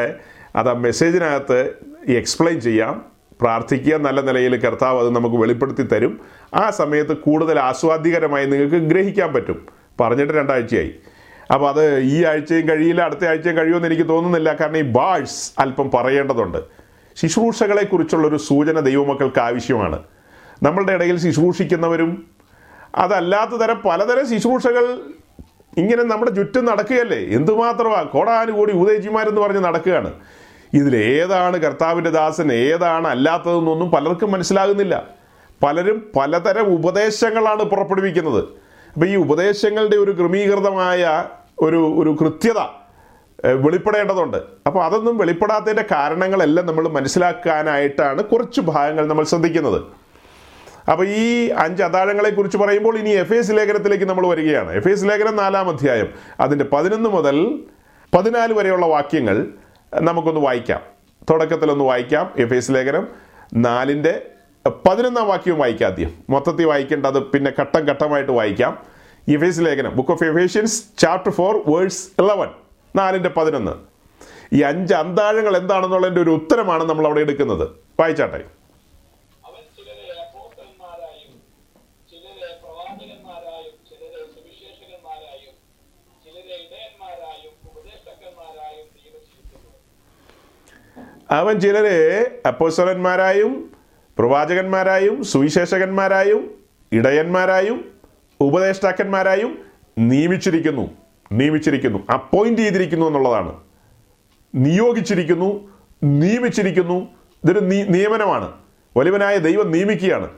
അത് 0.56 0.68
ആ 0.68 0.72
മെസ്സേജിനകത്ത് 0.72 1.72
എക്സ്പ്ലെയിൻ 2.08 2.60
ചെയ്യാം. 2.60 3.04
പ്രാർത്ഥിക്കുക 3.40 3.96
നല്ല 3.96 4.20
നിലയിൽ 4.20 4.56
കർത്താവ് 4.56 5.00
അത് 5.00 5.14
നമുക്ക് 5.14 5.36
വെളിപ്പെടുത്തി 5.36 5.82
തരും. 5.82 6.20
ആ 6.54 6.70
സമയത്ത് 6.70 7.16
കൂടുതൽ 7.16 7.58
ആസ്വാദ്യകരമായി 7.58 8.46
നിങ്ങൾക്ക് 8.46 8.76
ഗ്രഹിക്കാൻ 8.76 9.32
പറ്റും. 9.32 9.66
പറഞ്ഞിട്ട് 10.00 10.32
രണ്ടാഴ്ചയായി. 10.32 10.94
അപ്പോൾ 11.54 11.68
അത് 11.68 11.98
ഈ 11.98 12.24
ആഴ്ചയും 12.24 12.68
കഴിയില്ല 12.68 13.02
അടുത്ത 13.02 13.24
ആഴ്ചയും 13.24 13.56
കഴിയുമെന്ന് 13.56 13.88
എനിക്ക് 13.88 14.08
തോന്നുന്നില്ല. 14.08 14.56
കാരണം 14.60 14.76
ഈ 14.76 14.82
ബാഴ്സ് 14.82 15.52
അല്പം 15.58 15.90
പറയേണ്ടതുണ്ട്. 15.94 16.58
ശുശ്രൂഷകളെ 17.16 17.84
കുറിച്ചുള്ളൊരു 17.84 18.36
സൂചന 18.36 18.80
ദൈവമക്കൾക്ക് 18.80 19.40
ആവശ്യമാണ്. 19.40 20.02
നമ്മളുടെ 20.62 20.92
ഇടയിൽ 20.92 21.16
ശുശ്രൂഷിക്കുന്നവരും 21.16 22.26
അതല്ലാത്ത 22.94 23.50
തരം 23.50 23.82
പലതരം 23.84 24.30
ശുശ്രൂഷകൾ 24.30 25.00
ഇങ്ങനെ 25.76 26.02
നമ്മുടെ 26.02 26.30
ചുറ്റും 26.30 26.64
നടക്കുകയല്ലേ? 26.64 27.18
എന്തുമാത്രമാണ് 27.18 28.08
കോടാനുകൂടി 28.08 28.72
ഉദയജിമാരെന്ന് 28.72 29.40
പറഞ്ഞ് 29.40 29.64
നടക്കുകയാണ്. 29.64 30.12
ഏതാണ് 30.96 31.56
കർത്താവിന്റെ 31.56 32.10
ദാസൻ 32.10 32.52
ഏതാണ് 32.52 33.08
അല്ലാത്തതെന്നൊന്നും 33.08 33.90
പലർക്കും 33.90 34.32
മനസ്സിലാകുന്നില്ല. 34.32 35.08
പലരും 35.62 36.10
പലതരം 36.16 36.66
ഉപദേശങ്ങളാണ് 36.66 37.62
പുറപ്പെടുവിക്കുന്നത്. 37.62 38.44
അപ്പോൾ 38.92 39.08
ഈ 39.08 39.16
ഉപദേശങ്ങളുടെ 39.16 39.96
ഒരു 39.96 40.10
ക്രമീകൃതമായ 40.10 41.24
ഒരു 41.58 41.94
ഒരു 41.98 42.16
കൃത്യത 42.20 42.85
വെളിപ്പെടേണ്ടതുണ്ട്. 43.44 44.36
അപ്പോൾ 44.66 44.84
അതൊന്നും 44.84 45.18
വെളിപ്പെടാത്തതിന്റെ 45.18 45.84
കാരണങ്ങളെല്ലാം 45.90 46.66
നമ്മൾ 46.66 46.88
മനസ്സിലാക്കാനായിട്ടാണ് 46.88 48.24
കുറച്ച് 48.24 48.60
ഭാഗങ്ങൾ 48.60 49.06
നമ്മൾ 49.06 49.24
ശ്രദ്ധിക്കുന്നത്. 49.24 49.82
അപ്പോൾ 50.90 51.08
ഈ 51.08 51.48
അഞ്ച് 51.48 51.82
അതാഴങ്ങളെ 51.82 52.30
കുറിച്ച് 52.30 52.58
പറയുമ്പോൾ 52.58 52.98
ഇനി 52.98 53.10
എഫ് 53.10 53.34
എസ് 53.34 53.50
ലേഖനത്തിലേക്ക് 53.50 54.04
നമ്മൾ 54.04 54.26
വരികയാണ്. 54.26 54.72
എഫ് 54.72 54.88
എസ് 54.88 55.04
ലേഖനം 55.04 55.36
നാലാം 55.36 55.68
അധ്യായം 55.68 56.08
അതിന്റെ 56.40 56.64
പതിനൊന്ന് 56.64 57.10
മുതൽ 57.10 57.60
പതിനാല് 58.14 58.52
വരെയുള്ള 58.52 58.86
വാക്യങ്ങൾ 58.86 59.46
നമുക്കൊന്ന് 59.94 60.40
വായിക്കാം. 60.40 60.80
തുടക്കത്തിലൊന്ന് 61.30 61.84
വായിക്കാം. 61.84 62.30
എഫ് 62.36 62.54
എസ് 62.54 62.72
ലേഖനം 62.72 63.08
നാലിന്റെ 63.54 64.22
പതിനൊന്നാം 64.66 65.28
വാക്യവും 65.28 65.58
വായിക്കാം 65.60 65.90
ആദ്യം. 65.90 66.12
മൊത്തത്തിൽ 66.30 66.64
വായിക്കേണ്ടത് 66.64 67.22
പിന്നെ 67.22 67.52
ഘട്ടം 67.60 67.80
ഘട്ടമായിട്ട് 67.80 68.32
വായിക്കാം. 68.32 68.78
എഫ് 69.28 69.44
എസ് 69.44 69.60
ലേഖനം 69.60 69.96
book 69.96 70.10
of 70.10 70.24
Ephesians 70.24 70.84
chapter 70.98 71.32
four 71.32 71.62
verse 71.66 72.22
eleven 72.22 72.48
നാലിന്റെ 72.96 73.28
പതിനൊന്ന്. 73.28 73.72
ഈ 74.52 74.62
അഞ്ച് 74.62 74.94
അന്താഴങ്ങൾ 74.94 75.56
എന്താണെന്നുള്ളതിന്റെ 75.56 76.20
ഒരു 76.20 76.30
ഉത്തരമാണ് 76.30 76.84
നമ്മൾ 76.84 77.06
അവിടെ 77.06 77.20
എടുക്കുന്നത്. 77.20 77.68
വായിച്ചാട്ടെ. 78.00 78.44
അവൻ 91.30 91.60
ചിലരെ 91.60 92.40
അപ്പോസ്വലന്മാരായും 92.46 93.76
പ്രവാചകന്മാരായും 94.18 95.24
സുവിശേഷകന്മാരായും 95.24 96.64
ഇടയന്മാരായും 96.92 97.98
ഉപദേഷ്ടാക്കന്മാരായും 98.40 99.64
നിയമിച്ചിരിക്കുന്നു. 99.98 101.05
നിയമിച്ചിരിക്കുന്നു 101.32 101.98
അപ്പോയിന്റ് 102.12 102.60
ചെയ്തിരിക്കുന്നു 102.60 103.06
എന്നുള്ളതാണ്. 103.06 103.52
നിയോഗിച്ചിരിക്കുന്നു 104.54 105.68
നിയമിച്ചിരിക്കുന്നു 106.04 107.08
ഇതൊരു 107.44 107.60
നിയമനമാണ്. 107.60 108.52
വലുവനായ 108.96 109.36
ദൈവം 109.36 109.70
നിയമിക്കുകയാണ്. 109.70 110.30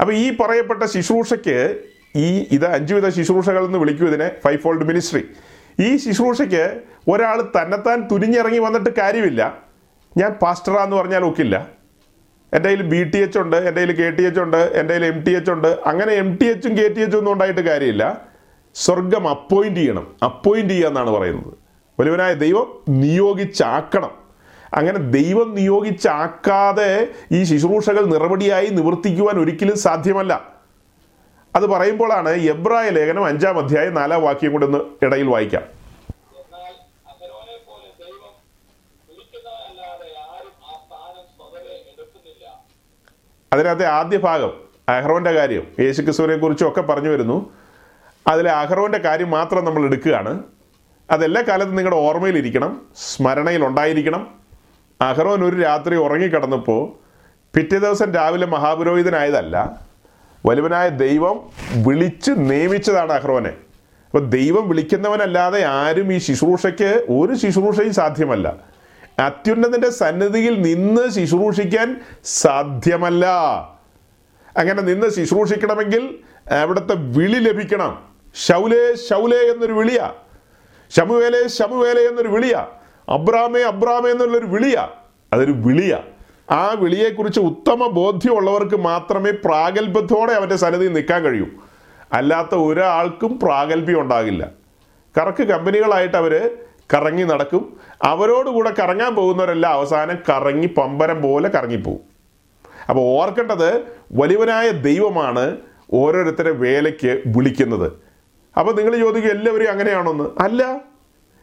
അപ്പോൾ 0.00 0.12
ഈ 0.12 0.36
പറയപ്പെട്ട 0.36 0.82
ശുശ്രൂഷയ്ക്ക് 0.82 1.80
ഈ 2.16 2.46
ഇത് 2.52 2.66
അഞ്ചുവിധ 2.66 3.08
ശുശ്രൂഷകൾ 3.08 3.64
എന്ന് 3.64 3.78
വിളിക്കൂ 3.78 4.06
ഇതിനെ 4.06 4.30
ഫൈവ് 4.44 4.58
ഫോൾഡ് 4.58 4.84
മിനിസ്ട്രി 4.84 5.24
ഈ 5.80 5.96
ശുശ്രൂഷയ്ക്ക് 5.96 6.80
ഒരാൾ 7.10 7.42
തന്നെത്താൻ 7.42 8.08
തുനിഞ്ഞിറങ്ങി 8.12 8.58
വന്നിട്ട് 8.58 8.90
കാര്യമില്ല. 8.90 9.66
ഞാൻ 10.16 10.30
പാസ്റ്ററാന്ന് 10.32 10.96
പറഞ്ഞാൽ 10.96 11.24
ഒക്കില്ല. 11.24 11.68
എന്റെ 12.52 12.68
കയ്യിൽ 12.68 12.82
ബി 12.82 13.04
ടി 13.04 13.18
എച്ച് 13.18 13.38
ഉണ്ട് 13.38 13.56
എന്റെ 13.56 13.70
കയ്യിൽ 13.70 13.92
കെ 13.92 14.10
ടി 14.10 14.22
എച്ച് 14.22 14.40
ഉണ്ട് 14.40 14.56
എന്റെ 14.56 14.94
കയ്യിൽ 14.94 15.14
എം 15.14 15.22
ടി 15.22 15.36
എച്ച് 15.36 15.50
ഉണ്ട് 15.50 15.68
അങ്ങനെ 15.68 16.12
എം 16.12 16.36
ടി 16.36 16.46
എച്ചും 16.46 16.78
കെ 16.78 16.88
ടി 16.88 17.00
എച്ചും 17.00 17.18
ഒന്നും 17.18 17.32
ഉണ്ടായിട്ട് 17.32 17.60
കാര്യമില്ല. 17.60 18.28
സ്വർഗം 18.76 19.28
അപ്പോയിന്റ് 19.28 19.80
ചെയ്യണം. 19.80 20.16
അപ്പോയിന്റ് 20.24 20.72
ചെയ്യുക 20.72 20.88
എന്നാണ് 20.88 21.10
പറയുന്നത്. 21.10 21.54
വലിയവനായ 22.00 22.34
ദൈവം 22.34 22.82
നിയോഗിച്ചാക്കണം. 22.88 24.10
അങ്ങനെ 24.74 24.98
ദൈവം 24.98 25.54
നിയോഗിച്ചാക്കാതെ 25.54 27.08
ഈ 27.32 27.44
ശുശ്രൂഷകൾ 27.44 28.04
നിറപടിയായി 28.04 28.66
നിവർത്തിക്കുവാൻ 28.66 29.40
ഒരിക്കലും 29.40 29.76
സാധ്യമല്ല. 29.78 30.52
അത് 31.56 31.66
പറയുമ്പോഴാണ് 31.66 32.28
എബ്രായ 32.28 32.88
ലേഖനം 32.88 33.24
അഞ്ചാം 33.24 33.58
അധ്യായം 33.58 33.94
നാലാം 33.94 34.22
വാക്യം 34.22 34.52
കൂടെ 34.52 34.66
ഒന്ന് 34.66 34.78
ഇടയിൽ 35.04 35.26
വായിക്കാം. 35.26 35.62
അതിനകത്തെ 43.52 43.86
ആദ്യ 43.86 44.18
ഭാഗം 44.18 44.52
അഹ്റോന്റെ 44.88 45.32
കാര്യം 45.32 45.66
യേശുക്രിസ്തുവിനെ 45.80 46.36
കുറിച്ചും 46.36 46.68
ഒക്കെ 46.68 46.82
പറഞ്ഞു 46.82 47.08
വരുന്നു. 47.08 47.65
അതിലെ 48.28 48.50
അഹ്റോന്റെ 48.50 48.98
കാര്യം 48.98 49.30
മാത്രം 49.30 49.64
നമ്മൾ 49.64 49.84
എടുക്കുകയാണ്. 49.84 50.42
അതെല്ലാ 51.10 51.42
കാലത്തും 51.42 51.76
നിങ്ങളുടെ 51.76 52.00
ഓർമ്മയിലിരിക്കണം. 52.00 52.82
സ്മരണയിൽ 52.96 53.66
ഉണ്ടായിരിക്കണം 53.66 54.34
അഹ്റോൻ 55.00 55.44
ഒരു 55.44 55.56
രാത്രി 55.62 55.96
ഉറങ്ങിക്കിടന്നപ്പോൾ 55.96 56.92
പിറ്റേ 57.56 57.78
ദിവസം 57.78 58.14
രാവിലെ 58.14 58.46
മഹാപുരോഹിതനായതല്ല. 58.46 59.80
വലുവനായ 60.46 60.88
ദൈവം 60.88 61.40
വിളിച്ച് 61.86 62.30
നിയമിച്ചതാണ് 62.36 63.12
അഹ്റോനെ. 63.12 63.48
അപ്പോൾ 63.48 64.28
ദൈവം 64.28 64.68
വിളിക്കുന്നവനല്ലാതെ 64.68 65.64
ആരും 65.64 66.12
ഈ 66.12 66.18
ശുശ്രൂഷയ്ക്ക് 66.18 67.04
ഒരു 67.08 67.34
ശുശ്രൂഷയും 67.34 67.94
സാധ്യമല്ല. 67.94 68.54
അത്യുന്നതിന്റെ 69.18 69.90
സന്നിധിയിൽ 69.90 70.62
നിന്ന് 70.62 71.10
ശുശ്രൂഷിക്കാൻ 71.10 72.00
സാധ്യമല്ല. 72.24 73.26
അങ്ങനെ 74.56 74.82
നിന്ന് 74.82 75.10
ശുശ്രൂഷിക്കണമെങ്കിൽ 75.10 76.18
അവിടുത്തെ 76.50 76.94
വിളി 76.94 77.38
ലഭിക്കണം. 77.38 78.15
ശൗലേ 78.44 78.94
ശൗലേ 78.94 79.36
എന്നൊരു 79.36 79.72
വിളിയ. 79.72 80.10
ശമുവേലെ 80.90 81.48
ശമുവേലെ 81.48 82.00
എന്നൊരു 82.00 82.28
വിളിയ. 82.28 82.66
അബ്രാമേ 83.08 83.62
അബ്രാമേ 83.62 84.10
എന്നുള്ളൊരു 84.10 84.46
വിളിയ. 84.46 84.88
അതൊരു 85.32 85.52
വിളിയ. 85.52 85.98
ആ 86.50 86.76
വിളിയെക്കുറിച്ച് 86.78 87.40
ഉത്തമ 87.40 87.86
ബോധ്യമുള്ളവർക്ക് 87.86 88.76
മാത്രമേ 88.76 89.30
പ്രാഗൽഭ്യത്തോടെ 89.30 90.32
അവന്റെ 90.32 90.56
സന്നിധിയിൽ 90.56 90.92
നിൽക്കാൻ 90.92 91.22
കഴിയൂ. 91.22 91.46
അല്ലാത്ത 92.12 92.54
ഒരാൾക്കും 92.54 93.38
പ്രാഗൽഭ്യം 93.38 94.00
ഉണ്ടാകില്ല. 94.00 94.50
കറക്ക് 95.18 95.42
കമ്പനികളായിട്ട് 95.42 96.16
അവർ 96.16 96.56
കറങ്ങി 96.94 97.22
നടക്കും. 97.22 97.76
അവരോടുകൂടെ 98.02 98.72
കറങ്ങാൻ 98.78 99.14
പോകുന്നവരെല്ലാം 99.14 99.72
അവസാനം 99.72 100.18
കറങ്ങി 100.28 100.66
പമ്പരം 100.66 101.22
പോലെ 101.22 101.48
കറങ്ങിപ്പോവും. 101.48 102.00
അപ്പോൾ 102.90 103.00
ഓർക്കേണ്ടത് 103.00 103.82
വലിയവനായ 104.12 104.70
ദൈവമാണ് 104.70 105.56
ഓരോരുത്തരെ 105.92 106.50
വേലയ്ക്ക് 106.50 107.22
വിളിക്കുന്നത്. 107.26 108.05
അപ്പോൾ 108.58 108.76
നിങ്ങൾ 108.76 108.96
ചോദിക്കും 108.96 109.30
എല്ലാവരും 109.30 109.70
അങ്ങനെയാണോന്ന്. 109.70 110.24
അല്ല. 110.38 110.80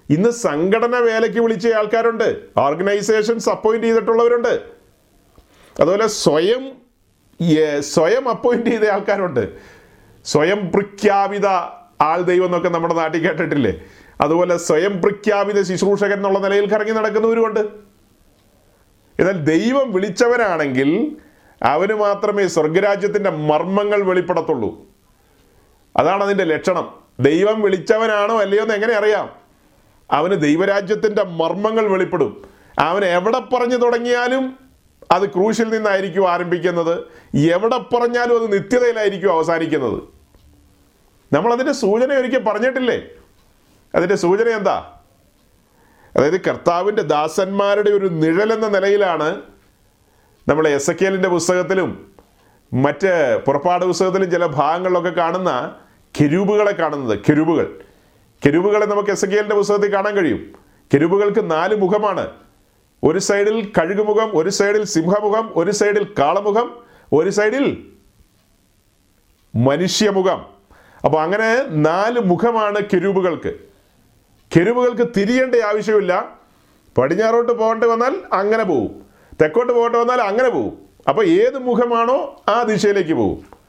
ഇന്ന് 0.09 0.29
സംഘടന 0.29 0.95
വേലയ്ക്ക് 0.95 1.39
വിളിച്ച 1.39 1.67
ആൾക്കാരുണ്ട്. 1.67 2.41
ഓർഗനൈസേഷൻസ് 2.57 3.49
അപ്പോയിന്റ് 3.49 3.87
ചെയ്തിട്ടുള്ളവരുണ്ട്. 3.87 4.61
അതുപോലെ 5.79 6.07
സ്വയം 6.07 6.71
സ്വയം 7.79 8.29
അപ്പോയിന്റ് 8.29 8.69
ചെയ്ത 8.69 8.83
ആൾക്കാരുണ്ട്. 8.83 9.53
സ്വയം 10.25 10.71
പ്രഖ്യാപിത 10.71 11.45
ആൾ 12.01 12.21
ദൈവം 12.21 12.45
എന്നൊക്കെ 12.45 12.69
നമ്മുടെ 12.69 12.93
നാട്ടിൽ 12.93 13.27
കേട്ടിട്ടില്ലേ? 13.27 13.81
അതുപോലെ 14.21 14.57
സ്വയം 14.57 15.01
പ്രഖ്യാപിത 15.01 15.61
ശുശ്രൂഷകൻ 15.61 16.13
എന്നുള്ള 16.13 16.39
നിലയിൽ 16.39 16.69
കറങ്ങി 16.69 16.91
നടക്കുന്നവരുമുണ്ട്. 16.91 17.59
എന്നാൽ 19.19 19.43
ദൈവം 19.43 19.93
വിളിച്ചവനാണെങ്കിൽ 19.93 21.15
അവന് 21.63 21.93
മാത്രമേ 21.93 22.47
സ്വർഗരാജ്യത്തിന്റെ 22.47 23.29
മർമ്മങ്ങൾ 23.29 24.03
വെളിപ്പെടത്തുള്ളൂ. 24.03 24.85
അതാണ് 25.97 26.23
അതിന്റെ 26.23 26.43
ലക്ഷണം. 26.43 27.02
ദൈവം 27.19 27.61
വിളിച്ചവനാണോ 27.61 28.41
അല്ലയോ 28.41 28.61
എന്ന് 28.61 28.73
എങ്ങനെ 28.73 28.93
അറിയാം? 28.93 29.29
അവന് 30.11 30.41
ദൈവരാജ്യത്തിന്റെ 30.41 31.23
മർമ്മങ്ങൾ 31.23 31.87
വെളിപ്പെടും. 31.87 32.45
അവൻ 32.79 33.05
എവിടെ 33.05 33.39
പറഞ്ഞു 33.39 33.75
തുടങ്ങിയാലും 33.75 34.59
അത് 35.11 35.29
ക്രൂശിൽ 35.29 35.69
നിന്നായിരിക്കും 35.69 36.31
ആരംഭിക്കുന്നത്. 36.31 37.03
എവിടെ 37.37 37.77
പറഞ്ഞാലും 37.77 38.35
അത് 38.35 38.53
നിത്യതയിലായിരിക്കും 38.53 39.31
അവസാനിക്കുന്നത്. 39.31 40.03
നമ്മൾ 41.33 41.53
അതിന്റെ 41.53 41.73
സൂചന 41.73 42.13
ഒരിക്കൽ 42.13 42.43
പറഞ്ഞിട്ടില്ലേ? 42.43 43.01
അതിന്റെ 43.95 44.15
സൂചന 44.15 44.47
എന്താ? 44.47 44.93
അതായത് 46.17 46.41
കർത്താവിന്റെ 46.41 47.01
ദാസന്മാരുടെ 47.01 47.89
ഒരു 47.89 48.05
നിഴൽ 48.05 48.53
എന്ന 48.53 48.67
നിലയിലാണ് 48.67 49.41
നമ്മൾ 50.47 50.67
എസ് 50.67 50.91
എ 50.91 50.93
കെലിന്റെ 50.93 51.29
പുസ്തകത്തിലും 51.29 52.11
മറ്റ് 52.73 53.41
പുറപ്പാട് 53.45 53.85
പുസ്തകത്തിലും 53.85 54.31
ചില 54.31 54.45
ഭാഗങ്ങളിലൊക്കെ 54.45 55.09
കാണുന്ന 55.09 55.75
കെരൂബുകളെ 56.21 56.71
കാണുന്നത് 56.71 57.19
കെരൂബുകൾ. 57.29 57.79
കെരൂബുകളെ 58.45 58.85
നമുക്ക് 58.85 59.09
എസ് 59.09 59.25
എ 59.25 59.27
കെലിന്റെ 59.27 59.55
പുസ്തകത്തിൽ 59.55 59.93
കാണാൻ 59.93 60.15
കഴിയും. 60.15 60.53
കെരൂബുകൾക്ക് 60.93 61.51
നാല് 61.51 61.75
മുഖമാണ്. 61.75 62.27
ഒരു 63.03 63.19
സൈഡിൽ 63.19 63.71
കഴുകുമുഖം 63.77 64.31
ഒരു 64.33 64.49
സൈഡിൽ 64.49 64.83
സിംഹമുഖം 64.83 65.51
ഒരു 65.55 65.71
സൈഡിൽ 65.71 66.07
കാളമുഖം 66.19 66.77
ഒരു 67.13 67.29
സൈഡിൽ 67.29 67.85
മനുഷ്യമുഖം. 69.55 70.45
അപ്പോൾ 71.05 71.21
അങ്ങനെ 71.21 71.63
നാല് 71.69 72.19
മുഖമാണ് 72.19 72.79
കെരൂബുകൾക്ക്. 72.93 73.53
കെരുവുകൾക്ക് 74.55 75.07
തിരിയേണ്ട 75.17 75.55
ആവശ്യമില്ല. 75.55 76.37
പടിഞ്ഞാറോട്ട് 76.97 77.51
പോകേണ്ടി 77.51 77.87
വന്നാൽ 77.87 78.15
അങ്ങനെ 78.33 78.63
പോവും. 78.63 79.01
തെക്കോട്ട് 79.41 79.73
പോകേണ്ടി 79.73 79.99
വന്നാൽ 79.99 80.21
അങ്ങനെ 80.21 80.49
പോവും. 80.49 80.77
അപ്പോൾ 81.09 81.25
ഏത് 81.25 81.57
മുഖമാണോ 81.57 82.43
ആ 82.47 82.63
ദിശയിലേക്ക് 82.63 83.13
പോവും. 83.13 83.62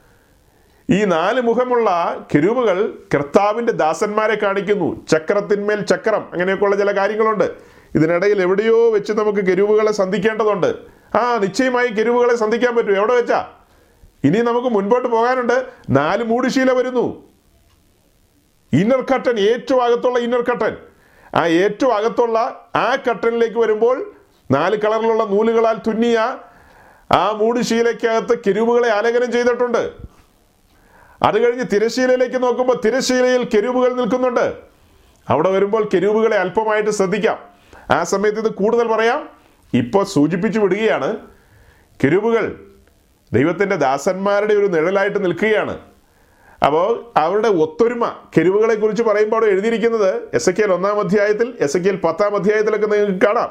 ഈ 0.91 1.05
നാല് 1.05 1.41
മുഖമുള്ള 1.41 2.17
കെരുവുകൾ 2.35 2.99
കർത്താവിന്റെ 3.15 3.73
ദാസന്മാരെ 3.73 4.35
കാണിക്കുന്നു. 4.35 5.07
ചക്രത്തിന്മേൽ 5.07 5.81
ചക്രം 5.81 6.33
അങ്ങനെയൊക്കെയുള്ള 6.33 6.77
ചില 6.77 6.97
കാര്യങ്ങളുണ്ട്. 6.97 7.51
ഇതിനിടയിൽ 7.95 8.43
എവിടെയോ 8.43 8.91
വെച്ച് 8.91 9.13
നമുക്ക് 9.13 9.39
കെരുവുകളെ 9.39 9.93
സന്ധിക്കേണ്ടതുണ്ട്. 9.93 10.75
ആ 11.17 11.39
നിശ്ചയമായി 11.39 11.89
കെരുവുകളെ 11.89 12.37
സന്ധിക്കാൻ 12.37 12.77
പറ്റും. 12.77 12.97
എവിടെ 12.97 13.15
വെച്ചാ? 13.15 13.51
ഇനി 14.25 14.39
നമുക്ക് 14.39 14.69
മുൻപോട്ട് 14.69 15.09
പോകാനുണ്ട്. 15.09 15.67
നാല് 15.91 16.25
മൂടുശീല 16.25 16.73
വരുന്നു. 16.73 17.23
ഇന്നർ 18.73 19.07
കട്ടൻ 19.15 19.39
ഏറ്റവും 19.39 19.85
അകത്തുള്ള 19.85 20.19
ഇന്നർ 20.19 20.43
കട്ടൻ. 20.43 20.77
ആ 21.35 21.47
ഏറ്റവും 21.47 21.95
അകത്തുള്ള 21.95 22.69
ആ 22.77 22.97
കട്ടനിലേക്ക് 23.11 23.59
വരുമ്പോൾ 23.59 24.13
നാല് 24.51 24.77
കളറിലുള്ള 24.77 25.25
നൂലുകളാൽ 25.25 25.77
തുന്നിയ 25.87 26.37
ആ 27.13 27.31
മൂടുശീലയ്ക്കകത്ത് 27.31 28.39
കെരുവുകളെ 28.39 28.89
ആലേഖനം 28.89 29.33
ചെയ്തിട്ടുണ്ട്. 29.33 30.14
അത് 31.25 31.45
കഴിഞ്ഞ് 31.45 31.65
തിരശീലയിലേക്ക് 31.73 32.43
നോക്കുമ്പോൾ 32.43 32.81
തിരശീലയിൽ 32.85 33.49
കെരുവുകൾ 33.55 33.93
നിൽക്കുന്നുണ്ട്. 33.93 34.55
അവിടെ 35.29 35.51
വരുമ്പോൾ 35.51 35.89
കെരുവുകളെ 35.95 36.37
അല്പമായിട്ട് 36.37 36.91
ശ്രദ്ധിക്കാം. 36.91 37.39
ആ 37.91 38.03
സമയത്ത് 38.03 38.39
ഇത് 38.39 38.53
കൂടുതൽ 38.53 38.89
പറയാം. 38.89 39.29
ഇപ്പോൾ 39.75 40.05
സൂചിപ്പിച്ചു 40.05 40.61
വിടുകയാണ് 40.61 41.17
കെരുവുകൾ 42.05 42.61
ദൈവത്തിന്റെ 43.33 43.77
ദാസന്മാരുടെ 43.77 44.55
ഒരു 44.55 44.67
നിഴലായിട്ട് 44.67 45.25
നിൽക്കുകയാണ്. 45.25 45.79
അപ്പോൾ 46.67 47.13
അവരുടെ 47.17 47.49
ഒത്തൊരുമ 47.49 48.13
കെരുവുകളെ 48.39 48.75
കുറിച്ച് 48.75 49.03
പറയുമ്പോൾ 49.03 49.37
അവിടെ 49.37 49.51
എഴുതിയിരിക്കുന്നത് 49.51 50.29
എസ് 50.35 50.51
എ 50.51 50.67
ഒന്നാം 50.67 51.01
അധ്യായത്തിൽ 51.01 51.55
എസ് 51.61 51.77
എ 51.77 51.97
പത്താം 51.97 52.37
അധ്യായത്തിലൊക്കെ 52.37 52.87
നിങ്ങൾക്ക് 52.87 53.27
കാണാം. 53.27 53.51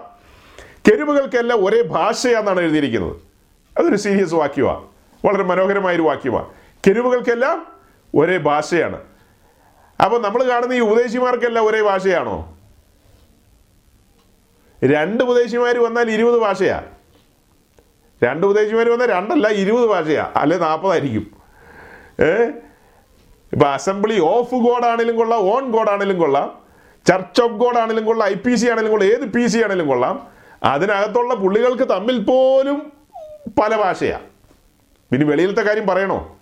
കെരുവുകൾക്കെല്ലാം 0.87 1.65
ഒരേ 1.65 1.81
ഭാഷയാണെന്നാണ് 1.81 2.61
എഴുതിയിരിക്കുന്നത്. 2.61 3.15
അതൊരു 3.79 3.95
സീരിയസ് 3.95 4.33
വാക്യമാണ്. 4.33 4.83
വളരെ 5.25 5.43
മനോഹരമായൊരു 5.43 6.01
വാക്യമാണ്. 6.01 6.62
കെരുവുകൾക്കെല്ലാം 6.87 7.67
ഒരേ 8.15 8.37
ഭാഷയാണ്. 8.37 9.01
അപ്പോൾ 10.03 10.21
നമ്മൾ 10.21 10.43
കാണുന്ന 10.43 10.73
ഈ 10.73 10.79
ഉപദേശിമാർക്കെല്ലാം 10.79 11.67
ഒരേ 11.67 11.81
ഭാഷയാണോ? 11.81 12.57
രണ്ട് 14.83 15.23
ഉപദേശിമാർ 15.23 15.77
വന്നാൽ 15.77 16.11
ഇരുപത് 16.11 16.39
ഭാഷയാ. 16.39 16.83
രണ്ട് 18.23 18.47
ഉപദേശിമാർ 18.47 18.89
വന്നാൽ 18.89 19.11
രണ്ടല്ല 19.11 19.47
ഇരുപത് 19.47 19.85
ഭാഷയാ. 19.85 20.31
അല്ലെ 20.35 20.57
നാൽപ്പതായിരിക്കും 20.57 21.31
ഏ? 22.19 22.43
ഇപ്പം 23.53 23.73
അസംബ്ലി 23.73 24.19
ഓഫ് 24.19 24.55
ഗോഡ് 24.55 24.85
ആണെങ്കിലും 24.85 25.15
കൊള്ളാം 25.15 25.39
ഓൺ 25.39 25.71
ഗോഡ് 25.71 25.89
ആണെങ്കിലും 25.89 26.19
കൊള്ളാം 26.19 26.59
ചർച്ച് 27.07 27.41
ഓഫ് 27.41 27.51
ഗോഡ് 27.51 27.77
ആണെങ്കിലും 27.77 28.05
കൊള്ളാം 28.05 28.29
ഐ 28.29 28.33
പി 28.33 28.55
സി 28.55 28.65
ആണെങ്കിലും 28.65 28.91
കൊള്ളാം 28.91 29.09
ഏത് 29.09 29.25
പി 29.31 29.47
സി 29.47 29.57
ആണെങ്കിലും 29.57 29.87
കൊള്ളാം. 29.87 30.27
അതിനകത്തുള്ള 30.63 31.35
പുള്ളികൾക്ക് 31.35 31.89
തമ്മിൽ 31.89 32.23
പോലും 32.23 32.91
പല 33.61 33.75
ഭാഷയാ. 33.75 34.19
പിന്നെ 35.11 35.25
വെളിയിലത്തെ 35.25 35.61
കാര്യം 35.61 35.87
പറയണോ? 35.87 36.39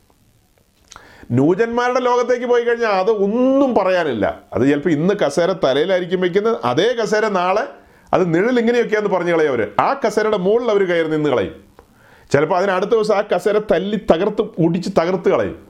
ന്യൂജന്മാരുടെ 1.31 1.99
ലോകത്തേക്ക് 1.99 2.45
പോയി 2.45 2.63
കഴിഞ്ഞാൽ 2.63 2.89
അത് 2.89 3.11
ഒന്നും 3.11 3.75
പറയാനില്ല. 3.75 4.41
അത് 4.53 4.69
ചിലപ്പോൾ 4.69 4.89
ഇന്ന് 4.89 5.13
കസേര 5.13 5.51
തലയിലായിരിക്കും 5.51 6.21
വെക്കുന്നത് 6.21 6.57
അതേ 6.65 6.93
കസേര 6.93 7.27
നാളെ 7.27 7.67
അത് 8.13 8.33
നിഴൽ 8.35 8.59
ഇങ്ങനെയൊക്കെയാന്ന് 8.59 9.09
പറഞ്ഞു 9.09 9.33
കളയും 9.33 9.49
അവർ 9.49 9.71
ആ 9.79 9.93
കസേരയുടെ 9.93 10.37
മുകളിൽ 10.37 10.71
അവർ 10.71 10.83
കയറി 10.83 11.07
നിന്ന് 11.07 11.29
കളയും. 11.29 11.63
ചിലപ്പോൾ 12.31 12.55
അതിനടുത്ത 12.55 12.91
ദിവസം 12.91 13.15
ആ 13.15 13.21
കസേര 13.21 13.57
തല്ലി 13.57 13.97
തകർത്ത് 13.97 14.41
ഒടിച്ച് 14.41 14.89
തകർത്ത് 14.89 15.29
കളയും. 15.29 15.67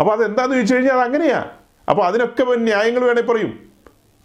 അപ്പോൾ 0.00 0.12
അതെന്താന്ന് 0.12 0.54
ചോദിച്ചു 0.54 0.74
കഴിഞ്ഞാൽ 0.74 0.92
അത് 0.92 1.02
അങ്ങനെയാ. 1.02 1.44
അപ്പോൾ 1.88 2.02
അതിനൊക്കെ 2.06 2.44
ന്യായങ്ങൾ 2.44 3.04
വേണേൽ 3.04 3.26
പറയും. 3.26 3.60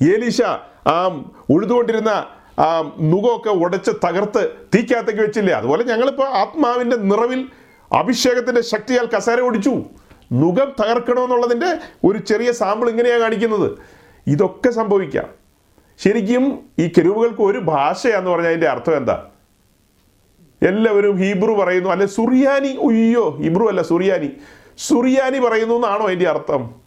ഏലീശ 0.01 0.41
ആ 0.87 1.25
ഉഴുതുകൊണ്ടിരുന്ന 1.49 2.25
ആ 2.59 2.93
മുഖമൊക്കെ 2.97 3.49
ഉടച്ച് 3.49 3.91
തകർത്ത് 3.91 4.51
തീക്കകത്തേക്ക് 4.75 5.21
വെച്ചില്ലേ? 5.21 5.53
അതുപോലെ 5.53 5.83
ഞങ്ങളിപ്പോൾ 5.83 6.27
ആത്മാവിന്റെ 6.27 6.95
നിറവിൽ 6.95 7.49
അഭിഷേകത്തിന്റെ 7.91 8.61
ശക്തിയാൽ 8.61 9.05
കസേര 9.05 9.39
ഒടിച്ചു. 9.39 9.85
നുകം 10.31 10.71
തകർക്കണമെന്നുള്ളതിന്റെ 10.79 11.77
ഒരു 12.03 12.17
ചെറിയ 12.17 12.51
സാമ്പിൾ 12.51 12.89
ഇങ്ങനെയാണ് 12.89 13.21
കാണിക്കുന്നത്. 13.21 13.71
ഇതൊക്കെ 14.27 14.69
സംഭവിക്കാം. 14.69 15.43
ശരിക്കും 15.99 16.59
ഈ 16.79 16.87
കെരുവുകൾക്ക് 16.87 17.41
ഒരു 17.41 17.59
ഭാഷയാന്ന് 17.59 18.31
പറഞ്ഞാൽ 18.31 18.49
അതിന്റെ 18.49 18.67
അർത്ഥം 18.67 18.97
എന്താ? 18.97 19.25
എല്ലാവരും 20.61 21.15
ഹീബ്രു 21.15 21.51
പറയുന്നു 21.51 21.89
അല്ലെ 21.89 22.07
സുറിയാനി 22.07 22.75
ഉയ്യോ 22.75 23.29
ഹീബ്രു 23.29 23.65
അല്ല 23.65 23.81
സുറിയാനി. 23.81 24.29
സുറിയാനി 24.77 25.39
പറയുന്നു 25.39 25.75
എന്നാണോ 25.75 26.05
അതിന്റെ 26.07 26.29
അർത്ഥം? 26.29 26.83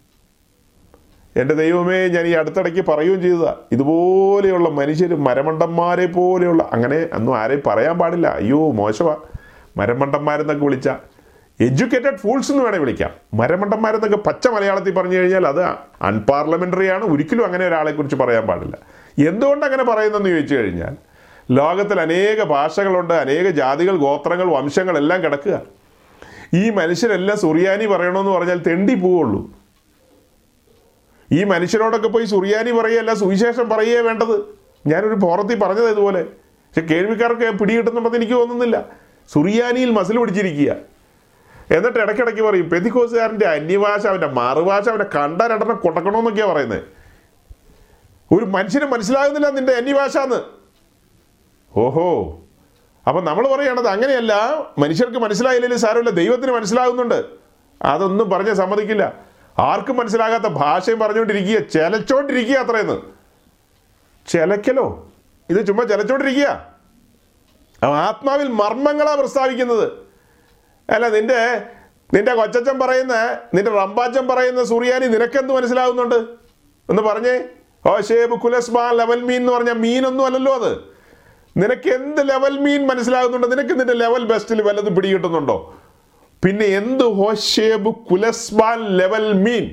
എന്റെ 1.36 1.54
ദൈവമേ 1.54 2.08
ഞാൻ 2.08 2.26
ഈ 2.26 2.30
അടുത്തിടയ്ക്ക് 2.30 2.86
പറയുകയും 2.86 3.22
ചെയ്തതാ. 3.22 3.56
ഇതുപോലെയുള്ള 3.72 4.68
മനുഷ്യർ 4.68 5.14
മരമണ്ടന്മാരെ 5.14 6.06
പോലെയുള്ള 6.06 6.70
അങ്ങനെ 6.72 7.08
അന്നും 7.12 7.38
ആരെയും 7.38 7.62
പറയാൻ 7.66 7.98
പാടില്ല. 7.98 8.26
അയ്യോ 8.26 8.72
മോശമാ. 8.72 9.16
മരമണ്ടന്മാരെന്നൊക്കെ 9.76 10.64
വിളിച്ച. 10.64 10.88
എഡ്യൂക്കേറ്റഡ് 11.60 12.16
ഫൂൾസ് 12.16 12.52
എന്ന് 12.52 12.64
വേണേൽ 12.64 12.80
വിളിക്കാം. 12.80 13.10
മരമണ്ടന്മാരെന്നൊക്കെ 13.34 14.16
പച്ച 14.16 14.48
മലയാളത്തിൽ 14.48 14.94
പറഞ്ഞു 14.94 15.16
കഴിഞ്ഞാൽ 15.16 15.46
അത് 15.46 15.62
അൺപാർലമെന്ററി 16.02 16.86
ആണ്. 16.86 17.04
ഒരിക്കലും 17.04 17.44
അങ്ങനെ 17.44 17.66
ഒരാളെ 17.66 17.92
കുറിച്ച് 17.92 18.16
പറയാൻ 18.16 18.46
പാടില്ല. 18.46 18.78
എന്തുകൊണ്ട് 19.28 19.66
അങ്ങനെ 19.66 19.84
പറയുന്നതെന്ന് 19.84 20.30
ചോദിച്ചു 20.30 20.54
കഴിഞ്ഞാൽ 20.54 20.96
ലോകത്തിൽ 21.50 22.00
അനേക 22.00 22.42
ഭാഷകളുണ്ട് 22.42 23.14
അനേക 23.14 23.48
ജാതികൾ 23.48 23.96
ഗോത്രങ്ങൾ 23.96 24.44
വംശങ്ങൾ 24.44 24.98
എല്ലാം 24.98 25.24
കിടക്കുക. 25.24 25.60
ഈ 26.54 26.70
മനുഷ്യരെല്ലാം 26.70 27.38
സുറിയാനി 27.38 27.86
പറയണമെന്ന് 27.86 28.30
പറഞ്ഞാൽ 28.30 28.58
തെണ്ടി 28.58 28.94
പോവുള്ളൂ. 28.94 29.50
ഈ 31.32 31.44
മനുഷ്യരോടൊക്കെ 31.44 32.08
പോയി 32.08 32.24
സുറിയാനി 32.24 32.70
പറയുകയല്ല 32.70 33.14
സുവിശേഷം 33.14 33.68
പറയുകയേ 33.68 34.00
വേണ്ടത്. 34.00 34.58
ഞാനൊരു 34.86 35.20
ഫോറത്തിൽ 35.20 35.58
പറഞ്ഞത് 35.58 35.90
ഇതുപോലെ. 35.90 36.22
പക്ഷെ 36.22 36.80
കേൾവിക്കാർക്ക് 36.80 37.58
പിടികിട്ടുന്നുണ്ടെന്ന് 37.58 38.18
എനിക്ക് 38.18 38.32
തോന്നുന്നില്ല. 38.32 38.84
സുറിയാനിയിൽ 39.32 39.90
മസിൽ 39.90 40.18
പിടിച്ചിരിക്കുക. 40.18 40.95
എന്നിട്ട് 41.70 41.98
ഇടയ്ക്കിടയ്ക്ക് 41.98 42.42
പറയും 42.42 42.70
പെതികോസുകാരന്റെ 42.70 43.46
അന്യഭാഷ 43.46 44.06
അവന്റെ 44.06 44.26
മറുഭാഷ 44.26 44.88
അവന്റെ 44.88 45.18
കണ്ട 45.18 45.42
രണ്ടെണ്ണം 45.42 45.76
കൊട്ടക്കണമെന്നൊക്കെയാണ് 45.76 46.52
പറയുന്നത് 46.52 46.82
ഒരു 48.32 48.44
മനുഷ്യന് 48.44 48.84
മനസ്സിലാകുന്നില്ല 48.84 49.50
നിന്റെ 49.50 49.72
അന്യഭാഷ 49.72 50.16
എന്ന് 50.16 50.56
ഓഹോ. 51.78 52.38
അപ്പം 53.08 53.24
നമ്മൾ 53.24 53.48
പറയുകയാണത് 53.48 53.88
അങ്ങനെയല്ല 53.88 54.32
മനുഷ്യർക്ക് 54.78 55.18
മനസ്സിലായില്ലെങ്കിൽ 55.18 55.78
സാരമില്ല 55.78 56.10
ദൈവത്തിന് 56.10 56.52
മനസ്സിലാകുന്നുണ്ട്. 56.52 57.24
അതൊന്നും 57.82 58.30
പറഞ്ഞ് 58.30 58.54
സമ്മതിക്കില്ല. 58.54 59.14
ആർക്കും 59.58 59.96
മനസ്സിലാകാത്ത 59.96 60.42
ഭാഷയും 60.42 60.98
പറഞ്ഞുകൊണ്ടിരിക്കുക 60.98 61.58
ചെലച്ചോണ്ടിരിക്കുക 61.58 62.56
അത്രയെന്ന് 62.56 63.00
ചെലക്കലോ? 64.26 65.08
ഇത് 65.50 65.66
ചുമ്മാ 65.66 65.84
ചെലച്ചോണ്ടിരിക്കുക. 65.84 66.66
ആത്മാവിൽ 67.84 68.48
മർമ്മങ്ങളാണ് 68.48 69.18
പ്രസ്താവിക്കുന്നത്. 69.18 70.05
അല്ല 70.88 71.08
നിന്റെ 71.08 71.40
നിന്റെ 72.14 72.34
കൊച്ചച്ചൻ 72.34 72.78
പറയുന്ന 72.78 73.14
നിന്റെ 73.54 73.70
റമ്പാച്ചൻ 73.70 74.28
പറയുന്ന 74.28 74.64
സൂര്യാനി 74.64 75.06
നിനക്കെന്ത് 75.06 75.52
മനസ്സിലാകുന്നുണ്ട് 75.52 76.18
ഒന്ന് 76.90 77.02
പറഞ്ഞേ. 77.02 77.36
ഓ 77.86 78.00
ഷേബ് 78.00 78.40
കുലസ്മാ 78.40 78.92
ലെവൽ 78.92 79.20
മീൻ 79.22 79.36
എന്ന് 79.36 79.52
പറഞ്ഞ 79.52 79.70
മീനൊന്നും 79.70 80.26
അല്ലല്ലോ 80.26 80.54
അത്. 80.54 80.72
നിനക്ക് 81.56 81.88
എന്ത് 81.88 82.28
ലെവൽ 82.28 82.58
മീൻ 82.58 82.86
മനസ്സിലാകുന്നുണ്ട് 82.86 83.50
നിനക്ക് 83.52 83.80
നിന്റെ 83.80 83.94
ലെവൽ 83.94 84.24
ബെസ്റ്റിൽ 84.24 84.62
വല്ലതും 84.62 84.94
പിടികിട്ടുന്നുണ്ടോ? 84.94 85.74
പിന്നെ 86.44 86.66
എന്ത് 86.66 87.04
ഹോഷേബ് 87.04 87.90
കുലസ്മാൻ 88.10 88.80
ലെവൽ 88.96 89.32
മീൻ? 89.32 89.66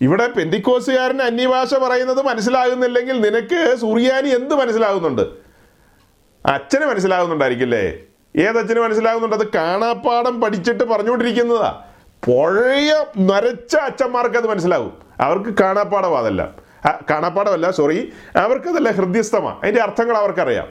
ഇവിടെ 0.00 0.26
പെന്തിക്കോസുകാരൻ 0.28 1.22
അന്യഭാഷ 1.22 1.74
പറയുന്നത് 1.74 2.22
മനസ്സിലാകുന്നില്ലെങ്കിൽ 2.22 3.20
നിനക്ക് 3.20 3.76
സൂര്യാനി 3.76 4.28
എന്ത് 4.28 4.54
മനസ്സിലാകുന്നുണ്ട്? 4.54 5.47
അച്ഛന് 6.48 6.84
മനസ്സിലാകുന്നുണ്ടായിരിക്കില്ലേ? 6.84 7.98
ഏതച്ഛന് 8.36 8.80
മനസ്സിലാകുന്നുണ്ട്? 8.80 9.36
അത് 9.36 9.46
കാണാപ്പാടം 9.54 10.40
പഠിച്ചിട്ട് 10.40 10.84
പറഞ്ഞുകൊണ്ടിരിക്കുന്നതാ. 10.84 11.82
പുഴയ 12.24 13.04
നരച്ച 13.18 13.76
അച്ഛന്മാർക്ക് 13.76 14.36
അത് 14.36 14.46
മനസ്സിലാകും. 14.46 14.92
അവർക്ക് 15.20 15.58
കാണാപ്പാടം 15.60 16.18
അതല്ല. 16.18 16.50
കാണാപ്പാടമല്ല 17.10 17.70
സോറി 17.70 18.12
അവർക്കതല്ല 18.36 18.90
ഹൃദ്യസ്ഥമാ. 18.90 19.60
അതിന്റെ 19.62 19.82
അർത്ഥങ്ങൾ 19.82 20.16
അവർക്കറിയാം. 20.16 20.68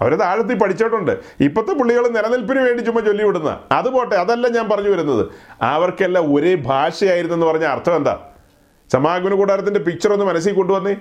അവരത് 0.00 0.22
ആഴത്തിൽ 0.22 0.58
പഠിച്ചിട്ടുണ്ട്. 0.58 1.18
ഇപ്പോഴത്തെ 1.40 1.72
പുള്ളികൾ 1.72 2.08
നിലനിൽപ്പിന് 2.08 2.60
വേണ്ടി 2.60 2.82
ചുമ്മാ 2.82 3.00
ചൊല്ലിവിടുന്ന 3.00 3.60
അത് 3.72 3.88
പോട്ടെ 3.88 4.16
അതല്ല 4.16 4.48
ഞാൻ 4.48 4.68
പറഞ്ഞു 4.68 4.90
വരുന്നത്. 4.90 5.26
അവർക്കെല്ലാം 5.62 6.34
ഒരേ 6.34 6.54
ഭാഷയായിരുന്നെന്ന് 6.54 7.46
പറഞ്ഞ 7.46 7.64
അർത്ഥം 7.64 7.96
എന്താ? 7.96 8.18
സമാഗമന 8.92 9.34
കൂടാരത്തിന്റെ 9.34 9.80
പിക്ചർ 9.80 10.12
ഒന്ന് 10.12 10.24
മനസ്സിൽ 10.24 10.52
കൊണ്ടുവന്നേ. 10.54 10.96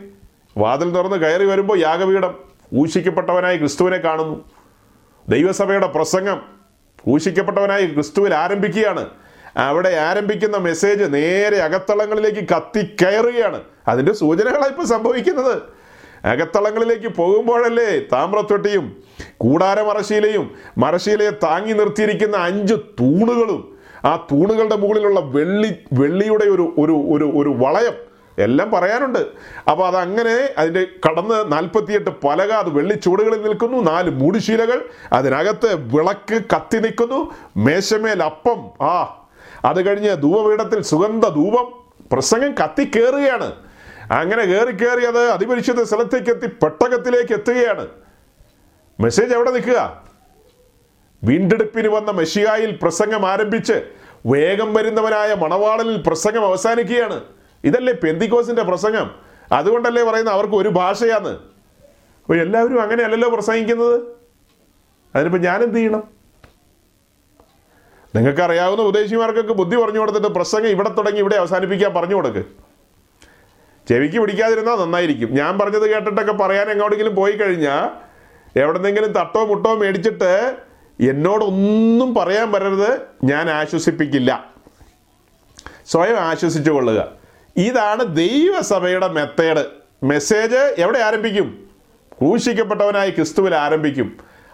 വാതിൽ 0.58 0.92
തുറന്ന് 0.92 1.18
കയറി 1.18 1.46
വരുമ്പോൾ 1.46 1.80
യാഗപീഠം. 1.80 2.47
ഊഷിക്കപ്പെട്ടവനായി 2.74 3.58
ക്രിസ്തുവിനെ 3.58 3.98
കാണുന്നു. 3.98 4.46
ദൈവസഭയുടെ 5.30 5.88
പ്രസംഗം 5.88 6.42
ഊഷിക്കപ്പെട്ടവനായി 7.10 7.88
ക്രിസ്തുവിൽ 7.88 8.34
ആരംഭിക്കുകയാണ്. 8.34 9.08
അവിടെ 9.58 9.90
ആരംഭിക്കുന്ന 9.90 10.58
മെസ്സേജ് 10.58 11.14
നേരെ 11.14 11.58
അകത്തളങ്ങളിലേക്ക് 11.58 12.48
കത്തിക്കയറുകയാണ് 12.56 13.62
അതിന്റെ 13.88 14.14
സൂചനകളാണ് 14.14 14.68
ഇപ്പോൾ 14.68 14.86
സംഭവിക്കുന്നത്. 14.86 15.62
അകത്തളങ്ങളിലേക്ക് 16.26 17.08
പോകുമ്പോഴല്ലേ 17.08 18.00
താമ്രത്തൊട്ടിയും 18.00 19.04
കൂടാരമറശീലയും 19.38 20.52
മറശീലയെ 20.78 21.30
താങ്ങി 21.30 21.74
നിർത്തിയിരിക്കുന്ന 21.74 22.38
അഞ്ച് 22.38 22.74
തൂണുകളും 22.74 23.78
ആ 24.06 24.28
തൂണുകളുടെ 24.32 24.76
മുകളിലുള്ള 24.76 25.20
വെള്ളി 25.20 25.76
വെള്ളിയുടെ 25.94 26.46
ഒരു 26.46 26.74
ഒരു 26.78 26.92
ഒരു 26.92 27.32
ഒരു 27.36 27.50
വളയം 27.50 28.07
എല്ലാം 28.38 28.72
പറയാനുണ്ട്. 28.72 29.20
അപ്പോൾ 29.70 29.88
അതങ്ങനെ 29.88 30.54
അതിന്റെ 30.58 30.88
കടന്ന് 31.08 31.52
നാൽപ്പത്തിയെട്ട് 31.52 32.10
പലക 32.10 32.52
അത് 32.52 32.70
വെള്ളിച്ചൂടുകളിൽ 32.70 33.42
നിൽക്കുന്നു. 33.42 33.92
നാല് 33.92 34.10
മൂടിശീലകൾ 34.10 34.90
അതിനകത്ത് 35.14 35.96
വിളക്ക് 35.96 36.42
കത്തി 36.56 36.78
നിൽക്കുന്നു. 36.78 37.32
മേശമേൽ 37.58 38.24
അപ്പം 38.24 38.86
ആ 38.86 39.28
അത് 39.66 39.86
കഴിഞ്ഞ് 39.88 40.22
ധൂപപീഠത്തിൽ 40.22 40.82
സുഗന്ധ 40.82 41.28
ധൂപം 41.28 41.74
പ്രസംഗം 42.12 42.56
കത്തി 42.64 42.92
കയറുകയാണ് 42.96 43.56
അങ്ങനെ 44.12 44.44
കയറി 44.44 44.72
കയറി 44.72 45.06
അത് 45.06 45.20
അതിപരിശുദ്ധ 45.20 45.82
സ്ഥലത്തേക്ക് 45.82 46.30
എത്തി 46.30 46.48
പെട്ടകത്തിലേക്ക് 46.48 47.34
എത്തുകയാണ്. 47.34 47.88
മെസ്സേജ് 49.00 49.34
എവിടെ 49.34 49.52
നിൽക്കുക? 49.52 50.04
വീണ്ടെടുപ്പിന് 51.24 51.88
വന്ന 51.88 52.12
മെഷിയായിൽ 52.12 52.80
പ്രസംഗം 52.82 53.26
ആരംഭിച്ച് 53.26 53.84
വേഗം 54.26 54.74
വരുന്നവനായ 54.74 55.34
മണവാളനിൽ 55.34 56.04
പ്രസംഗം 56.08 56.46
അവസാനിക്കുകയാണ്. 56.46 57.22
ഇതല്ലേ 57.64 57.94
പെന്തിക്കോസിന്റെ 57.94 58.64
പ്രസംഗം? 58.64 59.16
അതുകൊണ്ടല്ലേ 59.52 60.04
പറയുന്നത് 60.04 60.36
അവർക്ക് 60.36 60.54
ഒരു 60.54 60.70
ഭാഷയാന്ന് 60.70 61.30
അപ്പോൾ 62.22 62.40
എല്ലാവരും 62.40 62.82
അങ്ങനെയല്ലല്ലോ 62.82 63.30
പ്രസംഗിക്കുന്നത്? 63.30 64.02
അതിനിപ്പോൾ 65.16 65.38
ഞാൻ 65.38 65.64
എന്ത് 65.64 65.78
ചെയ്യണം? 65.78 66.04
നിങ്ങൾക്ക് 68.16 68.42
അറിയാവുന്ന 68.42 68.84
ഉപദേശിമാർക്കൊക്കെ 68.84 69.54
ബുദ്ധി 69.54 69.76
പറഞ്ഞു 69.76 70.00
കൊടുത്തിട്ട് 70.00 70.28
പ്രസംഗം 70.28 70.68
ഇവിടെ 70.68 70.90
തുടങ്ങി 70.90 71.20
ഇവിടെ 71.20 71.36
അവസാനിപ്പിക്കാൻ 71.36 71.94
പറഞ്ഞു 71.94 72.16
കൊടുക്ക്. 72.16 72.46
ചെവിക്ക് 73.90 74.20
പിടിക്കാതിരുന്നാൽ 74.20 74.76
നന്നായിരിക്കും. 74.76 75.30
ഞാൻ 75.34 75.58
പറഞ്ഞത് 75.58 75.90
കേട്ടിട്ടൊക്കെ 75.90 76.32
പറയാൻ 76.32 76.72
എങ്ങോട്ടെങ്കിലും 76.72 77.16
പോയി 77.16 77.32
കഴിഞ്ഞാൽ 77.32 77.90
എവിടെന്നെങ്കിലും 78.56 79.12
തട്ടോ 79.12 79.46
മുട്ടോ 79.46 79.76
മേടിച്ചിട്ട് 79.76 80.58
എന്നോടൊന്നും 81.00 82.16
പറയാൻ 82.16 82.52
വരരുത്. 82.52 83.02
ഞാൻ 83.24 83.50
ആശ്വസിപ്പിക്കില്ല. 83.50 84.54
സ്വയം 85.86 86.20
ആശ്വസിച്ചു 86.20 86.72
കൊള്ളുക. 86.72 87.17
ഇതാണ് 87.66 88.04
ദൈവസഭയുടെ 88.22 89.08
മെത്തേഡ് 89.18 89.64
മെസ്സേജ് 90.10 90.62
എവിടെ 90.84 91.00
ആരംഭിക്കും? 91.00 91.48
ക്രൂശിക്കപ്പെട്ടവനായി 92.18 93.12
ക്രിസ്തുവിൽ 93.12 93.56
ആരംഭിക്കും. 93.56 94.08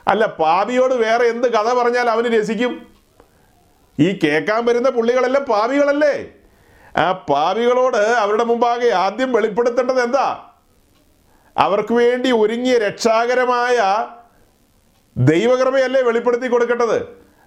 അല്ല 0.08 0.26
പാപിയോട് 0.26 0.94
വേറെ 0.94 1.26
എന്ത് 1.34 1.48
കഥ 1.56 1.68
പറഞ്ഞാൽ 1.80 2.10
അവന് 2.10 2.30
രസിക്കും? 2.36 2.74
ഈ 4.00 4.08
കേൾക്കാൻ 4.24 4.66
വരുന്ന 4.66 4.90
പുള്ളികളെല്ലാം 4.90 5.44
പാപികളല്ലേ? 5.46 6.16
ആ 6.98 7.12
പാപികളോട് 7.12 8.02
അവരുടെ 8.24 8.44
മുമ്പാകെ 8.44 8.90
ആദ്യം 9.06 9.32
വെളിപ്പെടുത്തേണ്ടത് 9.34 10.02
എന്താ? 10.02 10.28
അവർക്ക് 11.58 11.94
വേണ്ടി 11.94 12.32
ഒരുങ്ങിയ 12.32 12.78
രക്ഷാകരമായ 12.78 13.78
ദൈവകൃപയല്ലേ 15.18 16.02
വെളിപ്പെടുത്തി 16.02 16.48
കൊടുക്കേണ്ടത്? 16.48 16.98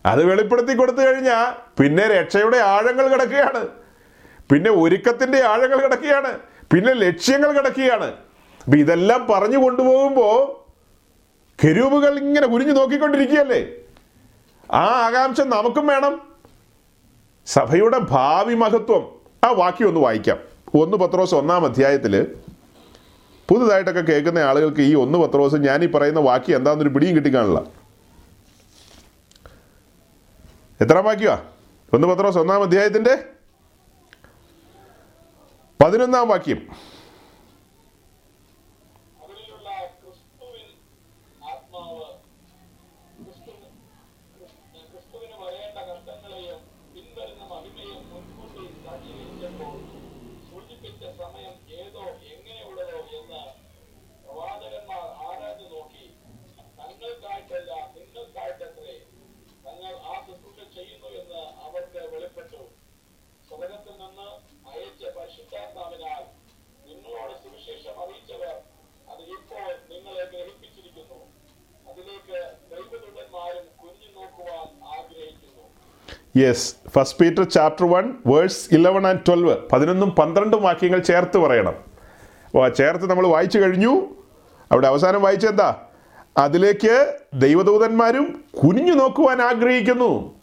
അത് 0.07 0.23
വെളിപ്പെടുത്തി 0.25 0.75
കൊടുത്തു 0.77 1.03
കഴിഞ്ഞാൽ 1.07 1.47
പിന്നെ 1.81 2.05
രക്ഷയുടെ 2.09 2.57
ആഴങ്ങൾ 2.57 3.07
കിടക്കുകയാണ്. 3.13 3.63
പിന്നെ 4.53 4.71
ഒരുക്കത്തിന്റെ 4.71 5.43
ആഴങ്ങൾ 5.45 5.83
കിടക്കുകയാണ്. 5.83 6.39
പിന്നെ 6.73 6.93
ലക്ഷ്യങ്ങൾ 6.93 7.53
കിടക്കുകയാണ്. 7.53 8.05
അപ്പം 8.65 8.79
ഇതെല്ലാം 8.79 9.27
പറഞ്ഞു 9.27 9.59
കൊണ്ടുപോകുമ്പോൾ 9.59 10.67
കെരൂപുകൾ 11.65 12.19
ഇങ്ങനെ 12.19 12.47
കുനിഞ്ഞു 12.47 12.73
നോക്കിക്കൊണ്ടിരിക്കുകയല്ലേ? 12.73 13.67
ആ 14.73 14.85
ആകാംക്ഷ 14.85 15.41
നമുക്കും 15.41 15.87
വേണം. 15.87 16.21
സഭയുടെ 17.47 17.99
ഭാവി 17.99 18.55
മഹത്വം. 18.55 19.09
ആ 19.45 19.51
വാക്യം 19.51 19.89
ഒന്ന് 19.89 20.01
വായിക്കാം. 20.01 20.39
ഒന്ന് 20.75 20.97
പത്രോസ് 20.97 21.35
ഒന്നാം 21.35 21.65
അധ്യായത്തിൽ 21.65 22.37
പുതുതായിട്ടൊക്കെ 23.49 24.01
കേൾക്കുന്ന 24.01 24.39
ആളുകൾക്ക് 24.39 24.81
ഈ 24.81 24.95
ഒന്ന് 24.95 25.19
പത്രോസ് 25.19 25.57
ഞാൻ 25.57 25.85
ഈ 25.85 25.87
പറയുന്ന 25.87 26.21
വാക്യം 26.21 26.57
എന്താണെന്നൊരു 26.57 26.89
പിടിയും 26.89 27.17
കിട്ടിക്കാണില്ല 27.17 27.59
എത്ര 30.81 30.99
വാക്യമാ 30.99 31.39
ഒന്ന് 31.93 32.09
പത്രോസ് 32.09 32.39
ഒന്നാം 32.39 32.63
അധ്യായത്തിന്റെ 32.63 33.25
പതിനൊന്നാം 35.81 36.27
വാക്യം 36.31 36.61
അവരിലുള്ള 39.23 39.69
ക്രിസ്തുവിൻ 39.97 40.69
ആത്മാവ് 41.45 42.07
ക്രിസ്തു- 43.19 43.59
ക്രിസ്തു- 44.33 44.87
ക്രിസ്തുവിന് 44.91 45.37
വരേണ്ട 45.43 45.79
കഷ്ടങ്ങളെയും 45.91 46.61
പിൻവരുന്ന 46.95 47.45
മഹിമയും 47.53 48.03
മുൻകൂട്ടി 48.11 48.65
സജ്ജീകരിച്ചപ്പോൾ 48.85 49.75
സൂചിപ്പിച്ച 50.49 51.03
സമയം 51.21 51.55
ഏതോ 51.79 52.05
എങ്ങനെയുള്ളതോ 52.31 53.01
എന്ന് 53.19 53.43
പ്രവാചകന്മാർ 54.25 55.05
ആരാഞ്ഞു 55.25 55.69
നോക്കി 55.73 56.07
തങ്ങൾക്കായിട്ടല്ല 56.79 57.71
നിങ്ങൾക്കായിട്ടത്രേ 57.97 58.97
തങ്ങൾ 59.65 59.93
ആ 60.07 60.17
ശുശ്രൂഷ 60.27 60.59
ചെയ്യുന്നു 60.75 61.09
എന്ന് 61.21 61.39
അവർക്ക് 61.65 62.01
വെളിപ്പെട്ടു 62.13 62.61
സ്വർഗത്തിൽ 63.49 63.95
നിന്ന് 63.99 64.29
അയച്ച 64.69 65.03
പരിശുദ്ധാത്മാവിനാൽ 65.17 66.23
നിങ്ങളോട് 66.87 67.35
സുവിശേഷം 67.43 67.95
അറിയിച്ചവർ 68.03 68.57
അത് 69.09 69.23
ഇപ്പോൾ 69.37 69.63
നിങ്ങളെ 69.91 70.25
ഗ്രഹിപ്പിച്ചിരിക്കുന്നു 70.33 71.19
അതിലേക്ക് 71.87 72.39
ദൈവദൂതന്മാരും 72.71 73.67
കുഞ്ഞു 73.81 74.09
നോക്കുവാൻ 74.17 74.67
ആഗ്രഹിക്കുന്നു 74.95 75.67
yes 76.37 76.75
first 76.89 77.19
Peter 77.19 77.43
chapter 77.43 77.91
one 77.91 78.15
verse 78.27 78.75
eleven 78.75 79.07
and 79.07 79.21
twelve 79.29 79.57
പതിനൊന്നും 79.73 80.11
പന്ത്രണ്ടും 80.11 80.63
വാക്യങ്ങൾ 80.63 80.99
ചേർത്ത് 80.99 81.39
പറയണം. 81.39 81.75
ചേർത്ത് 82.75 83.11
നമ്മൾ 83.11 83.27
വായിച്ചു 83.27 83.59
കഴിഞ്ഞു. 83.59 84.03
അവിടെ 84.73 84.87
അവസാനം 84.87 85.23
വായിച്ചെന്താ 85.23 85.75
അതിലേക്ക് 86.39 87.19
ദൈവദൂതന്മാരും 87.35 88.45
കുനിഞ്ഞു 88.65 88.93
നോക്കുവാൻ 88.93 89.43
ആഗ്രഹിക്കുന്നു. 89.43 90.35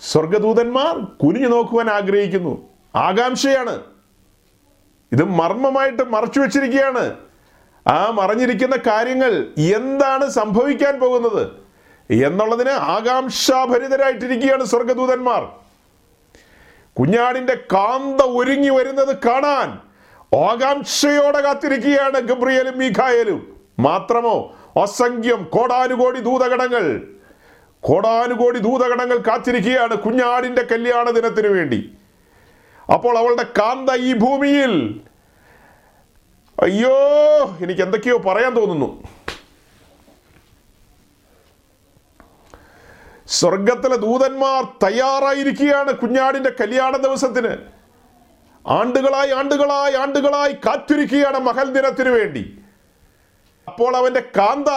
സ്വർഗദൂതന്മാർ 0.00 0.98
കുനിഞ്ഞു 0.98 1.48
നോക്കുവാൻ 1.48 1.90
ആഗ്രഹിക്കുന്നു. 1.90 2.68
ആകാംക്ഷയാണ്. 2.96 3.82
ഇത് 5.12 5.24
മർമ്മമായിട്ട് 5.24 6.02
മറച്ചു 6.02 6.40
വെച്ചിരിക്കുകയാണ്. 6.40 7.14
ആ 7.86 8.10
മറഞ്ഞിരിക്കുന്ന 8.10 8.76
കാര്യങ്ങൾ 8.86 9.46
എന്താണ് 9.58 10.30
സംഭവിക്കാൻ 10.30 11.00
പോകുന്നത്? 11.00 11.63
എന്നുള്ളതിന് 12.10 12.70
ആകാംക്ഷാഭരിതരായിട്ടിരിക്കുകയാണ് 12.70 14.64
സ്വർഗദൂതന്മാർ. 14.64 15.42
കുഞ്ഞാടിന്റെ 16.98 17.54
കാന്ത 17.54 18.20
ഒരുങ്ങി 18.20 18.68
വരുന്നത് 18.68 19.16
കാണാൻ 19.16 19.78
ആകാംക്ഷയോടെ 20.36 21.40
കാത്തിരിക്കുകയാണ് 21.40 22.20
ഗബ്രിയലും 22.20 22.78
മീഖായലും. 22.78 23.56
മാത്രമോ 23.78 24.54
അസംഖ്യം 24.82 25.44
കോടാനുകോടി 25.44 26.20
ദൂതഘടങ്ങൾ 26.20 27.02
കോടാനുകോടി 27.80 28.58
ദൂതഘടങ്ങൾ 28.58 29.16
കാത്തിരിക്കുകയാണ് 29.16 29.94
കുഞ്ഞാടിന്റെ 29.94 30.62
കല്യാണ 30.62 31.10
ദിനത്തിനു 31.10 31.48
വേണ്ടി. 31.48 31.92
അപ്പോൾ 32.94 33.18
അവളുടെ 33.18 33.42
കാന്ത 33.42 33.90
ഈ 33.90 34.14
ഭൂമിയിൽ. 34.14 35.00
അയ്യോ 36.62 36.96
എനിക്ക് 37.62 37.82
എന്തൊക്കെയോ 37.82 38.18
പറയാൻ 38.18 38.54
തോന്നുന്നു. 38.56 39.02
സ്വർഗത്തിലെ 43.26 43.96
ദൂതന്മാർ 43.96 44.64
തയ്യാറായിരിക്കുകയാണ് 44.82 45.92
കുഞ്ഞാടിന്റെ 45.92 46.50
കല്യാണ 46.60 46.96
ദിവസത്തിന്. 46.96 47.56
ആണ്ടുകളായി 48.66 49.30
ആണ്ടുകളായി 49.30 49.94
ആണ്ടുകളായി 49.94 50.52
കാത്തിരിക്കുകയാണ് 50.52 51.38
മഹൽ 51.38 51.72
ദിനത്തിനു 51.72 52.10
വേണ്ടി. 52.10 52.58
അപ്പോൾ 53.68 53.96
അവന്റെ 53.96 54.20
കാന്ത 54.20 54.70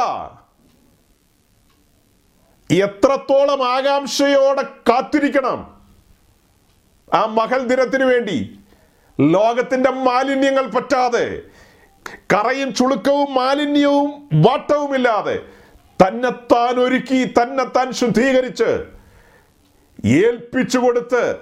എത്രത്തോളം 2.73 3.67
ആകാംക്ഷയോടെ 3.67 4.61
കാത്തിരിക്കണം 4.61 5.75
ആ 7.13 7.25
മഹൽ 7.25 7.67
ദിനത്തിനു 7.67 8.05
വേണ്ടി. 8.05 8.59
ലോകത്തിന്റെ 9.19 9.89
മാലിന്യങ്ങൾ 9.89 10.67
പറ്റാതെ 10.67 11.41
കറയും 12.33 12.73
ചുളുക്കവും 12.73 13.33
മാലിന്യവും 13.33 14.29
വാട്ടവുമില്ലാതെ 14.33 15.56
തന്നെത്താൻ 16.03 16.79
ഒരുക്കി 16.79 17.33
തന്നെത്താൻ 17.41 17.91
ശുദ്ധീകരിച്ച് 17.91 18.85
ഏൽപ്പിച്ചു 20.07 20.77
കൊടുത്ത് 20.77 21.37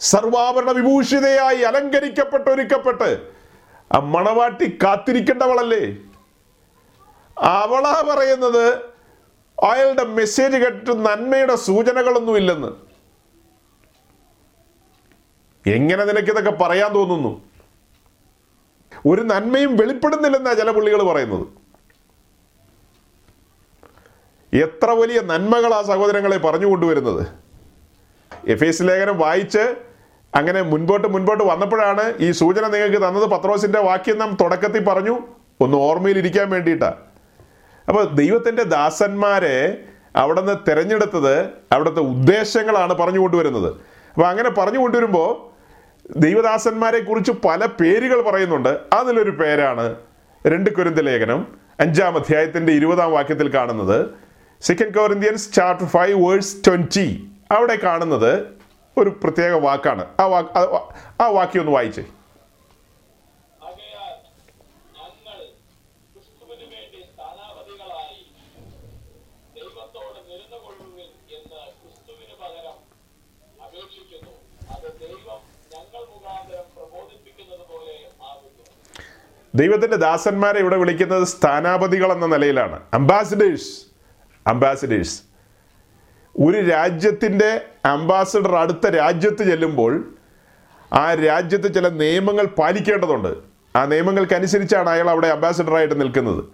സർവാഭരണ 0.00 0.70
വിഭൂഷിതയായി 0.70 1.60
അലങ്കരിക്കപ്പെട്ട് 1.60 2.50
ഒരുക്കപ്പെട്ട് 2.50 3.28
ആ 3.92 3.98
മണവാട്ടി 3.98 4.78
കാത്തിരിക്കേണ്ടവളല്ലേ? 4.82 5.96
അവളാ 7.38 8.04
പറയുന്നത് 8.08 8.72
അയാളുടെ 9.64 10.04
മെസ്സേജ് 10.04 10.56
കേട്ടിട്ട് 10.56 10.92
നന്മയുടെ 11.06 11.56
സൂചനകളൊന്നും 11.56 12.36
ഇല്ലെന്ന്. 12.36 12.86
എങ്ങനെ 15.68 16.04
നിനക്കിതൊക്കെ 16.04 16.50
പറയാൻ 16.50 16.94
തോന്നുന്നു? 16.94 17.44
ഒരു 19.06 19.22
നന്മയും 19.22 19.76
വെളിപ്പെടുന്നില്ലെന്നാ 19.76 20.52
ചില 20.52 20.70
പുള്ളികൾ 20.70 21.02
പറയുന്നത്. 21.02 21.46
എത്ര 24.56 24.90
വലിയ 24.90 25.20
നന്മകളാ 25.20 25.82
സഹോദരങ്ങളെ 25.82 26.38
പറഞ്ഞു 26.38 26.66
കൊണ്ടുവരുന്നത്. 26.66 27.26
എഫ് 28.48 28.64
എസ് 28.64 28.82
ലേഖനം 28.82 29.18
വായിച്ച് 29.18 29.74
അങ്ങനെ 30.34 30.62
മുൻപോട്ട് 30.62 31.08
മുൻപോട്ട് 31.08 31.44
വന്നപ്പോഴാണ് 31.44 32.14
ഈ 32.20 32.30
സൂചന 32.30 32.68
നിങ്ങൾക്ക് 32.68 32.96
തന്നത്. 32.96 33.24
പത്രോസിന്റെ 33.24 33.80
വാക്യം 33.80 34.18
നാം 34.18 34.36
തുടക്കത്തിൽ 34.40 34.84
പറഞ്ഞു. 34.84 35.18
ഒന്ന് 35.60 35.76
ഓർമ്മയിലിരിക്കാൻ 35.76 36.50
വേണ്ടിയിട്ടാ. 36.50 36.94
അപ്പോൾ 37.88 38.04
ദൈവത്തിന്റെ 38.04 38.62
ദാസന്മാരെ 38.62 39.78
അവിടുന്ന് 40.16 40.70
തിരഞ്ഞെടുത്തത് 40.70 41.40
അവിടുത്തെ 41.72 42.00
ഉദ്ദേശങ്ങളാണ് 42.00 42.94
പറഞ്ഞു 42.94 43.18
കൊണ്ടുവരുന്നത്. 43.18 43.68
അപ്പോൾ 44.12 44.26
അങ്ങനെ 44.26 44.50
പറഞ്ഞു 44.50 44.78
കൊണ്ടുവരുമ്പോൾ 44.78 45.56
ദൈവദാസന്മാരെ 46.18 46.98
കുറിച്ച് 46.98 47.32
പല 47.32 47.66
പേരുകൾ 47.66 48.22
പറയുന്നുണ്ട്. 48.22 48.80
അതിലൊരു 48.92 49.30
പേരാണ് 49.30 49.94
രണ്ട് 50.46 50.70
കുരുന്ത 50.70 50.98
ലേഖനം 50.98 51.46
അഞ്ചാം 51.80 52.16
അധ്യായത്തിന്റെ 52.16 52.72
ഇരുപതാം 52.72 53.12
വാക്യത്തിൽ 53.12 53.54
കാണുന്നത്. 53.54 54.25
Second 54.60 54.94
Corinthians 54.94 55.52
chapter 55.52 55.88
five 55.88 56.28
verse 56.28 56.56
twenty 56.66 57.30
അവിടെ 57.50 57.76
കാണുന്നത് 57.76 58.56
ഒരു 58.98 59.20
പ്രത്യേക 59.22 59.52
വാക്കാണ്. 59.52 60.06
ആ 60.20 60.24
വാക്ക് 60.24 60.58
ആ- 61.22 61.28
വാക്യം 61.28 61.60
ഒന്ന് 61.60 61.72
വായിച്ചേ. 61.72 62.04
ദൈവത്തിന്റെ 79.54 79.96
ദാസന്മാരെ 79.96 80.58
ഇവിടെ 80.58 80.76
വിളിക്കുന്നത് 80.76 81.24
സ്ഥാനാപതികൾ 81.24 82.12
എന്ന 82.12 82.26
നിലയിലാണ്. 82.26 82.82
അംബാസിഡേഴ്സ് 82.94 83.85
അംബാസിഡേഴ്സ് 84.46 85.16
ഒരു 86.38 86.58
രാജ്യത്തിന്റെ 86.68 87.60
അംബാസിഡർ 87.84 88.54
അടുത്ത 88.56 88.86
രാജ്യത്ത് 88.86 89.42
ചെല്ലുമ്പോൾ 89.42 89.92
ആ 90.92 91.14
രാജ്യത്ത് 91.14 91.74
ചില 91.74 91.88
നിയമങ്ങൾ 91.88 92.46
പാലിക്കേണ്ടതുണ്ട്. 92.46 93.32
ആ 93.76 93.84
നിയമങ്ങൾക്കനുസരിച്ചാണ് 93.84 94.88
അയാൾ 94.90 95.10
അവിടെ 95.10 95.26
അംബാസിഡറായിട്ട് 95.26 96.00
നിൽക്കുന്നത്. 96.00 96.44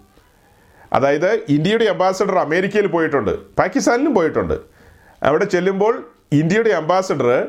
അതായത് 0.92 1.30
ഇന്ത്യയുടെ 1.48 1.84
അംബാസിഡർ 1.84 2.38
അമേരിക്കയിൽ 2.38 2.86
പോയിട്ടുണ്ട് 2.86 3.30
പാകിസ്ഥാനിലും 3.58 4.14
പോയിട്ടുണ്ട്. 4.14 4.56
അവിടെ 5.22 5.44
ചെല്ലുമ്പോൾ 5.44 5.94
ഇന്ത്യയുടെ 6.32 6.70
അംബാസിഡർ 6.70 7.48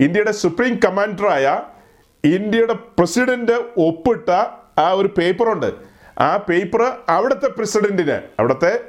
ഇന്ത്യയുടെ 0.00 0.32
സുപ്രീം 0.32 0.80
കമാൻഡറായ 0.84 1.60
ഇന്ത്യയുടെ 2.24 2.72
പ്രസിഡന്റ് 2.72 3.52
ഒപ്പിട്ട 3.80 4.30
ആ 4.80 4.90
ഒരു 4.92 5.08
പേപ്പറുണ്ട് 5.18 5.87
ആ 6.18 6.36
പേപ്പർ 6.36 6.82
അവിടുത്തെ 7.08 7.46
പ്രസിഡന്റിന് 7.46 8.16
അവിടുത്തെ 8.38 8.80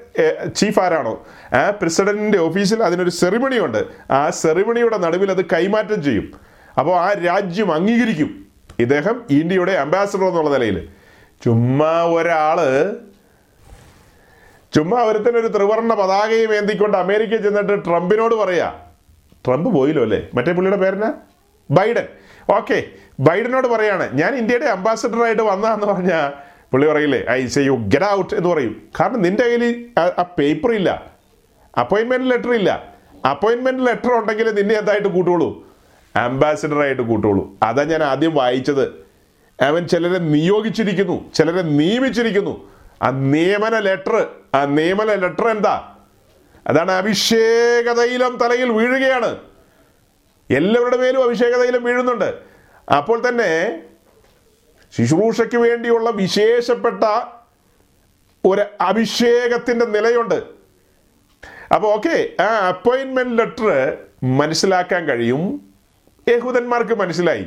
ചീഫ് 0.47 0.79
ആരാണോ 0.79 1.27
ആ 1.53 1.69
പ്രസിഡന്റിന്റെ 1.69 2.37
ഓഫീസിൽ 2.37 2.83
അതിനൊരു 2.83 3.09
സെറിമണി 3.09 3.59
ഉണ്ട്. 3.59 3.83
ആ 4.11 4.29
സെറിമണിയുടെ 4.29 4.97
നടുവിൽ 4.97 5.31
അത് 5.31 5.45
കൈമാറ്റം 5.45 6.03
ചെയ്യും. 6.03 6.31
അപ്പോൾ 6.77 6.99
ആ 6.99 7.13
രാജ്യം 7.13 7.73
അംഗീകരിക്കും. 7.73 8.47
ഇദ്ദേഹം 8.79 9.25
ഇന്ത്യയുടെ 9.29 9.71
അംബാസഡർ 9.71 10.23
എന്നുള്ള 10.23 10.49
നിലയിൽ. 10.49 10.89
ചുമ്മാ 11.43 12.03
ഒരാൾ 12.03 12.59
ചുമ്മാ 14.73 15.03
ഒരുത്തനൊരു 15.03 15.47
ത്രിവർണ 15.47 15.93
പതാകയും 15.93 16.55
ഏന്തിക്കൊണ്ട് 16.55 16.97
അമേരിക്ക 16.97 17.35
ചെന്നിട്ട് 17.35 17.85
ട്രംപിനോട് 17.85 18.35
പറയാ 18.35 18.73
ട്രംപ് 19.47 19.69
പോയില്ലോ 19.69 20.03
അല്ലേ? 20.03 20.29
മറ്റേ 20.33 20.51
പുള്ളിയുടെ 20.51 20.81
പേരെന്നാ? 20.81 21.13
ബൈഡൻ. 21.71 22.07
ഓക്കെ 22.57 22.83
ബൈഡനോട് 23.19 23.67
പറയാണ് 23.67 24.13
ഞാൻ 24.13 24.35
ഇന്ത്യയുടെ 24.35 24.65
അംബാസഡർ 24.65 25.23
ആയിട്ട് 25.23 25.41
വന്നതെന്ന് 25.41 25.85
പറഞ്ഞാൽ 25.85 26.48
പുള്ളി 26.71 26.87
പറയില്ലേ 26.87 27.25
I 27.29 27.47
say 27.47 27.61
you 27.61 27.71
get 27.71 28.05
out 28.05 28.33
എന്ന് 28.33 28.49
പറയും. 28.49 28.89
കാരണം 28.99 29.21
നിന്റെ 29.21 29.43
കയ്യിൽ 29.43 29.85
ആ- 29.99 30.21
പേപ്പർ 30.21 30.71
ഇല്ല 30.71 31.11
അപ്പോയിൻമെന്റ് 31.79 32.31
ലെറ്റർ 32.31 32.53
ഇല്ല. 32.53 32.93
അപ്പോയിൻമെന്റ് 33.29 33.87
ലെറ്റർ 33.87 34.13
ഉണ്ടെങ്കിൽ 34.13 34.51
നിന്നെ 34.51 34.75
എന്തായിട്ട് 34.75 35.07
കൂട്ടുള്ളൂ? 35.07 35.69
ആയിട്ട് 36.83 37.01
കൂട്ടുള്ളൂ. 37.01 37.57
അതാ 37.63 37.83
ഞാൻ 37.83 38.03
ആദ്യം 38.03 38.35
വായിച്ചത്. 38.35 39.09
അവൻ 39.63 39.87
ചിലരെ 39.87 40.19
നിയോഗിച്ചിരിക്കുന്നു 40.19 41.31
ചിലരെ 41.33 41.61
നിയമിച്ചിരിക്കുന്നു. 41.61 42.69
ആ 43.01 43.09
നിയമന 43.09 43.79
ലെറ്റർ 43.79 44.27
ആ 44.55 44.65
നിയമന 44.65 45.13
ലെറ്റർ 45.13 45.47
എന്താ? 45.47 45.95
അതാണ് 46.67 46.91
അഭിഷേക 46.91 47.91
തൈലം 47.91 48.37
തലയിൽ 48.37 48.69
വീഴുകയാണ്. 48.71 49.37
എല്ലാവരുടെ 50.49 50.97
മേലും 50.97 51.23
അഭിഷേക 51.23 51.55
തൈലം 51.55 51.83
വീഴുന്നുണ്ട്. 51.83 52.33
അപ്പോൾ 52.91 53.27
തന്നെ 53.29 53.81
ശുശ്രൂഷയ്ക്ക് 54.97 55.57
വേണ്ടിയുള്ള 55.57 56.09
വിശേഷപ്പെട്ട 56.09 57.03
ഒരു 58.45 58.63
അഭിഷേകത്തിന്റെ 58.81 59.85
നിലയുണ്ട്. 59.85 60.43
അപ്പോൾ 61.75 61.87
ഓക്കെ 61.93 62.29
ആ 62.41 62.67
അപ്പോയിൻമെന്റ് 62.67 63.37
ലെറ്റർ 63.37 63.97
മനസ്സിലാക്കാൻ 64.23 65.05
കഴിയും. 65.05 65.73
യഹൂദന്മാർക്ക് 66.27 66.93
മനസ്സിലായി. 66.93 67.45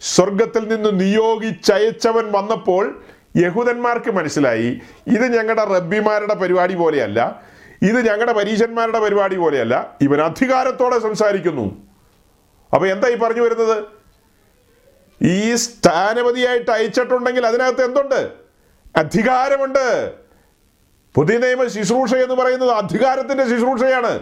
സ്വർഗത്തിൽ 0.00 0.68
നിന്ന് 0.68 1.00
നിയോഗിച്ചയച്ചവൻ 1.00 2.32
വന്നപ്പോൾ 2.32 3.04
യഹൂദന്മാർക്ക് 3.36 4.10
മനസ്സിലായി. 4.10 4.80
ഇത് 5.06 5.38
ഞങ്ങളുടെ 5.38 5.64
റബ്ബിമാരുടെ 5.64 6.34
പരിപാടി 6.34 6.74
പോലെയല്ല. 6.74 7.42
ഇത് 7.82 8.06
ഞങ്ങളുടെ 8.06 8.32
പരീശന്മാരുടെ 8.32 8.98
പരിപാടി 8.98 9.36
പോലെയല്ല. 9.36 9.96
ഇവൻ 10.00 10.20
അധികാരത്തോടെ 10.20 10.98
സംസാരിക്കുന്നു. 10.98 11.76
അപ്പോൾ 12.74 12.86
എന്താ 12.86 13.08
ഈ 13.08 13.14
പറഞ്ഞു 13.14 13.42
വരുന്നത്? 13.42 13.84
ഈ 15.22 15.54
സ്ഥാനപതിയായിട്ട് 15.54 16.70
അയച്ചിട്ടുണ്ടെങ്കിൽ 16.70 17.46
അതിനകത്ത് 17.46 17.84
എന്തുണ്ട്? 17.84 18.30
അധികാരമുണ്ട്. 18.96 20.12
പുതിയ 21.14 21.38
നിയമ 21.38 21.68
ശുശ്രൂഷ 21.68 22.14
എന്ന് 22.14 22.34
പറയുന്നത് 22.34 22.70
അധികാരത്തിന്റെ 22.70 23.44
ശുശ്രൂഷയാണ്. 23.44 24.20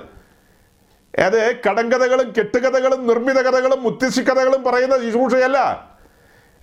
അത് 1.18 1.56
കടങ്കഥകളും 1.68 2.34
കെട്ടുകഥകളും 2.38 3.06
നിർമ്മിത 3.06 3.40
കഥകളും 3.40 3.82
മുത്തശ്ശി 3.82 4.20
കഥകളും 4.20 4.62
പറയുന്ന 4.62 4.98
ശുശ്രൂഷയല്ല. 4.98 5.88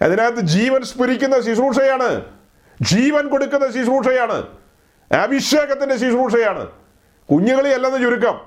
അതിനകത്ത് 0.02 0.40
ജീവൻ 0.40 0.84
സ്ഫുരിക്കുന്ന 0.84 1.42
ശുശ്രൂഷയാണ്. 1.42 2.26
ജീവൻ 2.82 3.30
കൊടുക്കുന്ന 3.30 3.68
ശുശ്രൂഷയാണ്. 3.68 4.46
അഭിഷേകത്തിന്റെ 5.14 5.96
ശുശ്രൂഷയാണ്. 5.96 6.68
കുഞ്ഞുങ്ങളി 7.32 7.70
അല്ലെന്ന് 7.70 8.00
ചുരുക്കം. 8.00 8.42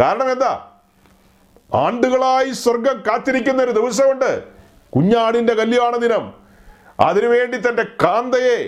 കാരണം 0.00 0.32
എന്താ? 0.32 0.70
ആണ്ടുകളായി 1.74 2.52
സ്വർഗം 2.52 3.02
കാത്തിരിക്കുന്ന 3.06 3.62
ഒരു 3.62 3.70
ദിവസമുണ്ട്. 3.70 4.57
കുഞ്ഞാടിന്റെ 4.90 5.54
കല്യാണ 5.54 5.96
ദിനം. 5.96 6.34
അതിനുവേണ്ടി 7.00 7.56
തന്റെ 7.56 7.84
കാന്തയെ 8.04 8.58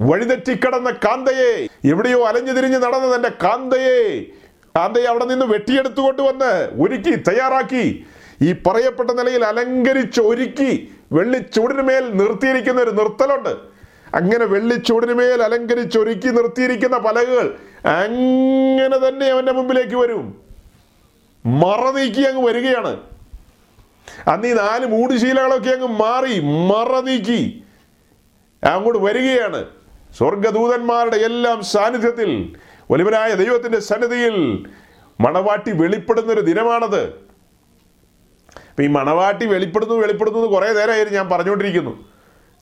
വഴിതെറ്റിക്കടന്ന 0.00 0.90
കാന്തയെ 0.90 1.68
എവിടെയോ 1.84 2.24
അലഞ്ഞു 2.26 2.52
തിരിഞ്ഞ് 2.52 2.76
നടന്ന 2.76 3.14
തന്റെ 3.14 3.30
കാന്തയെ 3.44 4.22
കാന്തയെ 4.76 5.04
അവിടെ 5.04 5.24
നിന്ന് 5.24 5.46
വെട്ടിയെടുത്തുകൊണ്ട് 5.46 6.22
വന്ന് 6.22 6.68
ഒരുക്കി 6.80 7.14
തയ്യാറാക്കി. 7.16 8.06
ഈ 8.42 8.52
പറയപ്പെട്ട 8.52 9.10
നിലയിൽ 9.10 9.44
അലങ്കരിച്ച് 9.44 10.20
ഒരുക്കി 10.20 10.92
വെള്ളിച്ചൂടിന് 11.12 11.82
മേൽ 11.82 12.16
നിർത്തിയിരിക്കുന്ന 12.16 12.80
ഒരു 12.80 12.90
നിർത്തലുണ്ട്. 12.90 13.54
അങ്ങനെ 14.14 14.44
വെള്ളിച്ചൂടിന് 14.44 15.12
മേൽ 15.12 15.42
അലങ്കരിച്ച് 15.42 15.98
ഒരുക്കി 15.98 16.28
നിർത്തിയിരിക്കുന്ന 16.28 16.98
പലകകൾ 16.98 17.56
അങ്ങനെ 17.84 19.08
തന്നെ 19.08 19.26
അവന്റെ 19.26 19.52
മുമ്പിലേക്ക് 19.52 19.96
വരും. 19.96 20.40
മറ 21.46 21.90
നീക്കി 21.90 22.22
അങ്ങ് 22.22 22.46
വരികയാണ്. 22.48 23.11
അന്ന് 24.28 24.48
ഈ 24.48 24.52
നാല് 24.52 24.86
മൂടുശീലകളൊക്കെ 24.86 25.70
അങ്ങ് 25.70 25.86
മാറി 25.86 26.40
മറ 26.40 27.00
നീക്കി 27.00 27.64
അങ്ങോട്ട് 28.64 28.98
വരികയാണ്. 28.98 29.64
സ്വർഗദൂതന്മാരുടെ 30.18 31.16
എല്ലാം 31.16 31.64
സാന്നിധ്യത്തിൽ 31.64 32.56
വലിവനായ 32.90 33.34
ദൈവത്തിന്റെ 33.34 33.80
സന്നിധിയിൽ 33.80 34.66
മണവാട്ടി 35.20 35.70
വെളിപ്പെടുന്ന 35.70 36.32
ഒരു 36.32 36.40
ദിനമാണത് 36.40 37.14
ഈ 38.80 38.86
മണവാട്ടി 38.86 39.46
വെളിപ്പെടുന്നു 39.46 39.94
വെളിപ്പെടുന്നു 39.94 40.38
കുറേ 40.38 40.72
നേരമായിരുന്നു 40.72 41.18
ഞാൻ 41.18 41.28
പറഞ്ഞുകൊണ്ടിരിക്കുന്നു. 41.28 42.04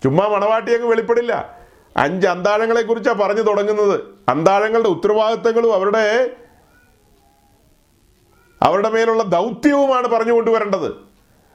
ചുമ്മാ 0.02 0.26
മണവാട്ടി 0.26 0.74
അങ്ങ് 0.74 0.86
വെളിപ്പെടില്ല. 0.86 1.60
അഞ്ച് 1.96 2.26
അന്താഴങ്ങളെ 2.26 2.82
കുറിച്ചാണ് 2.82 3.18
പറഞ്ഞു 3.18 3.42
തുടങ്ങുന്നത്. 3.42 4.00
അന്താഴങ്ങളുടെ 4.28 4.88
ഉത്തരവാദിത്തങ്ങളും 4.88 5.74
അവരുടെ 5.74 6.30
അവരുടെ 8.62 8.88
മേലുള്ള 8.88 9.22
ദൗത്യവുമാണ് 9.22 10.08
പറഞ്ഞു 10.08 10.32
കൊണ്ടുവരേണ്ടത് 10.32 11.09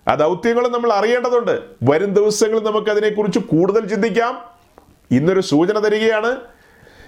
ആ 0.08 0.16
ദൗത്യങ്ങളും 0.16 0.72
നമ്മൾ 0.72 0.94
അറിയേണ്ടതുണ്ട്. 0.94 1.60
വരും 1.90 2.14
ദിവസങ്ങളിൽ 2.14 2.64
നമുക്ക് 2.64 2.90
അതിനെക്കുറിച്ച് 2.90 3.40
കൂടുതൽ 3.40 3.88
ചിന്തിക്കാം. 3.88 4.42
ഇന്നൊരു 5.12 5.40
സൂചന 5.42 5.80
തരികയാണ്. 5.80 6.38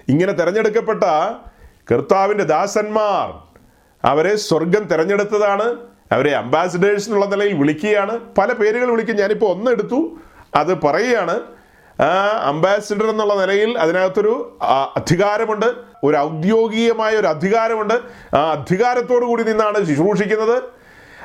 ഇങ്ങനെ 0.09 0.33
തിരഞ്ഞെടുക്കപ്പെട്ട 0.33 1.03
കർത്താവിന്റെ 1.91 2.43
ദാസന്മാർ 2.43 3.47
അവരെ 4.07 4.35
സ്വർഗം 4.35 4.83
തിരഞ്ഞെടുത്തതാണ്. 4.83 5.75
അവരെ 6.11 6.31
അംബാസിഡേഴ്സ് 6.35 7.07
എന്നുള്ള 7.07 7.25
നിലയിൽ 7.25 7.53
വിളിക്കുകയാണ്. 7.53 8.19
പല 8.37 8.51
പേരുകൾ 8.53 8.91
വിളിക്കും. 8.91 9.15
ഞാനിപ്പോൾ 9.15 9.51
ഒന്ന് 9.51 9.71
എടുത്തു. 9.71 10.17
അത് 10.55 10.81
പറയുകയാണ്. 10.81 11.39
അംബാസിഡർ 12.43 13.05
എന്നുള്ള 13.05 13.35
നിലയിൽ 13.35 13.77
അതിനകത്തൊരു 13.77 14.57
അധികാരമുണ്ട്. 14.95 15.65
ഒരു 16.03 16.17
ഔദ്യോഗികമായ 16.17 17.15
ഒരു 17.15 17.27
അധികാരമുണ്ട്. 17.27 17.99
ആ 18.35 18.51
അധികാരത്തോടു 18.51 19.25
കൂടി 19.25 19.43
നിന്നാണ് 19.43 19.85
ശുശ്രൂഷിക്കുന്നത്. 19.85 20.63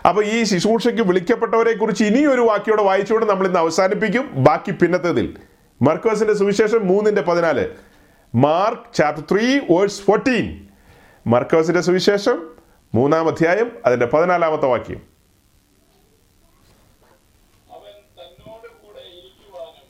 അപ്പൊ 0.08 0.22
ഈ 0.24 0.44
ശുശ്രൂഷയ്ക്ക് 0.44 1.02
വിളിക്കപ്പെട്ടവരെ 1.02 1.72
കുറിച്ച് 1.72 2.04
ഇനിയൊരു 2.04 2.40
വാക്കിയോടെ 2.40 2.82
വായിച്ചുകൊണ്ട് 2.82 3.26
നമ്മൾ 3.30 3.46
ഇന്ന് 3.46 3.58
അവസാനിപ്പിക്കും. 3.58 4.44
ബാക്കി 4.44 4.70
പിന്നത്തതിൽ. 4.70 5.26
മർക്കോസിന്റെ 5.82 6.34
സുവിശേഷം 6.34 6.88
മൂന്നിന്റെ 6.88 7.22
പതിനാല്. 7.22 7.64
Mark 8.34 8.94
chapter 8.94 9.24
three 9.30 9.46
verse 9.70 10.02
fourteen 10.02 10.46
മർക്കോസിന്റെ 11.26 11.80
സുവിശേഷം 11.80 12.36
മൂന്നാം 12.94 13.28
അധ്യായം 13.28 13.68
അതിന്റെ 13.86 14.06
പതിനാലാമത്തെ 14.06 14.66
വാക്യം 14.66 15.00
അവൻ 17.74 17.94
തന്നോട് 18.18 18.68
കൂടെ 18.82 19.02
ഇരിക്കുവാനും 19.18 19.86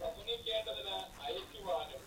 പ്രസംഗിക്കേണ്ടതിന് 0.00 0.96
അയക്കുവാനും 1.26 2.02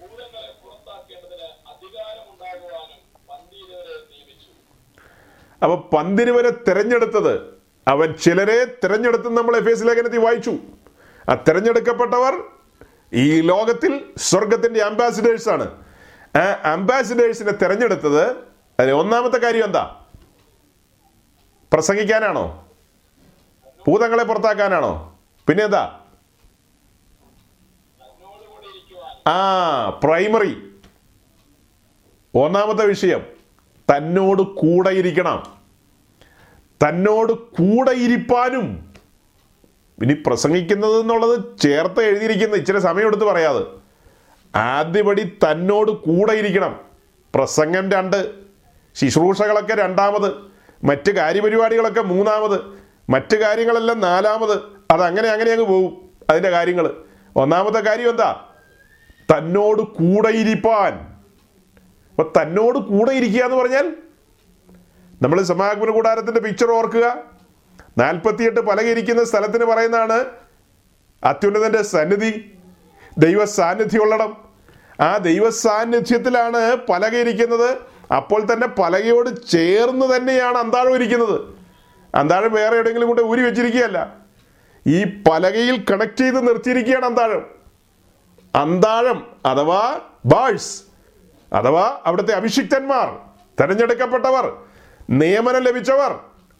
ഭൂതങ്ങളെ 0.00 0.52
പുറത്താക്കേണ്ടതിന് 0.62 1.48
അധികാരമുണ്ടാകുവാനും 1.72 3.00
പന്തീരവരെ 3.30 3.96
നിയമിച്ചു 4.10 4.52
അപ്പൊ 5.62 5.98
പന്തിരുവരെ 5.98 6.50
തിരഞ്ഞെടുത്തത് 6.50 7.40
അവൻ 7.88 8.12
ചിലരെ 8.12 8.64
തിരഞ്ഞെടുത്ത് 8.64 9.36
നമ്മൾ 9.36 9.56
എഫ് 9.56 9.68
എസ് 9.68 9.82
ലേഖനത്തിൽ 9.82 10.18
വായിച്ചു. 10.18 10.54
ആ 11.28 11.34
തിരഞ്ഞെടുക്കപ്പെട്ടവർ 11.34 12.42
ഈ 13.12 13.40
ലോകത്തിൽ 13.40 14.04
സ്വർഗത്തിന്റെ 14.16 14.80
അംബാസിഡേഴ്സ് 14.82 15.48
ആണ്. 15.48 15.84
ആ 16.36 16.72
അംബാസിഡേഴ്സിനെ 16.72 17.52
തിരഞ്ഞെടുത്തത് 17.52 18.30
അതിന് 18.80 18.92
ഒന്നാമത്തെ 18.92 19.36
കാര്യം 19.36 19.64
എന്താ? 19.64 20.04
പ്രസംഗിക്കാനാണോ? 21.72 22.68
ഭൂതങ്ങളെ 23.88 24.24
പുറത്താക്കാനാണോ? 24.24 25.18
പിന്നെ 25.48 25.64
എന്താ? 25.64 26.00
ആ 29.26 29.88
പ്രൈമറി 30.04 30.72
ഒന്നാമത്തെ 32.34 32.86
വിഷയം. 32.86 33.37
തന്നോട് 33.90 34.42
കൂടെയിരിക്കണം. 34.42 35.42
തന്നോട് 36.82 37.32
കൂടെയിരിപ്പാനും. 37.32 38.94
ഇനി 40.02 40.14
പ്രസംഗിക്കുന്നത് 40.14 41.00
എന്നുള്ളത് 41.00 41.58
ചേർത്ത് 41.58 42.00
എഴുതിയിരിക്കുന്ന 42.00 42.56
ഇച്ചിരി 42.56 42.78
സമയമെടുത്ത് 42.78 43.24
പറയാതെ 43.24 43.64
ആദ്യപടി 44.56 45.22
തന്നോട് 45.22 45.90
കൂടെയിരിക്കണം. 45.90 46.80
പ്രസംഗം 47.34 47.90
രണ്ട് 47.90 48.30
ശുശ്രൂഷകളൊക്കെ 48.94 49.74
രണ്ടാമത് 49.74 50.32
മറ്റ് 50.84 51.10
കാര്യപരിപാടികളൊക്കെ 51.10 52.00
മൂന്നാമത് 52.00 52.60
മറ്റ് 53.10 53.36
കാര്യങ്ങളെല്ലാം 53.36 54.00
നാലാമത് 54.00 54.58
അതങ്ങനെ 54.90 55.28
അങ്ങനെ 55.28 55.50
അങ്ങ് 55.52 55.64
പോകും 55.64 56.10
അതിന്റെ 56.30 56.50
കാര്യങ്ങൾ. 56.50 57.02
ഒന്നാമത്തെ 57.36 57.78
കാര്യം 57.78 58.10
എന്താ? 58.10 58.44
തന്നോട് 59.32 59.82
കൂടെ 59.82 60.28
ഇരിപ്പാൻ 60.28 61.17
അപ്പൊ 62.18 62.42
തന്നോട് 62.42 62.78
കൂടെ 62.78 63.12
ഇരിക്കുക 63.12 63.44
എന്ന് 63.44 63.56
പറഞ്ഞാൽ 63.56 63.92
നമ്മൾ 65.22 65.42
സമാഗമന 65.42 65.90
കൂടാരത്തിന്റെ 65.90 66.40
പിക്ചർ 66.40 66.70
ഓർക്കുക. 66.70 67.16
നാൽപ്പത്തിയെട്ട് 67.98 68.60
പലകിരിക്കുന്ന 68.60 69.24
സ്ഥലത്തിന് 69.24 69.64
പറയുന്നതാണ് 69.64 70.24
അത്യുന്നതന്റെ 71.24 71.82
സന്നിധി 71.82 72.52
ദൈവ 73.18 73.44
സാന്നിധ്യമുള്ളടം 73.44 74.36
ആ 75.00 75.16
ദൈവ 75.16 75.50
സാന്നിധ്യത്തിലാണ് 75.50 76.76
പലക 76.76 77.16
ഇരിക്കുന്നത് 77.16 77.78
അപ്പോൾ 78.14 78.52
തന്നെ 78.52 78.66
പലകയോട് 78.66 79.46
ചേർന്ന് 79.46 80.16
തന്നെയാണ് 80.16 80.58
അന്താഴം 80.58 80.94
ഇരിക്കുന്നത്. 80.94 81.40
അന്താഴം 82.14 82.52
വേറെ 82.52 82.74
എവിടെയെങ്കിലും 82.74 83.08
കൂടെ 83.08 83.22
ഊരി 83.22 83.40
വെച്ചിരിക്കുകയല്ല. 83.40 84.16
ഈ 84.86 85.04
പലകയിൽ 85.04 85.84
കണക്ട് 85.90 86.16
ചെയ്ത് 86.16 86.48
നിർത്തിയിരിക്കുകയാണ് 86.48 87.04
അന്താഴം. 87.04 87.46
അന്താഴം 88.54 89.26
അഥവാ 89.46 90.00
ബാഴ്സ് 90.26 90.87
അഥവാ 91.52 92.00
അവിടുത്തെ 92.06 92.32
അഭിഷിക്തന്മാർ 92.32 93.08
തെരഞ്ഞെടുക്കപ്പെട്ടവർ 93.60 94.58
നിയമനം 95.10 95.62
ലഭിച്ചവർ 95.62 96.12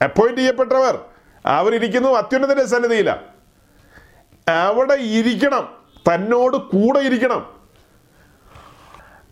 അപ്പോയിന്റ് 0.02 0.40
ചെയ്യപ്പെട്ടവർ 0.40 0.98
അവരിയ്ക്കുന്നു 1.46 2.08
അത്യുന്നതന്റെ 2.08 2.64
സന്നിധിയിലാണ് 2.64 3.24
അവിടെ 4.48 4.94
ഇരിക്കണം 4.94 5.68
തന്നോട് 6.08 6.56
കൂടെ 6.56 6.98
ഇരിക്കണം. 6.98 7.54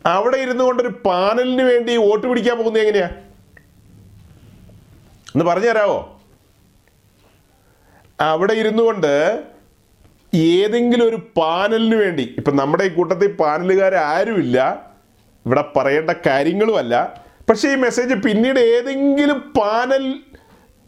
അവിടെ 0.05 0.37
ഇരുന്നു 0.37 0.65
കൊണ്ടൊരു 0.65 0.89
പാനലിന് 0.89 1.63
വേണ്ടി 1.63 1.97
വോട്ട് 1.97 2.27
പിടിക്കാൻ 2.27 2.57
പോകുന്നത് 2.57 2.83
എങ്ങനെയാ? 2.83 3.09
ഒന്ന് 5.35 5.45
പറഞ്ഞു 5.45 5.69
തരാവോ? 5.69 6.19
അവിടെ 8.21 8.53
ഇരുന്നു 8.53 8.83
കൊണ്ട് 8.83 9.13
ഏതെങ്കിലും 10.35 11.09
ഒരു 11.09 11.17
പാനലിന് 11.37 11.95
വേണ്ടി 11.95 12.35
ഇപ്പം 12.37 12.57
നമ്മുടെ 12.57 12.85
ഈ 12.85 12.89
കൂട്ടത്തിൽ 12.89 13.33
പാനലുകാർ 13.33 13.95
ആരുമില്ല 13.95 14.87
ഇവിടെ 15.47 15.65
പറയേണ്ട 15.77 16.11
കാര്യങ്ങളുമല്ല. 16.27 16.95
പക്ഷേ 17.49 17.73
ഈ 17.73 17.77
മെസ്സേജ് 17.85 18.15
പിന്നീട് 18.15 18.61
ഏതെങ്കിലും 18.61 19.39
പാനൽ 19.59 20.05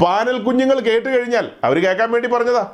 പാനൽ 0.03 0.37
കുഞ്ഞുങ്ങൾ 0.43 0.79
കേട്ട് 0.81 1.09
കഴിഞ്ഞാൽ 1.09 1.47
അവർ 1.65 1.77
കേൾക്കാൻ 1.85 2.09
വേണ്ടി 2.13 2.29
പറഞ്ഞതാ. 2.29 2.65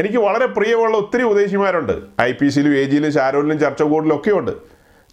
എനിക്ക് 0.00 0.18
വളരെ 0.18 0.46
പ്രിയമുള്ള 0.46 0.96
ഒത്തിരി 0.96 1.22
ഉപദേശിമാരുണ്ട് 1.22 1.92
ഐ 2.22 2.32
പി 2.32 2.48
സിയിലും 2.48 2.72
എ 2.78 2.84
ജിയിലും 2.84 3.12
ഷാരോണിലും 3.12 3.58
ചർച്ച 3.58 3.82
ബോർഡിലും 3.82 4.14
ഒക്കെ 4.16 4.30
ഉണ്ട്. 4.30 4.50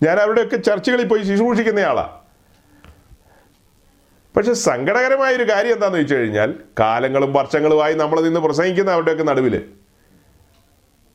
ഞാൻ 0.03 0.20
അവരുടെയൊക്കെ 0.20 0.58
ചർച്ചകളിൽ 0.68 1.08
പോയി 1.08 1.24
ശുശ്രൂഷിക്കുന്നയാളാണ് 1.24 2.14
പക്ഷെ 4.36 4.53
സങ്കടകരമായ 4.53 5.32
ഒരു 5.36 5.45
കാര്യം 5.52 5.74
എന്താണെന്ന് 5.74 5.99
വെച്ച് 5.99 6.16
കഴിഞ്ഞാൽ 6.16 6.49
കാലങ്ങളും 6.80 7.34
വർഷങ്ങളുമായി 7.34 7.94
നമ്മൾ 8.02 8.22
നിന്ന് 8.28 8.40
പ്രസംഗിക്കുന്ന 8.40 8.91
അവരുടെയൊക്കെ 8.91 9.24
നടുവിൽ 9.24 9.56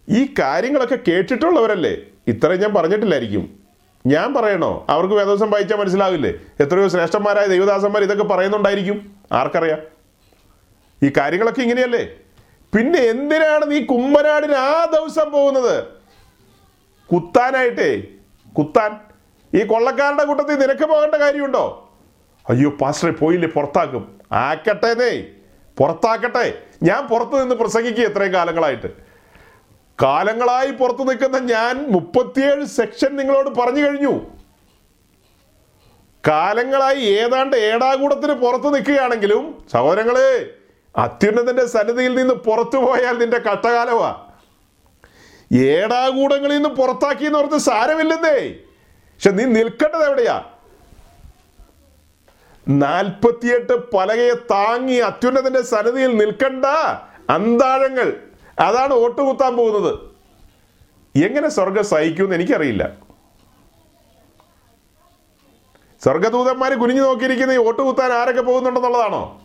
ഈ 0.09 0.35
കാര്യങ്ങളൊക്കെ 0.39 0.99
കേട്ടിട്ടുള്ളവരല്ലേ? 1.09 1.97
ഇത്രയും 2.27 2.61
ഞാൻ 2.61 2.75
പറഞ്ഞിട്ടില്ലായിരിക്കും. 2.75 3.59
ഞാൻ 4.07 4.35
പറയണോ? 4.35 4.87
അവർക്ക് 4.89 5.15
വേദോസം 5.15 5.51
വായിച്ചാൽ 5.51 5.77
മനസ്സിലാവില്ലേ? 5.77 6.35
എത്രയോ 6.61 6.89
ശ്രേഷ്ഠന്മാരായ 6.89 7.47
ദൈവദാസന്മാർ 7.47 8.03
ഇതൊക്കെ 8.03 8.25
പറയുന്നുണ്ടായിരിക്കും. 8.25 9.17
ആർക്കറിയാം? 9.33 9.79
ഈ 11.03 11.13
കാര്യങ്ങളൊക്കെ 11.17 11.61
ഇങ്ങനെയല്ലേ? 11.61 12.09
പിന്നെ 12.77 12.99
എന്തിനാണ് 12.99 13.71
നീ 13.71 13.81
കുമ്മനാടിന് 13.81 14.53
ആ 14.53 14.85
ദിവസം 14.85 15.31
പോകുന്നത്? 15.31 15.85
കുത്താനായിട്ടേ 17.13 18.03
കുത്താൻ. 18.59 19.01
ഈ 19.55 19.65
കൊള്ളക്കാരുടെ 19.65 20.25
കൂട്ടത്തിൽ 20.25 20.59
നിനക്ക് 20.59 20.85
പോകേണ്ട 20.85 21.15
കാര്യമുണ്ടോ? 21.15 21.91
അയ്യോ 22.49 22.71
പാസ്റ്ററെ 22.71 23.11
പോയില്ലേ 23.11 23.49
പുറത്താക്കും. 23.49 24.21
ആക്കട്ടെ 24.33 24.95
നേ 24.95 25.25
പുറത്താക്കട്ടെ. 25.79 26.59
ഞാൻ 26.83 27.07
പുറത്തു 27.07 27.37
നിന്ന് 27.37 27.55
പ്രസംഗിക്കുക 27.55 28.05
എത്രയും 28.05 28.33
കാലങ്ങളായിട്ട്. 28.33 29.06
കാലങ്ങളായി 30.03 30.71
പുറത്തു 30.71 31.03
നിൽക്കുന്ന 31.03 31.39
ഞാൻ 31.39 31.87
മുപ്പത്തിയേഴ് 31.91 32.65
സെക്ഷൻ 32.65 33.17
നിങ്ങളോട് 33.17 33.49
പറഞ്ഞു 33.49 33.87
കഴിഞ്ഞു. 33.87 34.27
കാലങ്ങളായി 36.29 37.01
ഏതാണ്ട് 37.01 37.57
ഏടാകൂടത്തിന് 37.57 38.33
പുറത്ത് 38.33 38.75
നിൽക്കുകയാണെങ്കിലും 38.75 39.67
സഹോദരങ്ങളെ 39.73 40.51
അത്യുന്നതന്റെ 40.97 41.67
സന്നിധിയിൽ 41.67 42.15
നിന്ന് 42.15 42.35
പുറത്തു 42.35 42.77
പോയാൽ 42.77 43.19
നിന്റെ 43.19 43.39
കട്ടകാലമാ 43.39 44.27
ഏടാകൂടങ്ങളിൽ 45.57 46.55
നിന്ന് 46.55 46.69
പുറത്താക്കി 46.69 47.25
എന്ന് 47.25 47.39
പറഞ്ഞ് 47.39 47.59
സാരമില്ലെന്നേ. 47.59 48.55
പക്ഷെ 48.91 49.31
നീ 49.31 49.45
നിൽക്കേണ്ടത് 49.45 50.07
എവിടെയാ? 50.07 50.45
നാൽപ്പത്തിയെട്ട് 52.69 53.91
പലകയെ 53.93 54.35
താങ്ങി 54.35 54.95
അത്യുന്നതന്റെ 54.95 55.63
സന്നിധിയിൽ 55.63 56.17
നിൽക്കണ്ട 56.17 56.65
അന്താഴങ്ങൾ. 57.31 58.26
അതാണ് 58.59 58.95
ഓട്ടുകുത്താൻ 58.95 59.57
പോകുന്നത്. 59.57 59.99
എങ്ങനെ 61.25 61.49
സ്വർഗം 61.49 61.85
സഹിക്കുമെന്ന് 61.85 62.37
എനിക്കറിയില്ല. 62.37 62.93
സ്വർഗദൂതന്മാർ 66.03 66.75
കുനിഞ്ഞു 66.75 67.03
നോക്കിയിരിക്കുന്ന 67.03 67.53
ഈ 67.53 67.57
ഓട്ടുകുത്താൻ 67.57 68.13
ആരൊക്കെ 68.13 68.43
പോകുന്നുണ്ടെന്നുള്ളതാണോ? 68.43 69.43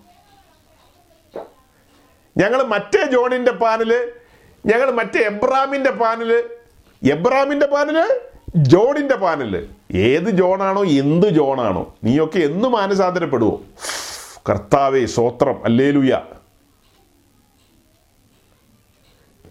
ഞങ്ങൾ 2.37 2.63
മറ്റേ 2.63 3.05
ജോണിന്റെ 3.11 3.51
പാനൽ 3.51 4.11
ഞങ്ങൾ 4.65 4.91
മറ്റേ 4.91 5.19
എബ്രാമിന്റെ 5.19 5.91
പാനൽ 5.91 6.43
എബ്രാമിന്റെ 7.11 7.65
പാനൽ 7.65 8.19
ജോണിന്റെ 8.55 9.15
പാനൽ. 9.15 9.67
ഏത് 9.95 10.29
ജോണാണോ 10.29 10.83
എന്ത് 10.83 11.27
ജോണാണോ 11.27 11.95
നീയൊക്കെ 12.03 12.39
എന്ന് 12.39 12.67
മാനസാന്തരപ്പെടുവോ 12.67 13.61
കർത്താവേ 14.49 15.05
സ്വോത്രം 15.05 15.65
അല്ലേലുയ. 15.65 16.19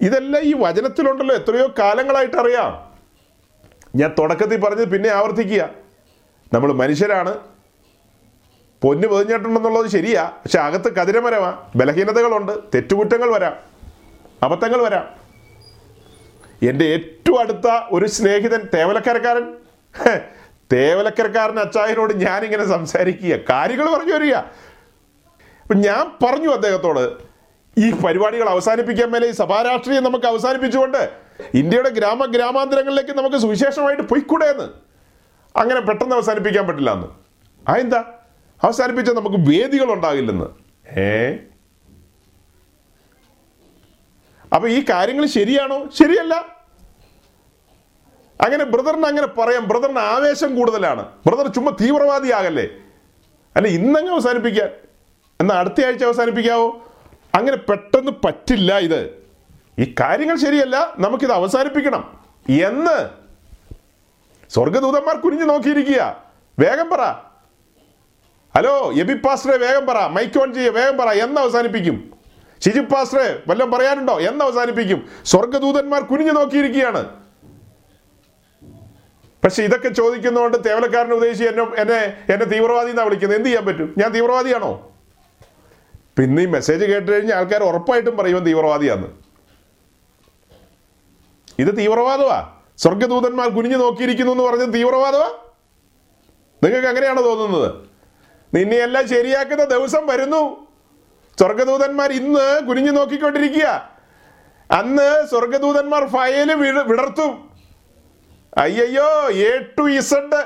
ഇതെല്ലാം 0.00 0.44
ഈ 0.44 0.54
വചനത്തിലുണ്ടല്ലോ. 0.58 1.36
എത്രയോ 1.36 1.68
കാലങ്ങളായിട്ട് 1.78 2.36
അറിയാം. 2.36 2.90
ഞാൻ 3.96 4.14
തുടക്കത്തിൽ 4.18 4.60
പറഞ്ഞത് 4.60 4.90
പിന്നെ 4.90 5.10
ആവർത്തിക്കുക. 5.10 5.70
നമ്മൾ 6.52 6.72
മനുഷ്യരാണ്. 6.72 7.38
പൊന്ന് 8.82 9.08
പൊതിഞ്ഞിട്ടുണ്ടെന്നുള്ളത് 9.08 9.86
ശരിയാ. 9.86 10.24
പക്ഷെ 10.24 10.58
അകത്ത് 10.58 10.94
കതിരമരമാ. 10.94 11.70
ബലഹീനതകളുണ്ട്. 11.76 12.52
തെറ്റുകുറ്റങ്ങൾ 12.74 13.30
വരാം. 13.30 13.56
അബദ്ധങ്ങൾ 14.42 14.82
വരാം. 14.82 15.08
എന്റെ 16.68 16.84
ഏറ്റവും 16.84 17.40
അടുത്ത 17.40 17.66
ഒരു 17.92 18.06
സ്നേഹിതൻ 18.06 18.68
തേവലക്കരക്കാരൻ. 18.74 19.54
തേവലക്കരക്കാരൻ 20.72 21.58
അച്ചായനോട് 21.58 22.14
ഞാനിങ്ങനെ 22.14 22.64
സംസാരിക്കുക. 22.66 23.36
കാര്യങ്ങൾ 23.50 23.98
പറഞ്ഞു 23.98 24.14
വരിക. 24.14 24.36
ഞാൻ 25.74 26.28
പറഞ്ഞു 26.28 26.48
അദ്ദേഹത്തോട് 26.48 27.29
ഈ 27.78 27.92
പരിപാടികൾ 27.92 28.48
അവസാനിപ്പിക്കാൻ 28.48 29.10
മേലെ 29.10 29.26
ഈ 29.26 29.30
സഭാരാഷ്ട്രീയം 29.30 30.04
നമുക്ക് 30.04 30.26
അവസാനിപ്പിച്ചുകൊണ്ട് 30.26 31.10
ഇന്ത്യയുടെ 31.54 31.88
ഗ്രാമ 31.88 32.24
ഗ്രാമാന്തരങ്ങളിലേക്ക് 32.24 33.10
നമുക്ക് 33.10 33.36
സുവിശേഷമായിട്ട് 33.36 34.02
പൊയ്ക്കൂടെ 34.02 34.44
എന്ന്? 34.44 34.68
അങ്ങനെ 35.58 35.80
പെട്ടെന്ന് 35.80 36.14
അവസാനിപ്പിക്കാൻ 36.14 36.66
പറ്റില്ല 36.66 36.92
എന്ന്. 36.92 37.06
ആ 37.70 37.76
എന്താ? 37.76 38.04
അവസാനിപ്പിച്ചാൽ 38.62 39.14
നമുക്ക് 39.14 39.36
വേദികൾ 39.36 39.92
ഉണ്ടാകില്ലെന്ന് 39.92 40.46
ഏ? 40.98 41.36
അപ്പൊ 44.54 44.68
ഈ 44.68 44.84
കാര്യങ്ങൾ 44.90 45.26
ശരിയാണോ? 45.26 45.88
ശരിയല്ല. 45.98 46.34
അങ്ങനെ 48.40 48.64
ബ്രദറിന് 48.64 49.06
അങ്ങനെ 49.06 49.26
പറയാം. 49.26 49.68
ബ്രദറിന് 49.68 49.98
ആവേശം 49.98 50.56
കൂടുതലാണ്. 50.56 51.08
ബ്രദർ 51.26 51.46
ചുമ്മാ 51.46 51.76
തീവ്രവാദിയാകല്ലേ? 51.80 52.68
അല്ല 53.56 53.68
ഇന്നങ്ങ് 53.68 54.12
അവസാനിപ്പിക്കാൻ. 54.12 54.68
എന്നാൽ 55.40 55.56
അടുത്ത 55.56 55.84
ആഴ്ച 55.84 56.04
അവസാനിപ്പിക്കാവോ? 56.04 56.89
അങ്ങനെ 57.34 57.56
പെട്ടെന്ന് 57.56 58.12
പറ്റില്ല 58.24 58.78
ഇത്. 58.78 59.20
ഈ 59.78 59.94
കാര്യങ്ങൾ 60.00 60.36
ശരിയല്ല 60.36 60.94
നമുക്കിത് 60.98 61.32
അവസാനിപ്പിക്കണം. 61.32 62.24
എന്ന് 62.50 63.08
സ്വർഗദൂതന്മാർ 64.50 65.16
കുനിഞ്ഞു 65.16 65.44
നോക്കിയിരിക്കുക. 65.44 66.24
വേഗം 66.58 66.90
പറ. 66.90 67.00
ഹലോ 68.56 68.92
എബി 68.92 69.14
പാസ്റ്ററെ 69.14 69.56
വേഗം 69.56 69.86
പറ. 69.86 70.06
മൈക്ക് 70.06 70.40
ഓൺ 70.40 70.54
ചെയ്യ 70.54 70.68
വേഗം 70.68 70.98
പറ. 70.98 71.08
എന്ന് 71.08 71.40
അവസാനിപ്പിക്കും. 71.40 72.10
ഷിജു 72.64 72.80
പാസ്റ്ററെ 72.80 73.42
വല്ലതും 73.48 73.70
പറയാനുണ്ടോ? 73.70 74.20
എന്ന് 74.20 74.44
അവസാനിപ്പിക്കും. 74.44 75.08
സ്വർഗദൂതന്മാർ 75.24 76.02
കുനിഞ്ഞു 76.02 76.32
നോക്കിയിരിക്കുകയാണ്. 76.32 77.20
പക്ഷെ 79.44 79.62
ഇതൊക്കെ 79.62 79.88
ചോദിക്കുന്നതുകൊണ്ട് 79.88 80.68
തേവലക്കാരൻ 80.68 81.12
ഉദ്ദേശിച്ച് 81.12 81.44
എന്നെ 81.44 81.62
എന്നെ 81.62 81.98
എന്നെ 82.32 82.46
തീവ്രവാദി 82.46 82.90
എന്നാ 82.90 83.04
വിളിക്കുന്നത്. 83.04 83.38
എന്ത് 83.38 83.48
ചെയ്യാൻ 83.48 83.66
പറ്റും? 83.66 83.94
ഞാൻ 83.98 84.10
തീവ്രവാദിയാണോ? 84.10 84.89
പിന്നെ 86.20 86.42
ഈ 86.42 86.46
മെസ്സേജ് 86.46 86.84
കേട്ട് 86.84 87.12
കഴിഞ്ഞാൽ 87.12 87.36
ആൾക്കാർ 87.36 87.62
ഉറപ്പായിട്ടും 87.62 88.16
പറയുമ്പോൾ 88.16 88.44
തീവ്രവാദിയാന്ന്. 88.44 89.08
ഇത് 91.58 91.78
തീവ്രവാദമാ. 91.78 92.60
സ്വർഗദൂതന്മാർ 92.78 93.48
കുനിഞ്ഞു 93.48 93.76
നോക്കിയിരിക്കുന്നു 93.76 94.32
എന്ന് 94.32 94.44
പറഞ്ഞത് 94.44 94.74
തീവ്രവാദമാ. 94.74 95.32
നിങ്ങൾക്ക് 96.64 96.88
അങ്ങനെയാണോ 96.88 97.22
തോന്നുന്നത്? 97.22 97.74
നിന്നെ 98.54 98.76
എല്ലാം 98.76 99.08
ശരിയാക്കുന്ന 99.08 99.64
ദിവസം 99.64 100.06
വരുന്നു. 100.06 100.66
സ്വർഗദൂതന്മാർ 101.38 102.12
ഇന്ന് 102.12 102.66
കുനിഞ്ഞു 102.68 102.90
നോക്കിക്കൊണ്ടിരിക്കുക. 102.90 103.90
അന്ന് 104.70 105.26
സ്വർഗദൂതന്മാർ 105.30 106.08
ഫയൽ 106.08 106.54
വിടർത്തും. 106.82 107.50
അയ്യോ 108.56 109.30
എ 109.32 109.58
ടു 109.78 109.90
ഇസഡ് 109.90 110.44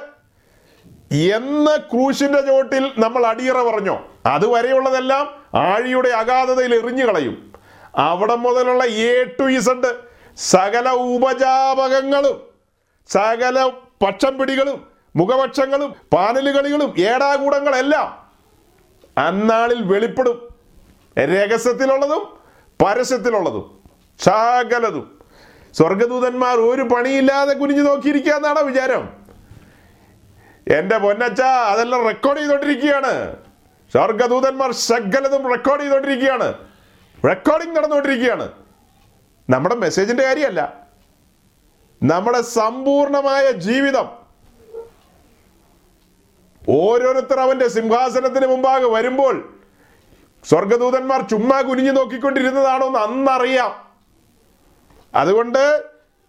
എന്ന 1.14 1.76
ക്രൂശിന്റെ 1.76 2.40
ചോട്ടിൽ 2.40 2.92
നമ്മൾ 2.98 3.26
അടിയറ 3.26 3.62
പറഞ്ഞോ? 3.62 4.08
അതുവരെയുള്ളതെല്ലാം 4.26 5.43
ആഴിയുടെ 5.54 6.08
അഗാധതയിൽ 6.08 6.74
എറിഞ്ഞു 6.74 7.04
കളയും. 7.04 7.52
അവിടെ 7.96 8.34
മുതലുള്ള 8.34 8.84
എ 8.84 9.24
ടു 9.24 9.44
ഇസഡ് 9.44 9.94
സകല 10.36 10.90
ഉപജാപകങ്ങളും 10.90 12.40
സകല 13.08 13.70
പക്ഷം 14.04 14.38
പിടികളും 14.38 14.86
മുഖപക്ഷങ്ങളും 15.16 15.94
പാനലുകളികളും 16.12 16.94
ഏടാകൂടങ്ങളെല്ലാം 16.98 18.24
അന്നാളിൽ 19.18 19.82
വെളിപ്പെടും. 19.82 20.48
രഹസ്യത്തിലുള്ളതും 21.18 22.22
പരസ്യത്തിലുള്ളതും 22.84 23.82
സകലതും 24.20 25.18
സ്വർഗദൂതന്മാർ 25.74 26.56
ഒരു 26.56 26.82
പണിയില്ലാതെ 26.82 27.54
കുനിഞ്ഞു 27.54 27.82
നോക്കിയിരിക്കുക 27.82 28.32
എന്നാണോ 28.32 28.62
വിചാരം? 28.62 29.08
എന്റെ 30.78 30.98
പൊന്നച്ച 30.98 31.40
അതെല്ലാം 31.40 32.04
റെക്കോർഡ് 32.04 32.38
ചെയ്തോണ്ടിരിക്കുകയാണ്. 32.38 33.36
സ്വർഗദൂതന്മാർ 33.94 34.72
സകലതും 34.72 35.50
റെക്കോർഡ് 35.50 35.82
ചെയ്തുകൊണ്ടിരിക്കുകയാണ്. 35.82 36.54
റെക്കോർഡിംഗ് 37.28 37.76
നടന്നുകൊണ്ടിരിക്കുകയാണ്. 37.76 38.52
നമ്മുടെ 39.50 39.74
മെസ്സേജിന്റെ 39.74 40.22
കാര്യമല്ല. 40.22 40.86
നമ്മുടെ 42.02 42.42
സമ്പൂർണമായ 42.42 43.50
ജീവിതം. 43.50 44.08
ഓരോരുത്തർ 46.68 47.40
അവന്റെ 47.40 47.68
സിംഹാസനത്തിന് 47.68 48.46
മുമ്പാകെ 48.46 48.84
വരുമ്പോൾ 48.84 49.58
സ്വർഗദൂതന്മാർ 50.44 51.28
ചുമ്മാ 51.28 51.60
കുനിഞ്ഞു 51.60 51.92
നോക്കിക്കൊണ്ടിരുന്നതാണോ 51.92 52.86
എന്ന് 52.86 52.98
അന്നറിയാം. 52.98 53.88
അതുകൊണ്ട് 55.14 55.84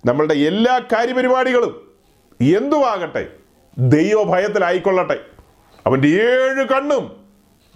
നമ്മളുടെ 0.05 0.33
എല്ലാ 0.33 0.79
കാര്യപരിപാടികളും 0.79 1.95
എന്തുവാകട്ടെ 2.55 3.27
ദൈവഭയത്തിലായിക്കൊള്ളട്ടെ. 3.77 5.19
അവന്റെ 5.85 6.07
ഏഴ് 6.07 6.67
കണ്ണും 6.67 7.24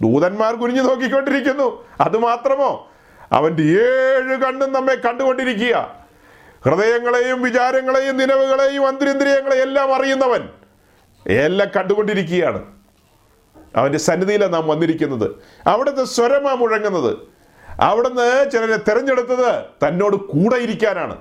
ദൂതന്മാർ 0.02 0.54
കുനിഞ്ഞു 0.54 0.82
നോക്കിക്കൊണ്ടിരിക്കുന്നു. 0.82 1.86
അതുമാത്രമോ 2.00 2.90
അവന്റെ 3.32 3.62
ഏഴ് 3.62 4.36
കണ്ണും 4.36 4.72
നമ്മെ 4.72 4.94
കണ്ടുകൊണ്ടിരിക്കുക. 4.94 5.94
ഹൃദയങ്ങളെയും 6.64 7.42
വിചാരങ്ങളെയും 7.42 8.16
നിലവുകളെയും 8.16 8.88
അന്തരിന്ദ്രിയങ്ങളെയും 8.88 9.62
എല്ലാം 9.62 9.94
അറിയുന്നവൻ 9.94 10.48
എല്ലാം 11.26 11.68
കണ്ടുകൊണ്ടിരിക്കുകയാണ്. 11.76 12.64
അവന്റെ 13.76 13.98
സന്നിധിയിലാണ് 13.98 14.54
നാം 14.54 14.68
വന്നിരിക്കുന്നത്. 14.68 15.30
അവിടുത്തെ 15.66 16.04
സ്വരമാ 16.04 16.54
മുഴങ്ങുന്നത്. 16.54 17.16
അവിടുന്ന് 17.80 18.50
ചിലരെ 18.50 18.76
തെരഞ്ഞെടുത്തത് 18.76 19.64
തന്നോട് 19.64 20.16
കൂടെ 20.16 20.56
ഇരിക്കാനാണ്. 20.56 21.16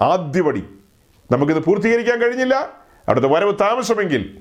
ആദ്യപടി. 0.00 0.64
നമുക്കിത് 1.30 1.64
പൂർത്തീകരിക്കാൻ 1.64 2.18
കഴിഞ്ഞില്ല. 2.18 2.54
അവിടുത്തെ 3.08 3.28
വരവ് 3.28 3.58
താമസമെങ്കിൽ. 3.60 4.40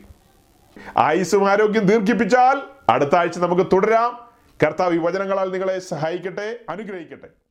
ആയുസ്സും 0.97 1.49
ആരോഗ്യം 1.49 1.83
ദീർഘിപ്പിച്ചാൽ 1.83 2.74
അടുത്ത 2.89 3.15
ആഴ്ച 3.15 3.39
നമുക്ക് 3.39 3.67
തുടരാം. 3.73 4.27
കർത്താവ് 4.63 4.95
ഈ 4.95 4.97
വചനങ്ങളാൽ 4.97 5.51
നിങ്ങളെ 5.51 5.79
സഹായിക്കട്ടെ 5.79 6.59
അനുഗ്രഹിക്കട്ടെ. 6.69 7.44